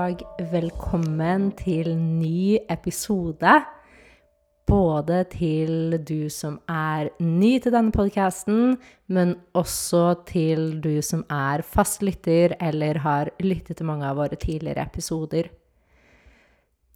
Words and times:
og 0.00 0.22
velkommen 0.52 1.50
til 1.58 1.92
ny 1.98 2.56
episode. 2.72 3.52
Både 4.70 5.18
til 5.32 5.96
du 6.06 6.30
som 6.32 6.56
er 6.70 7.10
ny 7.20 7.58
til 7.60 7.74
denne 7.74 7.92
podkasten, 7.92 8.78
men 9.12 9.34
også 9.52 10.04
til 10.30 10.78
du 10.80 11.02
som 11.04 11.24
er 11.28 11.64
fastlytter 11.66 12.54
eller 12.60 13.02
har 13.04 13.32
lyttet 13.44 13.80
til 13.80 13.88
mange 13.90 14.06
av 14.08 14.16
våre 14.22 14.38
tidligere 14.40 14.86
episoder. 14.88 15.50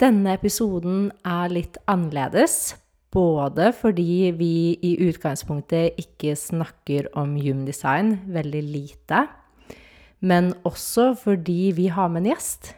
Denne 0.00 0.38
episoden 0.38 1.10
er 1.26 1.52
litt 1.52 1.76
annerledes, 1.90 2.76
både 3.12 3.72
fordi 3.76 4.32
vi 4.38 4.54
i 4.80 4.96
utgangspunktet 5.10 6.00
ikke 6.00 6.36
snakker 6.38 7.12
om 7.18 7.36
Humdesign, 7.36 8.20
veldig 8.32 8.68
lite 8.70 9.26
men 10.24 10.54
også 10.64 11.12
fordi 11.20 11.72
vi 11.76 11.90
har 11.92 12.08
med 12.08 12.24
en 12.24 12.32
gjest. 12.32 12.72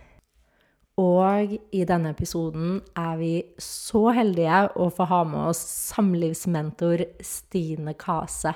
Og 0.96 1.56
i 1.76 1.82
denne 1.84 2.14
episoden 2.14 2.78
er 2.96 3.16
vi 3.20 3.32
så 3.60 4.06
heldige 4.16 4.62
å 4.80 4.88
få 4.88 5.04
ha 5.10 5.24
med 5.28 5.50
oss 5.50 5.60
samlivsmentor 5.92 7.04
Stine 7.20 7.92
Kase. 8.00 8.54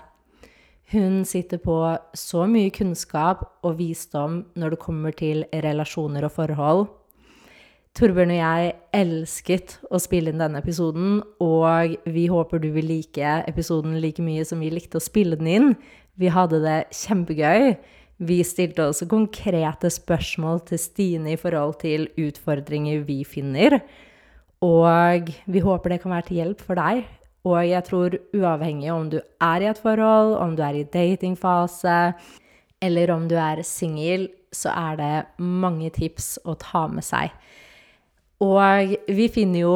Hun 0.90 1.20
sitter 1.28 1.60
på 1.62 1.76
så 2.16 2.46
mye 2.50 2.72
kunnskap 2.74 3.44
og 3.62 3.76
visdom 3.78 4.40
når 4.58 4.74
det 4.74 4.80
kommer 4.82 5.14
til 5.14 5.44
relasjoner 5.52 6.24
og 6.26 6.34
forhold. 6.38 6.82
Torbjørn 7.94 8.32
og 8.32 8.40
jeg 8.40 8.72
elsket 8.96 9.76
å 9.90 10.00
spille 10.00 10.32
inn 10.32 10.40
denne 10.40 10.62
episoden, 10.62 11.20
og 11.42 11.96
vi 12.08 12.24
håper 12.30 12.62
du 12.62 12.70
vil 12.72 12.88
like 12.88 13.36
episoden 13.50 13.98
like 14.00 14.22
mye 14.22 14.46
som 14.46 14.62
vi 14.62 14.70
likte 14.72 14.98
å 14.98 15.04
spille 15.04 15.36
den 15.38 15.50
inn. 15.50 15.72
Vi 16.16 16.30
hadde 16.32 16.62
det 16.64 16.78
kjempegøy. 16.94 17.74
Vi 18.20 18.42
stilte 18.44 18.84
også 18.84 19.08
konkrete 19.08 19.88
spørsmål 19.88 20.60
til 20.68 20.78
Stine 20.78 21.32
i 21.32 21.40
forhold 21.40 21.78
til 21.80 22.10
utfordringer 22.20 23.00
vi 23.06 23.22
finner. 23.24 23.78
Og 24.60 25.30
vi 25.48 25.62
håper 25.64 25.94
det 25.94 26.02
kan 26.02 26.12
være 26.12 26.26
til 26.28 26.40
hjelp 26.42 26.60
for 26.60 26.76
deg. 26.76 27.06
Og 27.48 27.62
jeg 27.64 27.84
tror 27.86 28.18
uavhengig 28.36 28.90
om 28.92 29.08
du 29.08 29.16
er 29.40 29.64
i 29.64 29.70
et 29.70 29.80
forhold, 29.80 30.34
om 30.36 30.52
du 30.56 30.60
er 30.62 30.82
i 30.82 30.84
datingfase, 30.84 32.12
eller 32.82 33.14
om 33.14 33.24
du 33.28 33.38
er 33.40 33.62
singel, 33.64 34.28
så 34.52 34.68
er 34.76 35.00
det 35.00 35.14
mange 35.40 35.88
tips 35.94 36.34
å 36.44 36.58
ta 36.60 36.84
med 36.92 37.06
seg. 37.06 37.32
Og 38.44 38.96
vi 39.08 39.28
finner 39.32 39.64
jo 39.64 39.74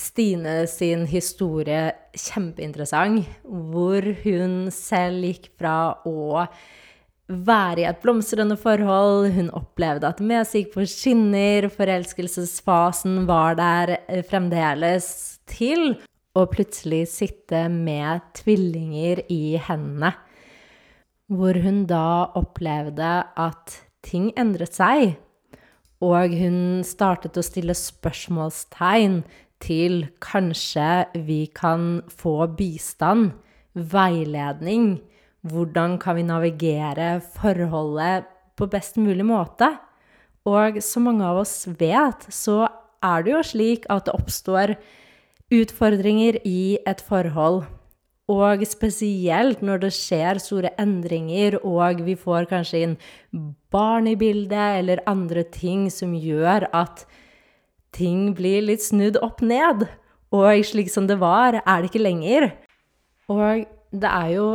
Stine 0.00 0.62
sin 0.70 1.02
historie 1.10 1.90
kjempeinteressant, 2.16 3.26
hvor 3.44 4.06
hun 4.22 4.70
selv 4.72 5.26
gikk 5.26 5.50
fra 5.58 5.74
å 6.08 6.46
være 7.30 7.84
i 7.84 7.88
et 7.88 8.00
blomstrende 8.02 8.56
forhold. 8.58 9.30
Hun 9.34 9.50
opplevde 9.56 10.08
at 10.10 10.22
Mesi 10.24 10.64
gikk 10.64 10.74
på 10.74 10.86
skinner, 10.88 11.68
forelskelsesfasen 11.72 13.24
var 13.28 13.58
der 13.60 13.96
eh, 14.08 14.24
fremdeles, 14.26 15.38
til 15.50 15.94
å 16.38 16.46
plutselig 16.50 17.06
sitte 17.10 17.64
med 17.72 18.22
tvillinger 18.38 19.24
i 19.30 19.58
hendene. 19.62 20.12
Hvor 21.30 21.58
hun 21.62 21.84
da 21.90 22.30
opplevde 22.38 23.10
at 23.38 23.76
ting 24.06 24.30
endret 24.38 24.74
seg. 24.74 25.14
Og 26.00 26.32
hun 26.34 26.80
startet 26.86 27.36
å 27.36 27.44
stille 27.44 27.76
spørsmålstegn 27.76 29.20
til 29.60 30.06
kanskje 30.24 31.04
vi 31.26 31.44
kan 31.52 32.00
få 32.08 32.48
bistand, 32.56 33.34
veiledning, 33.74 34.96
hvordan 35.46 35.96
kan 36.00 36.18
vi 36.18 36.26
navigere 36.26 37.20
forholdet 37.36 38.28
på 38.58 38.68
best 38.68 38.98
mulig 39.00 39.24
måte? 39.24 39.70
Og 40.48 40.80
som 40.84 41.06
mange 41.08 41.24
av 41.26 41.40
oss 41.42 41.64
vet, 41.80 42.26
så 42.32 42.66
er 43.04 43.24
det 43.24 43.32
jo 43.32 43.42
slik 43.44 43.86
at 43.92 44.08
det 44.08 44.16
oppstår 44.16 44.74
utfordringer 45.50 46.40
i 46.46 46.78
et 46.88 47.00
forhold. 47.04 47.64
Og 48.30 48.62
spesielt 48.68 49.62
når 49.64 49.82
det 49.86 49.90
skjer 49.96 50.38
store 50.38 50.70
endringer, 50.78 51.56
og 51.66 52.04
vi 52.06 52.14
får 52.14 52.46
kanskje 52.52 52.84
inn 52.84 52.94
barn 53.74 54.06
i 54.06 54.14
bildet, 54.18 54.78
eller 54.82 55.02
andre 55.10 55.42
ting 55.42 55.88
som 55.90 56.14
gjør 56.14 56.68
at 56.76 57.06
ting 57.96 58.30
blir 58.38 58.62
litt 58.68 58.84
snudd 58.84 59.18
opp 59.24 59.42
ned. 59.42 59.88
Og 60.30 60.62
slik 60.62 60.92
som 60.92 61.08
det 61.10 61.18
var, 61.18 61.58
er 61.58 61.80
det 61.80 61.90
ikke 61.90 62.04
lenger. 62.04 62.52
Og 63.32 63.66
det 63.90 64.10
er 64.10 64.30
jo 64.36 64.46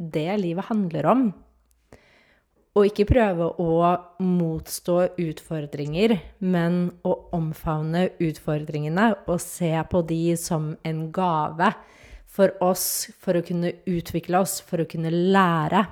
det 0.00 0.40
livet 0.40 0.68
handler 0.70 1.08
om. 1.12 1.22
Og 2.78 2.86
ikke 2.86 3.08
prøve 3.08 3.48
å 3.60 3.78
motstå 4.22 4.96
utfordringer, 5.18 6.14
men 6.38 6.84
å 7.02 7.16
omfavne 7.36 8.06
utfordringene 8.22 9.08
og 9.26 9.40
se 9.42 9.72
på 9.90 10.02
de 10.06 10.36
som 10.38 10.72
en 10.86 11.08
gave 11.12 11.72
for 12.30 12.54
oss, 12.62 13.10
for 13.18 13.36
å 13.36 13.44
kunne 13.44 13.74
utvikle 13.90 14.38
oss, 14.38 14.60
for 14.62 14.82
å 14.84 14.88
kunne 14.88 15.10
lære. 15.10 15.82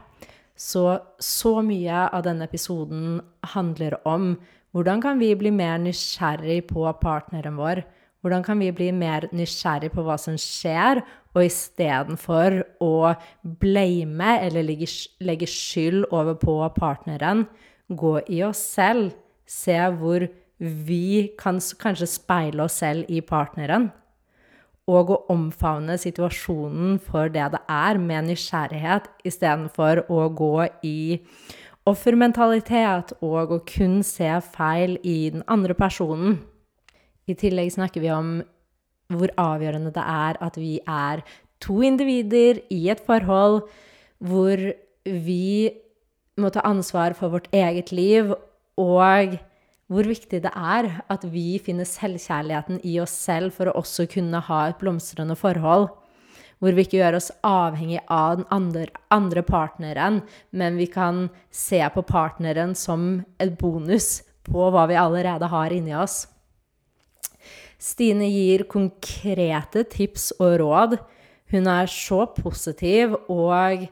Så 0.59 0.85
så 1.23 1.59
mye 1.67 2.07
av 2.07 2.25
denne 2.27 2.47
episoden 2.47 3.19
handler 3.55 3.99
om 4.07 4.37
hvordan 4.75 5.03
kan 5.03 5.19
vi 5.19 5.33
bli 5.39 5.51
mer 5.55 5.79
nysgjerrig 5.83 6.65
på 6.71 6.87
partneren 7.03 7.59
vår? 7.59 7.83
Hvordan 8.23 8.43
kan 8.47 8.59
vi 8.61 8.71
bli 8.75 8.91
mer 8.95 9.29
nysgjerrig 9.35 9.91
på 9.95 10.03
hva 10.07 10.19
som 10.21 10.37
skjer, 10.39 11.01
og 11.39 11.47
istedenfor 11.47 12.59
å 12.83 13.15
blame 13.63 14.35
eller 14.43 14.67
legge, 14.67 15.49
skyld 15.49 16.09
over 16.11 16.35
på 16.41 16.59
partneren, 16.77 17.47
gå 17.89 18.19
i 18.27 18.43
oss 18.47 18.61
selv, 18.75 19.15
se 19.49 19.79
hvor 20.01 20.27
vi 20.59 21.31
kan 21.39 21.61
kanskje 21.81 22.11
speile 22.11 22.67
oss 22.67 22.81
selv 22.83 23.09
i 23.09 23.23
partneren, 23.23 23.89
og 24.89 25.13
å 25.13 25.21
omfavne 25.31 25.99
situasjonen 26.01 26.97
for 27.05 27.31
det 27.31 27.47
det 27.55 27.63
er, 27.71 28.01
med 28.01 28.31
nysgjerrighet, 28.31 29.09
istedenfor 29.29 30.07
å 30.09 30.27
gå 30.33 30.53
i 30.83 30.99
offermentalitet 31.89 33.15
og 33.25 33.53
å 33.55 33.63
kun 33.69 34.01
se 34.05 34.31
feil 34.57 34.97
i 35.05 35.31
den 35.33 35.45
andre 35.49 35.77
personen. 35.77 36.41
I 37.29 37.37
tillegg 37.37 37.75
snakker 37.77 38.03
vi 38.05 38.11
om 38.13 38.39
hvor 39.09 39.33
avgjørende 39.41 39.93
det 39.95 40.05
er 40.05 40.39
at 40.45 40.57
vi 40.61 40.79
er 40.85 41.25
to 41.65 41.81
individer 41.83 42.61
i 42.71 42.89
et 42.93 43.01
forhold 43.05 43.63
hvor 44.19 44.63
vi 45.05 45.71
må 46.39 46.51
ta 46.55 46.63
ansvar 46.67 47.17
for 47.19 47.33
vårt 47.33 47.49
eget 47.55 47.91
liv, 47.93 48.35
og 48.79 49.39
hvor 49.89 50.07
viktig 50.07 50.43
det 50.45 50.53
er 50.53 50.91
at 51.11 51.25
vi 51.33 51.59
finner 51.65 51.89
selvkjærligheten 51.89 52.83
i 52.87 52.99
oss 53.03 53.15
selv 53.27 53.55
for 53.57 53.71
å 53.71 53.79
også 53.81 54.07
kunne 54.13 54.43
ha 54.45 54.61
et 54.69 54.79
blomstrende 54.81 55.37
forhold. 55.39 55.89
Hvor 56.59 56.75
vi 56.75 56.83
ikke 56.85 56.99
gjør 56.99 57.17
oss 57.21 57.31
avhengig 57.47 58.01
av 58.11 58.41
den 58.41 58.49
andre, 58.55 58.89
andre 59.15 59.45
partneren, 59.47 60.21
men 60.51 60.79
vi 60.79 60.89
kan 60.91 61.29
se 61.55 61.81
på 61.95 62.03
partneren 62.07 62.75
som 62.75 63.23
et 63.39 63.55
bonus 63.59 64.25
på 64.49 64.71
hva 64.75 64.89
vi 64.91 64.99
allerede 64.99 65.49
har 65.51 65.75
inni 65.75 65.95
oss. 65.97 66.27
Stine 67.79 68.27
gir 68.27 68.67
konkrete 68.71 69.85
tips 69.87 70.33
og 70.41 70.59
råd. 70.63 70.99
Hun 71.53 71.69
er 71.71 71.91
så 71.91 72.25
positiv 72.35 73.15
og 73.31 73.87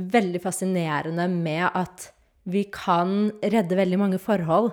veldig 0.00 0.40
fascinerende 0.42 1.28
med 1.30 1.66
at 1.68 2.10
vi 2.50 2.64
kan 2.72 3.30
redde 3.42 3.78
veldig 3.78 3.98
mange 4.00 4.18
forhold 4.18 4.72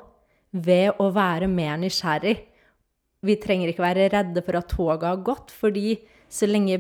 ved 0.52 0.98
å 1.04 1.12
være 1.14 1.50
mer 1.52 1.78
nysgjerrig. 1.82 2.38
Vi 3.22 3.36
trenger 3.42 3.72
ikke 3.72 3.86
være 3.86 4.08
redde 4.14 4.44
for 4.46 4.58
at 4.58 4.72
toget 4.72 5.06
har 5.06 5.26
gått, 5.26 5.52
fordi 5.52 5.98
så 6.30 6.48
lenge 6.50 6.80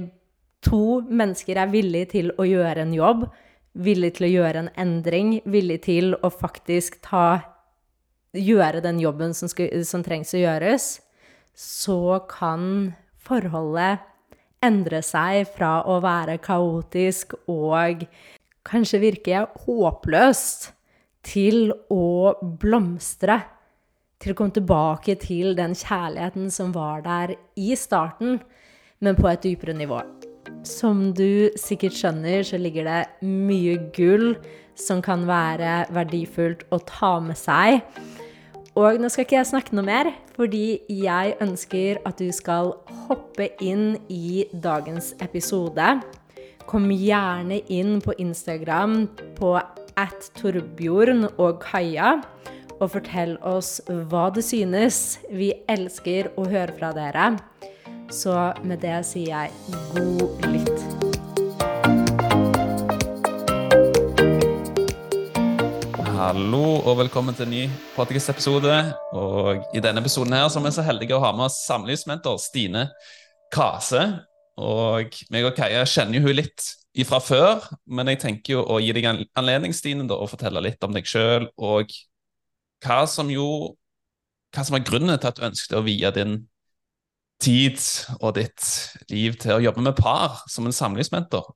to 0.65 1.01
mennesker 1.05 1.59
er 1.61 1.69
villige 1.71 2.11
til 2.15 2.31
å 2.39 2.47
gjøre 2.47 2.87
en 2.87 2.95
jobb, 2.95 3.27
villige 3.77 4.17
til 4.17 4.27
å 4.27 4.31
gjøre 4.31 4.63
en 4.63 4.71
endring, 4.79 5.37
villige 5.45 5.85
til 5.91 6.15
å 6.17 6.31
faktisk 6.33 6.99
ta 7.05 7.56
gjøre 8.35 8.81
den 8.83 8.99
jobben 9.01 9.33
som, 9.37 9.49
skal, 9.51 9.69
som 9.87 10.03
trengs 10.05 10.33
å 10.35 10.41
gjøres, 10.41 10.87
så 11.57 12.19
kan 12.29 12.93
forholdet 13.23 14.03
endre 14.63 15.01
seg 15.05 15.47
fra 15.53 15.79
å 15.85 15.99
være 16.03 16.39
kaotisk 16.41 17.35
og 17.49 18.07
kanskje 18.67 19.01
virke 19.01 19.45
håpløst 19.65 20.71
til 21.27 21.71
å 21.93 22.33
blomstre 22.61 23.41
til 24.21 24.33
å 24.33 24.37
komme 24.37 24.55
tilbake 24.55 25.17
til 25.21 25.53
den 25.57 25.75
kjærligheten 25.77 26.49
som 26.53 26.71
var 26.75 27.03
der 27.05 27.35
i 27.59 27.75
starten, 27.77 28.39
men 28.99 29.17
på 29.17 29.29
et 29.29 29.43
dypere 29.45 29.75
nivå. 29.77 29.99
Som 30.65 31.11
du 31.13 31.53
sikkert 31.59 31.97
skjønner, 31.97 32.41
så 32.47 32.57
ligger 32.57 32.87
det 32.87 33.27
mye 33.27 33.77
gull 33.93 34.31
som 34.77 35.03
kan 35.05 35.27
være 35.29 35.85
verdifullt 35.93 36.65
å 36.73 36.79
ta 36.87 37.17
med 37.21 37.37
seg. 37.37 37.81
Og 38.77 38.99
nå 39.01 39.09
skal 39.09 39.25
ikke 39.25 39.39
jeg 39.39 39.49
snakke 39.49 39.73
noe 39.73 39.87
mer, 39.87 40.11
fordi 40.35 40.79
jeg 40.91 41.33
ønsker 41.41 41.97
at 42.05 42.19
du 42.21 42.27
skal 42.35 42.75
hoppe 43.07 43.49
inn 43.63 43.95
i 44.13 44.45
dagens 44.53 45.15
episode. 45.23 45.95
Kom 46.69 46.85
gjerne 46.93 47.57
inn 47.73 47.97
på 48.05 48.13
Instagram 48.21 49.07
på 49.39 49.55
at 49.97 50.29
Torbjorn 50.37 51.25
og 51.31 51.63
Kaja 51.63 52.19
og 52.77 52.91
fortell 52.93 53.33
oss 53.41 53.79
hva 54.11 54.27
du 54.35 54.43
synes. 54.45 55.17
Vi 55.31 55.49
elsker 55.71 56.29
å 56.37 56.45
høre 56.45 56.77
fra 56.77 56.93
dere. 56.93 57.31
Så 58.13 58.37
med 58.61 58.85
det 58.85 59.01
sier 59.09 59.33
jeg 59.33 59.81
god 59.97 60.47
lytt. 60.53 60.96
Hallo 66.17 66.79
og 66.81 66.95
velkommen 66.97 67.35
til 67.37 67.45
en 67.45 67.51
ny 67.53 67.65
podcast-episode. 67.93 68.73
Og 69.13 69.67
I 69.77 69.81
denne 69.85 70.01
episoden 70.01 70.33
her 70.33 70.47
så 70.49 70.57
er 70.57 70.63
vi 70.65 70.71
så 70.73 70.85
heldige 70.87 71.13
å 71.13 71.21
ha 71.21 71.29
med 71.29 71.45
oss 71.45 71.59
samlivsmentor 71.67 72.39
Stine 72.41 72.87
Kase. 73.53 74.01
Og 74.57 75.13
meg 75.29 75.45
og 75.45 75.53
Kaja 75.59 75.83
kjenner 75.85 76.17
jo 76.17 76.23
hun 76.25 76.39
litt 76.39 76.65
ifra 76.97 77.19
før, 77.21 77.67
men 77.85 78.09
jeg 78.09 78.21
tenker 78.23 78.55
jo 78.55 78.63
å 78.65 78.79
gi 78.81 78.95
deg 78.97 79.05
en 79.11 79.21
anledning 79.37 79.77
Stine, 79.77 80.07
da, 80.09 80.17
å 80.17 80.25
fortelle 80.31 80.63
litt 80.65 80.81
om 80.87 80.97
deg 80.97 81.05
sjøl 81.05 81.45
og 81.53 81.93
hva 82.81 83.03
som 83.09 83.29
jo 83.29 83.75
Hva 84.55 84.65
som 84.65 84.79
er 84.79 84.87
grunnen 84.89 85.21
til 85.21 85.29
at 85.29 85.37
du 85.37 85.45
ønsket 85.45 85.77
å 85.77 85.85
vie 85.85 86.11
din 86.17 86.39
tid 87.43 87.77
og 88.23 88.39
ditt 88.39 88.65
liv 89.13 89.37
til 89.37 89.59
å 89.59 89.61
jobbe 89.61 89.85
med 89.85 90.01
par 90.01 90.41
som 90.49 90.65
en 90.65 90.73
samlivsmentor? 90.73 91.53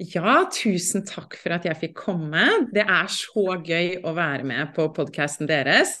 Ja, 0.00 0.46
tusen 0.48 1.02
takk 1.04 1.34
for 1.36 1.52
at 1.52 1.66
jeg 1.68 1.76
fikk 1.76 1.98
komme. 1.98 2.44
Det 2.72 2.86
er 2.86 3.08
så 3.12 3.58
gøy 3.60 3.98
å 4.00 4.14
være 4.16 4.46
med 4.48 4.70
på 4.72 4.86
podkasten 4.96 5.48
deres. 5.50 5.98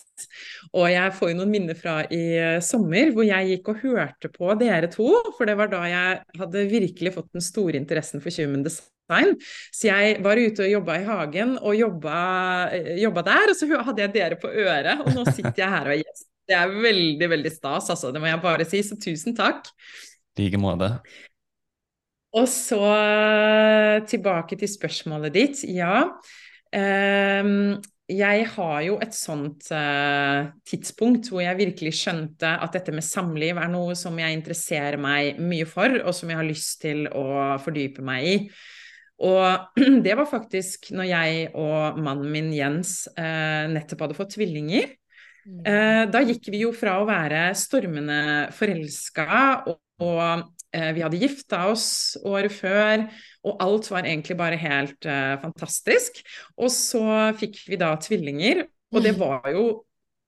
Og 0.72 0.86
jeg 0.88 1.12
får 1.18 1.32
jo 1.32 1.36
noen 1.36 1.52
minner 1.52 1.76
fra 1.76 1.98
i 2.08 2.22
sommer 2.64 3.12
hvor 3.12 3.28
jeg 3.28 3.50
gikk 3.50 3.68
og 3.72 3.82
hørte 3.82 4.30
på 4.32 4.54
dere 4.60 4.88
to. 4.92 5.10
For 5.36 5.48
det 5.48 5.58
var 5.60 5.68
da 5.72 5.82
jeg 5.90 6.40
hadde 6.40 6.64
virkelig 6.72 7.12
fått 7.18 7.28
den 7.36 7.44
store 7.44 7.76
interessen 7.76 8.24
for 8.24 8.32
Human 8.40 8.64
Design. 8.64 9.36
Så 9.68 9.90
jeg 9.90 10.18
var 10.24 10.40
ute 10.40 10.64
og 10.64 10.74
jobba 10.78 10.96
i 10.96 11.06
hagen 11.10 11.56
og 11.60 11.76
jobba, 11.76 12.18
jobba 13.04 13.26
der, 13.28 13.52
og 13.52 13.58
så 13.58 13.82
hadde 13.90 14.06
jeg 14.06 14.14
dere 14.16 14.40
på 14.40 14.48
øret. 14.48 15.04
Og 15.04 15.12
nå 15.18 15.26
sitter 15.28 15.60
jeg 15.60 15.74
her 15.76 15.90
og 15.90 15.98
er 15.98 16.04
gjest. 16.06 16.30
Det 16.50 16.56
er 16.56 16.78
veldig, 16.88 17.34
veldig 17.36 17.52
stas, 17.52 17.92
altså. 17.92 18.14
Det 18.14 18.22
må 18.22 18.32
jeg 18.32 18.40
bare 18.48 18.64
si. 18.66 18.80
Så 18.82 18.96
tusen 18.96 19.36
takk. 19.36 19.68
I 20.38 20.46
like 20.46 20.58
måte. 20.62 20.94
Og 22.38 22.46
så 22.46 22.80
eh, 22.94 24.02
tilbake 24.06 24.58
til 24.58 24.70
spørsmålet 24.70 25.34
ditt. 25.34 25.62
Ja. 25.66 26.04
Um, 26.70 27.80
jeg 28.10 28.44
har 28.54 28.76
jo 28.86 28.98
et 29.02 29.14
sånt 29.14 29.66
uh, 29.74 30.50
tidspunkt 30.66 31.28
hvor 31.30 31.42
jeg 31.42 31.58
virkelig 31.58 31.92
skjønte 31.98 32.52
at 32.62 32.74
dette 32.74 32.94
med 32.94 33.06
samliv 33.06 33.58
er 33.58 33.70
noe 33.70 33.96
som 33.98 34.18
jeg 34.18 34.34
interesserer 34.34 34.98
meg 34.98 35.38
mye 35.42 35.66
for, 35.66 35.94
og 36.02 36.14
som 36.14 36.30
jeg 36.30 36.38
har 36.38 36.46
lyst 36.46 36.78
til 36.82 37.04
å 37.10 37.56
fordype 37.62 38.04
meg 38.06 38.28
i. 38.28 38.36
Og 39.26 39.80
det 40.06 40.14
var 40.18 40.30
faktisk 40.30 40.92
når 40.94 41.10
jeg 41.10 41.50
og 41.58 41.98
mannen 42.02 42.30
min 42.30 42.54
Jens 42.54 43.04
uh, 43.18 43.66
nettopp 43.74 44.06
hadde 44.06 44.18
fått 44.18 44.36
tvillinger. 44.38 44.94
Uh, 45.66 46.06
da 46.10 46.22
gikk 46.22 46.50
vi 46.52 46.62
jo 46.62 46.70
fra 46.76 47.00
å 47.00 47.08
være 47.08 47.48
stormende 47.58 48.22
forelska 48.54 49.42
og, 49.66 49.78
Eh, 50.00 50.42
vi 50.70 51.02
hadde 51.02 51.18
gifta 51.18 51.64
oss 51.70 52.14
året 52.22 52.54
før, 52.54 53.06
og 53.42 53.62
alt 53.64 53.88
var 53.90 54.06
egentlig 54.06 54.36
bare 54.38 54.58
helt 54.60 55.06
uh, 55.08 55.34
fantastisk. 55.42 56.20
Og 56.54 56.70
så 56.70 57.02
fikk 57.40 57.58
vi 57.66 57.78
da 57.80 57.94
tvillinger, 57.98 58.62
og 58.94 59.02
det 59.02 59.16
mm. 59.16 59.22
var 59.22 59.48
jo 59.54 59.64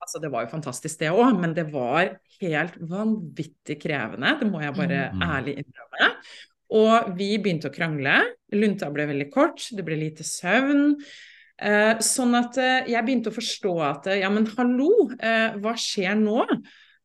Altså, 0.02 0.18
det 0.18 0.32
var 0.32 0.42
jo 0.42 0.50
fantastisk, 0.50 0.98
det 0.98 1.12
òg, 1.14 1.36
men 1.38 1.52
det 1.54 1.68
var 1.70 2.16
helt 2.42 2.78
vanvittig 2.90 3.76
krevende. 3.84 4.32
Det 4.40 4.48
må 4.50 4.58
jeg 4.58 4.74
bare 4.74 5.02
mm. 5.12 5.20
ærlig 5.22 5.52
innrømme. 5.60 6.08
Og 6.74 7.12
vi 7.20 7.28
begynte 7.38 7.70
å 7.70 7.74
krangle. 7.74 8.16
Lunta 8.56 8.88
ble 8.90 9.06
veldig 9.12 9.28
kort, 9.30 9.62
det 9.70 9.84
ble 9.86 10.00
lite 10.00 10.26
søvn. 10.26 10.96
Eh, 11.62 12.02
sånn 12.02 12.34
at 12.34 12.58
eh, 12.58 12.90
jeg 12.90 13.06
begynte 13.06 13.30
å 13.30 13.36
forstå 13.36 13.76
at 13.92 14.10
ja, 14.18 14.32
men 14.34 14.50
hallo, 14.56 14.90
hva 15.62 15.76
skjer 15.78 16.18
nå? 16.18 16.48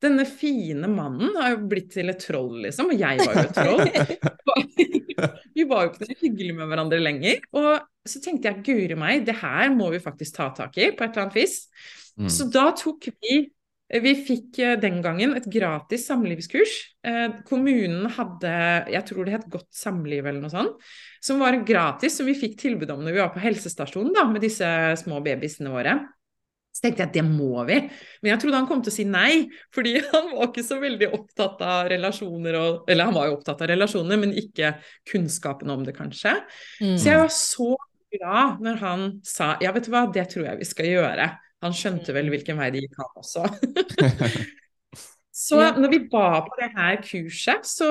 Denne 0.04 0.28
fine 0.30 0.90
mannen 0.92 1.34
har 1.40 1.56
jo 1.56 1.68
blitt 1.72 1.90
til 1.96 2.12
et 2.12 2.22
troll, 2.22 2.60
liksom. 2.68 2.92
Og 2.94 3.00
jeg 3.02 3.18
var 3.24 3.34
jo 3.34 3.46
et 3.48 3.56
troll. 3.58 3.86
vi 5.58 5.66
var 5.70 5.86
jo 5.86 5.92
ikke 5.92 6.04
noe 6.06 6.20
hyggelige 6.22 6.58
med 6.60 6.70
hverandre 6.70 7.00
lenger. 7.02 7.40
Og 7.58 7.72
så 8.08 8.22
tenkte 8.24 8.52
jeg 8.52 8.66
guri 8.68 8.98
meg, 9.00 9.26
det 9.26 9.40
her 9.42 9.72
må 9.74 9.90
vi 9.94 10.04
faktisk 10.04 10.38
ta 10.38 10.52
tak 10.56 10.78
i 10.78 10.92
på 10.94 11.06
et 11.06 11.10
eller 11.10 11.26
annet 11.26 11.40
vis. 11.40 11.64
Mm. 12.18 12.30
Så 12.34 12.50
da 12.54 12.70
tok 12.78 13.10
vi 13.18 13.48
vi 13.88 14.12
fikk 14.20 14.58
eh, 14.60 14.76
den 14.80 15.00
gangen 15.04 15.34
et 15.38 15.46
gratis 15.48 16.08
samlivskurs. 16.10 16.74
Eh, 17.08 17.38
kommunen 17.48 18.10
hadde, 18.18 18.52
jeg 18.92 19.08
tror 19.08 19.24
det 19.24 19.38
het 19.38 19.48
Godt 19.52 19.70
samliv 19.72 20.26
eller 20.26 20.42
noe 20.44 20.52
sånt, 20.52 20.82
som 21.24 21.40
var 21.40 21.56
gratis, 21.68 22.18
som 22.20 22.28
vi 22.28 22.36
fikk 22.36 22.58
tilbud 22.60 22.92
om 22.92 23.06
når 23.06 23.16
vi 23.16 23.24
var 23.24 23.32
på 23.32 23.44
helsestasjonen 23.46 24.12
da, 24.16 24.26
med 24.28 24.44
disse 24.44 24.68
små 25.00 25.22
babyene 25.24 25.72
våre. 25.72 25.96
Så 26.77 26.83
tenkte 26.83 27.01
jeg 27.01 27.09
at 27.09 27.15
det 27.15 27.25
må 27.25 27.63
vi. 27.65 27.79
Men 28.21 28.29
jeg 28.29 28.41
trodde 28.44 28.59
han 28.59 28.68
kom 28.69 28.83
til 28.85 28.94
å 28.94 28.95
si 29.00 29.06
nei, 29.09 29.47
fordi 29.74 29.95
han 30.12 30.29
var 30.35 30.51
ikke 30.51 30.65
så 30.68 30.77
veldig 30.81 31.09
opptatt 31.18 31.63
av 31.65 31.89
relasjoner 31.89 32.57
og 32.59 32.91
Eller 32.91 33.09
han 33.09 33.18
var 33.18 33.31
jo 33.31 33.39
opptatt 33.39 33.63
av 33.65 33.71
relasjoner, 33.71 34.21
men 34.21 34.35
ikke 34.38 34.75
kunnskapen 35.09 35.74
om 35.74 35.81
det, 35.88 35.95
kanskje. 35.97 36.35
Mm. 36.77 36.94
Så 36.94 37.09
jeg 37.09 37.24
var 37.24 37.33
så 37.33 37.71
glad 38.13 38.62
når 38.63 38.79
han 38.83 39.09
sa 39.25 39.56
ja, 39.63 39.74
vet 39.74 39.89
du 39.89 39.91
hva, 39.95 40.06
det 40.13 40.27
tror 40.29 40.51
jeg 40.51 40.62
vi 40.62 40.69
skal 40.69 40.91
gjøre. 40.91 41.27
Han 41.65 41.74
skjønte 41.74 42.13
vel 42.13 42.29
hvilken 42.29 42.62
vei 42.62 42.69
det 42.75 42.85
gikk, 42.85 43.01
han 43.01 43.24
også. 43.24 43.47
så 45.47 45.63
når 45.81 45.94
vi 45.95 46.03
ba 46.12 46.29
på 46.45 46.62
det 46.62 46.69
her 46.77 47.01
kurset, 47.01 47.65
så 47.65 47.89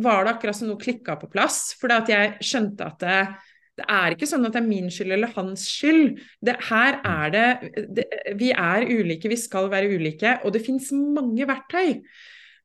var 0.00 0.24
det 0.24 0.32
akkurat 0.32 0.56
som 0.56 0.70
noe 0.70 0.80
klikka 0.80 1.18
på 1.20 1.28
plass. 1.32 1.74
For 1.76 1.92
jeg 1.92 2.38
skjønte 2.44 2.88
at 2.88 3.04
det, 3.04 3.20
det 3.76 3.84
er 3.92 4.14
ikke 4.14 4.28
sånn 4.28 4.46
at 4.48 4.54
det 4.54 4.62
er 4.62 4.70
min 4.70 4.88
skyld 4.92 5.12
eller 5.18 5.34
hans 5.36 5.66
skyld. 5.68 6.16
Det, 6.44 6.54
her 6.70 6.96
er 7.04 7.34
det, 7.34 7.48
det, 7.98 8.06
Vi 8.40 8.48
er 8.56 8.86
ulike, 8.88 9.28
vi 9.28 9.36
skal 9.40 9.68
være 9.72 9.90
ulike, 9.92 10.38
og 10.44 10.54
det 10.54 10.64
fins 10.64 10.88
mange 10.94 11.44
verktøy 11.48 12.00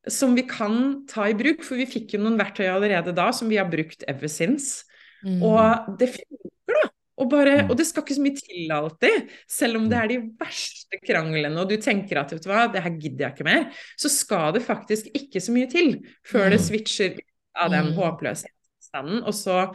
som 0.10 0.34
vi 0.38 0.46
kan 0.50 1.03
ta 1.12 1.27
i 1.30 1.36
bruk. 1.38 1.65
For 1.68 1.82
vi 1.82 1.89
fikk 1.89 2.15
jo 2.15 2.24
noen 2.24 2.39
verktøy 2.39 2.70
allerede 2.72 3.13
da 3.18 3.27
som 3.36 3.51
vi 3.51 3.60
har 3.60 3.70
brukt 3.72 4.08
ever 4.08 4.32
since. 4.32 4.88
Mm. 5.25 5.44
Og 5.44 5.91
det 6.00 6.13
funker, 6.15 6.80
da. 6.80 6.88
Og, 7.22 7.27
bare, 7.30 7.58
mm. 7.60 7.68
og, 7.70 7.75
det 7.77 7.86
skal 7.86 8.06
ikke 8.06 8.18
så 8.18 8.24
mye 8.24 8.39
til 8.39 8.72
alltid. 8.74 9.36
Selv 9.51 9.82
om 9.82 9.91
det 9.91 10.00
er 10.00 10.10
de 10.13 10.22
verste 10.39 11.01
kranglene, 11.03 11.60
og 11.60 11.70
du 11.70 11.75
tenker 11.82 12.24
at 12.24 12.32
vet 12.34 12.48
du 12.48 12.50
hva, 12.50 12.65
det 12.72 12.82
her 12.88 12.96
gidder 12.96 13.27
jeg 13.27 13.36
ikke 13.36 13.50
mer, 13.51 13.68
så 14.00 14.10
skal 14.10 14.56
det 14.56 14.63
faktisk 14.65 15.12
ikke 15.18 15.44
så 15.44 15.53
mye 15.53 15.70
til 15.70 15.98
før 16.24 16.50
det 16.56 16.63
mm. 16.63 16.65
switcher 16.70 17.20
av 17.60 17.75
den 17.75 17.91
mm. 17.91 17.98
håpløse 18.00 18.50
standen. 18.82 19.22
Og 19.27 19.36
så 19.38 19.68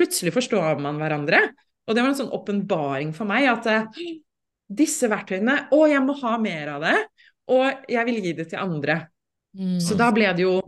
plutselig 0.00 0.32
forstår 0.34 0.80
man 0.82 0.98
hverandre. 1.00 1.44
Og 1.86 1.96
det 1.96 2.02
var 2.02 2.12
en 2.12 2.18
sånn 2.18 2.34
åpenbaring 2.34 3.14
for 3.16 3.28
meg 3.28 3.48
at 3.50 3.68
uh, 3.70 4.02
disse 4.70 5.08
verktøyene 5.10 5.66
Å, 5.74 5.80
jeg 5.90 6.02
må 6.06 6.16
ha 6.22 6.34
mer 6.42 6.74
av 6.76 6.84
det. 6.86 6.98
Og 7.50 7.88
jeg 7.90 8.06
vil 8.08 8.20
gi 8.24 8.34
det 8.38 8.50
til 8.52 8.62
andre. 8.62 9.02
Mm. 9.58 9.78
Så 9.82 9.96
da 9.98 10.10
ble 10.14 10.28
det 10.36 10.46
jo 10.46 10.58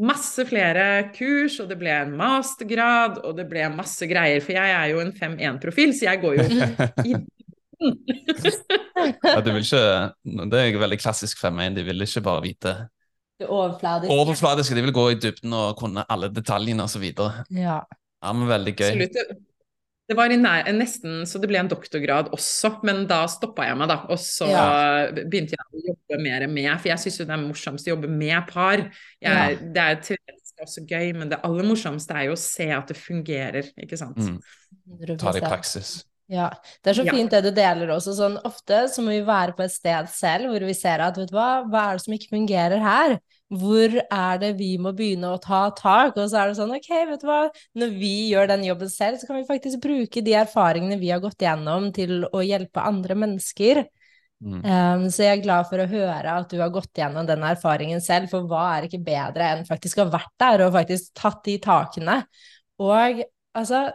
masse 0.00 0.44
flere 0.48 1.10
kurs, 1.16 1.58
og 1.62 1.68
det 1.70 1.76
ble 1.80 1.90
en 1.92 2.12
mastergrad, 2.16 3.18
og 3.26 3.34
det 3.36 3.46
ble 3.50 3.66
masse 3.72 4.06
greier. 4.08 4.42
For 4.44 4.54
jeg 4.56 4.76
er 4.76 4.92
jo 4.92 5.02
en 5.02 5.12
5-1-profil, 5.16 5.94
så 5.96 6.10
jeg 6.10 6.22
går 6.22 6.38
jo 6.38 6.46
i 7.08 7.18
ja, 7.80 9.40
du 9.40 9.54
vil 9.54 9.62
ikke, 9.64 9.84
Det 10.52 10.58
er 10.60 10.78
veldig 10.82 10.98
klassisk 11.00 11.40
5-1. 11.40 11.78
De 11.78 11.84
vil 11.86 12.04
ikke 12.04 12.20
bare 12.26 12.42
vite 12.44 12.74
det 13.40 13.48
overfladiske. 13.48 14.12
overfladiske. 14.12 14.76
De 14.76 14.82
vil 14.84 14.92
gå 14.92 15.06
i 15.10 15.16
dybden 15.16 15.54
og 15.56 15.78
kunne 15.80 16.04
alle 16.12 16.28
detaljene 16.28 16.84
osv. 16.84 17.06
Ja. 17.56 17.80
Ja, 18.20 18.34
men 18.36 18.50
veldig 18.50 18.74
gøy. 18.76 18.90
Absolutt. 18.90 19.46
Det 20.10 20.16
var 20.18 20.32
nær, 20.34 20.66
nesten 20.74 21.20
så 21.30 21.38
det 21.38 21.46
ble 21.46 21.60
en 21.60 21.68
doktorgrad 21.70 22.32
også, 22.34 22.72
men 22.88 23.04
da 23.06 23.20
stoppa 23.30 23.68
jeg 23.68 23.78
meg, 23.78 23.92
da. 23.92 24.00
Og 24.10 24.18
så 24.18 24.48
ja. 24.50 24.64
begynte 25.14 25.54
jeg 25.54 25.62
å 25.62 25.82
jobbe 25.92 26.18
mer 26.24 26.46
med, 26.50 26.70
for 26.80 26.90
jeg 26.90 27.02
syns 27.04 27.20
jo 27.20 27.26
det 27.28 27.36
er 27.36 27.44
morsomst 27.44 27.86
å 27.86 27.92
jobbe 27.92 28.10
med 28.10 28.40
par. 28.50 28.82
Jeg, 29.22 29.30
ja. 29.30 29.70
Det 29.76 29.84
er 29.84 30.00
teoretisk 30.08 30.64
også 30.66 30.82
gøy, 30.90 31.12
men 31.14 31.30
det 31.30 31.38
aller 31.46 31.68
morsomste 31.68 32.16
er 32.18 32.26
jo 32.26 32.34
å 32.34 32.42
se 32.42 32.66
at 32.74 32.90
det 32.90 32.98
fungerer, 32.98 33.70
ikke 33.86 34.00
sant. 34.00 34.18
Mm. 34.18 34.40
Ta 35.14 35.30
det 35.30 35.44
i 35.44 35.46
praksis. 35.46 36.00
Ja, 36.30 36.48
det 36.82 36.92
er 36.92 36.98
så 37.00 37.06
fint 37.06 37.32
det 37.34 37.44
du 37.46 37.50
deler 37.54 37.94
også. 37.94 38.16
Sånn, 38.18 38.36
ofte 38.46 38.84
så 38.90 39.02
må 39.02 39.14
vi 39.14 39.22
være 39.26 39.54
på 39.54 39.62
et 39.62 39.74
sted 39.74 40.10
selv 40.10 40.50
hvor 40.50 40.66
vi 40.66 40.74
ser 40.78 41.02
at 41.06 41.18
vet 41.18 41.30
du 41.30 41.38
hva, 41.38 41.52
hva 41.70 41.86
er 41.88 41.98
det 41.98 42.04
som 42.08 42.18
ikke 42.18 42.34
fungerer 42.34 42.82
her? 42.82 43.16
Hvor 43.50 43.96
er 43.98 44.36
det 44.38 44.52
vi 44.60 44.76
må 44.78 44.92
begynne 44.94 45.32
å 45.34 45.40
ta 45.42 45.64
tak? 45.74 46.14
Og 46.14 46.28
så 46.30 46.38
er 46.38 46.50
det 46.50 46.58
sånn, 46.60 46.74
ok, 46.76 46.90
vet 47.08 47.22
du 47.22 47.26
hva, 47.26 47.40
når 47.82 47.94
vi 47.98 48.12
gjør 48.30 48.52
den 48.52 48.66
jobben 48.68 48.92
selv, 48.92 49.18
så 49.18 49.26
kan 49.26 49.40
vi 49.40 49.48
faktisk 49.48 49.80
bruke 49.82 50.22
de 50.22 50.36
erfaringene 50.38 51.00
vi 51.00 51.10
har 51.10 51.22
gått 51.22 51.42
gjennom 51.42 51.88
til 51.96 52.28
å 52.30 52.44
hjelpe 52.46 52.84
andre 52.86 53.16
mennesker. 53.18 53.82
Mm. 54.40 54.60
Um, 54.64 55.02
så 55.12 55.26
jeg 55.26 55.40
er 55.40 55.42
glad 55.44 55.66
for 55.68 55.82
å 55.82 55.88
høre 55.90 56.36
at 56.40 56.52
du 56.52 56.60
har 56.62 56.70
gått 56.72 56.96
gjennom 56.96 57.26
den 57.28 57.42
erfaringen 57.44 58.00
selv, 58.04 58.30
for 58.32 58.46
hva 58.48 58.62
er 58.76 58.86
ikke 58.86 59.02
bedre 59.04 59.50
enn 59.56 59.66
faktisk 59.68 59.98
å 59.98 60.06
ha 60.06 60.14
vært 60.14 60.32
der 60.40 60.64
og 60.64 60.76
faktisk 60.78 61.10
tatt 61.18 61.42
de 61.50 61.58
takene? 61.60 62.20
Og 62.80 63.20
altså, 63.58 63.88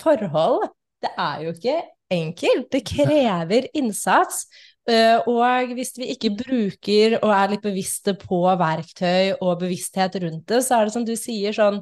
forhold, 0.00 0.70
det 1.04 1.12
er 1.20 1.44
jo 1.44 1.54
ikke 1.54 1.78
enkelt. 2.12 2.68
Det 2.72 2.82
krever 2.94 3.68
innsats. 3.78 4.46
Uh, 4.90 5.22
og 5.30 5.72
hvis 5.76 5.92
vi 5.94 6.08
ikke 6.10 6.32
bruker 6.34 7.20
og 7.20 7.30
er 7.30 7.52
litt 7.52 7.62
bevisste 7.62 8.16
på 8.18 8.40
verktøy 8.58 9.36
og 9.38 9.60
bevissthet 9.60 10.18
rundt 10.24 10.48
det, 10.50 10.62
så 10.66 10.80
er 10.80 10.88
det 10.88 10.94
som 10.96 11.04
du 11.06 11.14
sier, 11.14 11.54
sånn 11.54 11.78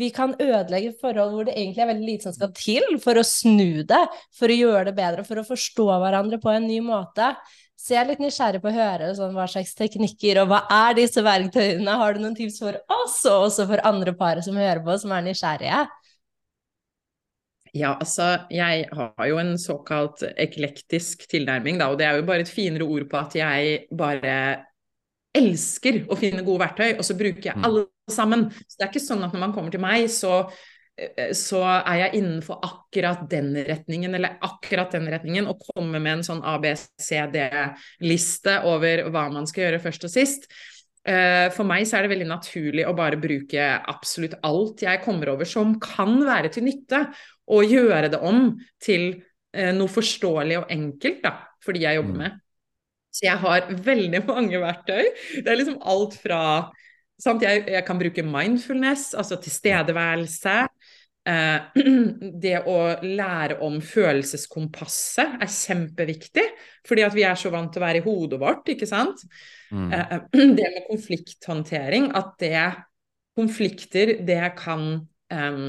vi 0.00 0.08
kan 0.10 0.32
ødelegge 0.42 0.96
forhold 0.98 1.34
hvor 1.36 1.46
det 1.46 1.54
egentlig 1.54 1.84
er 1.84 1.90
veldig 1.92 2.08
lite 2.08 2.26
som 2.26 2.34
skal 2.34 2.50
til 2.58 2.96
for 3.02 3.18
å 3.18 3.26
snu 3.26 3.84
det, 3.86 4.00
for 4.34 4.50
å 4.50 4.56
gjøre 4.56 4.88
det 4.88 4.96
bedre, 4.96 5.26
for 5.26 5.38
å 5.38 5.46
forstå 5.46 5.86
hverandre 6.02 6.40
på 6.42 6.50
en 6.50 6.66
ny 6.66 6.80
måte. 6.82 7.30
Så 7.78 7.94
jeg 7.94 8.00
er 8.02 8.10
litt 8.10 8.22
nysgjerrig 8.22 8.62
på 8.62 8.70
å 8.70 8.74
høre 8.74 9.12
sånn, 9.14 9.34
hva 9.36 9.46
slags 9.50 9.74
teknikker, 9.78 10.40
og 10.42 10.50
hva 10.50 10.64
er 10.72 10.96
disse 10.98 11.22
verktøyene? 11.22 11.98
Har 12.00 12.14
du 12.14 12.24
noen 12.24 12.34
tips 12.38 12.58
for 12.62 12.78
oss, 13.02 13.20
og 13.30 13.50
også 13.50 13.68
for 13.70 13.82
andre 13.86 14.14
par 14.18 14.40
som 14.46 14.58
hører 14.58 14.82
på, 14.82 14.98
som 14.98 15.14
er 15.14 15.26
nysgjerrige? 15.28 15.84
Ja, 17.74 17.96
altså, 17.98 18.46
jeg 18.54 18.84
har 18.94 19.26
jo 19.26 19.40
en 19.42 19.56
såkalt 19.58 20.22
eklektisk 20.38 21.24
tilnærming, 21.30 21.80
da, 21.80 21.88
og 21.90 21.98
det 21.98 22.06
er 22.06 22.20
jo 22.20 22.26
bare 22.28 22.44
et 22.44 22.52
finere 22.52 22.86
ord 22.86 23.08
på 23.10 23.18
at 23.18 23.34
jeg 23.34 23.88
bare 23.98 24.36
elsker 25.34 26.04
å 26.06 26.18
finne 26.18 26.44
gode 26.46 26.62
verktøy, 26.62 26.92
og 26.94 27.02
så 27.06 27.16
bruker 27.18 27.50
jeg 27.50 27.64
alle 27.66 27.88
sammen. 28.10 28.46
Så 28.62 28.78
det 28.78 28.86
er 28.86 28.92
ikke 28.92 29.02
sånn 29.02 29.26
at 29.26 29.34
når 29.34 29.42
man 29.42 29.56
kommer 29.56 29.74
til 29.74 29.82
meg, 29.82 30.06
så, 30.12 30.44
så 31.34 31.64
er 31.80 32.04
jeg 32.04 32.20
innenfor 32.20 32.62
akkurat 32.62 33.26
den 33.32 33.50
retningen, 33.66 34.14
eller 34.14 34.38
akkurat 34.46 34.94
den 34.94 35.10
retningen, 35.10 35.50
og 35.50 35.66
kommer 35.74 35.98
med 35.98 36.20
en 36.20 36.26
sånn 36.30 36.46
ABCD-liste 36.54 38.60
over 38.70 39.08
hva 39.10 39.26
man 39.34 39.50
skal 39.50 39.66
gjøre 39.66 39.82
først 39.82 40.06
og 40.06 40.14
sist. 40.14 40.46
Eh, 41.04 41.50
for 41.52 41.68
meg 41.68 41.84
så 41.84 41.98
er 41.98 42.06
det 42.06 42.14
veldig 42.14 42.30
naturlig 42.30 42.86
å 42.88 42.94
bare 42.96 43.18
bruke 43.20 43.64
absolutt 43.92 44.38
alt 44.46 44.80
jeg 44.86 45.02
kommer 45.04 45.34
over 45.34 45.48
som 45.48 45.74
kan 45.82 46.16
være 46.24 46.52
til 46.54 46.64
nytte, 46.64 47.02
og 47.52 47.68
gjøre 47.68 48.08
det 48.14 48.20
om 48.24 48.46
til 48.82 49.10
eh, 49.52 49.72
noe 49.76 49.92
forståelig 49.92 50.62
og 50.62 50.72
enkelt 50.72 51.20
da, 51.26 51.34
for 51.64 51.76
de 51.76 51.84
jeg 51.84 52.00
jobber 52.00 52.16
med. 52.22 52.40
Så 53.14 53.28
jeg 53.28 53.42
har 53.44 53.68
veldig 53.84 54.24
mange 54.32 54.62
verktøy. 54.62 55.04
Det 55.36 55.44
er 55.44 55.60
liksom 55.60 55.78
alt 55.84 56.16
fra? 56.22 56.40
Jeg, 57.24 57.66
jeg 57.70 57.84
kan 57.86 58.00
bruke 58.00 58.24
mindfulness, 58.26 59.12
altså 59.14 59.36
tilstedeværelse. 59.44 60.56
Eh, 61.24 61.60
det 62.44 62.58
å 62.68 62.78
lære 63.00 63.56
om 63.64 63.78
følelseskompasset 63.80 65.38
er 65.40 65.50
kjempeviktig, 65.50 66.44
fordi 66.84 67.06
at 67.06 67.16
vi 67.16 67.24
er 67.24 67.38
så 67.40 67.52
vant 67.54 67.72
til 67.72 67.80
å 67.80 67.86
være 67.86 68.02
i 68.02 68.04
hodet 68.04 68.40
vårt, 68.42 68.68
ikke 68.74 68.88
sant. 68.88 69.24
Mm. 69.72 69.88
Eh, 69.88 70.18
det 70.58 70.68
med 70.76 70.84
konflikthåndtering, 70.90 72.10
at 72.18 72.36
det 72.42 72.66
konflikter, 73.34 74.18
det 74.22 74.42
kan 74.60 74.84
um, 75.02 75.64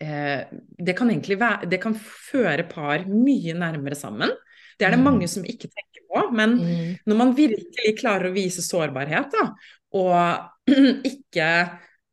eh, 0.00 0.46
Det 0.78 0.94
kan 0.96 1.10
egentlig 1.10 1.36
være 1.36 1.68
Det 1.68 1.78
kan 1.82 1.92
føre 1.92 2.64
par 2.64 3.04
mye 3.10 3.52
nærmere 3.52 3.98
sammen. 3.98 4.32
Det 4.78 4.86
er 4.86 4.94
det 4.96 5.02
mange 5.04 5.28
som 5.28 5.44
ikke 5.44 5.68
tenker 5.68 6.06
på, 6.08 6.22
men 6.32 6.56
Mm. 6.56 6.96
når 7.06 7.16
man 7.16 7.34
virkelig 7.36 7.98
klarer 7.98 8.30
å 8.30 8.34
vise 8.34 8.62
sårbarhet, 8.64 9.28
da, 9.34 9.44
og 9.92 10.72
ikke 11.12 11.50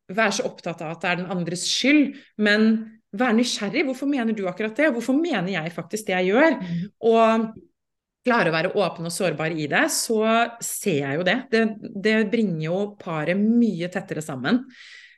være 0.09 0.31
så 0.39 0.45
opptatt 0.49 0.81
av 0.81 0.91
at 0.95 1.01
det 1.01 1.09
er 1.11 1.15
den 1.21 1.31
andres 1.33 1.65
skyld, 1.69 2.15
men 2.37 2.69
være 3.13 3.37
nysgjerrig. 3.39 3.85
Hvorfor 3.87 4.09
mener 4.09 4.33
du 4.37 4.43
akkurat 4.49 4.75
det? 4.77 4.91
Hvorfor 4.93 5.17
mener 5.17 5.49
jeg 5.53 5.71
faktisk 5.73 6.05
det 6.07 6.15
jeg 6.19 6.31
gjør? 6.33 6.59
Mm. 6.61 6.85
Og 7.09 7.49
klare 8.27 8.51
å 8.51 8.53
være 8.53 8.73
åpen 8.75 9.07
og 9.07 9.13
sårbar 9.15 9.55
i 9.55 9.65
det, 9.71 9.85
så 9.95 10.19
ser 10.61 10.99
jeg 11.05 11.19
jo 11.19 11.23
det. 11.25 11.37
Det, 11.51 11.61
det 12.03 12.17
bringer 12.31 12.65
jo 12.67 12.79
paret 12.99 13.37
mye 13.39 13.87
tettere 13.89 14.21
sammen. 14.21 14.65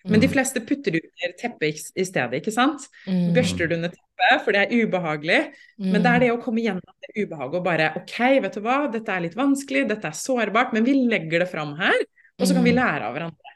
Men 0.06 0.20
de 0.20 0.26
Mm. 0.28 0.34
fleste 0.34 0.62
putter 0.66 0.96
under 0.98 1.34
teppet 1.38 1.92
i- 1.96 2.06
stedet, 2.06 2.40
ikke 2.42 2.52
sant? 2.52 2.88
Mm. 3.06 3.34
Børster 3.36 3.68
det 3.70 3.76
under 3.78 3.90
teppet, 3.90 4.42
for 4.44 4.52
det 4.52 4.62
er 4.64 4.86
ubehagelig. 4.88 5.52
Men 5.78 6.02
det 6.02 6.10
er 6.12 6.20
det 6.20 6.30
å 6.32 6.42
komme 6.42 6.58
gjennom 6.64 6.82
det 6.82 7.26
ubehaget 7.28 7.56
og 7.60 7.64
bare 7.64 7.92
OK, 8.00 8.18
vet 8.42 8.54
du 8.54 8.62
hva, 8.62 8.92
dette 8.92 9.10
er 9.14 9.22
litt 9.22 9.36
vanskelig, 9.38 9.88
dette 9.92 10.06
er 10.10 10.18
sårbart, 10.18 10.74
men 10.74 10.84
vi 10.84 10.94
legger 11.06 11.40
det 11.44 11.50
fram 11.52 11.76
her, 11.78 11.94
og 12.40 12.48
så 12.48 12.54
kan 12.56 12.64
vi 12.64 12.72
Mm. 12.72 12.78
lære 12.82 13.02
av 13.04 13.14
hverandre. 13.14 13.52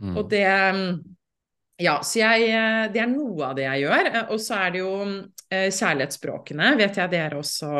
Mm. 0.00 0.14
Og 0.16 0.30
det 0.32 0.44
Ja, 1.80 1.94
så 2.04 2.18
jeg 2.20 2.92
Det 2.92 3.00
er 3.00 3.08
noe 3.08 3.50
av 3.50 3.54
det 3.56 3.64
jeg 3.64 3.84
gjør. 3.86 4.08
Eh, 4.14 4.24
Og 4.32 4.40
så 4.40 4.56
er 4.66 4.70
det 4.74 4.80
jo 4.82 4.94
eh, 5.50 5.68
kjærlighetsspråkene, 5.72 6.76
vet 6.76 6.96
jeg 7.00 7.10
dere 7.10 7.38
også 7.40 7.70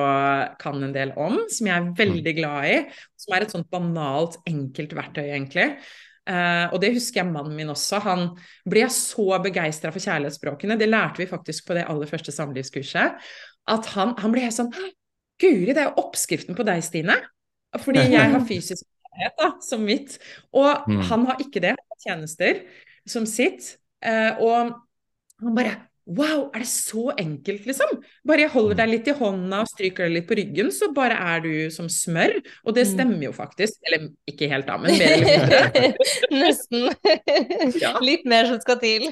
kan 0.60 0.82
en 0.82 0.92
del 0.94 1.12
om, 1.16 1.36
som 1.52 1.66
jeg 1.68 1.76
er 1.76 1.90
veldig 1.98 2.34
glad 2.36 2.68
i. 2.70 2.78
Som 3.20 3.34
er 3.36 3.44
et 3.44 3.52
sånt 3.52 3.68
banalt, 3.70 4.38
enkelt 4.48 4.94
verktøy, 4.96 5.26
egentlig. 5.28 5.74
Uh, 6.30 6.68
og 6.70 6.80
det 6.82 6.92
husker 6.94 7.22
jeg 7.22 7.32
mannen 7.32 7.56
min 7.56 7.72
også. 7.72 7.98
Han 8.04 8.26
ble 8.68 8.84
så 8.92 9.38
begeistra 9.42 9.90
for 9.90 10.04
kjærlighetsspråkene, 10.04 10.76
det 10.78 10.86
lærte 10.88 11.18
vi 11.18 11.26
faktisk 11.26 11.66
på 11.66 11.74
det 11.74 11.86
aller 11.90 12.06
første 12.06 12.30
samlivskurset, 12.30 13.16
at 13.72 13.86
han, 13.96 14.12
han 14.20 14.30
ble 14.34 14.44
helt 14.44 14.54
sånn 14.54 14.70
Guri, 15.40 15.72
det 15.72 15.80
er 15.80 15.88
jo 15.88 16.02
oppskriften 16.04 16.54
på 16.54 16.66
deg, 16.68 16.82
Stine. 16.84 17.16
Fordi 17.80 18.04
jeg 18.14 18.32
har 18.34 18.44
fysisk 18.46 18.84
kjærlighet 18.84 19.38
da, 19.40 19.48
som 19.64 19.82
mitt. 19.88 20.18
Og 20.52 20.84
Mm. 20.86 21.00
han 21.08 21.26
har 21.26 21.40
ikke 21.40 21.62
det. 21.64 21.74
Tjenester 22.06 22.64
som 23.08 23.26
sitt. 23.28 23.76
Eh, 24.04 24.32
og 24.40 24.74
han 25.44 25.56
bare 25.56 25.76
Wow, 26.10 26.48
er 26.56 26.64
det 26.64 26.66
så 26.66 27.12
enkelt, 27.20 27.66
liksom? 27.68 27.90
Bare 28.26 28.42
jeg 28.42 28.50
holder 28.50 28.78
deg 28.80 28.88
litt 28.90 29.06
i 29.06 29.12
hånda 29.14 29.60
og 29.62 29.68
stryker 29.70 30.08
deg 30.08 30.14
litt 30.16 30.24
på 30.26 30.34
ryggen, 30.40 30.70
så 30.74 30.88
bare 30.96 31.14
er 31.14 31.44
du 31.44 31.52
som 31.70 31.86
smør. 31.86 32.32
Og 32.66 32.74
det 32.74 32.82
Mm. 32.88 32.90
stemmer 32.96 33.22
jo 33.28 33.30
faktisk. 33.36 33.76
Eller 33.86 34.08
ikke 34.26 34.48
helt, 34.50 34.66
da, 34.66 34.76
men 34.80 34.98
mer 34.98 35.12
eller 35.14 35.28
mindre. 35.30 35.60
Nesten. 36.40 36.88
Ja. 37.84 37.92
Litt 38.02 38.24
mer 38.26 38.48
som 38.50 38.58
skal 38.64 38.80
til. 38.82 39.06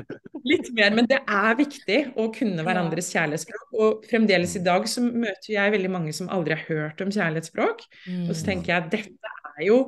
Litt 0.52 0.68
mer, 0.76 0.90
men 0.98 1.06
det 1.08 1.22
er 1.24 1.56
viktig 1.56 2.00
å 2.20 2.28
kunne 2.34 2.66
hverandres 2.66 3.08
kjærlighetsspråk. 3.14 3.66
Og 3.72 4.04
fremdeles 4.10 4.56
i 4.58 4.64
dag 4.66 4.84
så 4.90 5.00
møter 5.06 5.54
jeg 5.54 5.72
veldig 5.78 5.90
mange 5.94 6.12
som 6.12 6.28
aldri 6.28 6.58
har 6.58 6.66
hørt 6.68 7.00
om 7.00 7.14
kjærlighetsspråk. 7.14 7.86
Og 8.28 8.34
så 8.36 8.44
tenker 8.50 8.74
jeg 8.74 8.90
dette 8.98 9.32
er 9.56 9.68
jo 9.70 9.86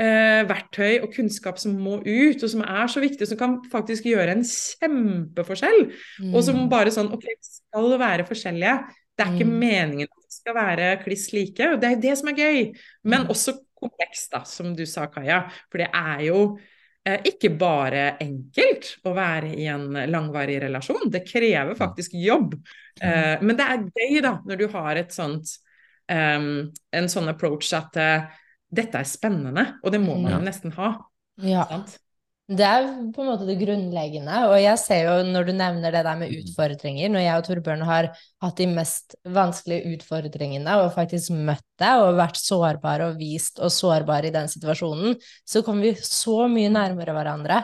eh, 0.00 0.40
verktøy 0.48 1.02
og 1.04 1.12
kunnskap 1.12 1.58
som 1.60 1.74
må 1.76 1.98
ut, 2.00 2.42
og 2.42 2.48
som 2.52 2.62
er 2.64 2.88
så 2.88 3.02
viktig, 3.02 3.28
som 3.28 3.38
kan 3.40 3.58
faktisk 3.72 4.08
gjøre 4.08 4.32
en 4.36 4.44
kjempeforskjell. 4.46 5.90
Mm. 6.22 6.34
Og 6.34 6.44
som 6.46 6.68
bare 6.72 6.92
sånn 6.94 7.12
Ok, 7.12 7.26
skal 7.44 7.98
være 8.00 8.26
forskjellige. 8.28 8.78
Det 9.16 9.26
er 9.26 9.32
ikke 9.34 9.50
Mm. 9.50 9.58
meningen 9.60 10.08
at 10.08 10.24
vi 10.24 10.32
skal 10.32 10.54
være 10.56 11.04
kliss 11.04 11.32
like, 11.36 11.60
og 11.60 11.80
det 11.80 11.88
er 11.88 11.94
jo 11.96 12.00
det 12.08 12.18
som 12.18 12.28
er 12.28 12.40
gøy. 12.40 12.74
Men 13.04 13.20
Mm. 13.26 13.28
også 13.28 13.58
komplekst, 13.80 14.30
da, 14.32 14.42
som 14.44 14.74
du 14.76 14.84
sa, 14.86 15.06
Kaja. 15.06 15.50
For 15.70 15.78
det 15.78 15.88
er 15.92 16.20
jo 16.26 16.58
eh, 17.06 17.18
ikke 17.24 17.58
bare 17.58 18.16
enkelt 18.20 18.96
å 19.04 19.14
være 19.14 19.56
i 19.56 19.66
en 19.66 19.90
langvarig 20.10 20.60
relasjon. 20.60 21.10
Det 21.10 21.26
krever 21.26 21.74
faktisk 21.74 22.10
jobb. 22.12 22.54
Eh, 23.00 23.38
men 23.40 23.56
det 23.56 23.66
er 23.66 23.88
gøy, 23.88 24.20
da, 24.22 24.38
når 24.46 24.58
du 24.58 24.68
har 24.68 24.96
et 24.96 25.10
sånt 25.12 25.58
Um, 26.10 26.72
en 26.92 27.04
sånn 27.06 27.28
approach 27.28 27.72
at 27.72 27.96
eh, 27.96 28.24
dette 28.72 29.00
er 29.00 29.08
spennende, 29.08 29.66
og 29.82 29.92
det 29.92 30.00
må 30.00 30.14
man 30.20 30.32
Ja. 30.32 30.38
jo 30.38 30.44
nesten 30.46 30.72
ha. 30.76 30.92
Ja. 31.42 31.66
Sant? 31.68 31.98
Det 32.50 32.66
er 32.66 32.82
på 33.14 33.22
en 33.22 33.28
måte 33.30 33.46
det 33.46 33.60
grunnleggende, 33.60 34.48
og 34.50 34.56
jeg 34.58 34.76
ser 34.82 35.04
jo 35.06 35.22
når 35.22 35.44
du 35.46 35.52
nevner 35.54 35.92
det 35.94 36.02
der 36.02 36.16
med 36.18 36.32
utfordringer, 36.34 37.08
når 37.08 37.22
jeg 37.22 37.36
og 37.38 37.44
Torbjørn 37.46 37.84
har 37.86 38.08
hatt 38.42 38.56
de 38.56 38.66
mest 38.66 39.14
vanskelige 39.24 39.92
utfordringene 39.94 40.74
og 40.82 40.90
faktisk 40.96 41.30
møtt 41.30 41.62
deg 41.78 42.02
og 42.02 42.16
vært 42.18 42.40
sårbare 42.42 43.06
og 43.12 43.20
vist 43.20 43.60
oss 43.62 43.78
sårbare 43.78 44.26
i 44.26 44.34
den 44.34 44.50
situasjonen, 44.50 45.14
så 45.46 45.62
kommer 45.62 45.82
vi 45.82 45.94
så 46.02 46.48
mye 46.50 46.72
nærmere 46.74 47.14
hverandre. 47.14 47.60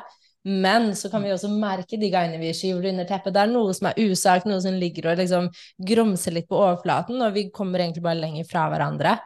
Men 0.47 0.93
så 0.95 1.11
kan 1.11 1.25
vi 1.25 1.33
også 1.35 1.51
merke 1.51 1.99
de 1.99 2.09
gangene 2.09 2.39
vi 2.39 2.53
skyver 2.55 2.83
det 2.83 2.93
under 2.95 3.09
teppet. 3.09 3.35
Det 3.35 3.43
er 3.43 3.51
noe 3.51 3.75
som 3.75 3.89
er 3.91 3.99
usagt, 3.99 4.47
noe 4.47 4.61
som 4.63 4.79
ligger 4.79 5.11
og 5.11 5.19
liksom 5.19 5.49
grumser 5.83 6.31
litt 6.37 6.47
på 6.47 6.55
overflaten, 6.63 7.19
og 7.27 7.35
vi 7.35 7.49
kommer 7.51 7.83
egentlig 7.83 8.05
bare 8.07 8.21
lenger 8.23 8.47
fra 8.47 8.69
hverandre. 8.71 9.17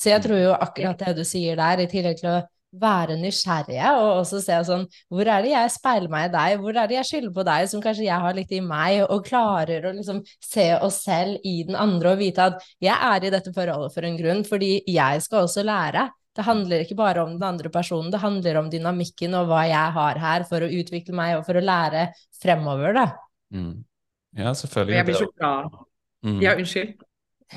Så 0.00 0.14
jeg 0.14 0.24
tror 0.24 0.40
jo 0.40 0.56
akkurat 0.56 1.02
det 1.04 1.18
du 1.18 1.26
sier 1.28 1.58
der, 1.60 1.82
i 1.84 1.90
tillegg 1.90 2.20
til 2.22 2.30
å 2.32 2.40
være 2.80 3.16
nysgjerrige 3.18 3.88
og 3.98 4.20
også 4.20 4.38
se 4.44 4.56
sånn 4.68 4.84
Hvor 5.10 5.26
er 5.26 5.42
det 5.42 5.50
jeg 5.50 5.72
speiler 5.74 6.12
meg 6.12 6.28
i 6.28 6.32
deg? 6.36 6.60
Hvor 6.62 6.76
er 6.78 6.86
det 6.90 6.96
jeg 7.00 7.08
skylder 7.08 7.32
på 7.34 7.44
deg, 7.48 7.66
som 7.72 7.82
kanskje 7.82 8.06
jeg 8.06 8.22
har 8.24 8.36
litt 8.36 8.54
i 8.54 8.60
meg? 8.62 9.00
Og 9.10 9.26
klarer 9.26 9.88
å 9.88 9.92
liksom 9.96 10.22
se 10.38 10.68
oss 10.78 11.00
selv 11.06 11.42
i 11.46 11.60
den 11.66 11.78
andre 11.78 12.14
og 12.14 12.22
vite 12.22 12.46
at 12.52 12.62
jeg 12.82 12.94
er 12.94 13.26
i 13.26 13.32
dette 13.34 13.52
forholdet 13.56 13.96
for 13.96 14.06
en 14.06 14.18
grunn, 14.20 14.44
fordi 14.46 14.72
jeg 14.86 15.26
skal 15.26 15.48
også 15.48 15.66
lære. 15.66 16.06
Det 16.36 16.46
handler 16.46 16.84
ikke 16.84 16.98
bare 16.98 17.24
om 17.26 17.34
den 17.34 17.42
andre 17.42 17.72
personen, 17.74 18.12
det 18.12 18.22
handler 18.22 18.60
om 18.60 18.70
dynamikken 18.70 19.34
og 19.34 19.50
hva 19.50 19.64
jeg 19.66 19.96
har 19.98 20.22
her 20.22 20.46
for 20.46 20.62
å 20.62 20.70
utvikle 20.70 21.16
meg 21.18 21.40
og 21.40 21.44
for 21.48 21.58
å 21.58 21.64
lære 21.64 22.06
fremover, 22.38 22.94
da. 22.94 23.06
Mm. 23.50 23.82
Ja, 24.38 24.54
selvfølgelig. 24.54 24.94
jeg 24.94 25.08
blir 25.08 25.18
så 25.18 25.30
glad. 25.34 25.78
Mm. 26.22 26.38
Ja, 26.44 26.54
unnskyld. 26.54 27.02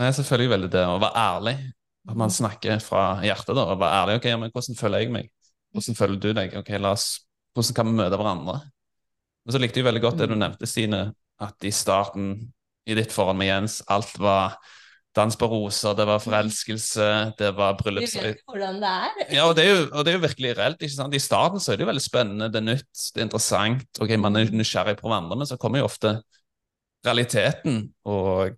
Nei, 0.01 0.09
selvfølgelig 0.17 0.53
veldig 0.55 0.73
det 0.73 0.83
å 0.89 0.97
være 0.97 1.21
ærlig. 1.21 1.57
At 2.10 2.19
man 2.19 2.33
snakker 2.33 2.81
fra 2.83 3.22
hjertet 3.24 3.55
da, 3.55 3.63
og 3.72 3.79
være 3.79 4.01
ærlig. 4.01 4.19
ok, 4.19 4.29
men 4.39 4.51
Hvordan 4.51 4.79
føler 4.79 5.03
jeg 5.03 5.13
meg? 5.13 5.29
Hvordan 5.72 5.95
føler 5.95 6.19
du 6.19 6.31
deg? 6.36 6.57
ok, 6.60 6.69
la 6.79 6.91
oss, 6.98 7.07
Hvordan 7.53 7.75
kan 7.77 7.88
vi 7.88 7.98
møte 8.01 8.19
hverandre? 8.19 8.60
Men 9.43 9.55
så 9.55 9.60
likte 9.60 9.79
jeg 9.79 9.88
veldig 9.88 10.01
godt 10.03 10.22
det 10.22 10.29
du 10.31 10.36
nevnte, 10.36 10.67
Stine, 10.67 11.03
at 11.43 11.67
i 11.67 11.72
starten 11.72 12.33
i 12.88 12.95
ditt 12.98 13.12
forhold 13.12 13.38
med 13.39 13.48
Jens, 13.48 13.81
alt 13.91 14.15
var 14.19 14.57
dans 15.15 15.36
på 15.38 15.48
roser, 15.48 15.93
det 15.95 16.05
var 16.10 16.22
forelskelse, 16.24 17.07
det 17.38 17.51
var 17.55 17.77
Vi 17.77 17.91
Du 17.93 18.19
vet 18.19 18.41
hvordan 18.48 18.79
det 18.81 18.89
er. 18.89 19.33
Ja, 19.36 19.45
og 19.45 19.55
det, 19.55 19.65
er 19.65 19.75
jo, 19.75 19.89
og 19.91 20.05
det 20.05 20.12
er 20.12 20.17
jo 20.17 20.24
virkelig 20.24 20.57
reelt. 20.57 20.81
ikke 20.81 20.95
sant? 20.95 21.13
I 21.13 21.19
starten 21.22 21.60
så 21.62 21.72
er 21.72 21.77
det 21.77 21.86
jo 21.86 21.91
veldig 21.91 22.03
spennende, 22.03 22.50
det 22.50 22.60
er 22.62 22.65
nytt, 22.65 22.89
det 23.13 23.22
er 23.22 23.27
interessant, 23.27 24.01
ok, 24.01 24.15
man 24.17 24.36
er 24.39 24.50
nysgjerrig 24.51 24.98
på 24.98 25.07
hverandre, 25.07 25.38
men 25.38 25.50
så 25.50 25.60
kommer 25.62 25.79
jo 25.83 25.86
ofte 25.86 26.15
realiteten, 27.05 27.93
og 28.10 28.57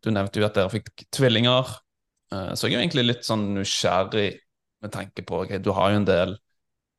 du 0.00 0.10
nevnte 0.14 0.40
jo 0.40 0.46
at 0.46 0.56
dere 0.56 0.72
fikk 0.72 1.04
tvillinger, 1.12 1.68
så 2.30 2.68
jeg 2.68 2.78
er 2.78 2.84
egentlig 2.84 3.06
litt 3.08 3.26
sånn 3.26 3.48
nysgjerrig 3.56 4.30
med 4.80 4.92
tanke 4.94 5.24
på, 5.26 5.42
ok, 5.44 5.56
du 5.62 5.72
har 5.76 5.92
jo 5.92 6.00
en 6.00 6.08
del 6.08 6.36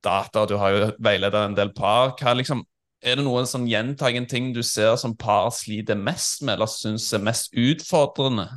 data, 0.04 0.46
du 0.50 0.58
har 0.60 0.74
jo 0.74 0.90
veileder 1.02 1.48
en 1.48 1.58
del 1.58 1.72
par, 1.78 2.16
hva 2.20 2.36
liksom, 2.38 2.64
er 3.02 3.18
det 3.18 3.26
noen 3.26 3.48
sånn 3.50 3.70
gjentagende 3.70 4.30
ting 4.30 4.52
du 4.54 4.62
ser 4.66 4.94
som 5.02 5.16
par 5.18 5.50
sliter 5.56 5.98
mest 5.98 6.44
med, 6.44 6.58
eller 6.58 6.70
synes 6.70 7.08
er 7.16 7.24
mest 7.26 7.56
utfordrende? 7.58 8.48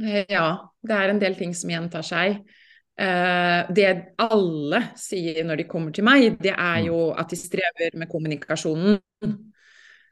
Ja, 0.00 0.46
det 0.80 0.96
er 0.96 1.12
en 1.12 1.20
del 1.20 1.36
ting 1.36 1.52
som 1.56 1.72
gjentar 1.72 2.04
seg. 2.06 2.40
Eh, 3.00 3.68
det 3.76 3.90
alle 4.20 4.80
sier 5.00 5.44
når 5.44 5.60
de 5.60 5.68
kommer 5.68 5.92
til 5.96 6.06
meg, 6.08 6.38
det 6.40 6.54
er 6.54 6.86
jo 6.86 7.10
at 7.12 7.32
de 7.32 7.36
strever 7.36 7.96
med 8.00 8.08
kommunikasjonen. 8.12 8.96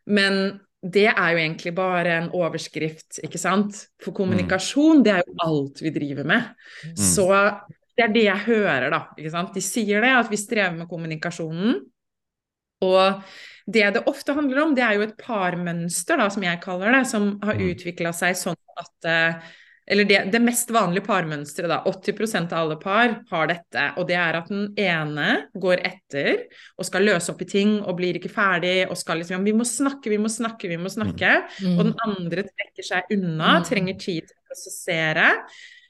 Men 0.09 0.39
det 0.79 1.09
er 1.11 1.33
jo 1.35 1.41
egentlig 1.43 1.73
bare 1.75 2.15
en 2.21 2.31
overskrift, 2.39 3.19
ikke 3.27 3.41
sant? 3.41 3.81
For 4.03 4.15
kommunikasjon, 4.15 5.03
det 5.03 5.17
er 5.17 5.25
jo 5.27 5.35
alt 5.43 5.83
vi 5.83 5.91
driver 5.95 6.29
med. 6.29 6.53
Så 6.95 7.27
det 7.99 8.05
er 8.07 8.13
det 8.15 8.25
jeg 8.29 8.45
hører, 8.47 8.89
da. 8.95 9.01
Ikke 9.19 9.33
sant? 9.35 9.55
De 9.57 9.63
sier 9.65 10.05
det, 10.05 10.13
at 10.15 10.31
vi 10.31 10.39
strever 10.39 10.77
med 10.77 10.87
kommunikasjonen. 10.91 11.81
Og 12.87 13.25
det 13.67 13.89
det 13.97 14.05
ofte 14.07 14.37
handler 14.37 14.63
om, 14.63 14.75
det 14.77 14.85
er 14.87 14.95
jo 14.97 15.07
et 15.09 15.17
parmønster, 15.19 16.21
da, 16.21 16.29
som 16.31 16.47
jeg 16.47 16.63
kaller 16.63 16.95
det, 16.95 17.03
som 17.11 17.33
har 17.43 17.59
utvikla 17.59 18.15
seg 18.17 18.39
sånn 18.39 18.61
at 18.79 19.09
eh, 19.11 19.51
eller 19.91 20.05
det, 20.05 20.19
det, 20.33 20.41
mest 20.45 20.71
vanlige 20.75 21.07
parmønsteret, 21.07 21.71
da, 21.71 21.79
80% 21.89 22.53
av 22.53 22.67
alle 22.67 22.77
par 22.81 23.15
har 23.31 23.49
dette. 23.49 23.85
Og 23.97 24.05
det 24.11 24.19
er 24.21 24.37
at 24.37 24.51
den 24.53 24.67
ene 24.77 25.29
går 25.57 25.81
etter 25.89 26.45
og 26.77 26.85
skal 26.85 27.09
løse 27.09 27.33
opp 27.33 27.41
i 27.45 27.49
ting 27.49 27.79
og 27.81 27.97
blir 27.97 28.19
ikke 28.19 28.33
ferdig 28.33 28.83
og 28.89 28.99
skal 29.01 29.23
liksom 29.23 29.47
Vi 29.49 29.57
må 29.57 29.65
snakke, 29.69 30.13
vi 30.13 30.21
må 30.21 30.29
snakke, 30.33 30.69
vi 30.69 30.77
må 30.81 30.93
snakke. 30.93 31.33
Mm. 31.65 31.79
Og 31.79 31.83
den 31.89 31.97
andre 32.05 32.45
trekker 32.51 32.89
seg 32.91 33.17
unna, 33.17 33.59
trenger 33.65 33.97
tid 33.97 34.29
til 34.29 34.37
å 34.37 34.53
prosessere. 34.53 35.33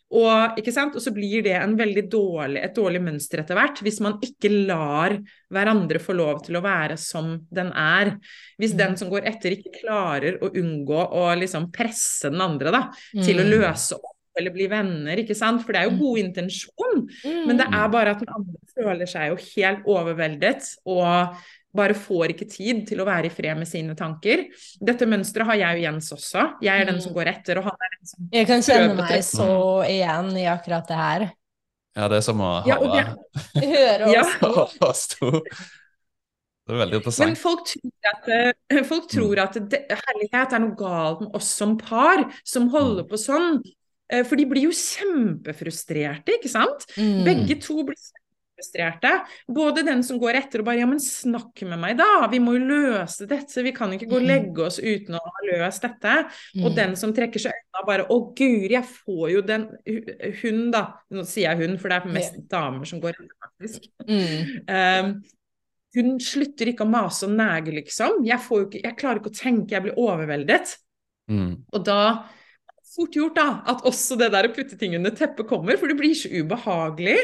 Og, 0.08 0.56
ikke 0.56 0.72
sant? 0.72 0.94
og 0.96 1.04
så 1.04 1.12
blir 1.12 1.42
det 1.44 1.58
dårlig, 2.08 2.62
et 2.64 2.76
dårlig 2.76 3.00
mønster 3.04 3.42
etter 3.42 3.58
hvert, 3.58 3.82
hvis 3.84 4.00
man 4.00 4.16
ikke 4.24 4.50
lar 4.70 5.18
hverandre 5.52 6.00
få 6.00 6.16
lov 6.16 6.40
til 6.46 6.56
å 6.56 6.64
være 6.64 6.96
som 7.00 7.34
den 7.52 7.72
er. 7.76 8.14
Hvis 8.56 8.76
den 8.78 8.96
som 8.96 9.10
går 9.12 9.28
etter, 9.28 9.58
ikke 9.58 9.82
klarer 9.82 10.40
å 10.40 10.48
unngå 10.48 11.02
å 11.12 11.26
liksom 11.36 11.68
presse 11.74 12.32
den 12.32 12.40
andre 12.40 12.72
da, 12.72 12.86
til 13.20 13.42
å 13.42 13.48
løse 13.48 14.00
opp 14.00 14.14
eller 14.38 14.54
bli 14.54 14.68
venner, 14.70 15.18
ikke 15.18 15.36
sant. 15.36 15.64
For 15.66 15.74
det 15.74 15.82
er 15.82 15.88
jo 15.88 15.98
god 15.98 16.20
intensjon, 16.22 17.00
men 17.48 17.58
det 17.58 17.66
er 17.66 17.88
bare 17.90 18.14
at 18.14 18.22
den 18.22 18.30
andre 18.36 18.74
føler 18.76 19.10
seg 19.10 19.32
jo 19.32 19.38
helt 19.42 19.88
overveldet 19.90 20.68
og 20.86 21.40
bare 21.74 21.94
får 21.94 22.32
ikke 22.32 22.48
tid 22.50 22.84
til 22.88 23.02
å 23.02 23.06
være 23.08 23.28
i 23.28 23.32
fred 23.32 23.58
med 23.60 23.68
sine 23.68 23.94
tanker. 23.98 24.46
Dette 24.80 25.06
mønsteret 25.08 25.46
har 25.50 25.58
jeg 25.60 25.80
og 25.80 25.82
Jens 25.84 26.12
også. 26.16 26.44
Jeg 26.64 26.80
er 26.82 26.88
den 26.88 27.00
som 27.04 27.12
går 27.16 27.32
etter, 27.34 27.60
og 27.60 27.68
han 27.68 27.76
er 27.88 27.96
den 27.98 28.06
som 28.12 28.30
Jeg 28.32 28.48
kan 28.48 28.64
kjenne 28.64 28.94
meg 28.96 29.24
så 29.26 29.50
igjen 29.88 30.30
i 30.40 30.46
akkurat 30.48 30.88
det 30.88 30.96
her. 31.02 31.26
Ja, 31.98 32.06
det 32.08 32.20
er 32.20 32.24
som 32.24 32.40
å 32.44 32.52
Ja, 32.66 32.78
og 32.78 32.94
høre 32.94 33.16
det- 33.58 33.68
Høre 33.68 34.08
oss 34.88 35.06
to. 35.08 35.30
Det 36.68 36.74
er 36.76 36.80
veldig 36.84 37.00
Men 37.24 37.34
folk 37.40 37.64
tror 37.64 38.08
at, 38.12 38.28
eh, 38.28 38.82
folk 38.84 39.08
tror 39.08 39.38
at 39.40 39.54
det, 39.72 39.86
herlighet 39.88 40.52
er 40.52 40.58
noe 40.60 40.76
galt 40.76 41.22
med 41.24 41.34
oss 41.34 41.48
som 41.48 41.78
par 41.78 42.26
som 42.44 42.68
holder 42.68 43.04
på 43.08 43.16
sånn. 43.16 43.62
Eh, 44.10 44.22
For 44.22 44.36
de 44.36 44.44
blir 44.44 44.62
jo 44.68 44.70
kjempefrustrerte, 44.76 46.36
ikke 46.38 46.48
sant? 46.52 46.84
Mm. 46.96 47.24
Begge 47.24 47.60
to 47.64 47.82
blir 47.84 47.96
kjempefrustrerte. 48.58 49.10
Både 49.48 49.82
den 49.86 50.02
som 50.04 50.18
går 50.18 50.34
etter 50.42 50.60
og 50.60 50.66
bare 50.66 50.78
Ja, 50.80 50.86
men 50.86 50.98
snakk 51.00 51.62
med 51.66 51.78
meg, 51.78 51.96
da! 51.98 52.26
Vi 52.30 52.38
må 52.38 52.54
jo 52.58 52.66
løse 52.66 53.26
dette. 53.28 53.62
Vi 53.62 53.72
kan 53.72 53.90
ikke 53.92 54.08
gå 54.08 54.16
og 54.16 54.22
Mm. 54.22 54.28
legge 54.28 54.66
oss 54.66 54.78
uten 54.78 55.14
å 55.14 55.20
ha 55.22 55.40
løst 55.52 55.82
dette. 55.82 56.30
Og 56.64 56.74
den 56.74 56.96
som 56.96 57.12
trekker 57.12 57.38
seg 57.38 57.52
unna, 57.52 57.86
bare 57.86 58.06
Å, 58.08 58.34
guri, 58.34 58.70
jeg 58.70 58.84
får 58.84 59.32
jo 59.32 59.40
den 59.42 59.68
Hun, 60.42 60.70
da. 60.70 60.94
Nå 61.10 61.24
sier 61.24 61.50
jeg 61.54 61.68
hun, 61.68 61.78
for 61.78 61.88
det 61.88 62.02
er 62.02 62.12
mest 62.12 62.48
damer 62.48 62.84
som 62.84 63.00
går 63.00 63.10
etter, 63.10 63.28
faktisk. 63.42 63.88
Mm. 64.06 64.68
Um, 64.68 65.22
hun 65.94 66.18
slutter 66.20 66.68
ikke 66.68 66.84
å 66.84 66.90
mase 66.90 67.24
og 67.26 67.32
nege, 67.32 67.72
liksom. 67.72 68.24
Jeg, 68.24 68.38
får 68.38 68.58
jo 68.60 68.66
ikke, 68.68 68.82
jeg 68.84 68.96
klarer 68.96 69.20
ikke 69.20 69.32
å 69.32 69.38
tenke, 69.38 69.70
jeg 69.74 69.82
blir 69.82 69.98
overveldet. 69.98 70.76
Mm. 71.30 71.64
Og 71.72 71.84
da 71.84 72.28
fort 72.94 73.14
gjort 73.14 73.36
da, 73.36 73.62
at 73.66 73.84
også 73.84 74.16
det 74.18 74.30
der 74.32 74.48
å 74.48 74.54
putte 74.54 74.76
ting 74.78 74.94
under 74.96 75.10
teppet 75.10 75.46
kommer, 75.48 75.76
for 75.76 75.88
det 75.88 75.96
blir 75.98 76.14
så 76.14 76.28
ubehagelig. 76.32 77.18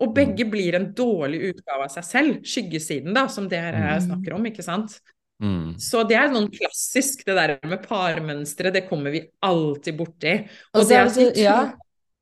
Og 0.00 0.14
begge 0.14 0.44
blir 0.50 0.74
en 0.76 0.90
dårlig 0.92 1.54
utgave 1.54 1.84
av 1.86 1.92
seg 1.94 2.04
selv. 2.04 2.40
Skyggesiden, 2.44 3.14
da, 3.16 3.26
som 3.32 3.48
dere 3.48 3.72
Mm. 3.96 4.02
snakker 4.10 4.34
om, 4.34 4.44
ikke 4.44 4.62
sant. 4.64 5.00
Mm. 5.42 5.74
Så 5.80 6.06
det 6.08 6.16
er 6.16 6.28
noen 6.32 6.50
klassisk, 6.50 7.24
det 7.24 7.34
der 7.36 7.58
med 7.68 7.82
parmønstre, 7.86 8.72
det 8.72 8.88
kommer 8.88 9.10
vi 9.12 9.22
alltid 9.42 9.96
borti. 9.96 10.48
Og 10.74 10.80
og 10.82 10.88
det 10.88 10.96
er 10.96 11.04
det 11.04 11.14
vi 11.16 11.24
så, 11.24 11.42
ja, 11.42 11.72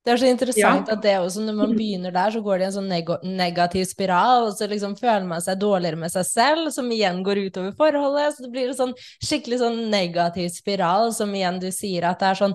det 0.04 0.12
er 0.12 0.16
så 0.16 0.26
interessant 0.30 0.88
Ja. 0.88 0.92
at 0.94 1.02
det 1.02 1.16
også, 1.18 1.40
når 1.46 1.54
man 1.54 1.76
begynner 1.76 2.12
der, 2.12 2.30
så 2.30 2.42
går 2.42 2.58
det 2.58 2.62
i 2.62 2.66
en 2.66 2.72
sånn 2.72 2.88
neg 2.88 3.06
negativ 3.24 3.84
spiral, 3.87 4.48
og 4.48 4.52
så 4.58 4.68
liksom 4.68 4.96
føler 4.98 5.26
man 5.26 5.40
seg 5.40 5.58
dårligere 5.58 5.96
med 5.96 6.10
seg 6.12 6.24
selv, 6.26 6.70
som 6.72 6.90
igjen 6.90 7.22
går 7.24 7.50
utover 7.50 7.72
forholdet, 7.72 8.34
så 8.37 8.42
det 8.42 8.52
blir 8.52 8.68
en 8.68 8.74
sånn 8.74 8.94
skikkelig 9.22 9.58
sånn 9.60 9.90
negativ 9.90 10.48
spiral, 10.50 11.12
som 11.12 11.32
igjen 11.32 11.58
du 11.60 11.70
sier 11.70 12.04
at 12.04 12.18
det 12.20 12.26
er 12.28 12.34
sånn 12.34 12.54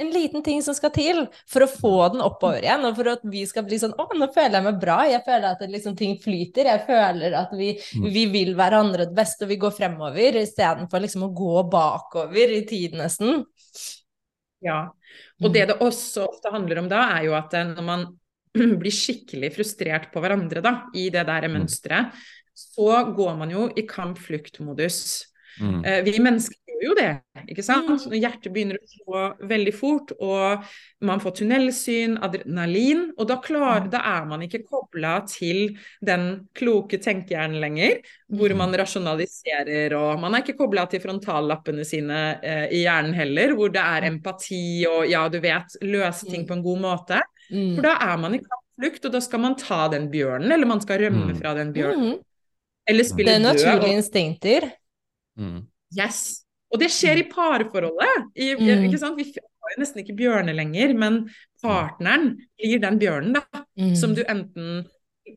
en 0.00 0.10
liten 0.14 0.42
ting 0.44 0.62
som 0.64 0.76
skal 0.76 0.92
til 0.94 1.22
for 1.50 1.64
å 1.64 1.70
få 1.70 1.94
den 2.14 2.24
oppover 2.24 2.64
igjen, 2.64 2.84
og 2.88 2.96
for 2.98 3.12
at 3.12 3.24
vi 3.28 3.44
skal 3.48 3.66
bli 3.66 3.78
sånn 3.82 3.94
Å, 4.00 4.06
nå 4.16 4.30
føler 4.34 4.58
jeg 4.58 4.66
meg 4.66 4.80
bra. 4.82 4.98
Jeg 5.08 5.24
føler 5.26 5.48
at 5.50 5.64
liksom, 5.68 5.96
ting 5.98 6.16
flyter. 6.22 6.70
Jeg 6.72 6.84
føler 6.88 7.36
at 7.38 7.52
vi, 7.56 7.72
vi 8.00 8.24
vil 8.32 8.54
hverandre 8.58 9.08
det 9.10 9.16
beste, 9.16 9.44
og 9.44 9.52
vi 9.52 9.60
går 9.60 9.76
fremover 9.76 10.40
istedenfor 10.40 11.04
liksom 11.04 11.28
å 11.28 11.32
gå 11.36 11.64
bakover 11.72 12.56
i 12.56 12.62
tid, 12.68 12.96
nesten. 13.00 13.44
Ja. 14.64 14.80
Og 15.40 15.52
det 15.54 15.66
det 15.70 15.78
også 15.80 16.26
ofte 16.28 16.52
handler 16.52 16.82
om 16.82 16.90
da, 16.90 17.06
er 17.16 17.28
jo 17.28 17.36
at 17.38 17.54
eh, 17.56 17.70
når 17.72 17.86
man 17.86 18.06
blir 18.80 18.94
skikkelig 18.94 19.54
frustrert 19.56 20.10
på 20.12 20.22
hverandre 20.22 20.62
da, 20.64 20.74
i 20.96 21.08
det 21.12 21.24
der 21.28 21.48
mønsteret, 21.52 22.14
så 22.60 23.04
går 23.16 23.36
man 23.40 23.52
jo 23.52 23.68
i 23.78 23.86
kamp-flukt-modus. 23.88 25.00
Mm. 25.60 25.84
Eh, 25.84 26.02
Vi 26.04 26.18
mennesker 26.18 26.56
gjør 26.66 26.84
jo 26.88 26.94
det, 26.94 27.08
ikke 27.50 27.62
sant? 27.62 27.88
Mm. 27.90 28.10
Når 28.10 28.20
hjertet 28.22 28.52
begynner 28.54 28.76
å 28.78 28.88
slå 28.88 29.48
veldig 29.50 29.74
fort, 29.74 30.12
og 30.20 30.62
man 31.04 31.20
får 31.20 31.34
tunnelsyn, 31.40 32.14
adrenalin, 32.24 33.12
og 33.18 33.28
da, 33.28 33.36
klar, 33.36 33.88
da 33.92 33.98
er 33.98 34.24
man 34.30 34.40
ikke 34.46 34.62
kobla 34.64 35.26
til 35.28 35.76
den 36.00 36.48
kloke 36.56 36.96
tenkehjernen 36.98 37.60
lenger, 37.60 37.98
hvor 38.32 38.54
man 38.56 38.72
rasjonaliserer, 38.72 39.92
og 39.98 40.20
man 40.22 40.34
er 40.38 40.42
ikke 40.44 40.56
kobla 40.56 40.86
til 40.88 41.00
frontallappene 41.04 41.84
sine 41.84 42.22
eh, 42.42 42.66
i 42.72 42.84
hjernen 42.86 43.12
heller, 43.14 43.52
hvor 43.58 43.68
det 43.74 43.82
er 43.84 44.08
empati 44.08 44.62
og 44.88 45.04
ja, 45.10 45.26
du 45.28 45.38
vet, 45.40 45.76
løse 45.82 46.30
ting 46.30 46.46
på 46.48 46.56
en 46.56 46.62
god 46.64 46.80
måte. 46.80 47.20
Mm. 47.50 47.74
For 47.76 47.82
da 47.82 47.96
er 48.08 48.16
man 48.24 48.34
i 48.38 48.40
kampflukt, 48.40 49.04
og 49.04 49.12
da 49.12 49.20
skal 49.20 49.40
man 49.44 49.56
ta 49.60 49.88
den 49.92 50.08
bjørnen, 50.12 50.50
eller 50.52 50.66
man 50.66 50.80
skal 50.80 50.98
rømme 51.04 51.26
Mm. 51.34 51.36
fra 51.42 51.54
den 51.54 51.72
bjørnen, 51.74 52.12
Mm. 52.14 52.20
eller 52.88 53.02
Det 53.04 53.10
spille 53.12 53.38
naturlige 53.38 53.80
død. 53.80 53.84
og- 53.84 53.96
instinkter. 53.98 54.72
Mm. 55.38 55.66
Yes. 55.96 56.44
Og 56.72 56.78
det 56.78 56.88
skjer 56.94 57.18
i 57.18 57.28
parforholdet. 57.30 58.30
I, 58.36 58.54
Mm. 58.54 58.86
ikke 58.88 58.98
sant? 58.98 59.16
Vi 59.16 59.24
har 59.34 59.74
jo 59.76 59.80
nesten 59.82 60.04
ikke 60.04 60.16
bjørner 60.16 60.54
lenger, 60.54 60.94
men 60.94 61.30
partneren 61.62 62.36
blir 62.58 62.80
den 62.80 62.98
bjørnen 62.98 63.34
da, 63.34 63.42
Mm. 63.78 63.96
som 63.96 64.14
du 64.14 64.22
enten 64.24 64.86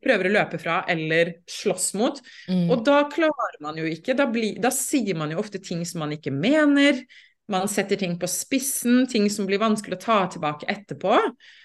prøver 0.03 0.25
å 0.25 0.33
løpe 0.33 0.59
fra 0.59 0.83
eller 0.87 1.35
slåss 1.47 1.93
mot. 1.95 2.19
Mm. 2.49 2.69
Og 2.71 2.83
da 2.85 3.03
klarer 3.09 3.59
man 3.61 3.75
jo 3.77 3.83
ikke. 3.83 4.15
Da, 4.15 4.25
bli, 4.25 4.55
da 4.59 4.69
sier 4.69 5.15
man 5.15 5.29
jo 5.31 5.37
ofte 5.37 5.61
ting 5.63 5.83
som 5.85 5.99
man 5.99 6.11
ikke 6.11 6.31
mener. 6.31 7.03
Man 7.49 7.67
setter 7.67 7.97
ting 7.99 8.17
på 8.17 8.27
spissen, 8.27 9.07
ting 9.09 9.27
som 9.29 9.45
blir 9.45 9.59
vanskelig 9.59 9.97
å 9.97 9.99
ta 10.01 10.27
tilbake 10.27 10.65
etterpå. 10.67 11.19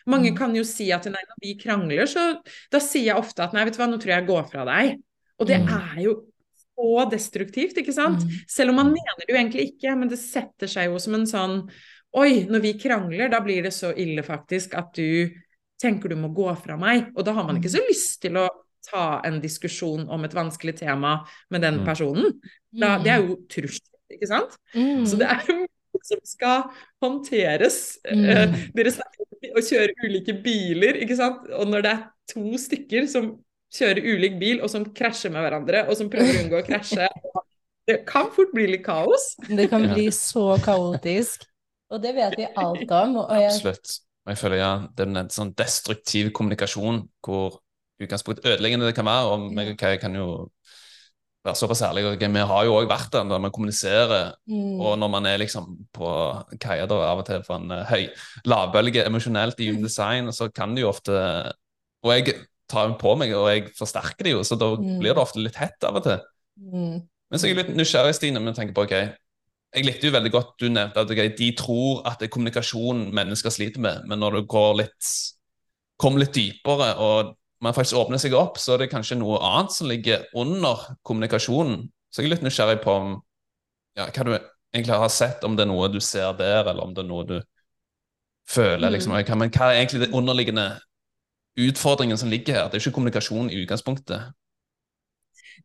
Mange 0.06 0.32
Mm. 0.32 0.36
kan 0.36 0.54
jo 0.54 0.62
si 0.64 0.90
at 0.92 1.04
nei, 1.06 1.12
når 1.12 1.38
vi 1.40 1.54
krangler, 1.56 2.02
så 2.06 2.40
da 2.70 2.78
sier 2.78 3.04
jeg 3.14 3.16
ofte 3.16 3.40
at 3.44 3.52
nei, 3.52 3.64
vet 3.64 3.74
du 3.76 3.78
hva, 3.82 3.88
nå 3.88 3.98
tror 4.00 4.06
jeg 4.06 4.20
jeg 4.20 4.26
går 4.28 4.50
fra 4.50 4.64
deg. 4.64 4.98
Og 5.38 5.46
det 5.46 5.60
Mm. 5.60 5.68
er 5.68 6.02
jo 6.02 6.22
så 6.78 7.04
destruktivt, 7.10 7.78
ikke 7.82 7.92
sant? 7.96 8.22
Mm. 8.22 8.36
Selv 8.48 8.70
om 8.70 8.78
man 8.78 8.92
mener 8.94 9.18
det 9.18 9.26
jo 9.32 9.36
egentlig 9.38 9.64
ikke, 9.72 9.96
men 9.98 10.08
det 10.12 10.20
setter 10.22 10.70
seg 10.70 10.92
jo 10.92 10.98
som 11.02 11.18
en 11.18 11.26
sånn 11.26 11.56
Oi, 12.16 12.46
når 12.48 12.62
vi 12.64 12.70
krangler, 12.80 13.28
da 13.28 13.36
blir 13.44 13.66
det 13.66 13.70
så 13.76 13.90
ille 13.92 14.22
faktisk 14.24 14.72
at 14.78 14.94
du 14.96 15.28
tenker 15.78 16.08
du 16.08 16.16
må 16.16 16.30
gå 16.32 16.46
fra 16.56 16.78
meg. 16.80 17.10
Og 17.12 17.26
da 17.26 17.34
har 17.36 17.44
man 17.44 17.58
ikke 17.60 17.68
så 17.74 17.82
lyst 17.84 18.22
til 18.22 18.38
å 18.40 18.46
ta 18.88 19.20
en 19.28 19.36
diskusjon 19.42 20.06
om 20.08 20.24
et 20.24 20.32
vanskelig 20.34 20.72
tema 20.80 21.18
med 21.52 21.60
den 21.66 21.82
Mm. 21.82 21.84
personen. 21.84 22.32
Da, 22.72 22.94
det 23.04 23.12
er 23.12 23.26
jo 23.26 23.36
trussel, 23.52 23.92
ikke 24.10 24.26
sant? 24.30 24.56
Mm. 24.72 25.04
Så 25.04 25.18
det 25.20 25.28
er 25.28 25.44
jo 25.50 25.58
mye 25.60 26.00
som 26.08 26.22
skal 26.24 26.64
håndteres. 27.04 27.98
Mm. 28.08 28.24
Eh, 28.24 28.56
Dere 28.74 28.94
snakker 28.96 29.28
om 29.28 29.60
å 29.60 29.66
kjøre 29.68 30.08
ulike 30.08 30.34
biler, 30.42 31.02
ikke 31.04 31.16
sant? 31.20 31.44
Og 31.60 31.68
når 31.68 31.82
det 31.84 31.92
er 31.92 32.02
to 32.32 32.56
stykker 32.56 33.06
som 33.12 33.34
kjører 33.74 34.00
ulik 34.14 34.38
bil, 34.40 34.62
og 34.64 34.72
som 34.72 34.86
krasjer 34.96 35.32
med 35.34 35.44
hverandre, 35.44 35.84
og 35.88 35.98
som 35.98 36.10
prøver 36.12 36.36
å 36.36 36.42
unngå 36.44 36.60
å 36.60 36.66
krasje 36.66 37.08
Det 37.88 38.02
kan 38.08 38.28
fort 38.34 38.50
bli 38.52 38.66
litt 38.68 38.84
kaos. 38.84 39.30
Det 39.48 39.68
kan 39.72 39.86
bli 39.88 40.10
så 40.12 40.50
kaotisk. 40.64 41.46
Og 41.88 42.02
det 42.02 42.12
vet 42.18 42.36
vi 42.36 42.48
alt 42.52 42.90
om. 42.92 43.16
Og 43.22 43.32
jeg, 43.32 43.52
Absolutt. 43.54 43.94
Og 44.26 44.34
jeg 44.34 44.40
føler 44.42 44.60
ja, 44.60 44.72
det 44.92 45.06
er 45.06 45.14
en 45.22 45.32
sånn 45.32 45.54
destruktiv 45.56 46.28
kommunikasjon 46.36 47.00
hvor 47.24 47.56
utgangspunkt 47.98 48.44
ødeleggende 48.44 48.90
det 48.90 48.96
kan 48.96 49.08
være, 49.08 49.30
og 49.32 49.46
meg 49.56 49.72
og 49.72 49.78
Kai 49.80 49.96
kan 50.00 50.12
jo 50.14 50.26
være 51.46 51.56
såpass 51.56 51.82
ærlige. 51.86 52.12
og 52.12 52.20
Vi 52.20 52.44
har 52.50 52.66
jo 52.66 52.76
òg 52.76 52.90
vært 52.90 53.12
der 53.14 53.24
når 53.24 53.46
vi 53.46 53.50
kommuniserer, 53.56 54.34
mm, 54.46 54.80
og 54.80 54.98
når 55.00 55.12
man 55.14 55.26
er 55.26 55.40
liksom 55.40 55.70
på 55.94 56.10
Kaia 56.60 56.86
da 56.86 57.00
av 57.08 57.22
og 57.22 57.26
til 57.26 57.42
på 57.46 57.56
en 57.56 57.72
eh, 57.72 57.88
høy 57.88 58.04
lavbølge 58.44 59.06
emosjonelt 59.06 59.60
i 59.60 59.70
human 59.70 59.86
design, 59.86 60.32
så 60.32 60.50
kan 60.52 60.76
det 60.76 60.84
jo 60.84 60.92
ofte 60.92 61.16
Og 62.04 62.12
jeg 62.14 62.36
tar 62.68 62.88
hun 62.88 62.98
på 63.00 63.14
meg, 63.18 63.32
og 63.36 63.48
jeg 63.52 63.70
forsterker 63.78 64.24
det 64.28 64.32
jo, 64.36 64.42
så 64.44 64.58
da 64.60 64.74
Mm. 64.76 64.98
blir 65.00 65.14
det 65.14 65.22
ofte 65.22 65.40
litt 65.42 65.56
hett 65.56 65.84
av 65.84 65.96
og 65.96 66.04
til. 66.04 66.20
mm, 66.60 67.02
Men 67.30 67.38
så 67.38 67.44
er 67.46 67.54
jeg 67.54 67.56
litt 67.66 67.76
nysgjerrig, 67.76 68.14
Stine, 68.14 68.40
men 68.40 68.54
tenker 68.54 68.74
på 68.74 68.84
ok, 68.86 68.94
jeg 69.74 69.84
likte 69.84 70.06
jo 70.08 70.12
veldig 70.14 70.30
godt 70.32 70.54
du 70.58 70.68
nevnte 70.70 70.96
at 70.96 71.10
okay, 71.10 71.28
de 71.36 71.52
tror 71.52 72.00
at 72.08 72.18
det 72.18 72.28
er 72.28 72.32
kommunikasjon 72.32 73.12
mennesker 73.12 73.50
sliter 73.52 73.80
med, 73.80 74.06
men 74.08 74.18
når 74.18 74.38
du 74.38 74.46
går 74.46 74.76
litt 74.80 75.10
kommer 76.00 76.20
litt 76.22 76.32
dypere 76.32 76.94
og 77.02 77.34
man 77.60 77.74
faktisk 77.74 77.98
åpner 77.98 78.18
seg 78.22 78.32
opp, 78.38 78.56
så 78.56 78.74
er 78.74 78.84
det 78.84 78.90
kanskje 78.92 79.18
noe 79.18 79.40
annet 79.42 79.72
som 79.74 79.88
ligger 79.90 80.24
under 80.38 80.78
kommunikasjonen. 81.02 81.88
Så 82.10 82.22
jeg 82.22 82.28
er 82.30 82.34
litt 82.36 82.44
nysgjerrig 82.46 82.80
på 82.84 82.92
om, 82.94 83.16
ja, 83.98 84.06
hva 84.06 84.24
du 84.24 84.32
egentlig 84.38 84.94
har 84.94 85.08
sett, 85.10 85.42
om 85.44 85.56
det 85.56 85.64
er 85.66 85.72
noe 85.72 85.88
du 85.90 85.98
ser 86.00 86.32
der, 86.38 86.62
eller 86.70 86.84
om 86.84 86.94
det 86.94 87.02
er 87.02 87.08
noe 87.08 87.24
du 87.26 87.42
føler. 88.48 88.90
liksom. 88.94 89.12
Men 89.12 89.50
hva 89.50 89.72
er 89.72 89.80
egentlig 89.82 90.06
det 90.06 90.14
underliggende 90.14 90.68
utfordringen 91.58 92.18
som 92.20 92.30
ligger 92.30 92.54
her? 92.54 92.68
Det 92.68 92.78
er 92.78 92.86
ikke 92.86 92.98
kommunikasjon 93.00 93.50
i 93.50 93.62
utgangspunktet. 93.64 94.30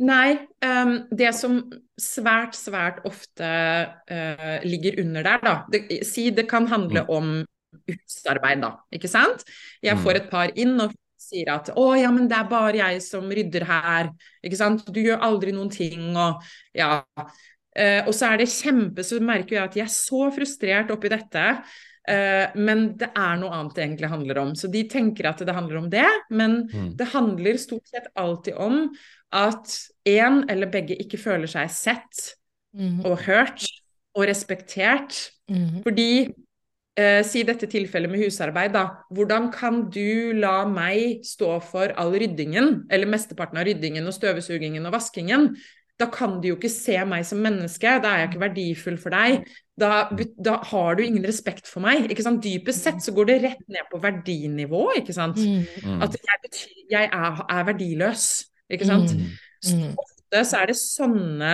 Nei, 0.01 0.39
Um, 0.63 0.93
det 1.11 1.33
som 1.35 1.57
svært, 1.99 2.55
svært 2.55 3.01
ofte 3.07 3.43
uh, 3.43 4.59
ligger 4.63 4.95
under 5.03 5.25
der, 5.25 5.41
da 5.43 5.53
det, 5.73 6.05
Si 6.07 6.29
det 6.31 6.45
kan 6.47 6.69
handle 6.71 7.03
om 7.11 7.33
husarbeid, 7.89 8.61
da, 8.63 8.69
ikke 8.95 9.09
sant? 9.11 9.43
Jeg 9.83 9.99
får 9.99 10.21
et 10.21 10.29
par 10.31 10.53
inn 10.55 10.77
og 10.79 10.93
sier 11.19 11.51
at 11.51 11.73
'Å 11.73 11.85
ja, 11.99 12.11
men 12.15 12.29
det 12.31 12.37
er 12.37 12.47
bare 12.47 12.79
jeg 12.79 13.01
som 13.03 13.27
rydder 13.27 13.65
her', 13.67 14.13
ikke 14.43 14.59
sant? 14.59 14.85
Du 14.87 15.01
gjør 15.01 15.19
aldri 15.25 15.51
noen 15.51 15.71
ting, 15.73 16.13
og 16.15 16.43
ja. 16.75 17.03
Uh, 17.73 18.05
og 18.07 18.13
så 18.15 18.31
er 18.31 18.39
det 18.39 18.53
kjempe, 18.53 19.03
så 19.03 19.19
merker 19.19 19.57
jeg 19.57 19.63
at 19.63 19.75
jeg 19.75 19.87
er 19.87 19.91
så 19.91 20.29
frustrert 20.31 20.91
oppi 20.95 21.11
dette. 21.11 21.47
Eh, 22.07 22.51
men 22.59 22.97
det 22.99 23.11
er 23.15 23.37
noe 23.39 23.53
annet 23.55 23.75
det 23.77 23.83
egentlig 23.85 24.09
handler 24.11 24.37
om. 24.41 24.53
Så 24.59 24.67
de 24.71 24.83
tenker 24.91 25.29
at 25.29 25.39
det 25.39 25.55
handler 25.55 25.77
om 25.77 25.89
det, 25.89 26.07
men 26.29 26.67
Mm. 26.67 26.95
det 26.97 27.07
handler 27.13 27.57
stort 27.57 27.87
sett 27.87 28.07
alltid 28.15 28.55
om 28.55 28.89
at 29.31 29.65
én 30.05 30.43
eller 30.49 30.67
begge 30.67 30.97
ikke 30.99 31.17
føler 31.17 31.47
seg 31.47 31.69
sett 31.71 32.35
mm, 32.75 33.05
og 33.05 33.19
hørt 33.25 33.65
og 34.15 34.27
respektert. 34.27 35.31
mm, 35.49 35.83
Fordi 35.83 36.33
eh, 36.97 37.23
Si 37.23 37.41
dette 37.43 37.65
tilfellet 37.67 38.11
med 38.11 38.19
husarbeid, 38.19 38.73
da. 38.73 38.83
Hvordan 39.09 39.51
kan 39.51 39.89
du 39.89 40.33
la 40.33 40.65
meg 40.65 41.23
stå 41.25 41.55
for 41.63 41.93
all 41.97 42.11
ryddingen, 42.11 42.85
eller 42.91 43.07
mesteparten 43.07 43.57
av 43.57 43.65
ryddingen 43.65 44.05
og 44.05 44.13
støvsugingen 44.13 44.85
og 44.85 44.93
vaskingen? 44.93 45.55
Da 45.97 46.05
kan 46.07 46.39
du 46.41 46.49
jo 46.49 46.55
ikke 46.57 46.69
se 46.69 46.97
meg 47.05 47.23
som 47.25 47.39
menneske, 47.41 48.01
da 48.01 48.11
er 48.13 48.19
jeg 48.23 48.29
ikke 48.33 48.43
verdifull 48.49 48.97
for 48.97 49.09
deg. 49.13 49.47
Da, 49.79 50.07
da 50.37 50.59
har 50.69 50.95
du 50.95 51.03
ingen 51.03 51.23
respekt 51.25 51.65
for 51.67 51.81
meg. 51.81 52.05
ikke 52.11 52.21
sant? 52.21 52.43
Dypest 52.45 52.83
sett 52.85 52.99
så 53.01 53.11
går 53.15 53.25
det 53.31 53.37
rett 53.43 53.63
ned 53.73 53.87
på 53.91 53.97
verdinivå, 54.03 54.83
ikke 54.99 55.13
sant. 55.17 55.37
mm, 55.37 55.63
Mm. 55.83 56.01
At 56.05 56.13
jeg, 56.13 56.37
betyr, 56.43 56.75
jeg 56.91 57.09
er, 57.11 57.39
er 57.49 57.63
verdiløs, 57.71 58.27
ikke 58.69 58.85
sant. 58.85 59.15
Mm. 59.17 59.31
Så 59.63 59.75
Mm. 59.79 59.95
ofte 59.97 60.43
så 60.45 60.61
er 60.61 60.65
det 60.67 60.75
sånne 60.77 61.53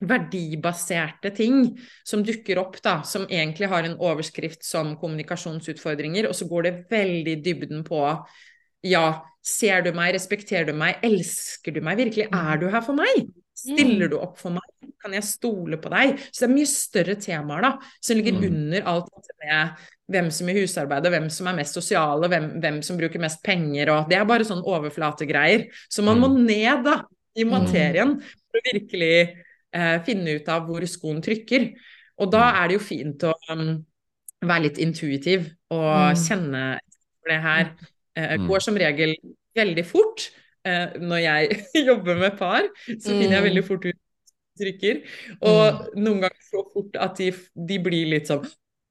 verdibaserte 0.00 1.32
ting 1.34 1.72
som 2.06 2.22
dukker 2.24 2.60
opp, 2.62 2.76
da, 2.84 3.00
som 3.02 3.24
egentlig 3.26 3.68
har 3.68 3.82
en 3.84 3.96
overskrift 3.98 4.62
som 4.64 4.96
kommunikasjonsutfordringer, 5.00 6.28
og 6.28 6.34
så 6.38 6.46
går 6.48 6.62
det 6.68 6.74
veldig 6.92 7.34
dybden 7.44 7.84
på 7.84 8.02
ja, 8.86 9.20
ser 9.42 9.82
du 9.82 9.90
meg, 9.92 10.14
respekterer 10.14 10.68
du 10.70 10.72
meg, 10.78 11.00
elsker 11.02 11.74
du 11.74 11.80
meg 11.82 11.98
virkelig, 11.98 12.28
er 12.32 12.60
du 12.62 12.68
her 12.70 12.80
for 12.86 12.94
meg? 12.94 13.26
Stiller 13.58 14.08
du 14.12 14.16
opp 14.22 14.38
for 14.38 14.54
meg? 14.54 14.62
Kan 15.02 15.14
jeg 15.16 15.24
stole 15.26 15.78
på 15.82 15.90
deg? 15.90 16.18
Så 16.30 16.44
det 16.44 16.48
er 16.48 16.54
mye 16.54 16.70
større 16.70 17.14
temaer 17.22 17.64
da, 17.66 17.70
som 18.00 18.16
ligger 18.18 18.38
Mm. 18.38 18.44
under 18.48 18.82
alt 18.92 19.30
med 19.42 19.84
hvem 20.08 20.30
som 20.32 20.48
er 20.48 20.60
husarbeidet, 20.60 21.10
hvem 21.12 21.28
som 21.30 21.46
er 21.50 21.56
mest 21.58 21.74
sosiale, 21.74 22.28
hvem, 22.32 22.46
hvem 22.62 22.78
som 22.82 22.96
bruker 22.96 23.20
mest 23.20 23.42
penger, 23.44 23.90
og 23.92 24.08
det 24.08 24.16
er 24.18 24.24
bare 24.24 24.46
sånn 24.46 24.62
overflategreier. 24.64 25.66
Så 25.90 26.02
man 26.06 26.18
må 26.22 26.30
ned 26.38 26.84
da, 26.84 27.02
i 27.36 27.44
materien 27.44 28.16
for 28.20 28.58
å 28.58 28.64
virkelig 28.72 29.44
eh, 29.72 29.98
finne 30.02 30.38
ut 30.38 30.48
av 30.48 30.64
hvor 30.66 30.80
skoen 30.88 31.20
trykker. 31.22 31.68
Og 32.18 32.30
da 32.32 32.48
er 32.62 32.68
det 32.68 32.78
jo 32.78 32.82
fint 32.82 33.22
å 33.28 33.34
um, 33.52 33.84
være 34.42 34.62
litt 34.62 34.78
intuitiv 34.78 35.50
og 35.70 36.14
Mm. 36.14 36.16
kjenne 36.24 36.62
For 37.22 37.28
det 37.34 37.42
her 37.42 37.74
eh, 38.16 38.36
Mm. 38.38 38.48
går 38.48 38.60
som 38.64 38.74
regel 38.74 39.14
veldig 39.54 39.84
fort. 39.86 40.30
Eh, 40.68 40.98
når 41.00 41.22
jeg 41.24 41.58
jobber 41.88 42.20
med 42.20 42.36
par, 42.38 42.68
så 42.86 43.14
finner 43.16 43.38
jeg 43.38 43.42
Mm. 43.42 43.48
veldig 43.50 43.64
fort 43.68 43.88
ut 43.88 43.98
trykker. 44.58 45.02
Og 45.48 45.84
noen 45.96 46.22
ganger 46.24 46.46
så 46.50 46.62
fort 46.72 46.96
at 47.08 47.18
de, 47.20 47.28
de 47.68 47.76
blir 47.84 48.08
litt 48.14 48.30
sånn 48.30 48.46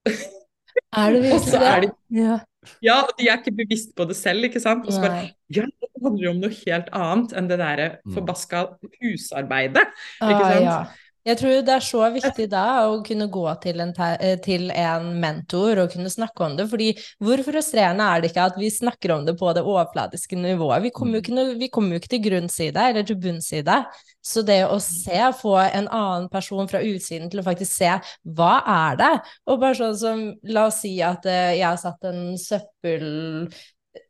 Er 0.97 1.11
det 1.15 1.21
virkelig 1.27 1.59
er 1.71 1.81
det? 1.83 1.89
de 2.11 2.21
Ja. 2.23 2.37
Ja, 2.83 2.95
og 3.07 3.13
de 3.19 3.27
er 3.31 3.37
ikke 3.39 3.53
bevisst 3.55 3.93
på 3.95 4.03
det 4.09 4.15
selv, 4.19 4.43
ikke 4.43 4.59
sant? 4.59 4.83
Og 4.87 4.91
så 4.95 4.99
bare 5.05 5.19
Ja, 5.55 5.63
det 5.63 6.03
handler 6.03 6.29
om 6.33 6.39
noe 6.41 6.51
helt 6.51 6.89
annet 6.95 7.31
enn 7.39 7.47
det 7.47 7.59
derre 7.61 7.85
Mm. 8.03 8.13
forbaska 8.17 8.63
husarbeidet. 9.01 9.85
Ah, 10.19 10.31
Ikke 10.33 10.47
sant? 10.49 10.65
ja. 10.65 10.79
Jeg 11.27 11.39
tror 11.41 11.63
det 11.67 11.73
er 11.73 11.83
så 11.83 12.03
viktig 12.17 12.47
da 12.51 12.65
å 12.87 12.99
kunne 13.05 13.27
gå 13.31 13.45
til 13.63 13.83
en, 13.83 13.93
eh, 14.15 14.37
til 14.43 14.69
en 14.71 15.09
mentor 15.21 15.83
og 15.83 15.91
kunne 15.93 16.11
snakke 16.11 16.45
om 16.45 16.57
det, 16.59 16.67
fordi 16.71 16.89
hvor 17.23 17.43
frustrerende 17.45 18.07
er 18.07 18.23
det 18.23 18.31
ikke 18.31 18.47
at 18.51 18.59
vi 18.59 18.71
snakker 18.71 19.15
om 19.17 19.25
det 19.27 19.35
på 19.39 19.51
det 19.57 19.65
overfladiske 19.65 20.39
nivået? 20.39 20.85
Vi 20.87 20.93
kommer 20.95 21.19
jo 21.19 21.25
ikke, 21.25 21.47
vi 21.59 21.71
kommer 21.73 21.95
jo 21.95 22.01
ikke 22.01 22.13
til 22.15 22.23
grunnside 22.29 22.89
eller 22.91 23.07
til 23.07 23.19
bunnside. 23.21 23.81
Så 24.27 24.43
det 24.47 24.61
å 24.67 24.79
se, 24.83 25.19
få 25.39 25.55
en 25.63 25.87
annen 25.87 26.27
person 26.31 26.67
fra 26.67 26.81
utsiden 26.83 27.31
til 27.31 27.41
å 27.41 27.47
faktisk 27.47 27.75
se 27.75 27.93
hva 28.37 28.53
er 28.73 28.99
det? 28.99 29.13
Og 29.47 29.61
bare 29.61 29.79
sånn 29.79 29.97
som, 29.99 30.25
la 30.51 30.67
oss 30.71 30.81
si 30.83 30.97
at 31.03 31.27
eh, 31.27 31.57
jeg 31.59 31.67
har 31.67 31.79
satt 31.81 32.07
en 32.07 32.37
søppel 32.39 33.07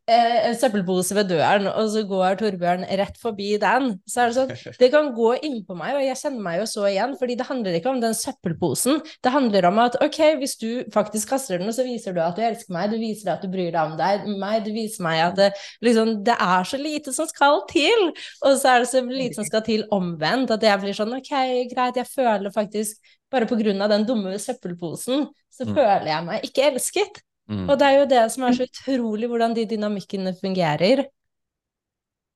eh, 0.08 0.36
en 0.48 0.56
søppelpose 0.58 1.14
ved 1.16 1.28
døren, 1.30 1.68
og 1.70 1.90
så 1.92 2.02
går 2.08 2.38
Torbjørn 2.40 2.86
rett 3.00 3.18
forbi 3.20 3.50
den. 3.60 3.90
Så 4.08 4.22
er 4.24 4.32
det 4.32 4.36
sånn, 4.38 4.74
det 4.80 4.88
kan 4.94 5.10
gå 5.16 5.34
innpå 5.46 5.76
meg, 5.78 5.98
og 5.98 6.04
jeg 6.06 6.18
kjenner 6.22 6.44
meg 6.46 6.58
jo 6.62 6.66
så 6.72 6.86
igjen, 6.88 7.14
fordi 7.20 7.36
det 7.40 7.46
handler 7.48 7.76
ikke 7.78 7.92
om 7.92 8.00
den 8.02 8.16
søppelposen. 8.18 9.02
Det 9.24 9.34
handler 9.34 9.68
om 9.70 9.80
at 9.84 9.98
ok, 10.04 10.18
hvis 10.40 10.56
du 10.62 10.68
faktisk 10.94 11.34
kaster 11.34 11.60
den, 11.62 11.72
så 11.76 11.86
viser 11.86 12.16
du 12.16 12.22
at 12.24 12.38
du 12.38 12.42
elsker 12.46 12.74
meg, 12.74 12.90
du 12.94 12.98
viser 13.02 13.34
at 13.34 13.44
du 13.44 13.52
bryr 13.52 13.70
deg 13.74 13.80
om 13.84 13.96
deg, 14.00 14.26
meg, 14.40 14.64
du 14.66 14.72
viser 14.76 15.04
meg 15.06 15.22
at 15.26 15.38
det, 15.38 15.50
liksom, 15.84 16.16
det 16.26 16.38
er 16.48 16.68
så 16.72 16.80
lite 16.80 17.14
som 17.16 17.28
skal 17.30 17.62
til. 17.70 18.08
Og 18.44 18.56
så 18.58 18.74
er 18.74 18.84
det 18.84 18.90
så 18.94 19.04
lite 19.04 19.38
som 19.38 19.46
skal 19.48 19.64
til 19.66 19.84
omvendt, 19.94 20.52
at 20.56 20.64
jeg 20.64 20.82
blir 20.82 20.96
sånn 20.96 21.14
ok, 21.18 21.34
greit, 21.74 22.00
jeg 22.00 22.08
føler 22.10 22.50
faktisk 22.54 22.98
bare 23.28 23.44
på 23.44 23.58
grunn 23.60 23.82
av 23.84 23.90
den 23.92 24.06
dumme 24.08 24.38
søppelposen, 24.40 25.26
så 25.52 25.66
Mm. 25.66 25.74
føler 25.74 26.06
jeg 26.06 26.24
meg 26.24 26.44
ikke 26.46 26.66
elsket. 26.70 27.18
Mm. 27.48 27.66
Og 27.68 27.78
det 27.80 27.86
er 27.88 27.98
jo 27.98 28.08
det 28.10 28.24
som 28.34 28.44
er 28.44 28.56
så 28.58 28.66
utrolig, 28.68 29.28
hvordan 29.30 29.54
de 29.56 29.66
dynamikkene 29.70 30.34
fungerer. 30.36 31.06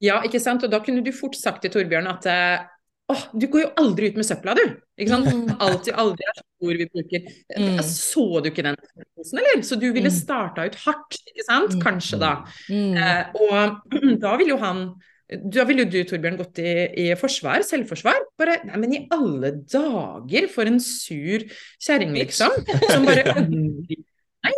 Ja, 0.03 0.21
ikke 0.27 0.41
sant? 0.43 0.65
Og 0.67 0.73
da 0.73 0.81
kunne 0.83 1.05
du 1.05 1.13
fort 1.15 1.37
sagt 1.39 1.63
til 1.63 1.71
Torbjørn 1.75 2.09
at 2.11 2.25
eh, 2.33 2.65
åh, 3.13 3.27
du 3.37 3.45
går 3.53 3.61
jo 3.67 3.69
aldri 3.83 4.09
ut 4.11 4.17
med 4.19 4.27
søpla, 4.27 4.55
du. 4.59 4.65
Ikke 4.99 5.13
sant? 5.13 5.29
Mm. 5.29 5.53
Alltid, 5.69 5.93
aldri 6.01 6.27
er 6.27 6.41
ord 6.63 6.81
vi 6.81 6.89
bruker. 6.91 7.29
Mm. 7.59 7.79
Så 7.87 8.25
du 8.43 8.49
ikke 8.51 8.65
den 8.67 8.79
posen, 9.15 9.39
eller? 9.43 9.63
Så 9.69 9.79
du 9.79 9.89
ville 9.93 10.11
Mm. 10.11 10.17
starta 10.17 10.67
ut 10.67 10.81
hardt, 10.87 11.21
ikke 11.29 11.47
sant? 11.47 11.77
Mm. 11.77 11.85
Kanskje, 11.85 12.19
da. 12.23 12.33
Mm. 12.73 12.97
Eh, 12.99 13.25
og 13.47 13.97
da 14.25 14.37
ville 14.41 14.57
jo 14.57 14.61
han 14.65 14.87
da 15.33 15.63
ville 15.65 15.87
jo 15.87 15.89
du, 15.89 16.01
Torbjørn, 16.05 16.35
gått 16.37 16.59
i, 16.61 16.73
i 16.99 17.05
forsvar, 17.17 17.63
selvforsvar. 17.65 18.19
Bare 18.37 18.59
Nei, 18.69 18.81
men 18.83 18.93
i 18.93 18.99
alle 19.15 19.55
dager, 19.65 20.45
for 20.53 20.69
en 20.69 20.77
sur 20.83 21.47
kjerring, 21.81 22.13
liksom. 22.19 22.53
Som 22.91 23.07
bare 23.09 23.39
Nei. 23.47 24.53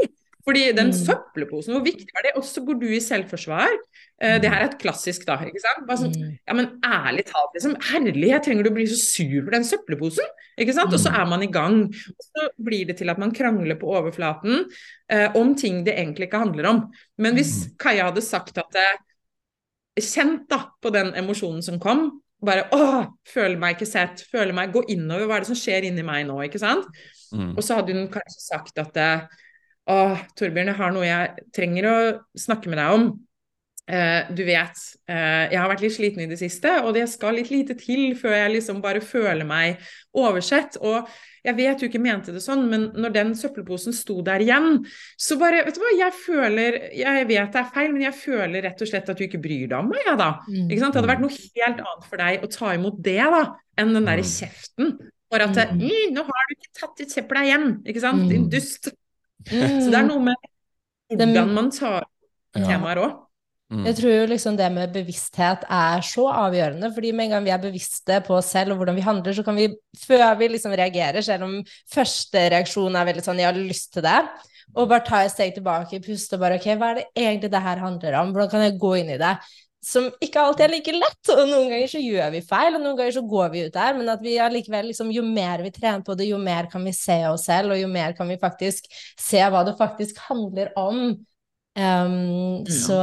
Fordi 0.44 0.62
den 0.76 0.90
Mm. 0.92 0.92
søppelposen, 0.92 1.72
hvor 1.72 1.85
viktig 1.85 2.09
var 2.12 2.22
det? 2.26 2.33
Og 2.37 2.44
så 2.44 2.61
går 2.64 2.80
du 2.80 2.87
i 2.92 3.00
selvforsvar. 3.00 3.70
Uh, 4.22 4.37
det 4.38 4.50
her 4.50 4.61
er 4.61 4.68
et 4.68 4.78
klassisk, 4.78 5.24
da. 5.26 5.38
ikke 5.40 5.62
sant? 5.62 5.87
Bare 5.88 5.96
sånn, 5.96 6.12
Mm. 6.14 6.38
ja, 6.46 6.52
men 6.54 6.66
ærlig 6.85 7.24
talt, 7.26 7.54
liksom. 7.57 7.76
Herlighet, 7.80 8.44
trenger 8.44 8.62
du 8.64 8.70
å 8.70 8.74
bli 8.74 8.85
så 8.87 8.98
sur 9.00 9.42
for 9.44 9.50
den 9.50 9.64
søppelposen? 9.64 10.26
Ikke 10.61 10.74
sant? 10.74 10.92
Og 10.92 11.00
så 11.00 11.11
er 11.11 11.24
man 11.26 11.42
i 11.42 11.46
gang. 11.50 11.85
Og 11.88 12.22
så 12.28 12.48
blir 12.62 12.87
det 12.87 12.98
til 12.98 13.09
at 13.11 13.18
man 13.18 13.33
krangler 13.33 13.74
på 13.80 13.88
overflaten 13.88 14.66
uh, 15.11 15.28
om 15.35 15.54
ting 15.54 15.83
det 15.85 15.96
egentlig 15.96 16.28
ikke 16.28 16.44
handler 16.44 16.66
om. 16.66 16.92
Men 17.18 17.35
hvis 17.35 17.70
Kaja 17.78 18.11
hadde 18.11 18.22
sagt 18.22 18.59
at 18.59 18.76
uh, 18.76 18.96
Kjent 19.96 20.48
da 20.50 20.59
på 20.83 20.90
den 20.90 21.12
emosjonen 21.14 21.62
som 21.62 21.78
kom. 21.78 22.20
Bare 22.44 22.64
åh, 22.72 23.07
føler 23.30 23.57
meg 23.57 23.76
ikke 23.76 23.87
sett, 23.87 24.24
føler 24.30 24.52
meg 24.52 24.72
Gå 24.74 24.83
innover, 24.90 25.26
hva 25.26 25.37
er 25.37 25.44
det 25.44 25.46
som 25.46 25.57
skjer 25.57 25.87
inni 25.88 26.02
meg 26.02 26.26
nå, 26.26 26.35
ikke 26.44 26.59
sant? 26.59 26.85
Mm. 27.33 27.52
Og 27.57 27.62
så 27.62 27.76
hadde 27.78 27.94
hun 27.94 28.09
kanskje 28.12 28.42
sagt 28.42 28.78
at 28.83 28.98
Åh, 29.87 30.16
Torbjørn, 30.38 30.70
jeg 30.73 30.79
har 30.81 30.92
noe 30.97 31.05
jeg 31.05 31.35
trenger 31.53 31.85
å 31.90 31.97
snakke 32.40 32.70
med 32.73 32.79
deg 32.81 32.92
om. 32.99 33.20
eh, 33.87 34.31
du 34.33 34.40
vet, 34.49 34.79
eh, 35.12 35.51
jeg 35.53 35.59
har 35.61 35.68
vært 35.68 35.83
litt 35.83 35.92
sliten 35.92 36.23
i 36.25 36.27
det 36.27 36.38
siste, 36.40 36.70
og 36.87 36.94
det 36.94 37.03
skal 37.12 37.35
litt 37.37 37.51
lite 37.53 37.75
til 37.77 38.14
før 38.16 38.33
jeg 38.33 38.53
liksom 38.55 38.81
bare 38.81 39.03
føler 39.05 39.44
meg 39.44 39.77
oversett. 40.16 40.79
Og 40.81 41.07
jeg 41.44 41.55
vet 41.59 41.79
du 41.83 41.85
ikke 41.90 42.01
mente 42.01 42.33
det 42.33 42.40
sånn, 42.40 42.62
men 42.70 42.87
når 42.97 43.12
den 43.12 43.35
søppelposen 43.37 43.92
sto 43.92 44.23
der 44.25 44.40
igjen, 44.40 44.87
så 45.20 45.37
bare 45.38 45.66
Vet 45.66 45.75
du 45.77 45.81
hva, 45.83 45.92
jeg 45.99 46.12
føler 46.16 46.79
Jeg 46.97 47.27
vet 47.29 47.53
det 47.53 47.61
er 47.61 47.70
feil, 47.75 47.92
men 47.92 48.07
jeg 48.07 48.14
føler 48.14 48.62
rett 48.64 48.81
og 48.81 48.88
slett 48.88 49.11
at 49.12 49.18
du 49.20 49.25
ikke 49.29 49.42
bryr 49.42 49.68
deg 49.68 49.77
om 49.79 49.90
meg, 49.92 50.01
jeg, 50.07 50.16
da. 50.16 50.31
Mm. 50.49 50.70
Ikke 50.70 50.81
sant? 50.81 50.94
Det 50.94 51.03
hadde 51.03 51.12
vært 51.12 51.25
noe 51.27 51.37
helt 51.37 51.85
annet 51.85 52.09
for 52.09 52.16
deg 52.25 52.40
å 52.49 52.53
ta 52.57 52.73
imot 52.81 53.03
det, 53.05 53.18
da, 53.20 53.44
enn 53.77 53.92
den 53.92 54.05
derre 54.09 54.25
Mm. 54.25 54.33
kjeften. 54.33 54.99
For 55.31 55.42
at 55.44 55.57
Mm. 55.77 55.88
'Nå 56.14 56.25
har 56.25 56.44
du 56.49 56.55
ikke 56.57 56.73
tatt 56.81 57.01
ut 57.05 57.09
søpla 57.12 57.44
igjen', 57.44 57.83
ikke 57.85 58.01
sant? 58.01 58.29
Din 58.31 58.44
Mm. 58.44 58.49
dust. 58.51 58.88
Mm. 59.51 59.81
Så 59.83 59.90
det 59.90 59.99
er 59.99 60.09
noe 60.09 60.20
med 60.20 60.37
Det- 61.11 61.18
hvordan 61.18 61.55
man 61.55 61.70
tar 61.70 62.07
temaer 62.55 62.97
òg. 62.97 63.20
Mm. 63.73 63.85
Jeg 63.88 63.97
tror 63.97 64.12
jo 64.12 64.27
liksom 64.31 64.57
det 64.57 64.73
med 64.73 64.92
bevissthet 64.92 65.64
er 65.73 66.03
så 66.05 66.29
avgjørende, 66.31 66.92
fordi 66.94 67.12
med 67.12 67.25
en 67.25 67.31
gang 67.31 67.44
vi 67.44 67.51
er 67.51 67.62
bevisste 67.62 68.20
på 68.27 68.37
oss 68.37 68.53
selv 68.53 68.73
og 68.73 68.79
hvordan 68.79 68.94
vi 68.94 69.01
handler, 69.01 69.33
så 69.33 69.44
kan 69.44 69.57
vi, 69.57 69.68
før 69.99 70.37
vi 70.38 70.49
liksom 70.49 70.77
reagerer, 70.77 71.25
selv 71.25 71.44
om 71.44 71.55
første 71.90 72.51
reaksjon 72.53 72.94
er 72.94 73.09
veldig 73.09 73.25
sånn 73.25 73.40
'jeg 73.40 73.47
har 73.47 73.59
lyst 73.59 73.92
til 73.92 74.03
det', 74.03 74.29
og 74.77 74.88
bare 74.88 75.05
ta 75.05 75.25
et 75.25 75.31
steg 75.31 75.55
tilbake, 75.55 76.03
puste 76.05 76.35
og 76.35 76.40
bare 76.40 76.59
'ok, 76.59 76.77
hva 76.77 76.90
er 76.90 76.94
det 76.94 77.05
egentlig 77.16 77.51
det 77.51 77.62
her 77.62 77.79
handler 77.79 78.12
om', 78.14 78.33
hvordan 78.33 78.51
kan 78.51 78.61
jeg 78.61 78.79
gå 78.79 79.01
inn 79.01 79.11
i 79.11 79.18
det'? 79.18 79.38
Som 79.85 80.07
ikke 80.25 80.40
alltid 80.40 80.64
er 80.64 80.73
like 80.73 80.94
lett, 80.97 81.31
og 81.35 81.42
noen 81.51 81.68
ganger 81.68 81.90
så 81.92 82.01
gjør 82.01 82.31
vi 82.33 82.40
feil, 82.47 82.79
og 82.79 82.81
noen 82.81 82.97
ganger 82.97 83.18
så 83.18 83.25
går 83.29 83.53
vi 83.53 83.66
ut 83.66 83.75
der, 83.75 83.99
men 83.99 84.09
at 84.09 84.23
vi 84.25 84.38
allikevel 84.40 84.88
liksom, 84.88 85.12
jo 85.12 85.25
mer 85.27 85.61
vi 85.64 85.75
trener 85.75 86.01
på 86.07 86.16
det, 86.16 86.31
jo 86.31 86.40
mer 86.40 86.70
kan 86.73 86.85
vi 86.88 86.94
se 86.97 87.18
oss 87.29 87.44
selv, 87.51 87.75
og 87.75 87.83
jo 87.83 87.90
mer 87.92 88.16
kan 88.16 88.31
vi 88.33 88.40
faktisk 88.40 88.88
se 89.20 89.44
hva 89.44 89.61
det 89.68 89.77
faktisk 89.77 90.23
handler 90.31 90.73
om. 90.81 91.14
Um, 91.75 92.62
Ja. 92.62 92.70
så, 92.70 92.97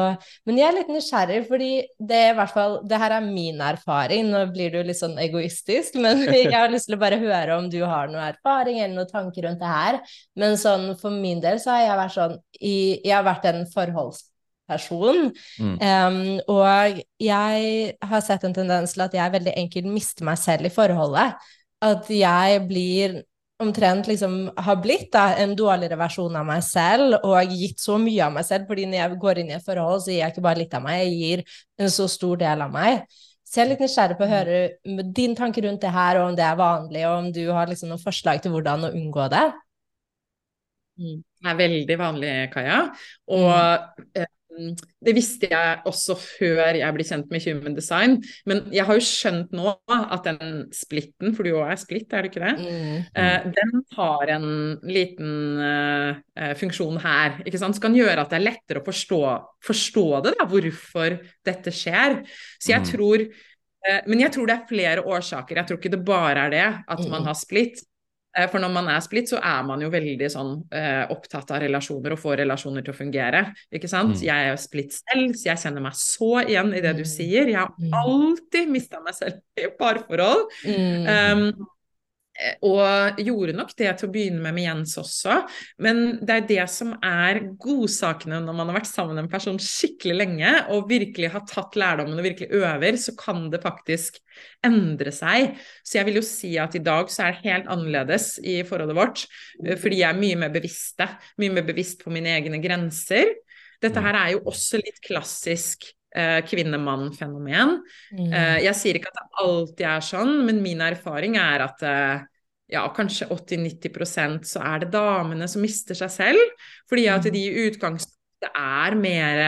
men 0.47 0.55
jeg 0.55 0.69
er 0.69 0.75
litt 0.77 0.91
nysgjerrig, 0.93 1.41
fordi 1.49 1.71
det 1.99 2.15
er 2.15 2.29
i 2.31 2.35
hvert 2.37 2.53
fall 2.53 2.77
Det 2.87 2.99
her 3.01 3.17
er 3.17 3.25
min 3.25 3.59
erfaring. 3.59 4.29
Nå 4.31 4.45
blir 4.53 4.71
du 4.71 4.79
litt 4.87 4.95
sånn 4.95 5.17
egoistisk, 5.19 5.97
men 5.99 6.23
jeg 6.31 6.53
har 6.55 6.71
lyst 6.71 6.87
til 6.87 6.95
å 6.95 7.01
bare 7.01 7.19
høre 7.19 7.57
om 7.59 7.67
du 7.69 7.81
har 7.83 8.07
noe 8.07 8.29
erfaring 8.31 8.79
eller 8.79 8.95
noen 8.95 9.11
tanker 9.11 9.43
rundt 9.49 9.59
det 9.59 9.73
her. 9.73 9.99
Men 10.39 10.55
sånn 10.57 10.93
for 11.01 11.11
min 11.11 11.43
del 11.43 11.59
så 11.59 11.75
har 11.75 11.83
jeg 11.83 11.99
vært 12.05 12.15
sånn 12.15 12.37
i, 12.61 12.75
Jeg 13.03 13.17
har 13.17 13.27
vært 13.27 13.49
en 13.51 13.65
forholdsperson. 14.71 15.31
Mm. 15.59 15.77
Um, 15.79 16.39
og 16.47 17.01
jeg 17.19 17.93
har 18.01 18.21
sett 18.21 18.43
en 18.43 18.53
tendens 18.53 18.93
til 18.93 19.01
at 19.01 19.13
jeg 19.13 19.33
veldig 19.33 19.53
enkelt 19.57 19.91
mister 19.91 20.25
meg 20.25 20.37
selv 20.37 20.65
i 20.65 20.73
forholdet. 20.73 21.35
At 21.81 22.09
jeg 22.09 22.67
blir 22.67 23.21
omtrent 23.61 24.07
liksom 24.07 24.51
har 24.57 24.77
blitt 24.81 25.11
da, 25.13 25.35
en 25.37 25.53
dårligere 25.55 25.97
versjon 25.99 26.35
av 26.35 26.45
meg 26.47 26.63
selv, 26.65 27.19
og 27.21 27.51
gitt 27.53 27.79
så 27.81 27.99
mye 28.01 28.23
av 28.25 28.33
meg 28.33 28.45
selv, 28.47 28.65
fordi 28.67 28.87
når 28.89 28.97
jeg 28.97 29.19
går 29.21 29.41
inn 29.41 29.51
i 29.51 29.57
et 29.59 29.65
forhold, 29.65 30.01
så 30.01 30.09
gir 30.09 30.23
jeg 30.23 30.33
ikke 30.33 30.45
bare 30.47 30.61
litt 30.63 30.73
av 30.73 30.85
meg, 30.85 31.03
jeg 31.03 31.19
gir 31.19 31.43
en 31.77 31.91
så 31.93 32.07
stor 32.09 32.41
del 32.41 32.63
av 32.65 32.73
meg. 32.73 33.03
Så 33.45 33.59
jeg 33.59 33.65
er 33.65 33.69
litt 33.73 33.83
nysgjerrig 33.83 34.17
på 34.17 34.25
å 34.25 34.31
høre 34.31 34.59
din 35.13 35.35
tanke 35.37 35.61
rundt 35.61 35.83
det 35.83 35.93
her, 35.93 36.17
og 36.17 36.31
om 36.31 36.39
det 36.39 36.45
er 36.47 36.57
vanlig, 36.57 37.03
og 37.05 37.17
om 37.19 37.29
du 37.35 37.43
har 37.51 37.69
liksom 37.69 37.91
noen 37.91 38.01
forslag 38.01 38.41
til 38.41 38.55
hvordan 38.55 38.87
å 38.87 38.93
unngå 38.97 39.27
det. 39.29 39.45
Det 41.01 41.49
er 41.49 41.57
veldig 41.57 41.97
vanlig, 41.99 42.31
Kaja. 42.53 42.81
Og 43.33 43.49
eh, 44.17 44.29
det 45.05 45.13
visste 45.17 45.47
jeg 45.51 45.81
også 45.89 46.15
før 46.19 46.77
jeg 46.77 46.93
ble 46.95 47.05
kjent 47.07 47.29
med 47.33 47.43
Human 47.45 47.75
Design. 47.77 48.17
Men 48.49 48.63
jeg 48.73 48.85
har 48.87 48.97
jo 48.99 49.05
skjønt 49.05 49.51
nå 49.57 49.73
at 49.89 50.23
den 50.27 50.65
splitten, 50.75 51.33
for 51.35 51.43
du 51.47 51.51
òg 51.55 51.71
er 51.73 51.79
splitt, 51.81 52.13
er 52.13 52.21
du 52.25 52.29
ikke 52.31 52.43
det? 52.43 52.53
Mm. 52.61 52.97
Eh, 53.17 53.47
den 53.57 53.83
har 53.97 54.33
en 54.37 54.47
liten 54.87 55.31
eh, 55.67 56.21
eh, 56.37 56.53
funksjon 56.59 56.99
her, 57.03 57.39
ikke 57.45 57.61
sant? 57.61 57.75
som 57.77 57.85
kan 57.87 57.95
gjøre 57.97 58.21
at 58.25 58.29
det 58.33 58.39
er 58.41 58.47
lettere 58.51 58.81
å 58.83 58.87
forstå, 58.87 59.21
forstå 59.67 60.05
det, 60.27 60.35
da, 60.39 60.45
hvorfor 60.51 61.17
dette 61.47 61.73
skjer. 61.73 62.21
Så 62.59 62.75
jeg 62.75 62.81
Mm. 62.81 62.91
tror 62.93 63.27
Men 64.05 64.19
jeg 64.21 64.29
tror 64.35 64.45
det 64.45 64.53
er 64.53 64.67
flere 64.69 65.01
årsaker. 65.09 65.55
Jeg 65.57 65.65
tror 65.65 65.77
ikke 65.79 65.89
det 65.89 66.05
bare 66.05 66.37
er 66.45 66.49
det 66.53 66.65
at 66.87 66.99
man 67.09 67.23
Mm. 67.23 67.25
har 67.25 67.33
splitt. 67.33 67.81
Eh, 68.37 68.47
For 68.47 68.59
når 68.63 68.71
man 68.71 68.87
er 68.87 68.99
splitt, 69.03 69.27
så 69.29 69.39
er 69.43 69.63
man 69.67 69.81
jo 69.81 69.89
veldig 69.91 70.29
sånn 70.31 70.51
eh, 70.71 71.05
opptatt 71.11 71.51
av 71.51 71.61
relasjoner 71.61 72.13
og 72.15 72.19
får 72.19 72.37
relasjoner 72.45 72.81
til 72.85 72.93
å 72.93 72.97
fungere. 72.97 73.41
Ikke 73.73 73.89
sant? 73.91 74.15
Mm. 74.15 74.23
Jeg 74.23 74.51
er 74.51 74.55
splitt 74.61 74.93
selv, 74.95 75.35
så 75.35 75.43
jeg 75.51 75.57
kjenner 75.65 75.81
meg 75.81 75.93
så 75.99 76.31
igjen 76.47 76.73
i 76.73 76.79
det 76.81 76.95
du 76.95 77.03
Mm. 77.03 77.11
sier. 77.11 77.45
Jeg 77.47 77.55
har 77.57 77.73
Mm. 77.77 77.91
alltid 77.93 78.69
mista 78.69 79.01
meg 79.03 79.13
selv 79.13 79.41
i 79.57 79.67
parforhold. 79.77 80.47
Mm. 80.63 81.07
Um, 81.07 81.67
og 82.65 83.19
gjorde 83.21 83.55
nok 83.57 83.73
det 83.77 83.91
til 83.99 84.07
å 84.07 84.11
begynne 84.13 84.41
med 84.43 84.55
med 84.55 84.65
Jens 84.65 84.95
også. 84.99 85.37
Men 85.83 86.01
det 86.21 86.35
er 86.35 86.47
det 86.49 86.65
som 86.71 86.93
er 87.05 87.41
godsakene 87.61 88.41
når 88.43 88.57
man 88.57 88.71
har 88.71 88.79
vært 88.79 88.89
sammen 88.89 89.17
med 89.17 89.25
en 89.25 89.31
person 89.31 89.59
skikkelig 89.61 90.17
lenge 90.17 90.53
og 90.73 90.89
virkelig 90.91 91.31
har 91.33 91.45
tatt 91.49 91.77
lærdommen 91.79 92.19
og 92.19 92.27
virkelig 92.27 92.51
øver, 92.61 92.99
så 93.01 93.15
kan 93.19 93.47
det 93.53 93.61
faktisk 93.63 94.19
endre 94.65 95.13
seg. 95.15 95.55
Så 95.83 95.99
jeg 95.99 96.09
vil 96.09 96.19
jo 96.21 96.25
si 96.25 96.53
at 96.61 96.75
i 96.77 96.83
dag 96.83 97.11
så 97.11 97.27
er 97.27 97.37
det 97.37 97.45
helt 97.47 97.71
annerledes 97.71 98.35
i 98.43 98.61
forholdet 98.67 98.97
vårt, 98.97 99.25
eh, 99.63 99.77
fordi 99.79 100.01
jeg 100.03 100.09
er 100.09 100.21
mye 100.21 100.41
mer 100.43 100.53
bevisste. 100.53 101.07
Mye 101.41 101.55
mer 101.57 101.67
bevisst 101.67 102.03
på 102.03 102.13
mine 102.13 102.33
egne 102.37 102.61
grenser. 102.63 103.35
Dette 103.81 104.03
her 104.03 104.17
er 104.17 104.35
jo 104.35 104.45
også 104.51 104.81
litt 104.81 105.01
klassisk 105.03 105.89
kvinne-mann-fenomen. 106.47 107.77
Mm. 108.17 108.31
Eh, 108.33 108.57
jeg 108.65 108.75
sier 108.79 108.99
ikke 108.99 109.11
at 109.13 109.19
det 109.21 109.43
alltid 109.45 109.85
er 109.87 110.05
sånn, 110.05 110.33
men 110.47 110.61
min 110.63 110.81
erfaring 110.83 111.37
er 111.39 111.63
at 111.67 111.83
eh, 111.87 112.23
ja, 112.71 112.85
kanskje 112.95 113.27
80-90% 113.33 114.47
så 114.47 114.63
er 114.63 114.83
det 114.85 114.91
damene 114.93 115.47
som 115.51 115.63
mister 115.63 115.97
seg 115.97 116.11
selv, 116.13 116.65
fordi 116.89 117.07
at 117.11 117.27
de 117.27 117.41
i 117.47 117.65
utgangspunktet 117.67 118.51
er 118.55 118.95
mer 118.97 119.41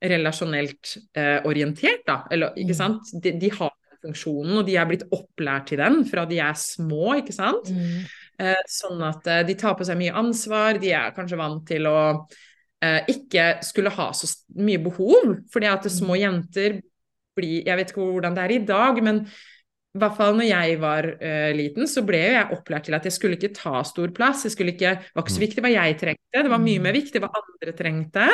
relasjonelt 0.00 0.94
eh, 1.18 1.38
orientert, 1.44 2.04
da. 2.06 2.22
Eller, 2.32 2.54
ikke 2.56 2.72
Mm. 2.74 2.78
sant? 2.78 3.10
De, 3.22 3.32
de 3.42 3.50
har 3.52 3.74
funksjonen, 4.00 4.54
og 4.62 4.66
de 4.66 4.76
er 4.80 4.86
blitt 4.88 5.02
opplært 5.12 5.66
til 5.68 5.78
den 5.82 6.04
fra 6.08 6.24
de 6.24 6.38
er 6.40 6.54
små, 6.56 7.18
ikke 7.20 7.34
sant? 7.36 7.68
Mm. 7.68 8.06
Eh, 8.40 8.62
sånn 8.70 9.02
at 9.04 9.26
eh, 9.28 9.42
de 9.44 9.54
tar 9.60 9.74
på 9.76 9.84
seg 9.84 9.98
mye 10.00 10.14
ansvar, 10.16 10.78
de 10.80 10.94
er 10.96 11.12
kanskje 11.12 11.36
vant 11.36 11.66
til 11.68 11.84
å 11.90 11.98
eh, 12.00 12.38
ikke 13.08 13.58
skulle 13.66 13.90
ha 13.92 14.10
så 14.16 14.26
mye 14.56 14.80
behov, 14.80 15.34
fordi 15.52 15.66
at 15.68 15.84
små 15.92 16.16
jenter 16.16 16.80
blir 17.36 17.62
Jeg 17.66 17.76
vet 17.78 17.90
ikke 17.92 18.02
hvordan 18.02 18.34
det 18.34 18.42
er 18.42 18.52
i 18.56 18.64
dag, 18.66 19.02
men 19.04 19.20
i 19.90 19.98
hvert 19.98 20.16
fall 20.16 20.36
når 20.38 20.46
jeg 20.46 20.80
var 20.80 21.06
uh, 21.18 21.50
liten, 21.56 21.86
så 21.90 22.02
ble 22.06 22.18
jeg 22.18 22.50
opplært 22.54 22.84
til 22.86 22.94
at 22.94 23.06
jeg 23.06 23.12
skulle 23.12 23.34
ikke 23.38 23.54
ta 23.54 23.82
stor 23.86 24.10
plass. 24.14 24.44
Jeg 24.46 24.52
skulle 24.54 24.72
ikke, 24.74 24.92
det 25.02 25.14
var 25.14 25.22
ikke 25.24 25.34
så 25.34 25.40
Mm. 25.40 25.46
viktig 25.46 25.64
hva 25.64 25.72
jeg 25.72 25.96
trengte, 25.98 26.42
det 26.42 26.50
var 26.50 26.62
mye 26.62 26.78
Mm. 26.78 26.82
mer 26.82 26.92
viktig 26.94 27.20
hva 27.22 27.30
andre 27.40 27.72
trengte. 27.74 28.26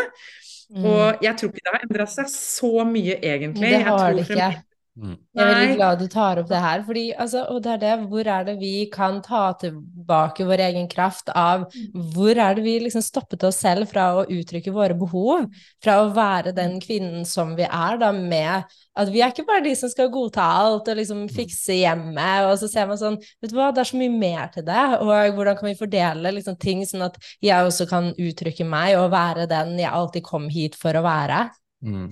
Mm. 0.69 0.85
Og 0.85 1.23
jeg 1.23 1.37
tror 1.37 1.49
ikke 1.49 1.65
det 1.65 1.73
har 1.73 1.85
endra 1.87 2.07
seg 2.07 2.27
så 2.29 2.73
mye, 2.85 3.17
egentlig. 3.23 3.71
Det 3.71 3.83
har 3.87 3.99
tror 3.99 4.17
det 4.17 4.31
ikke. 4.31 4.63
Mm. 4.97 5.17
Jeg 5.37 5.43
er 5.45 5.51
veldig 5.51 5.77
glad 5.77 5.99
du 6.01 6.07
tar 6.09 6.39
opp 6.41 6.47
det 6.49 6.61
her, 6.65 6.83
fordi, 6.87 7.03
altså, 7.21 7.43
og 7.53 7.59
det 7.65 7.73
er 7.75 7.81
det, 7.83 7.95
hvor 8.09 8.29
er 8.33 8.47
det 8.47 8.55
vi 8.63 8.71
kan 8.89 9.19
ta 9.21 9.43
tilbake 9.61 10.47
vår 10.49 10.63
egen 10.71 10.87
kraft 10.89 11.29
av 11.37 11.67
Hvor 12.15 12.33
er 12.33 12.57
det 12.57 12.65
vi 12.65 12.79
liksom 12.81 13.05
stoppet 13.05 13.45
oss 13.45 13.59
selv 13.61 13.91
fra 13.91 14.07
å 14.17 14.23
uttrykke 14.25 14.73
våre 14.73 14.97
behov? 14.97 15.51
Fra 15.85 15.99
å 16.01 16.09
være 16.17 16.55
den 16.57 16.79
kvinnen 16.81 17.27
som 17.29 17.53
vi 17.59 17.67
er, 17.67 17.99
da, 18.01 18.09
med 18.17 18.65
at 18.97 19.13
vi 19.13 19.21
er 19.21 19.35
ikke 19.35 19.45
bare 19.51 19.67
de 19.67 19.75
som 19.77 19.93
skal 19.93 20.09
godta 20.15 20.47
alt 20.63 20.89
og 20.89 20.97
liksom 20.97 21.27
fikse 21.29 21.77
hjemmet, 21.83 22.49
og 22.49 22.57
så 22.63 22.71
ser 22.73 22.89
man 22.89 23.01
sånn 23.01 23.21
Vet 23.21 23.53
du 23.53 23.59
hva, 23.59 23.69
det 23.77 23.85
er 23.85 23.91
så 23.91 24.01
mye 24.01 24.17
mer 24.17 24.49
til 24.55 24.65
det, 24.65 24.87
og 25.03 25.37
hvordan 25.37 25.61
kan 25.61 25.69
vi 25.69 25.77
fordele 25.77 26.33
liksom 26.39 26.57
ting 26.63 26.81
sånn 26.89 27.05
at 27.11 27.21
jeg 27.45 27.69
også 27.69 27.85
kan 27.91 28.15
uttrykke 28.17 28.65
meg 28.65 28.97
og 28.97 29.13
være 29.13 29.45
den 29.51 29.77
jeg 29.83 29.93
alltid 29.93 30.25
kom 30.25 30.49
hit 30.53 30.81
for 30.81 30.97
å 30.97 31.05
være? 31.05 31.45
Mm. 31.85 32.09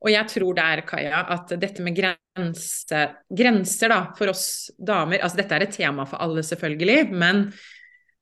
Og 0.00 0.10
jeg 0.12 0.28
tror 0.30 0.56
det 0.56 0.66
er, 0.66 0.82
Kaja, 0.86 1.22
at 1.34 1.54
dette 1.60 1.84
med 1.84 1.96
grense, 1.96 3.00
grenser 3.28 3.92
da, 3.92 4.00
for 4.18 4.32
oss 4.32 4.46
damer 4.76 5.22
altså 5.22 5.40
Dette 5.40 5.58
er 5.58 5.66
et 5.66 5.74
tema 5.76 6.06
for 6.08 6.22
alle, 6.22 6.44
selvfølgelig, 6.46 7.10
men 7.16 7.42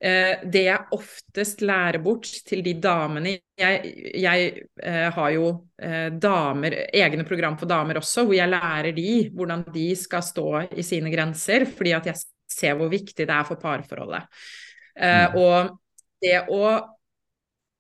eh, 0.01 0.45
det 0.45 0.65
jeg 0.69 0.97
oftest 0.97 1.65
lærer 1.67 2.01
bort 2.05 2.29
til 2.47 2.65
de 2.65 2.77
damene 2.83 3.37
Jeg, 3.61 3.95
jeg 4.19 4.51
eh, 4.83 5.09
har 5.15 5.31
jo 5.37 5.49
eh, 5.79 6.09
damer, 6.11 6.79
egne 6.95 7.27
program 7.29 7.59
for 7.61 7.71
damer 7.71 8.01
også, 8.01 8.25
hvor 8.27 8.39
jeg 8.39 8.51
lærer 8.51 8.93
de 8.97 9.31
hvordan 9.35 9.67
de 9.75 9.89
skal 9.99 10.25
stå 10.27 10.49
i 10.75 10.87
sine 10.87 11.13
grenser, 11.15 11.69
fordi 11.71 11.95
at 11.95 12.11
jeg 12.11 12.23
ser 12.51 12.77
hvor 12.79 12.91
viktig 12.93 13.27
det 13.27 13.31
er 13.35 13.47
for 13.47 13.61
parforholdet. 13.61 14.27
Eh, 14.95 15.27
Mm. 15.35 15.41
Og 15.43 15.81
det 16.23 16.37
å 16.49 16.94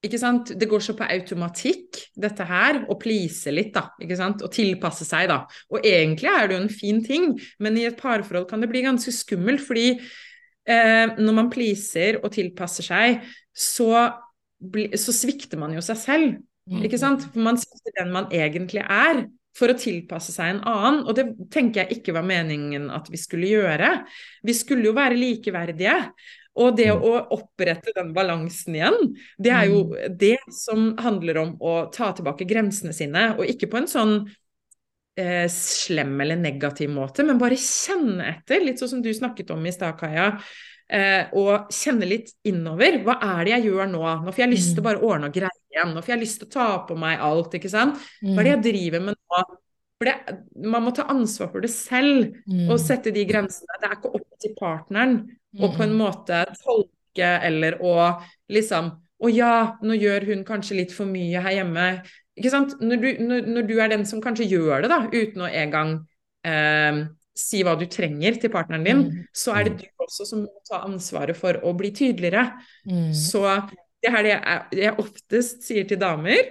ikke 0.05 0.21
sant? 0.21 0.53
Det 0.59 0.69
går 0.69 0.83
så 0.85 0.95
på 0.99 1.07
automatikk, 1.07 2.01
dette 2.21 2.47
her, 2.49 2.83
å 2.91 2.99
please 3.01 3.53
litt, 3.55 3.73
da. 3.75 3.87
Ikke 4.03 4.19
sant? 4.19 4.45
Og 4.45 4.53
tilpasse 4.55 5.07
seg, 5.09 5.29
da. 5.33 5.43
Og 5.73 5.85
egentlig 5.85 6.31
er 6.31 6.49
det 6.49 6.57
jo 6.57 6.63
en 6.65 6.73
fin 6.73 7.01
ting, 7.05 7.31
men 7.65 7.79
i 7.81 7.87
et 7.89 7.99
parforhold 7.99 8.49
kan 8.51 8.63
det 8.63 8.71
bli 8.73 8.85
ganske 8.85 9.15
skummelt, 9.15 9.65
fordi 9.65 9.93
eh, 9.95 11.15
når 11.17 11.39
man 11.39 11.53
pleaser 11.53 12.21
og 12.23 12.33
tilpasser 12.37 12.89
seg, 12.89 13.25
så, 13.55 13.91
så 15.01 15.17
svikter 15.17 15.61
man 15.61 15.77
jo 15.77 15.85
seg 15.85 16.01
selv. 16.01 16.37
Ikke 16.65 17.01
sant? 17.01 17.27
For 17.33 17.45
man 17.45 17.59
svikter 17.61 17.97
den 18.01 18.13
man 18.15 18.31
egentlig 18.33 18.85
er. 18.85 19.27
For 19.55 19.71
å 19.71 19.77
tilpasse 19.79 20.33
seg 20.35 20.51
en 20.51 20.65
annen. 20.67 21.05
Og 21.07 21.15
det 21.15 21.29
tenker 21.55 21.85
jeg 21.85 22.01
ikke 22.01 22.17
var 22.17 22.25
meningen 22.27 22.89
at 22.91 23.07
vi 23.13 23.21
skulle 23.21 23.53
gjøre. 23.53 23.91
Vi 24.43 24.55
skulle 24.57 24.89
jo 24.89 24.97
være 24.97 25.19
likeverdige. 25.21 25.95
Og 26.57 26.77
det 26.77 26.87
Mm. 26.93 27.03
å 27.03 27.13
opprette 27.35 27.93
den 27.97 28.13
balansen 28.15 28.75
igjen, 28.77 29.17
det 29.43 29.51
er 29.51 29.65
jo 29.67 29.97
det 30.09 30.39
som 30.55 30.97
handler 30.97 31.39
om 31.39 31.57
å 31.59 31.91
ta 31.91 32.13
tilbake 32.13 32.47
grensene 32.47 32.93
sine, 32.95 33.35
og 33.39 33.45
ikke 33.47 33.67
på 33.71 33.79
en 33.79 33.87
sånn 33.91 34.31
eh, 35.17 35.47
slem 35.49 36.21
eller 36.21 36.37
negativ 36.37 36.91
måte, 36.91 37.25
men 37.27 37.39
bare 37.39 37.55
kjenne 37.59 38.25
etter, 38.37 38.63
litt 38.65 38.79
sånn 38.79 38.89
som 38.89 39.03
du 39.03 39.11
snakket 39.15 39.51
om 39.51 39.67
i 39.67 39.73
stad, 39.73 39.97
Kaja. 39.99 40.39
Eh, 40.91 41.27
og 41.33 41.71
kjenne 41.73 42.05
litt 42.07 42.33
innover. 42.45 42.99
Hva 43.03 43.15
er 43.23 43.45
det 43.45 43.53
jeg 43.55 43.65
gjør 43.71 43.87
nå? 43.91 44.03
Nå 44.25 44.33
får 44.35 44.43
jeg 44.45 44.51
lyst 44.51 44.75
til 44.75 44.83
å 44.83 44.85
bare 44.85 45.01
ordne 45.01 45.31
og 45.31 45.33
greie 45.33 45.63
igjen. 45.73 45.95
Nå 45.95 46.03
får 46.05 46.13
jeg 46.15 46.21
lyst 46.21 46.39
til 46.43 46.49
å 46.49 46.53
ta 46.53 46.67
på 46.87 46.97
meg 46.99 47.19
alt, 47.25 47.55
ikke 47.57 47.71
sant. 47.73 47.97
Hva 48.21 48.41
er 48.41 48.45
det 48.45 48.53
jeg 48.53 48.65
driver 48.75 49.01
med 49.07 49.15
nå? 49.17 49.45
For 50.05 50.11
det, 50.11 50.35
man 50.69 50.85
må 50.85 50.93
ta 50.93 51.07
ansvar 51.09 51.49
for 51.49 51.65
det 51.65 51.71
selv 51.73 52.35
og 52.69 52.77
sette 52.83 53.13
de 53.15 53.23
grensene. 53.25 53.79
Det 53.81 53.89
er 53.89 53.97
ikke 53.97 54.11
opp 54.19 54.27
til 54.43 54.53
partneren 54.59 55.15
å 55.57 55.71
på 55.73 55.87
en 55.87 55.95
måte 55.97 56.43
tolke 56.61 57.31
eller 57.47 57.79
å 57.81 57.95
liksom 58.53 58.93
Å 59.25 59.29
ja, 59.31 59.79
nå 59.81 59.95
gjør 59.97 60.27
hun 60.29 60.41
kanskje 60.45 60.75
litt 60.77 60.91
for 60.93 61.09
mye 61.09 61.41
her 61.41 61.55
hjemme. 61.55 61.85
Ikke 62.37 62.51
sant? 62.53 62.75
Når 62.83 62.99
du, 63.01 63.07
når, 63.25 63.47
når 63.55 63.67
du 63.71 63.75
er 63.81 63.89
den 63.93 64.03
som 64.05 64.21
kanskje 64.21 64.45
gjør 64.51 64.83
det, 64.85 64.91
da, 64.91 64.99
uten 65.15 65.45
å 65.47 65.49
engang 65.49 65.93
eh, 66.45 66.99
si 67.33 67.63
hva 67.65 67.73
du 67.79 67.87
trenger 67.89 68.37
til 68.43 68.53
partneren 68.53 68.85
din, 68.85 69.05
så 69.33 69.55
er 69.57 69.71
det 69.71 69.79
du 69.79 70.05
også 70.05 70.27
som 70.29 70.43
må 70.45 70.61
ta 70.69 70.83
ansvaret 70.85 71.39
for 71.39 71.57
å 71.65 71.73
bli 71.79 71.95
tydeligere. 71.97 72.51
Så 73.17 73.47
det 74.05 74.13
her 74.13 74.27
det 74.27 74.35
jeg, 74.35 74.61
jeg 74.83 74.99
oftest 75.07 75.65
sier 75.71 75.89
til 75.89 76.03
damer, 76.03 76.51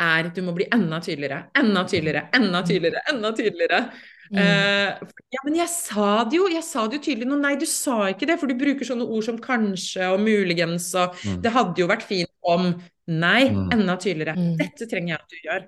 er 0.00 0.28
du 0.34 0.42
må 0.46 0.52
bli 0.54 0.66
enda 0.74 1.00
tydeligere, 1.02 1.48
enda 1.58 1.82
tydeligere, 1.88 2.28
enda 2.38 2.62
tydeligere, 2.62 3.02
enda 3.12 3.32
tydeligere. 3.34 3.80
Eh, 4.28 4.98
ja, 5.32 5.40
men 5.46 5.54
jeg 5.56 5.70
sa 5.72 6.24
det 6.28 6.36
jo, 6.36 6.48
jeg 6.52 6.62
sa 6.66 6.82
det 6.86 6.98
jo 6.98 7.04
tydelig 7.06 7.28
nå. 7.30 7.38
Nei, 7.40 7.54
du 7.56 7.64
sa 7.66 8.10
ikke 8.12 8.26
det, 8.28 8.36
for 8.38 8.46
du 8.50 8.54
bruker 8.60 8.84
sånne 8.84 9.06
ord 9.08 9.24
som 9.24 9.38
kanskje 9.40 10.04
og 10.12 10.20
muligens 10.20 10.90
og 11.00 11.14
Mm. 11.24 11.40
Det 11.42 11.52
hadde 11.54 11.80
jo 11.80 11.88
vært 11.88 12.04
fint 12.04 12.28
om 12.42 12.74
Nei, 13.08 13.48
Mm. 13.48 13.70
enda 13.72 13.96
tydeligere. 13.96 14.36
Mm. 14.36 14.56
Dette 14.58 14.84
trenger 14.86 15.14
jeg 15.14 15.18
at 15.22 15.30
du 15.32 15.36
gjør. 15.48 15.62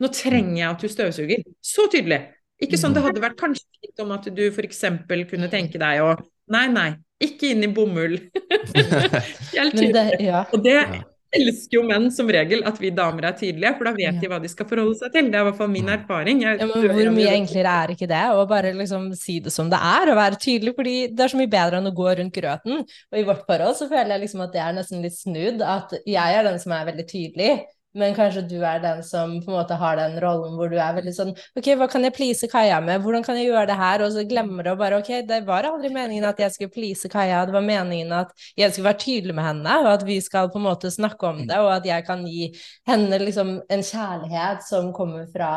Nå 0.00 0.08
trenger 0.14 0.56
jeg 0.60 0.68
at 0.70 0.80
du 0.80 0.88
støvsuger. 0.88 1.42
Så 1.60 1.88
tydelig. 1.90 2.20
Ikke 2.62 2.78
sånn 2.78 2.94
det 2.94 3.02
hadde 3.02 3.20
vært 3.20 3.36
kanskje 3.36 3.66
fint 3.82 3.98
om 4.04 4.12
at 4.12 4.28
du 4.32 4.46
f.eks. 4.50 4.80
kunne 5.28 5.50
tenke 5.50 5.76
deg 5.82 6.00
å 6.00 6.14
Nei, 6.46 6.68
nei, 6.68 6.94
ikke 7.20 7.50
inn 7.50 7.64
i 7.64 7.66
bomull. 7.72 8.18
Helt 9.56 9.74
tydelig. 9.74 9.92
det, 9.92 10.20
ja. 10.20 10.44
Og 10.52 10.62
det. 10.62 11.02
elsker 11.40 11.78
jo 11.78 11.82
menn 11.88 12.08
som 12.14 12.30
regel, 12.32 12.64
at 12.68 12.78
vi 12.80 12.92
damer 12.94 13.28
er 13.30 13.36
tydelige, 13.38 13.74
for 13.78 13.88
da 13.88 13.94
vet 13.96 14.20
de 14.22 14.30
hva 14.30 14.40
de 14.42 14.50
skal 14.50 14.68
forholde 14.70 14.96
seg 15.00 15.14
til. 15.14 15.30
Det 15.30 15.38
er 15.38 15.44
i 15.44 15.48
hvert 15.48 15.60
fall 15.60 15.72
min 15.72 15.92
erfaring. 15.94 16.42
Jeg, 16.44 16.60
Ja, 16.62 16.68
men 16.70 16.88
hvor 16.94 17.12
mye 17.16 17.34
enklere 17.34 17.76
er 17.84 17.94
ikke 17.94 18.10
det? 18.10 18.24
Å 18.34 18.46
bare 18.50 18.74
liksom 18.76 19.10
si 19.18 19.38
det 19.44 19.52
som 19.54 19.70
det 19.72 19.80
er, 19.80 20.12
og 20.12 20.20
være 20.20 20.40
tydelig, 20.40 20.74
fordi 20.78 20.96
det 21.12 21.26
er 21.26 21.34
så 21.34 21.40
mye 21.40 21.52
bedre 21.54 21.80
enn 21.80 21.90
å 21.90 21.94
gå 21.96 22.10
rundt 22.20 22.34
grøten. 22.40 22.84
Og 22.84 23.20
i 23.20 23.26
vårt 23.26 23.46
forhold 23.48 23.78
så 23.78 23.90
føler 23.90 24.16
jeg 24.16 24.26
liksom 24.26 24.44
at 24.46 24.54
det 24.54 24.64
er 24.64 24.76
nesten 24.78 25.04
litt 25.04 25.16
snudd, 25.18 25.64
at 25.64 25.96
jeg 26.02 26.40
er 26.40 26.46
den 26.46 26.60
som 26.62 26.76
er 26.76 26.88
veldig 26.90 27.08
tydelig, 27.10 27.54
men 27.94 28.14
kanskje 28.16 28.42
du 28.50 28.56
er 28.66 28.80
den 28.82 29.02
som 29.06 29.36
på 29.44 29.52
en 29.52 29.56
måte 29.58 29.76
har 29.78 29.98
den 30.00 30.16
rollen 30.22 30.56
hvor 30.58 30.70
du 30.72 30.76
er 30.80 30.96
veldig 30.96 31.14
sånn 31.14 31.30
OK, 31.58 31.68
hva 31.78 31.86
kan 31.90 32.02
jeg 32.06 32.14
please 32.16 32.48
Kaja 32.50 32.80
med? 32.82 33.02
Hvordan 33.04 33.22
kan 33.26 33.38
jeg 33.38 33.48
gjøre 33.48 33.68
det 33.70 33.78
her? 33.78 34.02
Og 34.02 34.10
så 34.16 34.24
glemmer 34.28 34.66
du 34.66 34.72
å 34.72 34.78
bare 34.80 34.98
OK, 34.98 35.12
det 35.28 35.40
var 35.46 35.68
aldri 35.68 35.92
meningen 35.94 36.26
at 36.28 36.42
jeg 36.42 36.56
skulle 36.56 36.74
please 36.74 37.10
Kaja, 37.12 37.44
det 37.46 37.54
var 37.54 37.64
meningen 37.66 38.12
at 38.18 38.34
jeg 38.58 38.74
skulle 38.74 38.90
være 38.90 39.02
tydelig 39.04 39.38
med 39.38 39.48
henne, 39.48 39.78
og 39.84 39.92
at 39.92 40.04
vi 40.08 40.18
skal 40.24 40.50
på 40.50 40.60
en 40.60 40.66
måte 40.66 40.90
snakke 40.94 41.30
om 41.30 41.44
det, 41.46 41.62
og 41.62 41.70
at 41.76 41.88
jeg 41.88 42.06
kan 42.06 42.26
gi 42.26 42.50
henne 42.90 43.22
liksom 43.22 43.56
en 43.70 43.86
kjærlighet 43.86 44.66
som 44.66 44.92
kommer 44.96 45.26
fra 45.32 45.54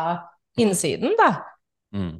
innsiden, 0.62 1.18
da. 1.18 1.34
Mm. 1.96 2.16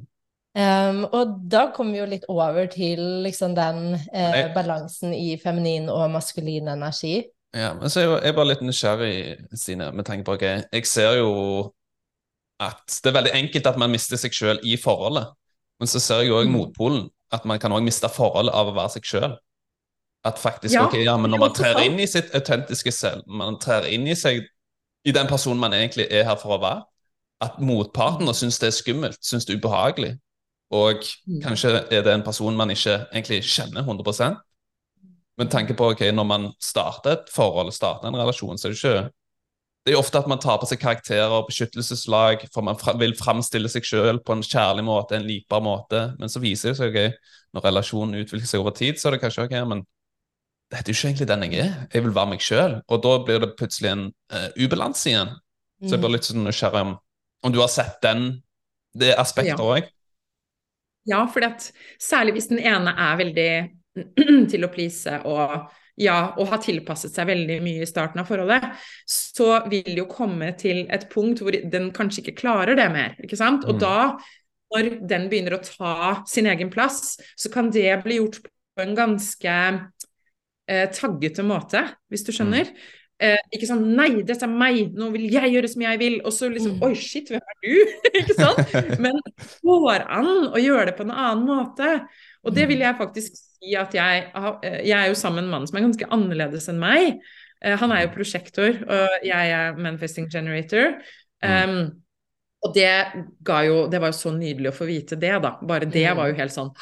Um, 0.58 1.04
og 1.14 1.36
da 1.46 1.68
kommer 1.74 1.94
vi 1.94 2.00
jo 2.00 2.10
litt 2.10 2.24
over 2.32 2.66
til 2.72 3.00
liksom 3.22 3.52
den 3.54 3.92
eh, 3.94 4.48
balansen 4.54 5.12
i 5.14 5.36
feminin 5.38 5.86
og 5.92 6.08
maskulin 6.10 6.70
energi. 6.72 7.20
Ja, 7.56 7.72
men 7.74 7.88
så 7.90 8.00
er 8.00 8.04
jeg, 8.04 8.22
jeg 8.24 8.34
bare 8.36 8.48
litt 8.50 8.62
nysgjerrig, 8.62 9.12
Stine, 9.56 9.92
med 9.96 10.04
tanke 10.04 10.24
på 10.24 10.34
okay, 10.36 10.62
Jeg 10.72 10.86
ser 10.86 11.14
jo 11.18 11.30
at 12.60 12.98
det 13.04 13.10
er 13.10 13.14
veldig 13.14 13.34
enkelt 13.38 13.66
at 13.70 13.78
man 13.78 13.92
mister 13.92 14.18
seg 14.20 14.34
sjøl 14.34 14.58
i 14.66 14.76
forholdet. 14.76 15.30
Men 15.78 15.86
så 15.90 16.00
ser 16.02 16.24
jeg 16.24 16.32
òg 16.34 16.48
Mm. 16.48 16.56
motpolen, 16.56 17.08
at 17.32 17.44
man 17.44 17.58
kan 17.58 17.72
òg 17.72 17.84
miste 17.86 18.08
forholdet 18.10 18.52
av 18.54 18.66
å 18.68 18.74
være 18.74 18.90
seg 18.96 19.02
sjøl. 19.06 19.36
At 20.24 20.38
faktisk, 20.42 20.74
Ja, 20.74 20.86
ok, 20.86 20.94
ja, 21.04 21.16
men 21.16 21.30
når 21.30 21.38
man 21.38 21.54
trer 21.54 21.78
inn 21.84 22.00
i 22.00 22.06
sitt 22.06 22.34
autentiske 22.34 22.90
selv, 22.92 23.22
man 23.26 23.58
trer 23.58 23.86
inn 23.86 24.06
i 24.08 24.14
seg 24.14 24.42
i 25.06 25.12
den 25.12 25.26
personen 25.30 25.60
man 25.60 25.72
egentlig 25.72 26.08
er 26.10 26.24
her 26.24 26.34
for 26.36 26.58
å 26.58 26.60
være, 26.60 26.82
at 27.40 27.60
motparten 27.60 28.26
Mm. 28.26 28.34
syns 28.34 28.58
det 28.58 28.66
er 28.66 28.76
skummelt, 28.82 29.22
syns 29.22 29.44
det 29.46 29.54
er 29.54 29.60
ubehagelig, 29.60 30.18
og 30.72 31.04
Mm. 31.28 31.40
kanskje 31.42 31.86
er 31.92 32.02
det 32.02 32.12
en 32.14 32.22
person 32.24 32.56
man 32.56 32.70
ikke 32.70 33.06
egentlig 33.12 33.44
kjenner 33.44 33.84
100 33.84 34.36
med 35.38 35.50
tanke 35.52 35.76
på 35.78 35.92
ok, 35.92 36.02
når 36.14 36.26
man 36.26 36.48
starter 36.62 37.16
et 37.16 37.30
forhold, 37.32 37.72
starter 37.74 38.10
en 38.10 38.18
relasjon, 38.18 38.58
så 38.58 38.68
er 38.68 38.74
det 38.74 38.78
ikke 38.78 39.10
Det 39.86 39.92
er 39.92 39.96
jo 39.96 40.00
ofte 40.02 40.18
at 40.18 40.26
man 40.28 40.40
tar 40.42 40.58
på 40.60 40.66
seg 40.68 40.80
karakterer, 40.82 41.44
beskyttelseslag, 41.46 42.42
for 42.52 42.66
man 42.66 42.76
fra, 42.76 42.92
vil 42.98 43.14
framstille 43.16 43.70
seg 43.72 43.86
selv 43.88 44.24
på 44.26 44.34
en 44.34 44.42
kjærlig 44.44 44.84
måte, 44.84 45.16
en 45.16 45.24
likbar 45.24 45.62
måte, 45.64 46.02
men 46.18 46.28
så 46.28 46.42
viser 46.42 46.74
det 46.74 46.76
seg 46.80 46.90
ok, 46.90 47.22
når 47.56 47.64
relasjonen 47.64 48.20
utvikler 48.20 48.50
seg 48.50 48.60
over 48.60 48.74
tid, 48.76 48.98
så 48.98 49.08
er 49.08 49.16
det 49.16 49.22
kanskje 49.22 49.46
ok, 49.46 49.56
men 49.70 49.84
dette 50.68 50.90
er 50.90 50.92
jo 50.92 50.98
ikke 50.98 51.08
egentlig 51.08 51.28
den 51.30 51.44
jeg 51.46 51.60
er. 51.64 51.76
Jeg 51.94 52.04
vil 52.04 52.16
være 52.18 52.32
meg 52.34 52.42
sjøl. 52.44 52.74
Og 52.92 53.00
da 53.00 53.14
blir 53.24 53.40
det 53.40 53.54
plutselig 53.56 53.88
en 53.94 54.02
uh, 54.34 54.48
ubalanse 54.60 55.08
igjen. 55.08 55.30
Så 55.80 55.94
jeg 55.94 56.02
blir 56.02 56.12
litt 56.12 56.26
sånn 56.28 56.44
nysgjerrig 56.44 56.82
om 56.84 56.96
om 57.46 57.52
du 57.54 57.60
har 57.62 57.70
sett 57.70 58.00
den, 58.02 58.42
det 58.98 59.14
aspektet 59.14 59.58
Ja. 59.58 59.64
òg. 59.64 59.86
Ja, 61.06 61.26
for 61.26 61.40
særlig 62.02 62.34
hvis 62.34 62.48
den 62.48 62.58
ene 62.58 62.90
er 62.90 63.16
veldig 63.16 63.77
til 64.52 64.64
å 64.66 64.70
please 64.72 65.18
og, 65.28 65.68
ja, 65.98 66.18
og 66.38 66.50
har 66.52 66.60
tilpasset 66.62 67.14
seg 67.16 67.26
veldig 67.26 67.56
mye 67.64 67.82
i 67.82 67.88
starten 67.90 68.20
av 68.22 68.28
forholdet, 68.30 68.68
så 69.10 69.62
vil 69.68 69.82
det 69.88 69.98
jo 69.98 70.08
komme 70.10 70.52
til 70.60 70.84
et 70.94 71.08
punkt 71.10 71.42
hvor 71.42 71.56
den 71.72 71.90
kanskje 71.96 72.22
ikke 72.22 72.36
klarer 72.44 72.78
det 72.78 72.86
mer. 72.94 73.16
ikke 73.22 73.36
sant? 73.40 73.64
Og 73.66 73.74
Mm. 73.74 73.80
da, 73.80 74.18
når 74.74 75.08
den 75.08 75.28
begynner 75.30 75.56
å 75.58 75.64
ta 75.64 76.22
sin 76.28 76.46
egen 76.46 76.70
plass, 76.70 77.18
så 77.36 77.50
kan 77.50 77.70
det 77.70 78.04
bli 78.04 78.20
gjort 78.20 78.38
på 78.76 78.82
en 78.84 78.94
ganske 78.94 79.56
eh, 80.68 80.86
taggete 80.92 81.42
måte, 81.42 81.80
hvis 82.12 82.24
du 82.26 82.30
skjønner. 82.32 82.68
Eh, 83.18 83.38
ikke 83.50 83.66
sånn 83.66 83.96
'nei, 83.96 84.22
dette 84.22 84.44
er 84.44 84.52
meg, 84.52 84.92
nå 84.94 85.10
vil 85.10 85.24
jeg 85.32 85.50
gjøre 85.50 85.68
som 85.68 85.82
jeg 85.82 85.98
vil', 85.98 86.20
og 86.24 86.30
så 86.30 86.50
liksom 86.52 86.76
Mm. 86.76 86.82
'oi, 86.82 86.94
shit, 86.94 87.28
hvem 87.28 87.40
er 87.40 87.56
du?' 87.62 87.86
ikke 88.20 88.34
sant? 88.34 88.58
Men 89.00 89.18
går 89.64 90.04
an 90.08 90.52
å 90.52 90.58
gjøre 90.60 90.86
det 90.86 90.96
på 90.96 91.02
en 91.02 91.10
annen 91.10 91.46
måte. 91.46 92.06
Og 92.44 92.54
det 92.54 92.68
vil 92.68 92.78
jeg 92.78 92.94
faktisk 93.00 93.32
si 93.58 93.74
at 93.76 93.94
jeg 93.94 94.24
eh, 94.34 94.80
Jeg 94.86 94.96
er 94.98 95.06
jo 95.10 95.14
sammen 95.18 95.44
med 95.44 95.48
en 95.48 95.50
mann 95.56 95.66
som 95.68 95.76
er 95.80 95.86
ganske 95.86 96.08
annerledes 96.14 96.68
enn 96.72 96.78
meg. 96.82 97.18
Eh, 97.64 97.76
han 97.80 97.90
er 97.92 98.04
jo 98.06 98.12
prosjektor, 98.14 98.76
og 98.88 99.24
jeg 99.26 99.50
er 99.54 99.76
manifesting 99.78 100.28
generator. 100.30 100.94
Um, 101.42 102.02
og 102.66 102.72
det 102.74 102.88
ga 103.46 103.60
jo 103.62 103.84
Det 103.90 104.00
var 104.02 104.10
jo 104.10 104.16
så 104.18 104.32
nydelig 104.34 104.72
å 104.72 104.74
få 104.74 104.88
vite 104.88 105.14
det, 105.16 105.36
da. 105.42 105.52
Bare 105.62 105.86
det 105.86 106.02
Mm. 106.08 106.16
var 106.18 106.28
jo 106.32 106.34
helt 106.34 106.50
sånn 106.52 106.72